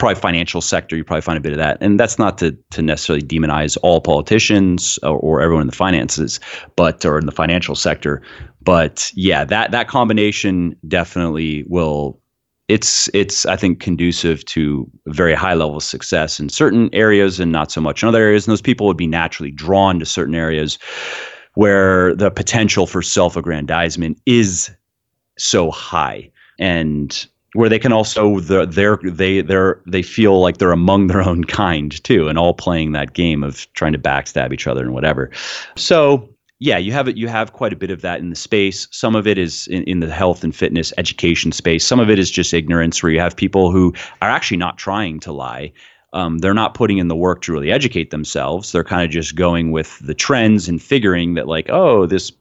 probably 0.00 0.20
financial 0.20 0.60
sector, 0.60 0.96
you 0.96 1.04
probably 1.04 1.20
find 1.20 1.36
a 1.36 1.40
bit 1.40 1.52
of 1.52 1.58
that. 1.58 1.78
And 1.80 2.00
that's 2.00 2.18
not 2.18 2.38
to, 2.38 2.56
to 2.70 2.82
necessarily 2.82 3.22
demonize 3.22 3.76
all 3.82 4.00
politicians 4.00 4.98
or, 5.02 5.18
or, 5.18 5.40
everyone 5.42 5.62
in 5.62 5.66
the 5.68 5.76
finances, 5.76 6.40
but 6.74 7.04
or 7.04 7.18
in 7.18 7.26
the 7.26 7.32
financial 7.32 7.76
sector. 7.76 8.22
But 8.62 9.12
yeah, 9.14 9.44
that 9.44 9.70
that 9.70 9.88
combination 9.88 10.74
definitely 10.88 11.64
will. 11.68 12.18
It's 12.68 13.10
it's 13.12 13.46
I 13.46 13.56
think 13.56 13.80
conducive 13.80 14.44
to 14.46 14.90
very 15.06 15.34
high 15.34 15.54
level 15.54 15.80
success 15.80 16.40
in 16.40 16.48
certain 16.48 16.88
areas 16.92 17.40
and 17.40 17.52
not 17.52 17.70
so 17.70 17.80
much 17.80 18.02
in 18.02 18.08
other 18.08 18.22
areas. 18.22 18.46
And 18.46 18.52
those 18.52 18.62
people 18.62 18.86
would 18.86 18.96
be 18.96 19.06
naturally 19.06 19.50
drawn 19.50 19.98
to 19.98 20.06
certain 20.06 20.34
areas 20.34 20.78
where 21.54 22.14
the 22.14 22.30
potential 22.30 22.86
for 22.86 23.02
self-aggrandizement 23.02 24.20
is 24.26 24.70
so 25.38 25.70
high. 25.70 26.30
And 26.58 27.26
where 27.54 27.68
they 27.68 27.78
can 27.78 27.92
also 27.92 28.40
the, 28.40 28.66
they're 28.66 28.98
they 29.02 29.40
they're 29.40 29.80
they 29.86 30.02
feel 30.02 30.40
like 30.40 30.58
they're 30.58 30.72
among 30.72 31.08
their 31.08 31.22
own 31.22 31.44
kind 31.44 32.02
too 32.04 32.28
and 32.28 32.38
all 32.38 32.54
playing 32.54 32.92
that 32.92 33.14
game 33.14 33.42
of 33.42 33.66
trying 33.72 33.92
to 33.92 33.98
backstab 33.98 34.52
each 34.52 34.66
other 34.66 34.82
and 34.82 34.94
whatever. 34.94 35.30
So 35.76 36.28
yeah 36.60 36.76
you 36.78 36.92
have 36.92 37.08
it 37.08 37.16
you 37.16 37.26
have 37.26 37.52
quite 37.52 37.72
a 37.72 37.76
bit 37.76 37.90
of 37.90 38.02
that 38.02 38.20
in 38.20 38.30
the 38.30 38.36
space. 38.36 38.86
Some 38.92 39.16
of 39.16 39.26
it 39.26 39.38
is 39.38 39.66
in, 39.68 39.82
in 39.84 40.00
the 40.00 40.10
health 40.10 40.44
and 40.44 40.54
fitness 40.54 40.92
education 40.96 41.50
space. 41.50 41.84
Some 41.84 41.98
of 41.98 42.08
it 42.08 42.18
is 42.18 42.30
just 42.30 42.54
ignorance 42.54 43.02
where 43.02 43.10
you 43.10 43.20
have 43.20 43.34
people 43.34 43.72
who 43.72 43.94
are 44.22 44.30
actually 44.30 44.58
not 44.58 44.78
trying 44.78 45.18
to 45.20 45.32
lie 45.32 45.72
um, 46.12 46.38
they're 46.38 46.54
not 46.54 46.74
putting 46.74 46.98
in 46.98 47.08
the 47.08 47.16
work 47.16 47.42
to 47.42 47.52
really 47.52 47.70
educate 47.70 48.10
themselves 48.10 48.72
they're 48.72 48.84
kind 48.84 49.04
of 49.04 49.10
just 49.10 49.36
going 49.36 49.70
with 49.70 49.98
the 50.00 50.14
trends 50.14 50.68
and 50.68 50.82
figuring 50.82 51.34
that 51.34 51.46
like 51.46 51.68
oh 51.70 52.06
this 52.06 52.32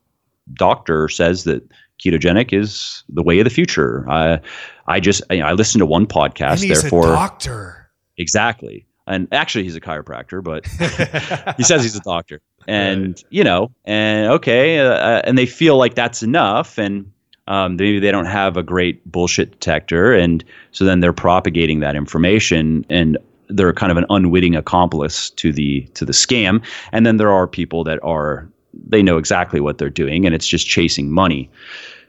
doctor 0.53 1.07
says 1.07 1.43
that 1.43 1.63
ketogenic 1.99 2.53
is 2.53 3.03
the 3.09 3.21
way 3.21 3.39
of 3.39 3.43
the 3.43 3.49
future. 3.49 4.09
I, 4.09 4.39
I 4.87 4.99
just 4.99 5.21
you 5.29 5.39
know, 5.39 5.45
I 5.45 5.53
listened 5.53 5.79
to 5.79 5.85
one 5.85 6.07
podcast. 6.07 6.67
Therefore, 6.67 7.11
a 7.11 7.15
doctor. 7.15 7.89
Exactly. 8.17 8.85
And 9.07 9.27
actually, 9.31 9.63
he's 9.63 9.75
a 9.75 9.81
chiropractor, 9.81 10.43
but 10.43 10.67
he 11.57 11.63
says 11.63 11.81
he's 11.81 11.95
a 11.95 12.01
doctor. 12.01 12.41
And 12.67 13.07
right. 13.07 13.23
you 13.29 13.43
know, 13.43 13.71
and 13.85 14.31
okay, 14.31 14.79
uh, 14.79 14.91
uh, 14.91 15.21
and 15.23 15.37
they 15.37 15.45
feel 15.45 15.77
like 15.77 15.95
that's 15.95 16.21
enough, 16.21 16.77
and 16.77 17.11
um, 17.47 17.75
maybe 17.75 17.99
they 17.99 18.11
don't 18.11 18.27
have 18.27 18.55
a 18.55 18.63
great 18.63 19.09
bullshit 19.11 19.51
detector, 19.51 20.13
and 20.13 20.43
so 20.71 20.85
then 20.85 20.99
they're 20.99 21.13
propagating 21.13 21.79
that 21.79 21.95
information, 21.95 22.85
and 22.89 23.17
they're 23.49 23.73
kind 23.73 23.91
of 23.91 23.97
an 23.97 24.05
unwitting 24.09 24.55
accomplice 24.55 25.29
to 25.31 25.51
the 25.51 25.81
to 25.93 26.05
the 26.05 26.13
scam. 26.13 26.63
And 26.91 27.05
then 27.05 27.17
there 27.17 27.31
are 27.31 27.47
people 27.47 27.83
that 27.83 27.99
are 28.03 28.49
they 28.87 29.01
know 29.01 29.17
exactly 29.17 29.59
what 29.59 29.77
they're 29.77 29.89
doing, 29.89 30.25
and 30.25 30.35
it's 30.35 30.47
just 30.47 30.67
chasing 30.67 31.11
money. 31.11 31.49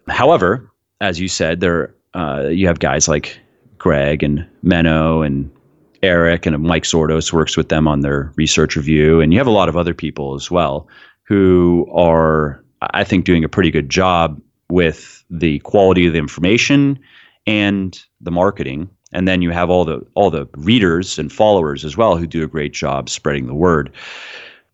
However, 0.08 0.70
as 1.00 1.18
you 1.20 1.28
said, 1.28 1.60
there 1.60 1.94
uh, 2.14 2.48
you 2.48 2.66
have 2.66 2.78
guys 2.78 3.08
like 3.08 3.38
Greg 3.78 4.22
and 4.22 4.46
Menno 4.64 5.26
and 5.26 5.50
Eric 6.02 6.46
and 6.46 6.58
Mike 6.62 6.84
Zourdos 6.84 7.32
works 7.32 7.56
with 7.56 7.68
them 7.68 7.86
on 7.86 8.00
their 8.00 8.32
research 8.36 8.76
review, 8.76 9.20
and 9.20 9.32
you 9.32 9.38
have 9.38 9.46
a 9.46 9.52
lot 9.52 9.68
of 9.68 9.76
other 9.76 9.94
people 9.94 10.34
as 10.34 10.50
well 10.50 10.88
who 11.24 11.88
are, 11.94 12.64
I 12.80 13.04
think, 13.04 13.24
doing 13.24 13.44
a 13.44 13.48
pretty 13.48 13.70
good 13.70 13.88
job 13.88 14.40
with 14.68 15.24
the 15.30 15.60
quality 15.60 16.06
of 16.06 16.12
the 16.12 16.18
information 16.18 16.98
and 17.46 18.00
the 18.20 18.30
marketing. 18.30 18.90
And 19.12 19.26
then 19.26 19.42
you 19.42 19.50
have 19.50 19.70
all 19.70 19.84
the 19.84 20.04
all 20.14 20.30
the 20.30 20.48
readers 20.56 21.18
and 21.18 21.32
followers 21.32 21.84
as 21.84 21.96
well 21.96 22.16
who 22.16 22.26
do 22.26 22.44
a 22.44 22.46
great 22.46 22.72
job 22.72 23.08
spreading 23.08 23.46
the 23.46 23.54
word. 23.54 23.92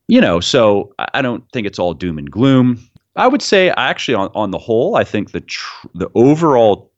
You 0.08 0.20
know, 0.20 0.40
so 0.40 0.94
I 1.12 1.22
don't 1.22 1.44
think 1.52 1.66
it's 1.66 1.78
all 1.78 1.94
doom 1.94 2.18
and 2.18 2.30
gloom. 2.30 2.78
I 3.16 3.26
would 3.26 3.42
say 3.42 3.70
actually 3.70 4.14
on, 4.14 4.30
on 4.34 4.50
the 4.50 4.58
whole, 4.58 4.96
I 4.96 5.04
think 5.04 5.32
the 5.32 5.40
tr- 5.40 5.88
the 5.94 6.10
overall 6.14 6.92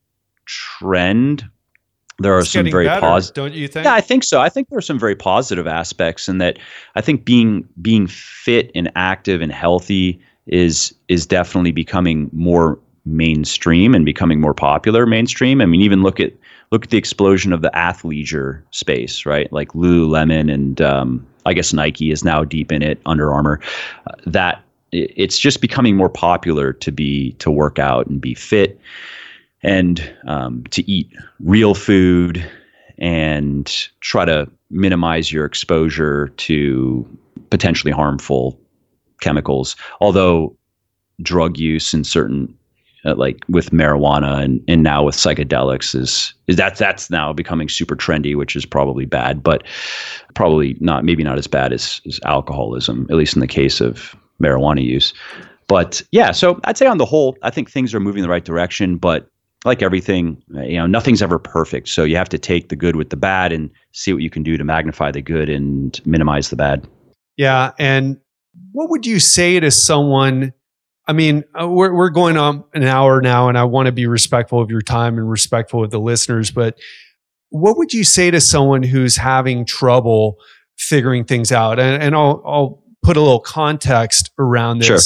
trend 0.47 1.49
there 2.19 2.35
are 2.35 2.41
it's 2.41 2.51
some 2.51 2.69
very 2.71 2.87
positive 2.87 3.35
don't 3.35 3.55
you 3.55 3.69
think? 3.69 3.85
Yeah 3.85 3.95
i 3.95 4.01
think 4.01 4.25
so. 4.25 4.41
I 4.41 4.49
think 4.49 4.69
there 4.69 4.79
are 4.79 4.83
some 4.83 4.99
very 4.99 5.15
positive 5.15 5.67
aspects 5.67 6.29
in 6.29 6.39
that 6.39 6.59
i 6.97 7.01
think 7.01 7.25
being 7.25 7.69
being 7.81 8.07
fit 8.07 8.71
and 8.75 8.91
active 8.97 9.41
and 9.41 9.53
healthy 9.53 10.21
is 10.47 10.95
is 11.09 11.27
definitely 11.27 11.73
becoming 11.73 12.29
more 12.33 12.79
mainstream 13.05 13.95
and 13.95 14.05
becoming 14.05 14.41
more 14.41 14.55
popular 14.55 15.07
mainstream. 15.07 15.61
I 15.61 15.67
mean 15.67 15.81
even 15.81 16.03
look 16.03 16.19
at 16.19 16.33
look 16.71 16.85
at 16.85 16.91
the 16.91 16.99
explosion 16.99 17.53
of 17.53 17.63
the 17.63 17.71
athleisure 17.75 18.63
space 18.71 19.25
right 19.25 19.53
like 19.53 19.73
lululemon 19.73 20.53
and 20.53 20.81
um, 20.81 21.27
I 21.49 21.55
guess 21.55 21.73
Nike 21.73 22.11
is 22.11 22.23
now 22.23 22.45
deep 22.45 22.71
in 22.71 22.83
it, 22.83 23.01
Under 23.07 23.33
Armour. 23.33 23.59
Uh, 24.07 24.13
that 24.27 24.63
it's 24.93 25.39
just 25.39 25.61
becoming 25.61 25.97
more 25.97 26.11
popular 26.11 26.73
to 26.75 26.93
be 26.93 27.33
to 27.33 27.51
work 27.51 27.79
out 27.79 28.07
and 28.07 28.21
be 28.21 28.35
fit 28.35 28.79
and 29.63 30.15
um, 30.27 30.65
to 30.71 30.89
eat 30.91 31.11
real 31.41 31.75
food 31.75 32.45
and 32.99 33.89
try 34.01 34.25
to 34.25 34.51
minimize 34.71 35.33
your 35.33 35.45
exposure 35.45 36.29
to 36.37 37.07
potentially 37.51 37.93
harmful 37.93 38.59
chemicals. 39.21 39.75
Although 40.01 40.55
drug 41.23 41.59
use 41.59 41.95
in 41.95 42.05
certain 42.05 42.55
uh, 43.09 43.15
like 43.17 43.39
with 43.49 43.71
marijuana 43.71 44.43
and, 44.43 44.63
and 44.69 44.83
now 44.83 45.03
with 45.05 45.17
psychedelics 45.17 45.95
is 45.95 46.35
is 46.47 46.57
that 46.57 46.77
that's 46.77 47.11
now 47.11 47.33
becoming 47.33 47.69
super 47.69 47.97
trendy, 47.97 48.37
which 48.37 48.55
is 48.55 48.67
probably 48.67 49.07
bad, 49.07 49.43
but 49.43 49.63
probably 50.35 50.77
not 50.81 51.05
maybe 51.05 51.25
not 51.25 51.39
as 51.39 51.47
bad 51.47 51.73
as, 51.73 52.01
as 52.07 52.21
alcoholism, 52.25 53.07
at 53.11 53.17
least 53.17 53.35
in 53.35 53.41
the 53.41 53.47
case 53.47 53.81
of 53.81 54.15
marijuana 54.43 54.83
use. 54.83 55.13
But 55.69 56.03
yeah, 56.13 56.31
so 56.33 56.59
I'd 56.65 56.79
say 56.79 56.87
on 56.87 56.99
the 56.99 57.05
whole, 57.05 57.37
I 57.43 57.51
think 57.51 57.71
things 57.71 57.95
are 57.95 58.01
moving 58.01 58.21
in 58.21 58.23
the 58.23 58.31
right 58.31 58.45
direction, 58.45 58.97
but 58.97 59.29
like 59.65 59.83
everything, 59.83 60.43
you 60.55 60.77
know, 60.77 60.87
nothing's 60.87 61.21
ever 61.21 61.39
perfect. 61.39 61.89
So 61.89 62.05
you 62.05 62.17
have 62.17 62.29
to 62.31 62.39
take 62.39 62.69
the 62.69 62.77
good 62.77 62.97
with 62.97 63.11
the 63.11 63.17
bad 63.17 63.53
and 63.53 63.71
see 63.93 64.13
what 64.13 64.23
you 64.23 64.31
can 64.31 64.43
do 64.43 64.57
to 64.57 64.65
magnify 64.65 65.11
the 65.11 65.21
good 65.21 65.49
and 65.49 66.01
minimize 66.07 66.49
the 66.51 66.57
bad. 66.57 66.89
Yeah. 67.37 67.73
And 67.79 68.19
what 68.73 68.89
would 68.89 69.05
you 69.05 69.21
say 69.21 69.61
to 69.61 69.71
someone 69.71 70.53
I 71.09 71.15
mean, 71.15 71.45
uh, 71.59 71.67
we're 71.67 71.93
we're 71.95 72.11
going 72.11 72.37
on 72.37 72.65
an 72.75 72.85
hour 72.85 73.23
now, 73.23 73.49
and 73.49 73.57
I 73.57 73.65
want 73.65 73.87
to 73.87 73.93
be 73.93 74.07
respectful 74.07 74.61
of 74.61 74.71
your 74.71 74.83
time 74.83 75.17
and 75.17 75.29
respectful 75.29 75.83
of 75.83 75.91
the 75.91 75.99
listeners. 75.99 76.51
But 76.51 76.79
what 77.49 77.79
would 77.79 77.95
you 77.95 78.05
say 78.05 78.31
to 78.31 78.43
someone 78.43 78.83
who's 78.83 79.17
having 79.17 79.65
trouble 79.65 80.37
figuring 80.77 81.25
things 81.25 81.51
out? 81.51 81.81
And, 81.81 82.03
and 82.03 82.15
I'll 82.15 82.43
I'll 82.45 82.85
put 83.03 83.17
a 83.17 83.21
little 83.21 83.41
context 83.41 84.31
around 84.39 84.81
this. 84.81 84.87
Sure. 84.87 84.99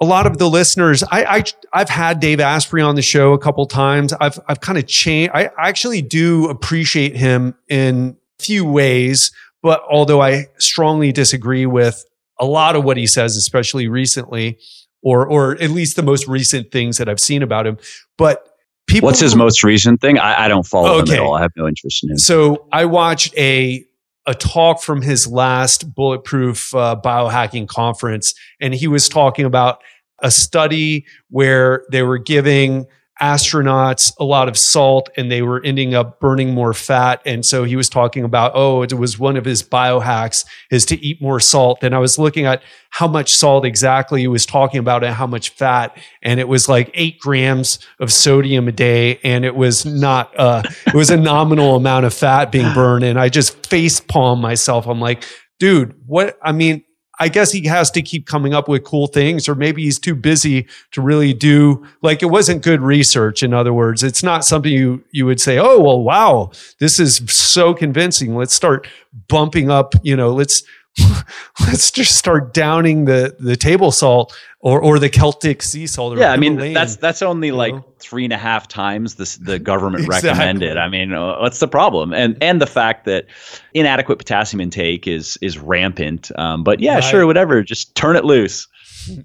A 0.00 0.04
lot 0.04 0.26
of 0.26 0.38
the 0.38 0.48
listeners, 0.48 1.02
I, 1.02 1.24
I 1.24 1.44
I've 1.72 1.88
had 1.88 2.20
Dave 2.20 2.38
Asprey 2.38 2.82
on 2.82 2.94
the 2.94 3.02
show 3.02 3.32
a 3.32 3.38
couple 3.38 3.66
times. 3.66 4.12
I've 4.12 4.38
I've 4.46 4.60
kind 4.60 4.78
of 4.78 4.86
changed. 4.86 5.32
I 5.34 5.50
actually 5.58 6.00
do 6.00 6.48
appreciate 6.48 7.16
him 7.16 7.56
in 7.68 8.16
a 8.38 8.42
few 8.42 8.64
ways, 8.64 9.32
but 9.62 9.82
although 9.90 10.22
I 10.22 10.46
strongly 10.58 11.10
disagree 11.10 11.66
with 11.66 12.04
a 12.38 12.44
lot 12.44 12.76
of 12.76 12.84
what 12.84 12.96
he 12.96 13.06
says, 13.08 13.36
especially 13.36 13.88
recently 13.88 14.58
or 15.04 15.24
or 15.26 15.52
at 15.62 15.70
least 15.70 15.94
the 15.94 16.02
most 16.02 16.26
recent 16.26 16.72
things 16.72 16.98
that 16.98 17.08
I've 17.08 17.20
seen 17.20 17.42
about 17.42 17.66
him. 17.66 17.78
But 18.18 18.48
people, 18.88 19.06
what's 19.06 19.20
his 19.20 19.36
most 19.36 19.62
recent 19.62 20.00
thing? 20.00 20.18
I, 20.18 20.46
I 20.46 20.48
don't 20.48 20.66
follow 20.66 21.00
okay. 21.02 21.12
him 21.12 21.18
at 21.18 21.20
all. 21.20 21.34
I 21.34 21.42
have 21.42 21.52
no 21.56 21.68
interest 21.68 22.02
in 22.02 22.10
him. 22.10 22.18
So 22.18 22.66
I 22.72 22.86
watched 22.86 23.36
a 23.36 23.84
a 24.26 24.34
talk 24.34 24.82
from 24.82 25.02
his 25.02 25.26
last 25.26 25.94
bulletproof 25.94 26.74
uh, 26.74 26.96
biohacking 27.04 27.68
conference, 27.68 28.34
and 28.60 28.74
he 28.74 28.88
was 28.88 29.08
talking 29.08 29.44
about 29.44 29.82
a 30.22 30.30
study 30.30 31.04
where 31.28 31.84
they 31.92 32.02
were 32.02 32.18
giving 32.18 32.86
astronauts 33.20 34.12
a 34.18 34.24
lot 34.24 34.48
of 34.48 34.58
salt 34.58 35.08
and 35.16 35.30
they 35.30 35.40
were 35.40 35.62
ending 35.64 35.94
up 35.94 36.18
burning 36.18 36.52
more 36.52 36.74
fat. 36.74 37.22
And 37.24 37.46
so 37.46 37.62
he 37.64 37.76
was 37.76 37.88
talking 37.88 38.24
about, 38.24 38.52
oh, 38.54 38.82
it 38.82 38.92
was 38.92 39.18
one 39.18 39.36
of 39.36 39.44
his 39.44 39.62
biohacks 39.62 40.44
is 40.70 40.84
to 40.86 41.00
eat 41.04 41.22
more 41.22 41.38
salt. 41.38 41.84
And 41.84 41.94
I 41.94 41.98
was 41.98 42.18
looking 42.18 42.44
at 42.44 42.62
how 42.90 43.06
much 43.06 43.32
salt 43.32 43.64
exactly 43.64 44.22
he 44.22 44.28
was 44.28 44.44
talking 44.44 44.80
about 44.80 45.04
and 45.04 45.14
how 45.14 45.28
much 45.28 45.50
fat. 45.50 45.96
And 46.22 46.40
it 46.40 46.48
was 46.48 46.68
like 46.68 46.90
eight 46.94 47.20
grams 47.20 47.78
of 48.00 48.12
sodium 48.12 48.66
a 48.66 48.72
day. 48.72 49.20
And 49.22 49.44
it 49.44 49.54
was 49.54 49.86
not, 49.86 50.36
uh, 50.38 50.62
it 50.86 50.94
was 50.94 51.10
a 51.10 51.16
nominal 51.16 51.76
amount 51.76 52.06
of 52.06 52.14
fat 52.14 52.50
being 52.50 52.72
burned. 52.74 53.04
And 53.04 53.18
I 53.18 53.28
just 53.28 53.66
face 53.66 54.00
palm 54.00 54.40
myself. 54.40 54.86
I'm 54.86 55.00
like, 55.00 55.24
dude, 55.60 55.94
what? 56.06 56.36
I 56.42 56.50
mean, 56.50 56.84
I 57.20 57.28
guess 57.28 57.52
he 57.52 57.66
has 57.66 57.90
to 57.92 58.02
keep 58.02 58.26
coming 58.26 58.54
up 58.54 58.68
with 58.68 58.84
cool 58.84 59.06
things, 59.06 59.48
or 59.48 59.54
maybe 59.54 59.82
he's 59.82 59.98
too 59.98 60.14
busy 60.14 60.66
to 60.92 61.00
really 61.00 61.32
do 61.32 61.86
like 62.02 62.22
it 62.22 62.26
wasn't 62.26 62.62
good 62.62 62.80
research. 62.80 63.42
In 63.42 63.54
other 63.54 63.72
words, 63.72 64.02
it's 64.02 64.22
not 64.22 64.44
something 64.44 64.72
you 64.72 65.04
you 65.12 65.26
would 65.26 65.40
say, 65.40 65.58
oh 65.58 65.80
well, 65.80 66.02
wow, 66.02 66.50
this 66.78 66.98
is 66.98 67.22
so 67.26 67.74
convincing. 67.74 68.36
Let's 68.36 68.54
start 68.54 68.88
bumping 69.28 69.70
up. 69.70 69.94
You 70.02 70.16
know, 70.16 70.32
let's 70.32 70.64
let's 71.60 71.90
just 71.90 72.16
start 72.16 72.54
downing 72.54 73.04
the 73.04 73.34
the 73.40 73.56
table 73.56 73.90
salt 73.90 74.36
or 74.60 74.80
or 74.80 74.98
the 74.98 75.08
Celtic 75.08 75.62
sea 75.62 75.86
salt. 75.86 76.16
yeah, 76.18 76.32
I 76.32 76.36
mean 76.36 76.72
that's 76.72 76.96
that's 76.96 77.20
only 77.20 77.50
like 77.50 77.74
know? 77.74 77.84
three 77.98 78.24
and 78.24 78.32
a 78.32 78.38
half 78.38 78.68
times 78.68 79.16
this 79.16 79.36
the 79.36 79.58
government 79.58 80.04
exactly. 80.06 80.30
recommended. 80.30 80.76
I 80.76 80.88
mean, 80.88 81.12
uh, 81.12 81.38
what's 81.40 81.58
the 81.58 81.68
problem? 81.68 82.12
And 82.12 82.36
and 82.40 82.60
the 82.60 82.66
fact 82.66 83.06
that 83.06 83.26
inadequate 83.72 84.18
potassium 84.18 84.60
intake 84.60 85.08
is 85.08 85.36
is 85.40 85.58
rampant. 85.58 86.30
Um, 86.38 86.62
but 86.62 86.80
yeah, 86.80 86.94
right. 86.94 87.04
sure, 87.04 87.26
whatever. 87.26 87.62
Just 87.62 87.94
turn 87.94 88.14
it 88.16 88.24
loose. 88.24 88.68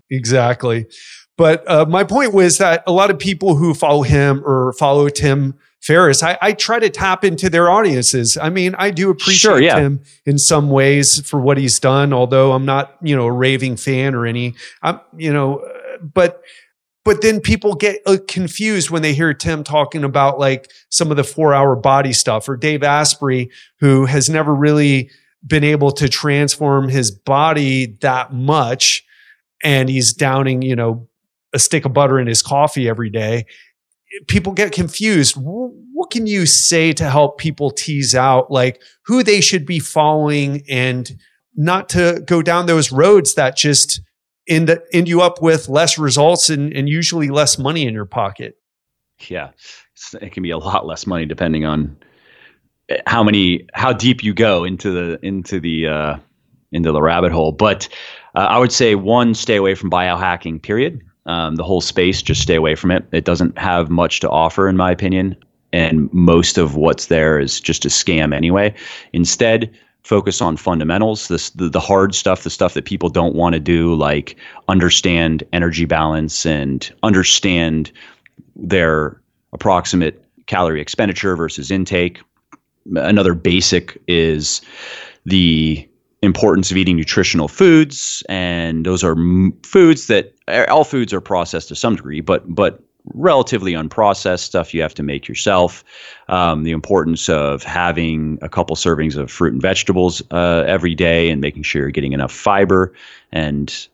Exactly. 0.09 0.87
But 1.37 1.69
uh, 1.69 1.85
my 1.85 2.03
point 2.03 2.33
was 2.33 2.57
that 2.57 2.83
a 2.85 2.91
lot 2.91 3.09
of 3.09 3.17
people 3.17 3.55
who 3.55 3.73
follow 3.73 4.01
him 4.01 4.43
or 4.45 4.73
follow 4.73 5.07
Tim 5.07 5.57
Ferriss, 5.81 6.21
I, 6.21 6.37
I, 6.41 6.53
try 6.53 6.79
to 6.79 6.89
tap 6.89 7.23
into 7.23 7.49
their 7.49 7.69
audiences. 7.69 8.37
I 8.37 8.49
mean, 8.49 8.75
I 8.77 8.91
do 8.91 9.09
appreciate 9.09 9.39
sure, 9.39 9.61
yeah. 9.61 9.79
him 9.79 10.03
in 10.25 10.37
some 10.37 10.69
ways 10.69 11.21
for 11.27 11.39
what 11.39 11.57
he's 11.57 11.79
done, 11.79 12.11
although 12.11 12.51
I'm 12.51 12.65
not, 12.65 12.97
you 13.01 13.15
know, 13.15 13.25
a 13.25 13.31
raving 13.31 13.77
fan 13.77 14.13
or 14.13 14.25
any, 14.25 14.55
I'm, 14.81 14.99
you 15.15 15.31
know, 15.31 15.65
but, 16.01 16.41
but 17.05 17.21
then 17.21 17.39
people 17.39 17.75
get 17.75 18.01
uh, 18.05 18.17
confused 18.27 18.89
when 18.89 19.01
they 19.01 19.13
hear 19.13 19.33
Tim 19.33 19.63
talking 19.63 20.03
about 20.03 20.37
like 20.37 20.69
some 20.89 21.11
of 21.11 21.17
the 21.17 21.23
four 21.23 21.53
hour 21.53 21.75
body 21.77 22.11
stuff 22.11 22.49
or 22.49 22.57
Dave 22.57 22.83
Asprey, 22.83 23.49
who 23.79 24.05
has 24.05 24.29
never 24.29 24.53
really 24.53 25.09
been 25.47 25.63
able 25.63 25.91
to 25.93 26.09
transform 26.09 26.89
his 26.89 27.09
body 27.09 27.97
that 28.01 28.33
much. 28.33 29.05
And 29.63 29.87
he's 29.87 30.11
downing, 30.13 30.61
you 30.61 30.75
know, 30.75 31.07
a 31.53 31.59
stick 31.59 31.85
of 31.85 31.93
butter 31.93 32.19
in 32.19 32.27
his 32.27 32.41
coffee 32.41 32.87
every 32.87 33.09
day 33.09 33.45
people 34.27 34.53
get 34.53 34.71
confused. 34.71 35.35
What 35.35 36.11
can 36.11 36.27
you 36.27 36.45
say 36.45 36.93
to 36.93 37.09
help 37.09 37.37
people 37.37 37.71
tease 37.71 38.15
out 38.15 38.51
like 38.51 38.81
who 39.05 39.23
they 39.23 39.41
should 39.41 39.65
be 39.65 39.79
following 39.79 40.63
and 40.69 41.17
not 41.55 41.89
to 41.89 42.23
go 42.25 42.41
down 42.41 42.65
those 42.65 42.91
roads 42.91 43.35
that 43.35 43.55
just 43.55 44.01
end, 44.47 44.79
end 44.93 45.07
you 45.07 45.21
up 45.21 45.41
with 45.41 45.69
less 45.69 45.97
results 45.97 46.49
and, 46.49 46.73
and 46.73 46.89
usually 46.89 47.29
less 47.29 47.57
money 47.57 47.85
in 47.85 47.93
your 47.93 48.05
pocket? 48.05 48.57
Yeah, 49.27 49.49
it 50.21 50.31
can 50.31 50.43
be 50.43 50.51
a 50.51 50.57
lot 50.57 50.85
less 50.85 51.05
money 51.05 51.25
depending 51.25 51.65
on 51.65 51.97
eh, 52.87 53.01
how 53.05 53.23
many 53.23 53.67
how 53.73 53.91
deep 53.91 54.23
you 54.23 54.33
go 54.33 54.63
into 54.63 54.91
the 54.91 55.19
into 55.25 55.59
the 55.59 55.87
uh, 55.87 56.17
into 56.71 56.91
the 56.91 57.01
rabbit 57.01 57.33
hole. 57.33 57.51
But 57.51 57.89
uh, 58.35 58.47
I 58.49 58.57
would 58.57 58.71
say 58.71 58.95
one, 58.95 59.33
stay 59.33 59.57
away 59.57 59.75
from 59.75 59.91
biohacking. 59.91 60.61
Period. 60.61 61.01
Um, 61.25 61.55
the 61.55 61.63
whole 61.63 61.81
space, 61.81 62.21
just 62.21 62.41
stay 62.41 62.55
away 62.55 62.75
from 62.75 62.91
it. 62.91 63.05
It 63.11 63.25
doesn't 63.25 63.57
have 63.57 63.89
much 63.89 64.19
to 64.21 64.29
offer, 64.29 64.67
in 64.67 64.77
my 64.77 64.91
opinion. 64.91 65.35
And 65.71 66.11
most 66.13 66.57
of 66.57 66.75
what's 66.75 67.07
there 67.07 67.39
is 67.39 67.59
just 67.59 67.85
a 67.85 67.89
scam 67.89 68.33
anyway. 68.33 68.73
Instead, 69.13 69.71
focus 70.03 70.41
on 70.41 70.57
fundamentals, 70.57 71.27
this, 71.27 71.51
the, 71.51 71.69
the 71.69 71.79
hard 71.79 72.15
stuff, 72.15 72.43
the 72.43 72.49
stuff 72.49 72.73
that 72.73 72.85
people 72.85 73.09
don't 73.09 73.35
want 73.35 73.53
to 73.53 73.59
do, 73.59 73.93
like 73.93 74.37
understand 74.67 75.43
energy 75.53 75.85
balance 75.85 76.45
and 76.45 76.91
understand 77.03 77.91
their 78.55 79.21
approximate 79.53 80.23
calorie 80.47 80.81
expenditure 80.81 81.35
versus 81.35 81.69
intake. 81.69 82.21
Another 82.95 83.33
basic 83.33 84.01
is 84.07 84.61
the 85.25 85.87
importance 86.21 86.71
of 86.71 86.77
eating 86.77 86.97
nutritional 86.97 87.47
foods, 87.47 88.23
and 88.27 88.85
those 88.85 89.03
are 89.03 89.11
m- 89.11 89.57
foods 89.63 90.07
that 90.07 90.33
all 90.69 90.83
foods 90.83 91.13
are 91.13 91.21
processed 91.21 91.69
to 91.69 91.75
some 91.75 91.95
degree, 91.95 92.21
but 92.21 92.43
but 92.53 92.83
relatively 93.13 93.73
unprocessed 93.73 94.41
stuff 94.41 94.73
you 94.73 94.81
have 94.81 94.93
to 94.93 95.03
make 95.03 95.27
yourself. 95.27 95.83
Um, 96.27 96.63
the 96.63 96.71
importance 96.71 97.29
of 97.29 97.63
having 97.63 98.37
a 98.41 98.49
couple 98.49 98.75
servings 98.75 99.15
of 99.15 99.31
fruit 99.31 99.53
and 99.53 99.61
vegetables 99.61 100.21
uh, 100.31 100.63
every 100.67 100.95
day, 100.95 101.29
and 101.29 101.41
making 101.41 101.63
sure 101.63 101.83
you're 101.83 101.91
getting 101.91 102.13
enough 102.13 102.31
fiber. 102.31 102.93
And 103.31 103.87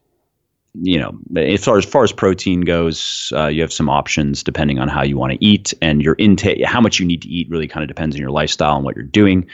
you 0.82 1.00
know, 1.00 1.18
as 1.38 1.64
far 1.64 1.78
as 1.78 1.86
far 1.86 2.04
as 2.04 2.12
protein 2.12 2.62
goes, 2.62 3.32
uh, 3.36 3.48
you 3.48 3.62
have 3.62 3.72
some 3.72 3.90
options 3.90 4.44
depending 4.44 4.80
on 4.80 4.88
how 4.88 5.04
you 5.04 5.18
want 5.18 5.34
to 5.34 5.46
eat 5.46 5.74
and 5.82 6.02
your 6.02 6.16
intake. 6.18 6.64
How 6.66 6.82
much 6.82 7.00
you 7.00 7.06
need 7.06 7.22
to 7.22 7.30
eat 7.30 7.50
really 7.50 7.68
kind 7.68 7.84
of 7.84 7.88
depends 7.88 8.16
on 8.16 8.20
your 8.20 8.32
lifestyle 8.32 8.76
and 8.76 8.84
what 8.84 8.96
you're 8.96 9.06
doing. 9.06 9.48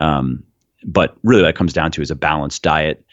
Um, 0.00 0.42
but 0.84 1.16
really, 1.22 1.42
what 1.42 1.50
it 1.50 1.56
comes 1.56 1.72
down 1.72 1.90
to 1.92 2.02
is 2.02 2.10
a 2.10 2.16
balanced 2.16 2.62
diet 2.62 3.04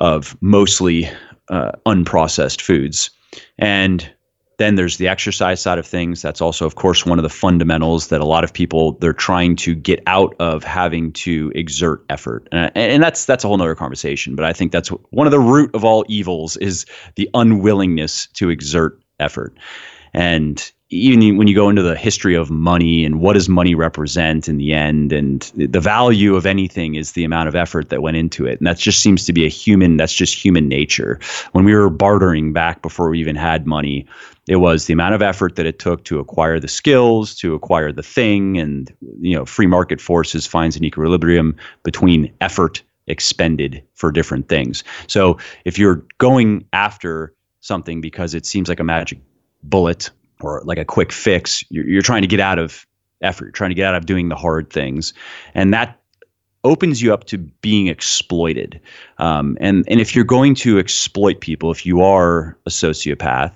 of 0.00 0.36
mostly 0.40 1.08
uh, 1.48 1.72
unprocessed 1.86 2.60
foods. 2.60 3.10
And 3.58 4.08
then 4.58 4.74
there's 4.74 4.96
the 4.96 5.06
exercise 5.06 5.62
side 5.62 5.78
of 5.78 5.86
things. 5.86 6.20
That's 6.20 6.40
also, 6.40 6.66
of 6.66 6.74
course, 6.74 7.06
one 7.06 7.18
of 7.18 7.22
the 7.22 7.28
fundamentals 7.28 8.08
that 8.08 8.20
a 8.20 8.26
lot 8.26 8.42
of 8.42 8.52
people 8.52 8.92
they're 8.98 9.12
trying 9.12 9.54
to 9.56 9.74
get 9.74 10.02
out 10.06 10.34
of 10.40 10.64
having 10.64 11.12
to 11.12 11.52
exert 11.54 12.04
effort, 12.10 12.48
and, 12.50 12.70
and 12.76 13.02
that's 13.02 13.24
that's 13.24 13.44
a 13.44 13.48
whole 13.48 13.60
other 13.60 13.74
conversation. 13.76 14.34
But 14.34 14.44
I 14.44 14.52
think 14.52 14.72
that's 14.72 14.88
one 14.88 15.26
of 15.26 15.30
the 15.30 15.38
root 15.38 15.74
of 15.74 15.84
all 15.84 16.04
evils 16.08 16.56
is 16.56 16.86
the 17.14 17.30
unwillingness 17.34 18.26
to 18.34 18.50
exert 18.50 19.00
effort. 19.20 19.56
And 20.12 20.70
even 20.90 21.36
when 21.36 21.46
you 21.46 21.54
go 21.54 21.68
into 21.68 21.82
the 21.82 21.96
history 21.96 22.34
of 22.34 22.50
money 22.50 23.04
and 23.04 23.20
what 23.20 23.34
does 23.34 23.48
money 23.48 23.74
represent 23.74 24.48
in 24.48 24.56
the 24.56 24.72
end 24.72 25.12
and 25.12 25.52
the 25.54 25.80
value 25.80 26.34
of 26.34 26.46
anything 26.46 26.94
is 26.94 27.12
the 27.12 27.24
amount 27.24 27.48
of 27.48 27.54
effort 27.54 27.90
that 27.90 28.00
went 28.00 28.16
into 28.16 28.46
it. 28.46 28.58
And 28.58 28.66
that 28.66 28.78
just 28.78 29.00
seems 29.00 29.26
to 29.26 29.32
be 29.32 29.44
a 29.44 29.50
human 29.50 29.98
that's 29.98 30.14
just 30.14 30.34
human 30.34 30.66
nature. 30.66 31.20
When 31.52 31.64
we 31.64 31.74
were 31.74 31.90
bartering 31.90 32.54
back 32.54 32.80
before 32.80 33.10
we 33.10 33.20
even 33.20 33.36
had 33.36 33.66
money 33.66 34.06
it 34.48 34.56
was 34.56 34.86
the 34.86 34.94
amount 34.94 35.14
of 35.14 35.20
effort 35.20 35.56
that 35.56 35.66
it 35.66 35.78
took 35.78 36.04
to 36.04 36.18
acquire 36.18 36.58
the 36.58 36.68
skills 36.68 37.34
to 37.34 37.54
acquire 37.54 37.92
the 37.92 38.02
thing 38.02 38.56
and 38.58 38.90
you 39.20 39.36
know 39.36 39.44
free 39.44 39.66
market 39.66 40.00
forces 40.00 40.46
finds 40.46 40.74
an 40.74 40.84
equilibrium 40.84 41.54
between 41.82 42.32
effort 42.40 42.82
expended 43.06 43.82
for 43.94 44.10
different 44.10 44.48
things. 44.48 44.84
So 45.06 45.38
if 45.64 45.78
you're 45.78 46.04
going 46.18 46.64
after 46.72 47.34
something 47.60 48.00
because 48.00 48.34
it 48.34 48.46
seems 48.46 48.68
like 48.68 48.80
a 48.80 48.84
magic 48.84 49.18
bullet 49.62 50.10
or 50.40 50.62
like 50.64 50.78
a 50.78 50.84
quick 50.84 51.12
fix. 51.12 51.64
You're, 51.70 51.88
you're 51.88 52.02
trying 52.02 52.22
to 52.22 52.28
get 52.28 52.40
out 52.40 52.58
of 52.58 52.86
effort. 53.22 53.46
You're 53.46 53.52
trying 53.52 53.70
to 53.70 53.74
get 53.74 53.86
out 53.86 53.94
of 53.94 54.06
doing 54.06 54.28
the 54.28 54.36
hard 54.36 54.70
things, 54.70 55.12
and 55.54 55.72
that 55.74 55.98
opens 56.64 57.00
you 57.00 57.14
up 57.14 57.24
to 57.24 57.38
being 57.38 57.86
exploited. 57.86 58.80
Um, 59.18 59.56
and 59.60 59.84
and 59.88 60.00
if 60.00 60.14
you're 60.14 60.24
going 60.24 60.54
to 60.56 60.78
exploit 60.78 61.40
people, 61.40 61.70
if 61.70 61.86
you 61.86 62.02
are 62.02 62.56
a 62.66 62.70
sociopath, 62.70 63.52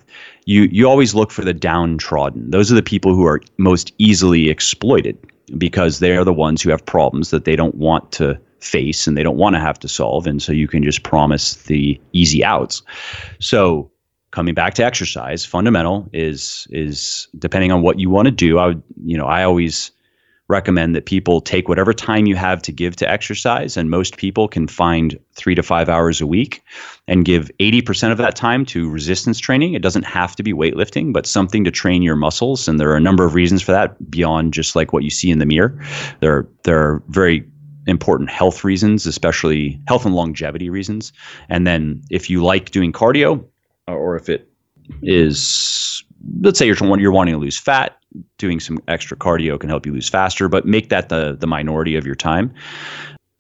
you 0.47 0.63
you 0.73 0.89
always 0.89 1.15
look 1.15 1.31
for 1.31 1.45
the 1.45 1.55
downtrodden. 1.55 2.51
Those 2.51 2.71
are 2.71 2.75
the 2.75 2.83
people 2.83 3.15
who 3.15 3.27
are 3.27 3.41
most 3.59 3.93
easily 3.99 4.49
exploited 4.49 5.19
because 5.59 5.99
they 5.99 6.17
are 6.17 6.25
the 6.25 6.33
ones 6.33 6.63
who 6.63 6.71
have 6.71 6.85
problems 6.85 7.31
that 7.31 7.45
they 7.45 7.57
don't 7.57 7.75
want 7.75 8.13
to 8.13 8.39
face 8.61 9.07
and 9.07 9.17
they 9.17 9.23
don't 9.23 9.37
want 9.37 9.55
to 9.55 9.61
have 9.61 9.79
to 9.79 9.89
solve 9.89 10.27
and 10.27 10.41
so 10.41 10.53
you 10.53 10.69
can 10.69 10.85
just 10.85 11.03
promise 11.03 11.55
the 11.65 12.01
easy 12.13 12.45
outs 12.45 12.81
so 13.41 13.91
coming 14.33 14.55
back 14.55 14.75
to 14.75 14.85
exercise, 14.85 15.45
fundamental 15.45 16.09
is 16.13 16.67
is 16.71 17.29
depending 17.39 17.71
on 17.71 17.83
what 17.83 18.01
you 18.01 18.11
want 18.11 18.27
to 18.27 18.33
do. 18.33 18.59
I 18.59 18.67
would, 18.67 18.83
you 19.05 19.17
know, 19.17 19.27
I 19.27 19.45
always 19.45 19.93
recommend 20.49 20.95
that 20.95 21.07
people 21.07 21.41
take 21.41 21.69
whatever 21.69 21.95
time 21.95 22.27
you 22.27 22.35
have 22.37 22.61
to 22.61 22.73
give 22.73 22.97
to 22.97 23.09
exercise 23.09 23.77
and 23.77 23.89
most 23.89 24.17
people 24.17 24.49
can 24.49 24.67
find 24.67 25.19
3 25.35 25.55
to 25.55 25.63
5 25.63 25.89
hours 25.89 26.21
a 26.21 26.27
week 26.27 26.63
and 27.09 27.25
give 27.25 27.51
80% 27.59 28.13
of 28.13 28.19
that 28.19 28.37
time 28.37 28.67
to 28.67 28.91
resistance 28.91 29.39
training. 29.39 29.73
It 29.73 29.83
doesn't 29.83 30.05
have 30.05 30.37
to 30.37 30.43
be 30.43 30.53
weightlifting, 30.53 31.13
but 31.13 31.27
something 31.27 31.65
to 31.65 31.71
train 31.71 32.03
your 32.03 32.17
muscles 32.17 32.69
and 32.69 32.79
there 32.79 32.91
are 32.91 32.97
a 32.97 33.01
number 33.01 33.25
of 33.25 33.35
reasons 33.35 33.63
for 33.63 33.73
that 33.73 34.11
beyond 34.11 34.53
just 34.53 34.77
like 34.77 34.93
what 34.93 35.05
you 35.05 35.11
see 35.11 35.31
in 35.31 35.39
the 35.39 35.47
mirror. 35.47 35.81
There 36.21 36.47
there 36.65 36.79
are 36.79 37.03
very 37.09 37.47
important 37.87 38.31
health 38.31 38.63
reasons, 38.63 39.07
especially 39.07 39.81
health 39.89 40.05
and 40.07 40.15
longevity 40.15 40.71
reasons. 40.71 41.13
And 41.49 41.67
then 41.67 42.03
if 42.11 42.31
you 42.31 42.45
like 42.45 42.71
doing 42.71 42.93
cardio, 42.93 43.45
Uh, 43.89 43.95
or 43.95 44.17
if 44.17 44.29
it 44.29 44.49
is 45.03 46.05
let's 46.41 46.59
say 46.59 46.67
you're 46.67 46.99
you're 46.99 47.13
wanting 47.13 47.35
to 47.35 47.41
lose 47.41 47.59
fat, 47.59 47.99
doing 48.39 48.61
some 48.61 48.79
extra 48.89 49.17
cardio 49.17 49.59
can 49.59 49.69
help 49.69 49.87
you 49.87 49.93
lose 49.93 50.09
faster, 50.09 50.49
but 50.49 50.67
make 50.67 50.89
that 50.89 51.09
the 51.09 51.37
the 51.39 51.47
minority 51.47 51.97
of 51.97 52.07
your 52.07 52.15
time. 52.15 52.53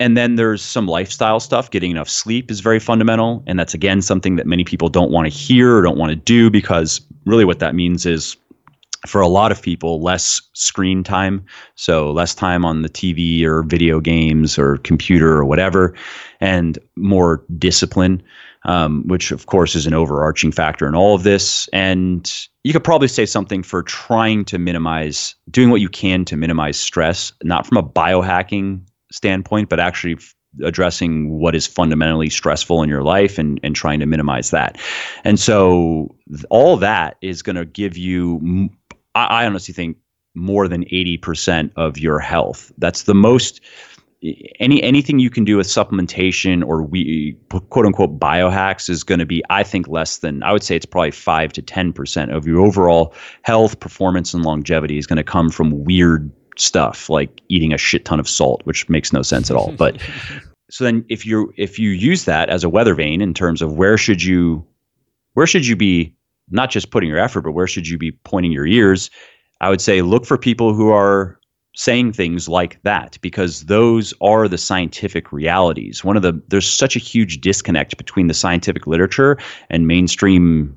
And 0.00 0.16
then 0.16 0.34
there's 0.34 0.62
some 0.62 0.88
lifestyle 0.88 1.38
stuff. 1.38 1.70
Getting 1.70 1.92
enough 1.92 2.08
sleep 2.08 2.50
is 2.50 2.60
very 2.60 2.80
fundamental, 2.80 3.42
and 3.46 3.58
that's 3.58 3.74
again 3.74 4.02
something 4.02 4.36
that 4.36 4.46
many 4.46 4.64
people 4.64 4.88
don't 4.88 5.12
want 5.12 5.30
to 5.30 5.36
hear 5.36 5.76
or 5.76 5.82
don't 5.82 5.98
want 5.98 6.10
to 6.10 6.16
do 6.16 6.50
because 6.50 7.00
really 7.24 7.44
what 7.44 7.60
that 7.60 7.74
means 7.74 8.04
is 8.04 8.36
for 9.06 9.20
a 9.20 9.28
lot 9.28 9.50
of 9.50 9.60
people, 9.60 10.00
less 10.00 10.40
screen 10.52 11.02
time. 11.02 11.44
So, 11.74 12.12
less 12.12 12.34
time 12.34 12.64
on 12.64 12.82
the 12.82 12.88
TV 12.88 13.42
or 13.44 13.62
video 13.62 14.00
games 14.00 14.58
or 14.58 14.76
computer 14.78 15.32
or 15.32 15.44
whatever, 15.44 15.94
and 16.40 16.78
more 16.96 17.44
discipline, 17.58 18.22
um, 18.64 19.06
which, 19.06 19.32
of 19.32 19.46
course, 19.46 19.74
is 19.74 19.86
an 19.86 19.94
overarching 19.94 20.52
factor 20.52 20.86
in 20.86 20.94
all 20.94 21.14
of 21.14 21.22
this. 21.22 21.68
And 21.72 22.32
you 22.64 22.72
could 22.72 22.84
probably 22.84 23.08
say 23.08 23.26
something 23.26 23.62
for 23.62 23.82
trying 23.82 24.44
to 24.46 24.58
minimize, 24.58 25.34
doing 25.50 25.70
what 25.70 25.80
you 25.80 25.88
can 25.88 26.24
to 26.26 26.36
minimize 26.36 26.78
stress, 26.78 27.32
not 27.42 27.66
from 27.66 27.78
a 27.78 27.82
biohacking 27.82 28.86
standpoint, 29.10 29.68
but 29.68 29.80
actually 29.80 30.18
addressing 30.62 31.30
what 31.30 31.54
is 31.54 31.66
fundamentally 31.66 32.28
stressful 32.28 32.82
in 32.82 32.88
your 32.88 33.02
life 33.02 33.38
and, 33.38 33.58
and 33.62 33.74
trying 33.74 34.00
to 34.00 34.06
minimize 34.06 34.50
that. 34.50 34.78
And 35.24 35.40
so 35.40 36.14
all 36.50 36.76
that 36.76 37.16
is 37.22 37.42
going 37.42 37.56
to 37.56 37.64
give 37.64 37.96
you, 37.96 38.68
I, 39.14 39.24
I 39.24 39.46
honestly 39.46 39.74
think, 39.74 39.96
more 40.34 40.66
than 40.66 40.84
80% 40.86 41.72
of 41.76 41.98
your 41.98 42.18
health. 42.18 42.72
That's 42.78 43.02
the 43.02 43.14
most 43.14 43.60
any 44.60 44.82
anything 44.82 45.18
you 45.18 45.30
can 45.30 45.44
do 45.44 45.56
with 45.56 45.66
supplementation 45.66 46.64
or 46.64 46.82
we 46.82 47.36
quote 47.70 47.86
unquote 47.86 48.20
biohacks 48.20 48.88
is 48.88 49.02
going 49.02 49.18
to 49.18 49.26
be 49.26 49.42
i 49.50 49.64
think 49.64 49.88
less 49.88 50.18
than 50.18 50.42
i 50.44 50.52
would 50.52 50.62
say 50.62 50.76
it's 50.76 50.86
probably 50.86 51.10
5 51.10 51.52
to 51.54 51.62
10% 51.62 52.36
of 52.36 52.46
your 52.46 52.60
overall 52.60 53.14
health 53.42 53.80
performance 53.80 54.32
and 54.32 54.44
longevity 54.44 54.96
is 54.96 55.08
going 55.08 55.16
to 55.16 55.24
come 55.24 55.50
from 55.50 55.84
weird 55.84 56.30
stuff 56.56 57.08
like 57.08 57.40
eating 57.48 57.72
a 57.72 57.78
shit 57.78 58.04
ton 58.04 58.20
of 58.20 58.28
salt, 58.28 58.62
which 58.64 58.88
makes 58.88 59.12
no 59.12 59.22
sense 59.22 59.50
at 59.50 59.56
all. 59.56 59.72
But 59.82 60.00
so 60.70 60.84
then 60.84 61.04
if 61.08 61.26
you 61.26 61.52
if 61.56 61.78
you 61.78 61.90
use 61.90 62.24
that 62.24 62.48
as 62.48 62.64
a 62.64 62.68
weather 62.68 62.94
vane 62.94 63.20
in 63.20 63.34
terms 63.34 63.60
of 63.60 63.74
where 63.74 63.98
should 63.98 64.22
you 64.22 64.64
where 65.34 65.46
should 65.46 65.66
you 65.66 65.76
be 65.76 66.14
not 66.50 66.70
just 66.70 66.90
putting 66.90 67.08
your 67.08 67.18
effort, 67.18 67.42
but 67.42 67.52
where 67.52 67.66
should 67.66 67.88
you 67.88 67.98
be 67.98 68.12
pointing 68.12 68.52
your 68.52 68.66
ears? 68.66 69.10
I 69.60 69.70
would 69.70 69.80
say 69.80 70.02
look 70.02 70.24
for 70.24 70.38
people 70.38 70.74
who 70.74 70.90
are 70.90 71.38
saying 71.74 72.12
things 72.12 72.48
like 72.48 72.82
that 72.82 73.18
because 73.22 73.62
those 73.62 74.12
are 74.20 74.46
the 74.46 74.58
scientific 74.58 75.32
realities. 75.32 76.04
One 76.04 76.16
of 76.16 76.22
the 76.22 76.40
there's 76.48 76.68
such 76.68 76.96
a 76.96 76.98
huge 77.00 77.40
disconnect 77.40 77.96
between 77.96 78.26
the 78.26 78.34
scientific 78.34 78.86
literature 78.86 79.38
and 79.70 79.86
mainstream 79.86 80.76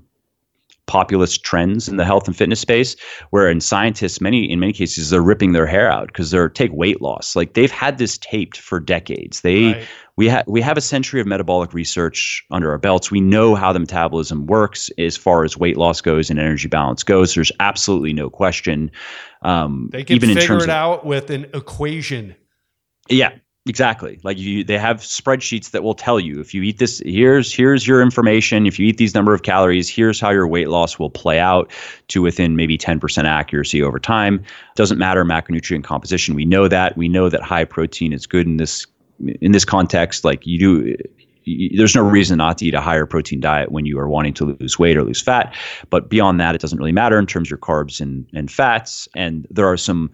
populist 0.88 1.44
trends 1.44 1.90
in 1.90 1.98
the 1.98 2.06
health 2.06 2.28
and 2.28 2.38
fitness 2.38 2.60
space 2.60 2.96
where 3.32 3.50
in 3.50 3.60
scientists 3.60 4.22
many 4.22 4.50
in 4.50 4.60
many 4.60 4.72
cases 4.72 5.10
they're 5.10 5.22
ripping 5.22 5.52
their 5.52 5.66
hair 5.66 5.92
out 5.92 6.08
because 6.08 6.30
they're 6.30 6.48
take 6.48 6.72
weight 6.74 7.02
loss 7.02 7.36
like 7.36 7.54
they've 7.54 7.72
had 7.72 7.98
this 7.98 8.20
taped 8.20 8.58
for 8.58 8.80
decades 8.80 9.42
they 9.42 9.74
right. 9.74 9.88
We 10.18 10.28
have 10.28 10.46
we 10.48 10.62
have 10.62 10.78
a 10.78 10.82
century 10.82 11.20
of 11.20 11.28
metabolic 11.28 11.74
research 11.74 12.46
under 12.52 12.72
our 12.72 12.78
belts 12.78 13.12
we 13.12 13.22
know 13.22 13.56
how 13.56 13.72
the 13.72 13.80
metabolism 13.80 14.46
works 14.46 14.90
as 14.98 15.18
far 15.18 15.44
as 15.44 15.58
weight 15.58 15.78
loss 15.78 16.02
goes 16.02 16.30
and 16.30 16.40
energy 16.40 16.68
balance 16.68 17.04
goes 17.04 17.34
there's 17.34 17.52
absolutely 17.60 18.14
no 18.14 18.30
question 18.30 18.92
um, 19.42 19.90
they 19.92 20.04
can 20.04 20.16
even 20.16 20.34
figure 20.34 20.58
it 20.58 20.64
of, 20.64 20.70
out 20.70 21.06
with 21.06 21.30
an 21.30 21.46
equation 21.54 22.36
yeah 23.10 23.32
Exactly. 23.68 24.20
Like 24.24 24.38
you, 24.38 24.64
they 24.64 24.78
have 24.78 24.98
spreadsheets 24.98 25.72
that 25.72 25.82
will 25.82 25.96
tell 25.96 26.20
you 26.20 26.40
if 26.40 26.54
you 26.54 26.62
eat 26.62 26.78
this, 26.78 27.02
here's 27.04 27.52
here's 27.52 27.88
your 27.88 28.00
information. 28.00 28.68
If 28.68 28.78
you 28.78 28.86
eat 28.86 28.98
these 28.98 29.16
number 29.16 29.34
of 29.34 29.42
calories, 29.42 29.90
here's 29.90 30.20
how 30.20 30.30
your 30.30 30.48
weight 30.48 30.70
loss 30.70 31.00
will 31.00 31.10
play 31.10 31.40
out 31.40 31.72
to 32.10 32.22
within 32.22 32.56
maybe 32.56 32.78
10% 32.78 33.24
accuracy 33.24 33.82
over 33.82 33.98
time. 33.98 34.44
Doesn't 34.76 35.00
matter 35.00 35.26
macronutrient 35.26 35.84
composition. 35.84 36.36
We 36.36 36.46
know 36.46 36.68
that. 36.68 36.96
We 36.96 37.10
know 37.10 37.28
that 37.28 37.42
high 37.42 37.66
protein 37.66 38.14
is 38.14 38.28
good 38.28 38.46
in 38.46 38.58
this 38.58 38.86
in 39.42 39.52
this 39.52 39.66
context. 39.66 40.24
Like 40.24 40.46
you 40.46 40.60
do, 40.60 40.96
there's 41.78 41.96
no 41.96 42.02
reason 42.02 42.38
not 42.38 42.58
to 42.60 42.66
eat 42.66 42.74
a 42.74 42.82
higher 42.82 43.06
protein 43.06 43.40
diet 43.40 43.72
when 43.72 43.86
you 43.86 44.00
are 44.00 44.10
wanting 44.10 44.34
to 44.36 44.56
lose 44.60 44.80
weight 44.80 44.98
or 44.98 45.04
lose 45.04 45.22
fat. 45.22 45.56
But 45.90 46.10
beyond 46.10 46.40
that, 46.40 46.56
it 46.56 46.62
doesn't 46.62 46.78
really 46.78 46.92
matter 46.92 47.20
in 47.20 47.26
terms 47.26 47.48
of 47.48 47.52
your 47.52 47.60
carbs 47.60 48.02
and, 48.02 48.28
and 48.34 48.52
fats. 48.52 49.08
And 49.16 49.48
there 49.50 49.68
are 49.68 49.78
some 49.78 50.12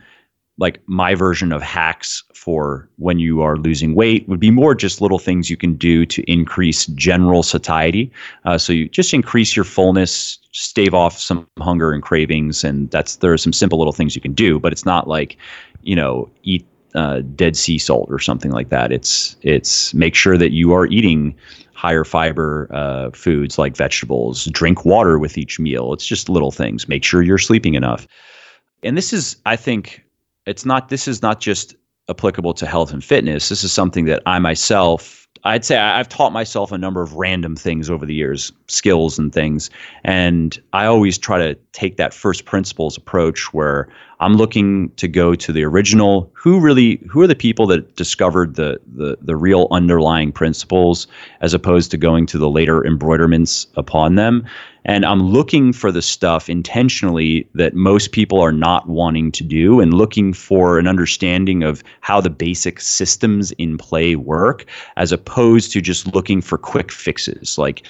like 0.57 0.79
my 0.85 1.15
version 1.15 1.51
of 1.51 1.61
hacks 1.61 2.23
for 2.35 2.87
when 2.97 3.17
you 3.17 3.41
are 3.41 3.57
losing 3.57 3.95
weight 3.95 4.27
would 4.29 4.39
be 4.39 4.51
more 4.51 4.75
just 4.75 5.01
little 5.01 5.17
things 5.17 5.49
you 5.49 5.57
can 5.57 5.73
do 5.75 6.05
to 6.05 6.21
increase 6.31 6.85
general 6.87 7.41
satiety. 7.41 8.11
Uh, 8.45 8.57
so 8.57 8.71
you 8.71 8.87
just 8.89 9.13
increase 9.13 9.55
your 9.55 9.65
fullness, 9.65 10.37
stave 10.51 10.93
off 10.93 11.17
some 11.17 11.47
hunger 11.59 11.91
and 11.91 12.03
cravings, 12.03 12.63
and 12.63 12.91
that's 12.91 13.15
there 13.17 13.33
are 13.33 13.37
some 13.37 13.53
simple 13.53 13.79
little 13.79 13.93
things 13.93 14.15
you 14.15 14.21
can 14.21 14.33
do. 14.33 14.59
But 14.59 14.71
it's 14.71 14.85
not 14.85 15.07
like 15.07 15.35
you 15.81 15.95
know 15.95 16.29
eat 16.43 16.65
uh, 16.95 17.21
dead 17.35 17.55
sea 17.55 17.77
salt 17.77 18.07
or 18.09 18.19
something 18.19 18.51
like 18.51 18.69
that. 18.69 18.91
It's 18.91 19.35
it's 19.41 19.93
make 19.93 20.15
sure 20.15 20.37
that 20.37 20.51
you 20.51 20.73
are 20.73 20.87
eating 20.87 21.35
higher 21.73 22.03
fiber 22.03 22.67
uh, 22.71 23.09
foods 23.11 23.57
like 23.57 23.75
vegetables. 23.75 24.45
Drink 24.45 24.85
water 24.85 25.17
with 25.17 25.37
each 25.37 25.59
meal. 25.59 25.93
It's 25.93 26.05
just 26.05 26.29
little 26.29 26.51
things. 26.51 26.87
Make 26.87 27.03
sure 27.03 27.21
you're 27.21 27.37
sleeping 27.37 27.73
enough. 27.73 28.07
And 28.83 28.97
this 28.97 29.13
is, 29.13 29.37
I 29.45 29.55
think, 29.55 30.03
it's 30.45 30.65
not 30.65 30.89
this 30.89 31.07
is 31.07 31.21
not 31.21 31.39
just 31.39 31.75
applicable 32.09 32.53
to 32.55 32.65
health 32.65 32.93
and 32.93 33.03
fitness. 33.03 33.49
This 33.49 33.63
is 33.63 33.71
something 33.71 34.05
that 34.05 34.21
I 34.25 34.39
myself 34.39 35.21
I'd 35.43 35.65
say 35.65 35.77
I've 35.77 36.09
taught 36.09 36.33
myself 36.33 36.71
a 36.71 36.77
number 36.77 37.01
of 37.01 37.13
random 37.13 37.55
things 37.55 37.89
over 37.89 38.05
the 38.05 38.13
years, 38.13 38.51
skills 38.67 39.17
and 39.17 39.33
things. 39.33 39.69
And 40.03 40.61
I 40.73 40.85
always 40.85 41.17
try 41.17 41.39
to 41.39 41.55
take 41.73 41.97
that 41.97 42.13
first 42.13 42.45
principles 42.45 42.97
approach 42.97 43.53
where 43.53 43.87
I'm 44.21 44.35
looking 44.35 44.91
to 44.97 45.07
go 45.07 45.33
to 45.33 45.51
the 45.51 45.63
original. 45.63 46.31
Who 46.33 46.59
really 46.59 47.03
who 47.09 47.21
are 47.21 47.27
the 47.27 47.35
people 47.35 47.65
that 47.67 47.95
discovered 47.95 48.55
the 48.55 48.79
the 48.85 49.17
the 49.19 49.35
real 49.35 49.67
underlying 49.71 50.31
principles 50.31 51.07
as 51.41 51.55
opposed 51.55 51.89
to 51.91 51.97
going 51.97 52.27
to 52.27 52.37
the 52.37 52.49
later 52.49 52.85
embroiderments 52.85 53.65
upon 53.75 54.15
them? 54.15 54.45
And 54.85 55.05
I'm 55.05 55.21
looking 55.21 55.73
for 55.73 55.91
the 55.91 56.01
stuff 56.01 56.49
intentionally 56.49 57.49
that 57.55 57.73
most 57.73 58.11
people 58.11 58.39
are 58.39 58.51
not 58.51 58.87
wanting 58.87 59.31
to 59.33 59.43
do 59.43 59.79
and 59.79 59.93
looking 59.93 60.33
for 60.33 60.77
an 60.77 60.87
understanding 60.87 61.63
of 61.63 61.83
how 62.01 62.21
the 62.21 62.29
basic 62.29 62.79
systems 62.79 63.51
in 63.53 63.77
play 63.77 64.15
work 64.15 64.65
as 64.97 65.11
opposed 65.11 65.71
to 65.73 65.81
just 65.81 66.13
looking 66.13 66.41
for 66.41 66.57
quick 66.57 66.91
fixes. 66.91 67.57
Like 67.57 67.87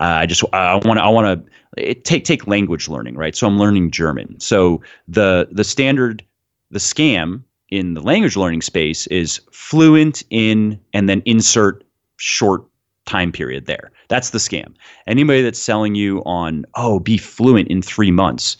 uh, 0.00 0.04
I 0.22 0.26
just 0.26 0.44
I 0.52 0.76
want 0.76 0.98
I 0.98 1.08
want 1.08 1.46
to 1.46 1.52
take 1.76 2.24
take 2.24 2.46
language 2.46 2.88
learning 2.88 3.14
right 3.16 3.36
so 3.36 3.46
I'm 3.46 3.58
learning 3.58 3.90
German 3.90 4.38
so 4.40 4.82
the 5.06 5.48
the 5.50 5.64
standard 5.64 6.24
the 6.70 6.78
scam 6.78 7.42
in 7.70 7.94
the 7.94 8.00
language 8.00 8.36
learning 8.36 8.62
space 8.62 9.06
is 9.08 9.40
fluent 9.52 10.22
in 10.30 10.80
and 10.92 11.08
then 11.08 11.22
insert 11.24 11.84
short 12.16 12.64
time 13.08 13.32
period 13.32 13.66
there. 13.66 13.90
That's 14.08 14.30
the 14.30 14.38
scam. 14.38 14.74
Anybody 15.06 15.42
that's 15.42 15.58
selling 15.58 15.94
you 15.94 16.22
on, 16.24 16.64
oh, 16.74 17.00
be 17.00 17.16
fluent 17.16 17.68
in 17.68 17.82
three 17.82 18.10
months, 18.10 18.56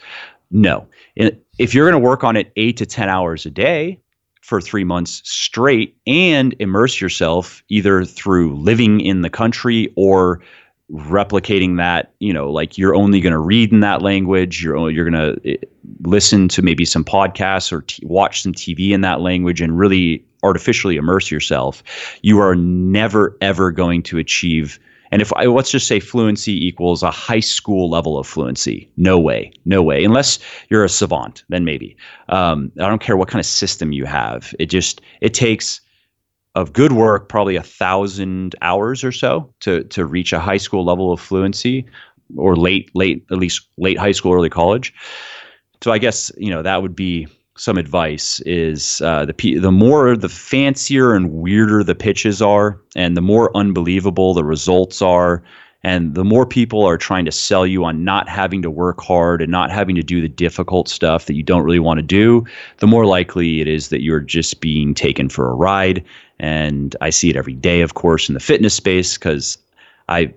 no. 0.51 0.87
If 1.17 1.75
you're 1.75 1.91
going 1.91 2.01
to 2.01 2.07
work 2.07 2.25
on 2.25 2.37
it 2.37 2.53
eight 2.57 2.77
to 2.79 2.87
10 2.87 3.09
hours 3.09 3.45
a 3.45 3.51
day 3.51 4.01
for 4.41 4.61
three 4.61 4.85
months 4.85 5.21
straight 5.25 5.97
and 6.07 6.55
immerse 6.59 7.01
yourself 7.01 7.63
either 7.69 8.05
through 8.05 8.57
living 8.57 9.01
in 9.01 9.21
the 9.21 9.29
country 9.29 9.93
or 9.97 10.41
replicating 10.91 11.77
that 11.77 12.13
you 12.19 12.33
know 12.33 12.51
like 12.51 12.79
you're 12.79 12.95
only 12.95 13.21
going 13.21 13.33
to 13.33 13.39
read 13.39 13.71
in 13.73 13.81
that 13.81 14.01
language 14.01 14.63
you're 14.63 14.77
only, 14.77 14.95
you're 14.95 15.09
going 15.09 15.35
to 15.35 15.53
eh, 15.53 15.57
listen 16.03 16.49
to 16.49 16.63
maybe 16.63 16.85
some 16.85 17.05
podcasts 17.05 17.71
or 17.71 17.83
t- 17.83 18.03
watch 18.07 18.43
some 18.43 18.53
TV 18.53 18.91
in 18.91 19.03
that 19.03 19.21
language 19.21 19.61
and 19.61 19.79
really 19.79 20.25
artificially 20.43 20.97
immerse 20.97 21.31
yourself 21.31 21.83
you 22.23 22.39
are 22.39 22.55
never 22.55 23.37
ever 23.43 23.71
going 23.71 24.03
to 24.03 24.17
achieve 24.17 24.79
and 25.11 25.23
if 25.23 25.33
I 25.35 25.45
let's 25.45 25.71
just 25.71 25.87
say 25.87 26.01
fluency 26.01 26.67
equals 26.67 27.03
a 27.03 27.11
high 27.11 27.41
school 27.41 27.89
level 27.89 28.19
of 28.19 28.27
fluency, 28.27 28.91
no 28.97 29.19
way, 29.19 29.53
no 29.65 29.83
way. 29.83 30.05
Unless 30.05 30.39
you're 30.69 30.85
a 30.85 30.89
savant, 30.89 31.45
then 31.49 31.65
maybe. 31.65 31.97
Um, 32.29 32.71
I 32.79 32.89
don't 32.89 33.01
care 33.01 33.17
what 33.17 33.29
kind 33.29 33.41
of 33.41 33.47
system 33.47 33.93
you 33.93 34.05
have. 34.05 34.55
It 34.59 34.67
just 34.67 35.01
it 35.21 35.33
takes 35.33 35.81
of 36.59 36.73
good 36.73 36.93
work, 36.93 37.29
probably 37.29 37.55
a 37.55 37.63
thousand 37.63 38.57
hours 38.63 39.05
or 39.05 39.13
so 39.13 39.53
to 39.61 39.85
to 39.85 40.05
reach 40.05 40.33
a 40.33 40.41
high 40.41 40.57
school 40.57 40.85
level 40.85 41.13
of 41.13 41.21
fluency, 41.21 41.87
or 42.37 42.57
late 42.57 42.91
late 42.95 43.25
at 43.31 43.39
least 43.39 43.69
late 43.79 43.99
high 43.99 44.13
school, 44.13 44.33
early 44.33 44.51
college. 44.51 44.93
So 45.83 45.93
I 45.93 45.99
guess 45.99 46.33
you 46.37 46.51
know 46.51 46.63
that 46.63 46.83
would 46.83 46.97
be 46.97 47.29
some 47.57 47.79
advice 47.79 48.41
is 48.41 49.01
uh, 49.03 49.25
the 49.25 49.59
the 49.59 49.71
more 49.71 50.17
the 50.17 50.29
fancier 50.29 51.15
and 51.15 51.33
weirder 51.33 51.85
the 51.85 51.95
pitches 51.95 52.43
are, 52.43 52.81
and 52.97 53.17
the 53.17 53.23
more 53.23 53.57
unbelievable 53.57 54.35
the 54.35 54.45
results 54.45 55.01
are, 55.01 55.45
and 55.85 56.15
the 56.15 56.25
more 56.25 56.45
people 56.45 56.85
are 56.85 56.99
trying 56.99 57.25
to 57.25 57.33
sell 57.33 57.67
you 57.67 57.85
on 57.85 58.05
not 58.05 58.29
having 58.29 58.63
to 58.63 58.71
work 58.71 59.01
hard 59.01 59.41
and 59.41 59.51
not 59.51 59.71
having 59.71 59.95
to 59.95 60.03
do 60.03 60.21
the 60.21 60.29
difficult 60.29 60.89
stuff 60.89 61.27
that 61.27 61.35
you 61.35 61.43
don't 61.43 61.63
really 61.63 61.79
want 61.79 61.99
to 61.99 62.03
do, 62.03 62.45
the 62.79 62.87
more 62.87 63.07
likely 63.07 63.61
it 63.61 63.69
is 63.69 63.89
that 63.89 64.03
you're 64.03 64.21
just 64.21 64.61
being 64.61 64.93
taken 64.93 65.29
for 65.29 65.49
a 65.49 65.55
ride. 65.55 66.05
And 66.41 66.97
I 67.01 67.11
see 67.11 67.31
it 67.31 67.37
every 67.37 67.55
day, 67.55 67.81
of 67.81 67.95
course, 67.95 68.29
in 68.29 68.35
the 68.35 68.41
fitness 68.41 68.75
space 68.75 69.17
because 69.17 69.57
I 70.09 70.35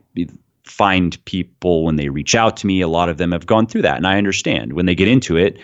find 0.63 1.23
people 1.25 1.85
when 1.85 1.95
they 1.95 2.09
reach 2.09 2.35
out 2.35 2.55
to 2.57 2.67
me, 2.67 2.81
a 2.81 2.87
lot 2.87 3.09
of 3.09 3.17
them 3.17 3.31
have 3.31 3.47
gone 3.47 3.65
through 3.65 3.81
that. 3.81 3.97
And 3.97 4.05
I 4.05 4.17
understand 4.17 4.73
when 4.73 4.85
they 4.85 4.95
get 4.95 5.07
into 5.07 5.37
it, 5.37 5.57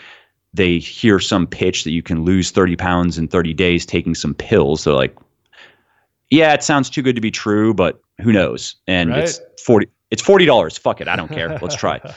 they 0.54 0.80
hear 0.80 1.20
some 1.20 1.46
pitch 1.46 1.84
that 1.84 1.92
you 1.92 2.02
can 2.02 2.24
lose 2.24 2.50
30 2.50 2.76
pounds 2.78 3.18
in 3.18 3.28
30 3.28 3.54
days 3.54 3.86
taking 3.86 4.16
some 4.16 4.34
pills. 4.34 4.84
They're 4.84 4.94
like, 4.94 5.16
yeah, 6.30 6.54
it 6.54 6.64
sounds 6.64 6.90
too 6.90 7.02
good 7.02 7.16
to 7.16 7.22
be 7.22 7.32
true, 7.32 7.74
but 7.74 8.02
who 8.22 8.32
knows? 8.32 8.76
And 8.88 9.12
right. 9.12 9.24
it's 9.24 9.40
40 9.64 9.88
it's 10.10 10.22
$40. 10.22 10.80
Fuck 10.80 11.02
it. 11.02 11.08
I 11.08 11.16
don't 11.18 11.28
care. 11.28 11.58
Let's 11.62 11.76
try. 11.76 12.00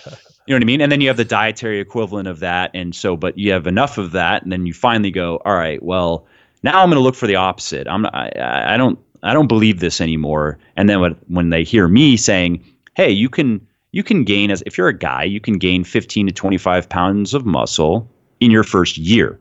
You 0.47 0.55
know 0.55 0.57
what 0.57 0.65
I 0.65 0.67
mean? 0.67 0.81
And 0.81 0.91
then 0.91 1.01
you 1.01 1.07
have 1.07 1.17
the 1.17 1.25
dietary 1.25 1.79
equivalent 1.79 2.27
of 2.27 2.41
that. 2.41 2.73
And 2.75 2.93
so, 2.93 3.17
but 3.17 3.39
you 3.39 3.53
have 3.53 3.69
enough 3.69 3.99
of 3.99 4.11
that, 4.13 4.43
and 4.43 4.51
then 4.51 4.67
you 4.67 4.75
finally 4.75 5.13
go, 5.13 5.37
all 5.45 5.55
right, 5.55 5.81
well, 5.81 6.27
now 6.65 6.83
I'm 6.83 6.89
going 6.89 6.97
to 6.97 7.03
look 7.03 7.15
for 7.15 7.29
the 7.29 7.37
opposite. 7.37 7.87
I'm 7.87 8.03
not, 8.03 8.15
I, 8.15 8.75
I 8.75 8.77
don't 8.77 8.99
I 9.23 9.33
don't 9.33 9.47
believe 9.47 9.79
this 9.79 10.01
anymore. 10.01 10.59
And 10.77 10.89
then 10.89 11.01
when, 11.01 11.13
when 11.29 11.51
they 11.51 11.63
hear 11.63 11.87
me 11.89 12.17
saying, 12.17 12.65
hey, 12.95 13.11
you 13.11 13.29
can 13.29 13.65
you 13.93 14.03
can 14.03 14.25
gain 14.25 14.51
as 14.51 14.63
if 14.67 14.77
you're 14.77 14.89
a 14.89 14.97
guy, 14.97 15.23
you 15.23 15.41
can 15.41 15.59
gain 15.59 15.85
15 15.85 16.27
to 16.29 16.33
25 16.33 16.89
pounds 16.89 17.35
of 17.35 17.45
muscle 17.45 18.11
in 18.41 18.51
your 18.51 18.65
first 18.65 18.99
year. 18.99 19.39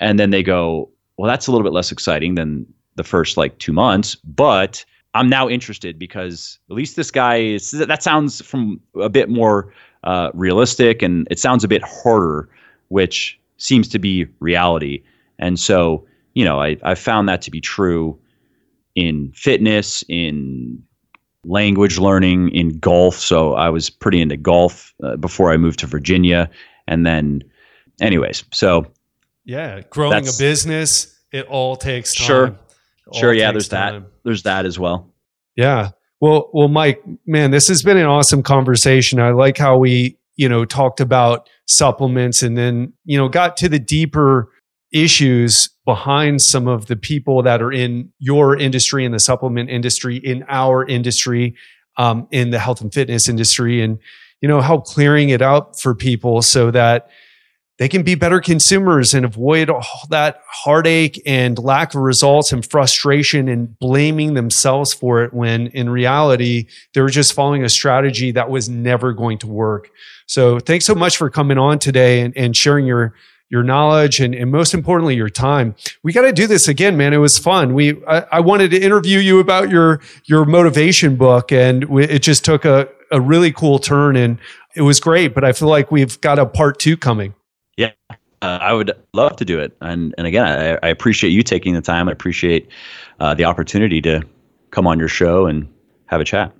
And 0.00 0.18
then 0.18 0.30
they 0.30 0.42
go, 0.42 0.90
well, 1.16 1.28
that's 1.28 1.46
a 1.46 1.52
little 1.52 1.64
bit 1.64 1.72
less 1.72 1.92
exciting 1.92 2.34
than 2.34 2.66
the 3.00 3.08
first 3.08 3.38
like 3.38 3.56
two 3.58 3.72
months, 3.72 4.14
but 4.16 4.84
I'm 5.14 5.30
now 5.30 5.48
interested 5.48 5.98
because 5.98 6.58
at 6.70 6.76
least 6.76 6.96
this 6.96 7.10
guy 7.10 7.36
is 7.36 7.70
that 7.70 8.02
sounds 8.02 8.42
from 8.42 8.78
a 9.00 9.08
bit 9.08 9.30
more 9.30 9.72
uh, 10.04 10.30
realistic 10.34 11.00
and 11.00 11.26
it 11.30 11.38
sounds 11.38 11.64
a 11.64 11.68
bit 11.68 11.82
harder, 11.82 12.48
which 12.88 13.40
seems 13.56 13.88
to 13.88 13.98
be 13.98 14.26
reality. 14.40 15.02
And 15.38 15.58
so, 15.58 16.06
you 16.34 16.44
know, 16.44 16.60
I, 16.60 16.76
I 16.82 16.94
found 16.94 17.26
that 17.28 17.40
to 17.42 17.50
be 17.50 17.60
true 17.60 18.18
in 18.94 19.32
fitness, 19.34 20.04
in 20.08 20.82
language 21.44 21.98
learning, 21.98 22.50
in 22.50 22.78
golf. 22.78 23.16
So 23.16 23.54
I 23.54 23.70
was 23.70 23.88
pretty 23.88 24.20
into 24.20 24.36
golf 24.36 24.94
uh, 25.02 25.16
before 25.16 25.52
I 25.52 25.56
moved 25.56 25.78
to 25.78 25.86
Virginia. 25.86 26.50
And 26.86 27.06
then, 27.06 27.42
anyways, 28.00 28.44
so. 28.52 28.86
Yeah, 29.46 29.80
growing 29.88 30.28
a 30.28 30.32
business, 30.38 31.18
it 31.32 31.46
all 31.46 31.76
takes 31.76 32.14
time. 32.14 32.26
Sure. 32.26 32.58
Sure. 33.12 33.32
Yeah, 33.32 33.52
there's 33.52 33.68
time. 33.68 34.02
that. 34.02 34.10
There's 34.24 34.42
that 34.44 34.66
as 34.66 34.78
well. 34.78 35.12
Yeah. 35.56 35.90
Well, 36.20 36.50
well, 36.52 36.68
Mike, 36.68 37.02
man, 37.26 37.50
this 37.50 37.68
has 37.68 37.82
been 37.82 37.96
an 37.96 38.06
awesome 38.06 38.42
conversation. 38.42 39.20
I 39.20 39.30
like 39.30 39.56
how 39.56 39.78
we, 39.78 40.18
you 40.36 40.48
know, 40.48 40.64
talked 40.64 41.00
about 41.00 41.48
supplements 41.66 42.42
and 42.42 42.56
then, 42.56 42.92
you 43.04 43.16
know, 43.16 43.28
got 43.28 43.56
to 43.58 43.68
the 43.68 43.78
deeper 43.78 44.50
issues 44.92 45.68
behind 45.84 46.42
some 46.42 46.68
of 46.68 46.86
the 46.86 46.96
people 46.96 47.42
that 47.42 47.62
are 47.62 47.72
in 47.72 48.12
your 48.18 48.56
industry, 48.56 49.04
in 49.04 49.12
the 49.12 49.20
supplement 49.20 49.70
industry, 49.70 50.16
in 50.16 50.44
our 50.48 50.86
industry, 50.86 51.54
um, 51.96 52.26
in 52.30 52.50
the 52.50 52.58
health 52.58 52.80
and 52.80 52.92
fitness 52.92 53.28
industry, 53.28 53.82
and 53.82 53.98
you 54.40 54.48
know 54.48 54.60
how 54.60 54.78
clearing 54.78 55.28
it 55.28 55.42
out 55.42 55.78
for 55.78 55.94
people 55.94 56.42
so 56.42 56.70
that 56.70 57.08
they 57.80 57.88
can 57.88 58.02
be 58.02 58.14
better 58.14 58.42
consumers 58.42 59.14
and 59.14 59.24
avoid 59.24 59.70
all 59.70 60.02
that 60.10 60.42
heartache 60.46 61.20
and 61.24 61.58
lack 61.58 61.94
of 61.94 62.02
results 62.02 62.52
and 62.52 62.64
frustration 62.64 63.48
and 63.48 63.78
blaming 63.78 64.34
themselves 64.34 64.92
for 64.92 65.24
it 65.24 65.32
when 65.32 65.68
in 65.68 65.88
reality 65.88 66.66
they 66.92 67.00
were 67.00 67.08
just 67.08 67.32
following 67.32 67.64
a 67.64 67.70
strategy 67.70 68.32
that 68.32 68.50
was 68.50 68.68
never 68.68 69.14
going 69.14 69.38
to 69.38 69.46
work. 69.46 69.90
So 70.26 70.60
thanks 70.60 70.84
so 70.84 70.94
much 70.94 71.16
for 71.16 71.30
coming 71.30 71.56
on 71.56 71.78
today 71.78 72.20
and, 72.20 72.36
and 72.36 72.54
sharing 72.54 72.86
your 72.86 73.14
your 73.48 73.62
knowledge 73.64 74.20
and, 74.20 74.32
and 74.32 74.52
most 74.52 74.74
importantly 74.74 75.16
your 75.16 75.30
time. 75.30 75.74
We 76.04 76.12
got 76.12 76.22
to 76.22 76.32
do 76.32 76.46
this 76.46 76.68
again 76.68 76.98
man. 76.98 77.14
It 77.14 77.16
was 77.16 77.38
fun. 77.38 77.72
We 77.72 78.04
I, 78.04 78.26
I, 78.30 78.40
wanted 78.40 78.70
to 78.72 78.78
interview 78.80 79.18
you 79.18 79.40
about 79.40 79.70
your 79.70 80.02
your 80.26 80.44
motivation 80.44 81.16
book 81.16 81.50
and 81.50 81.84
we, 81.86 82.04
it 82.04 82.22
just 82.22 82.44
took 82.44 82.66
a, 82.66 82.88
a 83.10 83.22
really 83.22 83.52
cool 83.52 83.78
turn 83.78 84.16
and 84.16 84.38
it 84.76 84.82
was 84.82 85.00
great 85.00 85.34
but 85.34 85.42
i 85.42 85.52
feel 85.52 85.66
like 85.66 85.90
we've 85.90 86.20
got 86.20 86.38
a 86.38 86.46
part 86.46 86.78
two 86.78 86.96
coming 86.96 87.34
yeah 87.80 87.92
uh, 88.42 88.58
i 88.60 88.72
would 88.72 88.92
love 89.14 89.34
to 89.36 89.44
do 89.44 89.58
it 89.58 89.76
and 89.80 90.14
and 90.18 90.26
again 90.26 90.44
i, 90.44 90.86
I 90.86 90.90
appreciate 90.90 91.30
you 91.30 91.42
taking 91.42 91.74
the 91.74 91.80
time 91.80 92.08
i 92.08 92.12
appreciate 92.12 92.68
uh, 93.18 93.34
the 93.34 93.44
opportunity 93.44 94.00
to 94.02 94.22
come 94.70 94.86
on 94.86 94.98
your 94.98 95.08
show 95.08 95.46
and 95.46 95.68
have 96.06 96.20
a 96.20 96.24
chat 96.24 96.52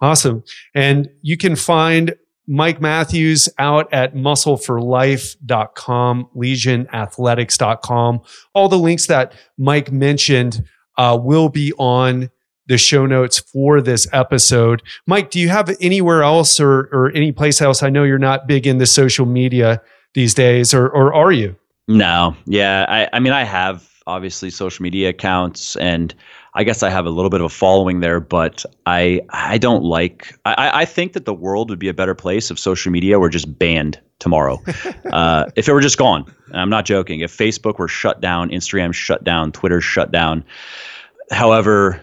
awesome 0.00 0.44
and 0.74 1.08
you 1.22 1.36
can 1.36 1.56
find 1.56 2.14
Mike 2.52 2.80
Matthews 2.80 3.48
out 3.58 3.86
at 3.92 4.16
muscleforlife.com, 4.16 6.28
legionathletics.com. 6.36 8.20
All 8.54 8.68
the 8.68 8.78
links 8.78 9.06
that 9.06 9.32
Mike 9.56 9.92
mentioned 9.92 10.64
uh, 10.98 11.16
will 11.22 11.48
be 11.48 11.72
on 11.78 12.28
the 12.66 12.76
show 12.78 13.06
notes 13.06 13.38
for 13.38 13.80
this 13.80 14.08
episode. 14.12 14.82
Mike, 15.06 15.30
do 15.30 15.40
you 15.40 15.48
have 15.48 15.74
anywhere 15.80 16.22
else 16.22 16.60
or, 16.60 16.88
or 16.92 17.10
any 17.12 17.32
place 17.32 17.60
else? 17.60 17.82
I 17.82 17.90
know 17.90 18.04
you're 18.04 18.18
not 18.18 18.46
big 18.46 18.66
into 18.66 18.86
social 18.86 19.26
media 19.26 19.82
these 20.14 20.34
days, 20.34 20.74
or, 20.74 20.88
or 20.88 21.12
are 21.14 21.32
you? 21.32 21.56
No. 21.88 22.36
Yeah. 22.46 22.86
I, 22.88 23.08
I 23.12 23.20
mean, 23.20 23.32
I 23.32 23.44
have 23.44 23.88
obviously 24.06 24.50
social 24.50 24.82
media 24.82 25.10
accounts 25.10 25.76
and 25.76 26.14
I 26.54 26.64
guess 26.64 26.82
I 26.82 26.90
have 26.90 27.06
a 27.06 27.10
little 27.10 27.30
bit 27.30 27.40
of 27.40 27.46
a 27.46 27.50
following 27.50 28.00
there, 28.00 28.18
but 28.18 28.64
I 28.86 29.20
I 29.30 29.58
don't 29.58 29.84
like. 29.84 30.36
I, 30.44 30.80
I 30.80 30.84
think 30.84 31.12
that 31.12 31.24
the 31.24 31.34
world 31.34 31.70
would 31.70 31.78
be 31.78 31.88
a 31.88 31.94
better 31.94 32.14
place 32.14 32.50
if 32.50 32.58
social 32.58 32.90
media 32.90 33.20
were 33.20 33.28
just 33.28 33.56
banned 33.58 34.00
tomorrow. 34.18 34.60
uh, 35.12 35.46
if 35.54 35.68
it 35.68 35.72
were 35.72 35.80
just 35.80 35.96
gone, 35.96 36.24
and 36.48 36.60
I'm 36.60 36.70
not 36.70 36.86
joking. 36.86 37.20
If 37.20 37.36
Facebook 37.36 37.78
were 37.78 37.88
shut 37.88 38.20
down, 38.20 38.50
Instagram 38.50 38.92
shut 38.92 39.22
down, 39.22 39.52
Twitter 39.52 39.80
shut 39.80 40.10
down. 40.10 40.44
However, 41.30 42.02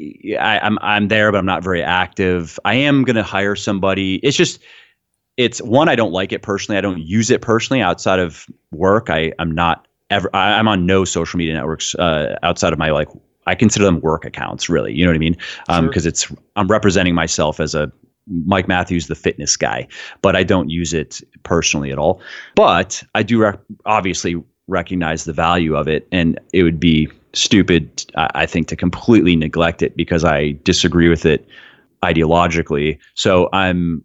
I, 0.00 0.58
I'm 0.60 0.78
I'm 0.82 1.06
there, 1.06 1.30
but 1.30 1.38
I'm 1.38 1.46
not 1.46 1.62
very 1.62 1.82
active. 1.82 2.58
I 2.64 2.74
am 2.74 3.04
going 3.04 3.16
to 3.16 3.22
hire 3.22 3.54
somebody. 3.54 4.16
It's 4.16 4.36
just 4.36 4.60
it's 5.36 5.60
one 5.60 5.88
I 5.88 5.96
don't 5.96 6.12
like 6.12 6.32
it 6.32 6.42
personally. 6.42 6.78
I 6.78 6.80
don't 6.80 7.00
use 7.00 7.30
it 7.30 7.42
personally 7.42 7.82
outside 7.82 8.18
of 8.18 8.46
work. 8.70 9.10
I 9.10 9.32
I'm 9.38 9.52
not 9.52 9.86
ever. 10.10 10.30
I, 10.34 10.58
am 10.58 10.68
on 10.68 10.86
no 10.86 11.04
social 11.04 11.38
media 11.38 11.54
networks 11.54 11.94
uh, 11.94 12.36
outside 12.42 12.72
of 12.72 12.78
my 12.78 12.90
like 12.90 13.08
I 13.46 13.54
consider 13.54 13.84
them 13.84 14.00
work 14.00 14.24
accounts, 14.24 14.68
really. 14.68 14.92
You 14.92 15.04
know 15.04 15.10
what 15.10 15.16
I 15.16 15.18
mean? 15.18 15.36
Because 15.66 16.06
um, 16.06 16.08
it's 16.08 16.32
I'm 16.56 16.68
representing 16.68 17.14
myself 17.14 17.60
as 17.60 17.74
a 17.74 17.92
Mike 18.44 18.66
Matthews, 18.66 19.06
the 19.06 19.14
fitness 19.14 19.56
guy, 19.56 19.86
but 20.20 20.34
I 20.34 20.42
don't 20.42 20.68
use 20.68 20.92
it 20.92 21.20
personally 21.44 21.92
at 21.92 21.98
all. 21.98 22.20
But 22.56 23.02
I 23.14 23.22
do 23.22 23.40
rec- 23.40 23.60
obviously 23.84 24.42
recognize 24.66 25.24
the 25.24 25.32
value 25.32 25.76
of 25.76 25.86
it, 25.86 26.08
and 26.10 26.40
it 26.52 26.64
would 26.64 26.80
be 26.80 27.08
stupid, 27.34 28.04
I 28.16 28.46
think, 28.46 28.66
to 28.68 28.76
completely 28.76 29.36
neglect 29.36 29.82
it 29.82 29.96
because 29.96 30.24
I 30.24 30.52
disagree 30.64 31.08
with 31.08 31.24
it 31.24 31.46
ideologically. 32.02 32.98
So 33.14 33.48
I'm 33.52 34.02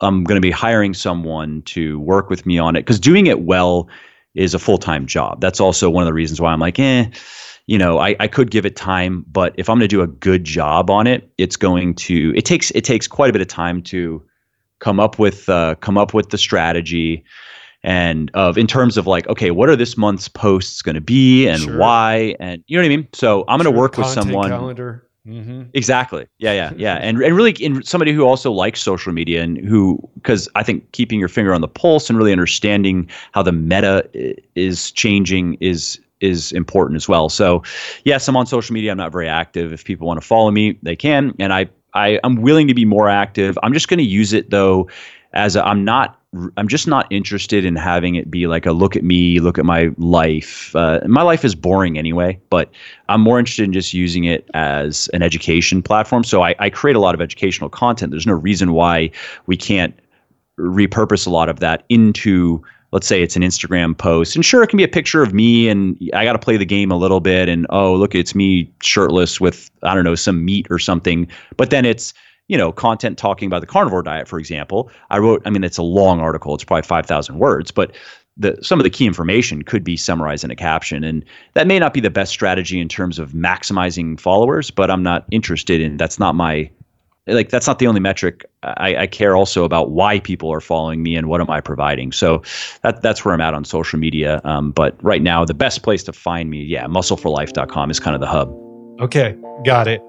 I'm 0.00 0.24
going 0.24 0.36
to 0.36 0.40
be 0.40 0.50
hiring 0.50 0.94
someone 0.94 1.62
to 1.62 2.00
work 2.00 2.30
with 2.30 2.46
me 2.46 2.58
on 2.58 2.76
it 2.76 2.80
because 2.80 2.98
doing 2.98 3.26
it 3.26 3.42
well 3.42 3.88
is 4.34 4.54
a 4.54 4.58
full 4.58 4.78
time 4.78 5.06
job. 5.06 5.40
That's 5.40 5.60
also 5.60 5.90
one 5.90 6.02
of 6.02 6.06
the 6.06 6.14
reasons 6.14 6.40
why 6.40 6.52
I'm 6.52 6.60
like, 6.60 6.78
eh 6.78 7.06
you 7.66 7.78
know, 7.78 7.98
I, 7.98 8.14
I 8.20 8.28
could 8.28 8.50
give 8.50 8.64
it 8.64 8.76
time, 8.76 9.24
but 9.30 9.52
if 9.56 9.68
I'm 9.68 9.74
going 9.78 9.88
to 9.88 9.88
do 9.88 10.00
a 10.00 10.06
good 10.06 10.44
job 10.44 10.88
on 10.88 11.06
it, 11.06 11.28
it's 11.36 11.56
going 11.56 11.94
to 11.96 12.32
it 12.36 12.44
takes 12.44 12.70
it 12.72 12.84
takes 12.84 13.08
quite 13.08 13.30
a 13.30 13.32
bit 13.32 13.42
of 13.42 13.48
time 13.48 13.82
to 13.84 14.24
come 14.78 15.00
up 15.00 15.18
with 15.18 15.48
uh, 15.48 15.74
come 15.76 15.98
up 15.98 16.14
with 16.14 16.30
the 16.30 16.38
strategy 16.38 17.24
and 17.82 18.30
of 18.34 18.56
in 18.56 18.66
terms 18.66 18.96
of 18.96 19.06
like 19.06 19.28
okay 19.28 19.50
what 19.50 19.68
are 19.68 19.76
this 19.76 19.96
month's 19.96 20.28
posts 20.28 20.82
going 20.82 20.94
to 20.94 21.00
be 21.00 21.46
and 21.46 21.62
sure. 21.62 21.78
why 21.78 22.34
and 22.40 22.64
you 22.66 22.76
know 22.76 22.82
what 22.82 22.86
i 22.86 22.96
mean 22.96 23.06
so 23.12 23.44
i'm 23.48 23.60
going 23.60 23.72
to 23.72 23.78
work 23.78 23.96
with 23.96 24.06
someone 24.06 24.48
calendar 24.48 25.05
mm-hmm. 25.26 25.62
exactly 25.74 26.26
yeah 26.38 26.52
yeah 26.52 26.72
yeah 26.76 26.94
and, 26.96 27.20
and 27.22 27.36
really 27.36 27.52
in 27.52 27.82
somebody 27.82 28.12
who 28.12 28.22
also 28.22 28.52
likes 28.52 28.80
social 28.80 29.12
media 29.12 29.42
and 29.42 29.58
who 29.58 29.98
because 30.14 30.48
i 30.54 30.62
think 30.62 30.90
keeping 30.92 31.18
your 31.18 31.28
finger 31.28 31.52
on 31.52 31.60
the 31.60 31.68
pulse 31.68 32.08
and 32.08 32.18
really 32.18 32.32
understanding 32.32 33.08
how 33.32 33.42
the 33.42 33.52
meta 33.52 34.08
is 34.54 34.90
changing 34.92 35.54
is 35.60 36.00
is 36.20 36.52
important 36.52 36.96
as 36.96 37.08
well. 37.08 37.28
So, 37.28 37.62
yes, 38.04 38.26
I'm 38.28 38.36
on 38.36 38.46
social 38.46 38.72
media. 38.72 38.90
I'm 38.90 38.96
not 38.96 39.12
very 39.12 39.28
active. 39.28 39.72
If 39.72 39.84
people 39.84 40.06
want 40.06 40.20
to 40.20 40.26
follow 40.26 40.50
me, 40.50 40.78
they 40.82 40.96
can, 40.96 41.34
and 41.38 41.52
I, 41.52 41.68
I 41.94 42.18
I'm 42.24 42.36
willing 42.36 42.68
to 42.68 42.74
be 42.74 42.84
more 42.84 43.08
active. 43.08 43.58
I'm 43.62 43.72
just 43.72 43.88
going 43.88 43.98
to 43.98 44.04
use 44.04 44.32
it 44.32 44.50
though 44.50 44.88
as 45.32 45.56
i 45.56 45.70
am 45.70 45.84
not. 45.84 46.20
I'm 46.56 46.68
just 46.68 46.86
not 46.86 47.06
interested 47.10 47.64
in 47.64 47.76
having 47.76 48.14
it 48.14 48.30
be 48.30 48.46
like 48.46 48.66
a 48.66 48.72
look 48.72 48.96
at 48.96 49.04
me, 49.04 49.40
look 49.40 49.58
at 49.58 49.64
my 49.64 49.90
life. 49.96 50.74
Uh, 50.74 51.00
my 51.06 51.22
life 51.22 51.44
is 51.44 51.54
boring 51.54 51.98
anyway, 51.98 52.40
but 52.50 52.70
I'm 53.08 53.20
more 53.20 53.38
interested 53.38 53.64
in 53.64 53.72
just 53.72 53.94
using 53.94 54.24
it 54.24 54.48
as 54.54 55.08
an 55.14 55.22
education 55.22 55.82
platform. 55.82 56.24
So 56.24 56.42
I, 56.42 56.54
I 56.58 56.70
create 56.70 56.96
a 56.96 57.00
lot 57.00 57.14
of 57.14 57.20
educational 57.20 57.70
content. 57.70 58.10
There's 58.10 58.26
no 58.26 58.34
reason 58.34 58.72
why 58.72 59.10
we 59.46 59.56
can't 59.56 59.98
repurpose 60.58 61.26
a 61.26 61.30
lot 61.30 61.48
of 61.48 61.60
that 61.60 61.84
into 61.88 62.62
let's 62.92 63.06
say 63.06 63.22
it's 63.22 63.36
an 63.36 63.42
Instagram 63.42 63.96
post, 63.96 64.36
and 64.36 64.44
sure, 64.44 64.62
it 64.62 64.68
can 64.68 64.76
be 64.76 64.84
a 64.84 64.88
picture 64.88 65.22
of 65.22 65.34
me, 65.34 65.68
and 65.68 65.98
I 66.14 66.24
got 66.24 66.32
to 66.32 66.38
play 66.38 66.56
the 66.56 66.64
game 66.64 66.90
a 66.90 66.96
little 66.96 67.20
bit, 67.20 67.48
and 67.48 67.66
oh, 67.70 67.94
look, 67.94 68.14
it's 68.14 68.34
me 68.34 68.72
shirtless 68.80 69.40
with 69.40 69.70
I 69.82 69.94
don't 69.94 70.04
know 70.04 70.14
some 70.14 70.44
meat 70.44 70.66
or 70.70 70.78
something. 70.78 71.28
But 71.56 71.70
then 71.70 71.84
it's 71.84 72.14
you 72.48 72.56
know 72.56 72.72
content 72.72 73.18
talking 73.18 73.46
about 73.46 73.60
the 73.60 73.66
carnivore 73.66 74.02
diet, 74.02 74.28
for 74.28 74.38
example. 74.38 74.90
I 75.10 75.18
wrote, 75.18 75.42
I 75.44 75.50
mean, 75.50 75.64
it's 75.64 75.78
a 75.78 75.82
long 75.82 76.20
article; 76.20 76.54
it's 76.54 76.64
probably 76.64 76.82
five 76.82 77.06
thousand 77.06 77.38
words, 77.38 77.70
but 77.70 77.94
the, 78.36 78.58
some 78.62 78.78
of 78.78 78.84
the 78.84 78.90
key 78.90 79.06
information 79.06 79.62
could 79.62 79.82
be 79.82 79.96
summarized 79.96 80.44
in 80.44 80.50
a 80.50 80.56
caption. 80.56 81.02
And 81.04 81.24
that 81.54 81.66
may 81.66 81.78
not 81.78 81.94
be 81.94 82.00
the 82.00 82.10
best 82.10 82.32
strategy 82.32 82.78
in 82.80 82.88
terms 82.88 83.18
of 83.18 83.32
maximizing 83.32 84.20
followers, 84.20 84.70
but 84.70 84.90
I'm 84.90 85.02
not 85.02 85.24
interested 85.30 85.80
in 85.80 85.96
that's 85.96 86.18
not 86.18 86.34
my 86.34 86.70
like 87.26 87.48
that's 87.48 87.66
not 87.66 87.78
the 87.78 87.86
only 87.86 88.00
metric. 88.00 88.44
I, 88.62 88.96
I, 88.96 89.06
care 89.08 89.34
also 89.34 89.64
about 89.64 89.90
why 89.90 90.20
people 90.20 90.52
are 90.52 90.60
following 90.60 91.02
me 91.02 91.16
and 91.16 91.28
what 91.28 91.40
am 91.40 91.50
I 91.50 91.60
providing. 91.60 92.12
So 92.12 92.42
that 92.82 93.02
that's 93.02 93.24
where 93.24 93.34
I'm 93.34 93.40
at 93.40 93.52
on 93.52 93.64
social 93.64 93.98
media. 93.98 94.40
Um, 94.44 94.70
but 94.70 95.02
right 95.02 95.22
now, 95.22 95.44
the 95.44 95.54
best 95.54 95.82
place 95.82 96.04
to 96.04 96.12
find 96.12 96.50
me, 96.50 96.62
yeah, 96.62 96.86
muscleforlife.com 96.86 97.90
is 97.90 97.98
kind 97.98 98.14
of 98.14 98.20
the 98.20 98.28
hub. 98.28 98.48
Okay, 99.00 99.36
got 99.64 99.88
it. 99.88 100.00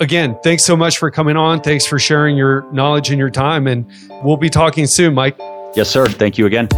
Again, 0.00 0.38
thanks 0.42 0.64
so 0.64 0.76
much 0.76 0.98
for 0.98 1.10
coming 1.10 1.36
on. 1.36 1.60
Thanks 1.60 1.86
for 1.86 1.98
sharing 1.98 2.36
your 2.36 2.70
knowledge 2.72 3.10
and 3.10 3.18
your 3.18 3.30
time. 3.30 3.66
And 3.66 3.90
we'll 4.22 4.36
be 4.36 4.50
talking 4.50 4.86
soon, 4.86 5.14
Mike. 5.14 5.36
Yes, 5.74 5.90
sir. 5.90 6.06
Thank 6.06 6.38
you 6.38 6.46
again. 6.46 6.68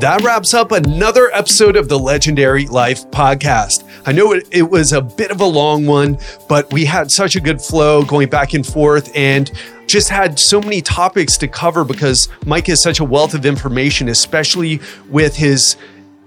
That 0.00 0.20
wraps 0.22 0.52
up 0.52 0.72
another 0.72 1.30
episode 1.32 1.74
of 1.74 1.88
the 1.88 1.98
Legendary 1.98 2.66
Life 2.66 3.10
podcast. 3.10 3.82
I 4.04 4.12
know 4.12 4.32
it, 4.32 4.46
it, 4.50 4.70
was 4.70 4.92
a 4.92 5.00
bit 5.00 5.30
of 5.30 5.40
a 5.40 5.46
long 5.46 5.86
one, 5.86 6.18
but 6.50 6.70
we 6.70 6.84
had 6.84 7.10
such 7.10 7.34
a 7.34 7.40
good 7.40 7.62
flow 7.62 8.04
going 8.04 8.28
back 8.28 8.52
and 8.52 8.64
forth 8.64 9.10
and 9.16 9.50
just 9.86 10.10
had 10.10 10.38
so 10.38 10.60
many 10.60 10.82
topics 10.82 11.38
to 11.38 11.48
cover 11.48 11.82
because 11.82 12.28
Mike 12.44 12.68
is 12.68 12.82
such 12.82 13.00
a 13.00 13.04
wealth 13.04 13.32
of 13.32 13.46
information, 13.46 14.08
especially 14.08 14.80
with 15.08 15.34
his 15.34 15.76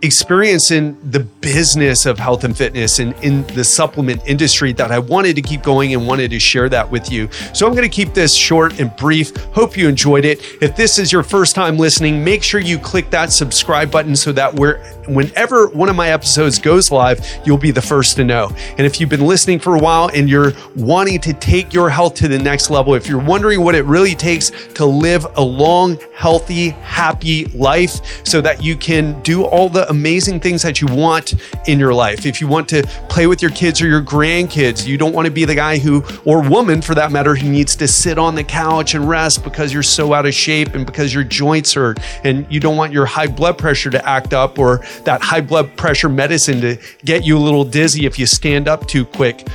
experience 0.01 0.71
in 0.71 0.97
the 1.11 1.19
business 1.19 2.05
of 2.05 2.17
health 2.17 2.43
and 2.43 2.55
fitness 2.55 2.99
and 2.99 3.13
in 3.23 3.45
the 3.47 3.63
supplement 3.63 4.21
industry 4.25 4.71
that 4.73 4.91
I 4.91 4.99
wanted 4.99 5.35
to 5.35 5.41
keep 5.41 5.61
going 5.61 5.93
and 5.93 6.07
wanted 6.07 6.31
to 6.31 6.39
share 6.39 6.69
that 6.69 6.89
with 6.89 7.11
you. 7.11 7.29
So 7.53 7.67
I'm 7.67 7.73
going 7.73 7.89
to 7.89 7.93
keep 7.93 8.13
this 8.13 8.33
short 8.33 8.79
and 8.79 8.95
brief. 8.95 9.35
Hope 9.53 9.75
you 9.75 9.89
enjoyed 9.89 10.25
it. 10.25 10.39
If 10.61 10.75
this 10.75 10.99
is 10.99 11.11
your 11.11 11.23
first 11.23 11.53
time 11.53 11.77
listening, 11.77 12.23
make 12.23 12.43
sure 12.43 12.61
you 12.61 12.79
click 12.79 13.09
that 13.09 13.31
subscribe 13.31 13.91
button 13.91 14.15
so 14.15 14.31
that 14.31 14.53
we're 14.53 14.79
whenever 15.07 15.67
one 15.69 15.89
of 15.89 15.95
my 15.95 16.09
episodes 16.09 16.59
goes 16.59 16.91
live, 16.91 17.19
you'll 17.45 17.57
be 17.57 17.71
the 17.71 17.81
first 17.81 18.15
to 18.17 18.23
know. 18.23 18.51
And 18.77 18.81
if 18.85 18.99
you've 18.99 19.09
been 19.09 19.25
listening 19.25 19.59
for 19.59 19.75
a 19.75 19.79
while 19.79 20.09
and 20.13 20.29
you're 20.29 20.53
wanting 20.75 21.19
to 21.21 21.33
take 21.33 21.73
your 21.73 21.89
health 21.89 22.15
to 22.15 22.27
the 22.27 22.39
next 22.39 22.69
level, 22.69 22.93
if 22.93 23.07
you're 23.07 23.23
wondering 23.23 23.63
what 23.63 23.75
it 23.75 23.83
really 23.83 24.15
takes 24.15 24.51
to 24.75 24.85
live 24.85 25.25
a 25.35 25.41
long, 25.41 25.97
healthy, 26.15 26.69
happy 26.69 27.45
life 27.45 28.25
so 28.25 28.39
that 28.41 28.63
you 28.63 28.75
can 28.75 29.19
do 29.21 29.43
all 29.43 29.69
the 29.69 29.88
amazing 29.89 30.39
things 30.39 30.61
that 30.61 30.81
you 30.81 30.87
want 30.87 31.35
in 31.67 31.79
your 31.79 31.93
life. 31.93 32.25
If 32.25 32.39
you 32.39 32.47
want 32.47 32.69
to 32.69 32.83
play 33.09 33.27
with 33.27 33.41
your 33.41 33.51
kids 33.51 33.81
or 33.81 33.87
your 33.87 34.01
grandkids, 34.01 34.87
you 34.87 34.97
don't 34.97 35.13
want 35.13 35.25
to 35.25 35.31
be 35.31 35.45
the 35.45 35.55
guy 35.55 35.77
who, 35.77 36.03
or 36.25 36.47
woman 36.47 36.81
for 36.81 36.95
that 36.95 37.11
matter, 37.11 37.35
who 37.35 37.49
needs 37.49 37.75
to 37.77 37.87
sit 37.87 38.17
on 38.17 38.35
the 38.35 38.43
couch 38.43 38.93
and 38.93 39.07
rest 39.07 39.43
because 39.43 39.73
you're 39.73 39.83
so 39.83 40.13
out 40.13 40.25
of 40.25 40.33
shape 40.33 40.75
and 40.75 40.85
because 40.85 41.13
your 41.13 41.23
joints 41.23 41.73
hurt 41.73 41.99
and 42.23 42.45
you 42.51 42.59
don't 42.59 42.77
want 42.77 42.93
your 42.93 43.05
high 43.05 43.27
blood 43.27 43.57
pressure 43.57 43.89
to 43.89 44.07
act 44.07 44.33
up 44.33 44.57
or 44.57 44.77
that 45.03 45.21
high 45.21 45.41
blood 45.41 45.75
pressure 45.77 46.09
medicine 46.09 46.61
to 46.61 46.77
get 47.03 47.25
you 47.25 47.37
a 47.37 47.39
little 47.39 47.65
dizzy 47.65 48.05
if 48.05 48.17
you 48.17 48.25
stand 48.25 48.67
up 48.67 48.87
too 48.87 49.05
quick. 49.05 49.47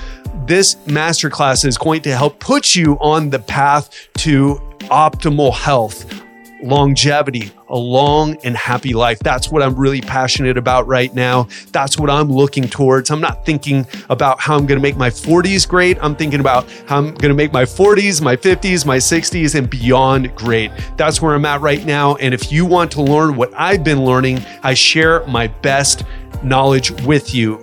This 0.47 0.75
masterclass 0.87 1.65
is 1.65 1.79
going 1.79 2.03
to 2.03 2.15
help 2.15 2.39
put 2.39 2.75
you 2.75 2.99
on 3.01 3.31
the 3.31 3.39
path 3.39 4.09
to 4.19 4.61
optimal 4.91 5.53
health 5.53 6.23
longevity, 6.65 7.53
a 7.69 7.77
long 7.77 8.37
and 8.45 8.57
happy 8.57 8.95
life. 8.95 9.19
That's 9.21 9.51
what 9.51 9.63
I'm 9.63 9.77
really 9.77 10.01
passionate 10.01 10.57
about 10.57 10.87
right 10.87 11.13
now. 11.15 11.49
That's 11.73 11.99
what 11.99 12.09
I'm 12.11 12.31
looking 12.31 12.69
towards. 12.69 13.11
I'm 13.11 13.21
not 13.21 13.45
thinking 13.45 13.85
about 14.09 14.41
how 14.41 14.57
I'm 14.57 14.65
going 14.67 14.79
to 14.79 14.83
make 14.83 14.97
my 14.97 15.11
40s 15.11 15.69
great. 15.69 15.99
I'm 16.01 16.17
thinking 16.17 16.41
about 16.41 16.67
how 16.87 16.97
I'm 16.99 17.15
going 17.15 17.31
to 17.31 17.35
make 17.35 17.53
my 17.53 17.65
40s, 17.65 18.23
my 18.23 18.37
50s, 18.37 18.87
my 18.87 18.97
60s, 18.97 19.55
and 19.55 19.69
beyond 19.69 20.35
great. 20.35 20.73
That's 20.97 21.21
where 21.21 21.35
I'm 21.35 21.45
at 21.45 21.61
right 21.61 21.85
now. 21.85 22.15
And 22.17 22.33
if 22.35 22.51
you 22.51 22.65
want 22.65 22.91
to 22.93 23.03
learn 23.03 23.37
what 23.37 23.53
I've 23.55 23.85
been 23.85 24.03
learning, 24.05 24.43
I 24.63 24.73
share 24.75 25.27
my 25.27 25.49
best 25.49 26.05
knowledge 26.43 26.91
with 27.03 27.35
you. 27.35 27.61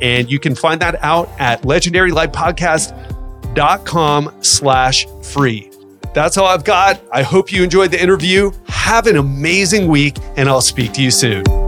And 0.00 0.30
you 0.30 0.38
can 0.38 0.54
find 0.54 0.80
that 0.80 1.02
out 1.02 1.28
at 1.38 1.62
legendarylifepodcast.com 1.62 4.42
slash 4.42 5.06
free. 5.22 5.71
That's 6.14 6.36
all 6.36 6.46
I've 6.46 6.64
got. 6.64 7.00
I 7.10 7.22
hope 7.22 7.52
you 7.52 7.62
enjoyed 7.62 7.90
the 7.90 8.02
interview. 8.02 8.50
Have 8.68 9.06
an 9.06 9.16
amazing 9.16 9.88
week, 9.88 10.16
and 10.36 10.48
I'll 10.48 10.60
speak 10.60 10.92
to 10.94 11.02
you 11.02 11.10
soon. 11.10 11.61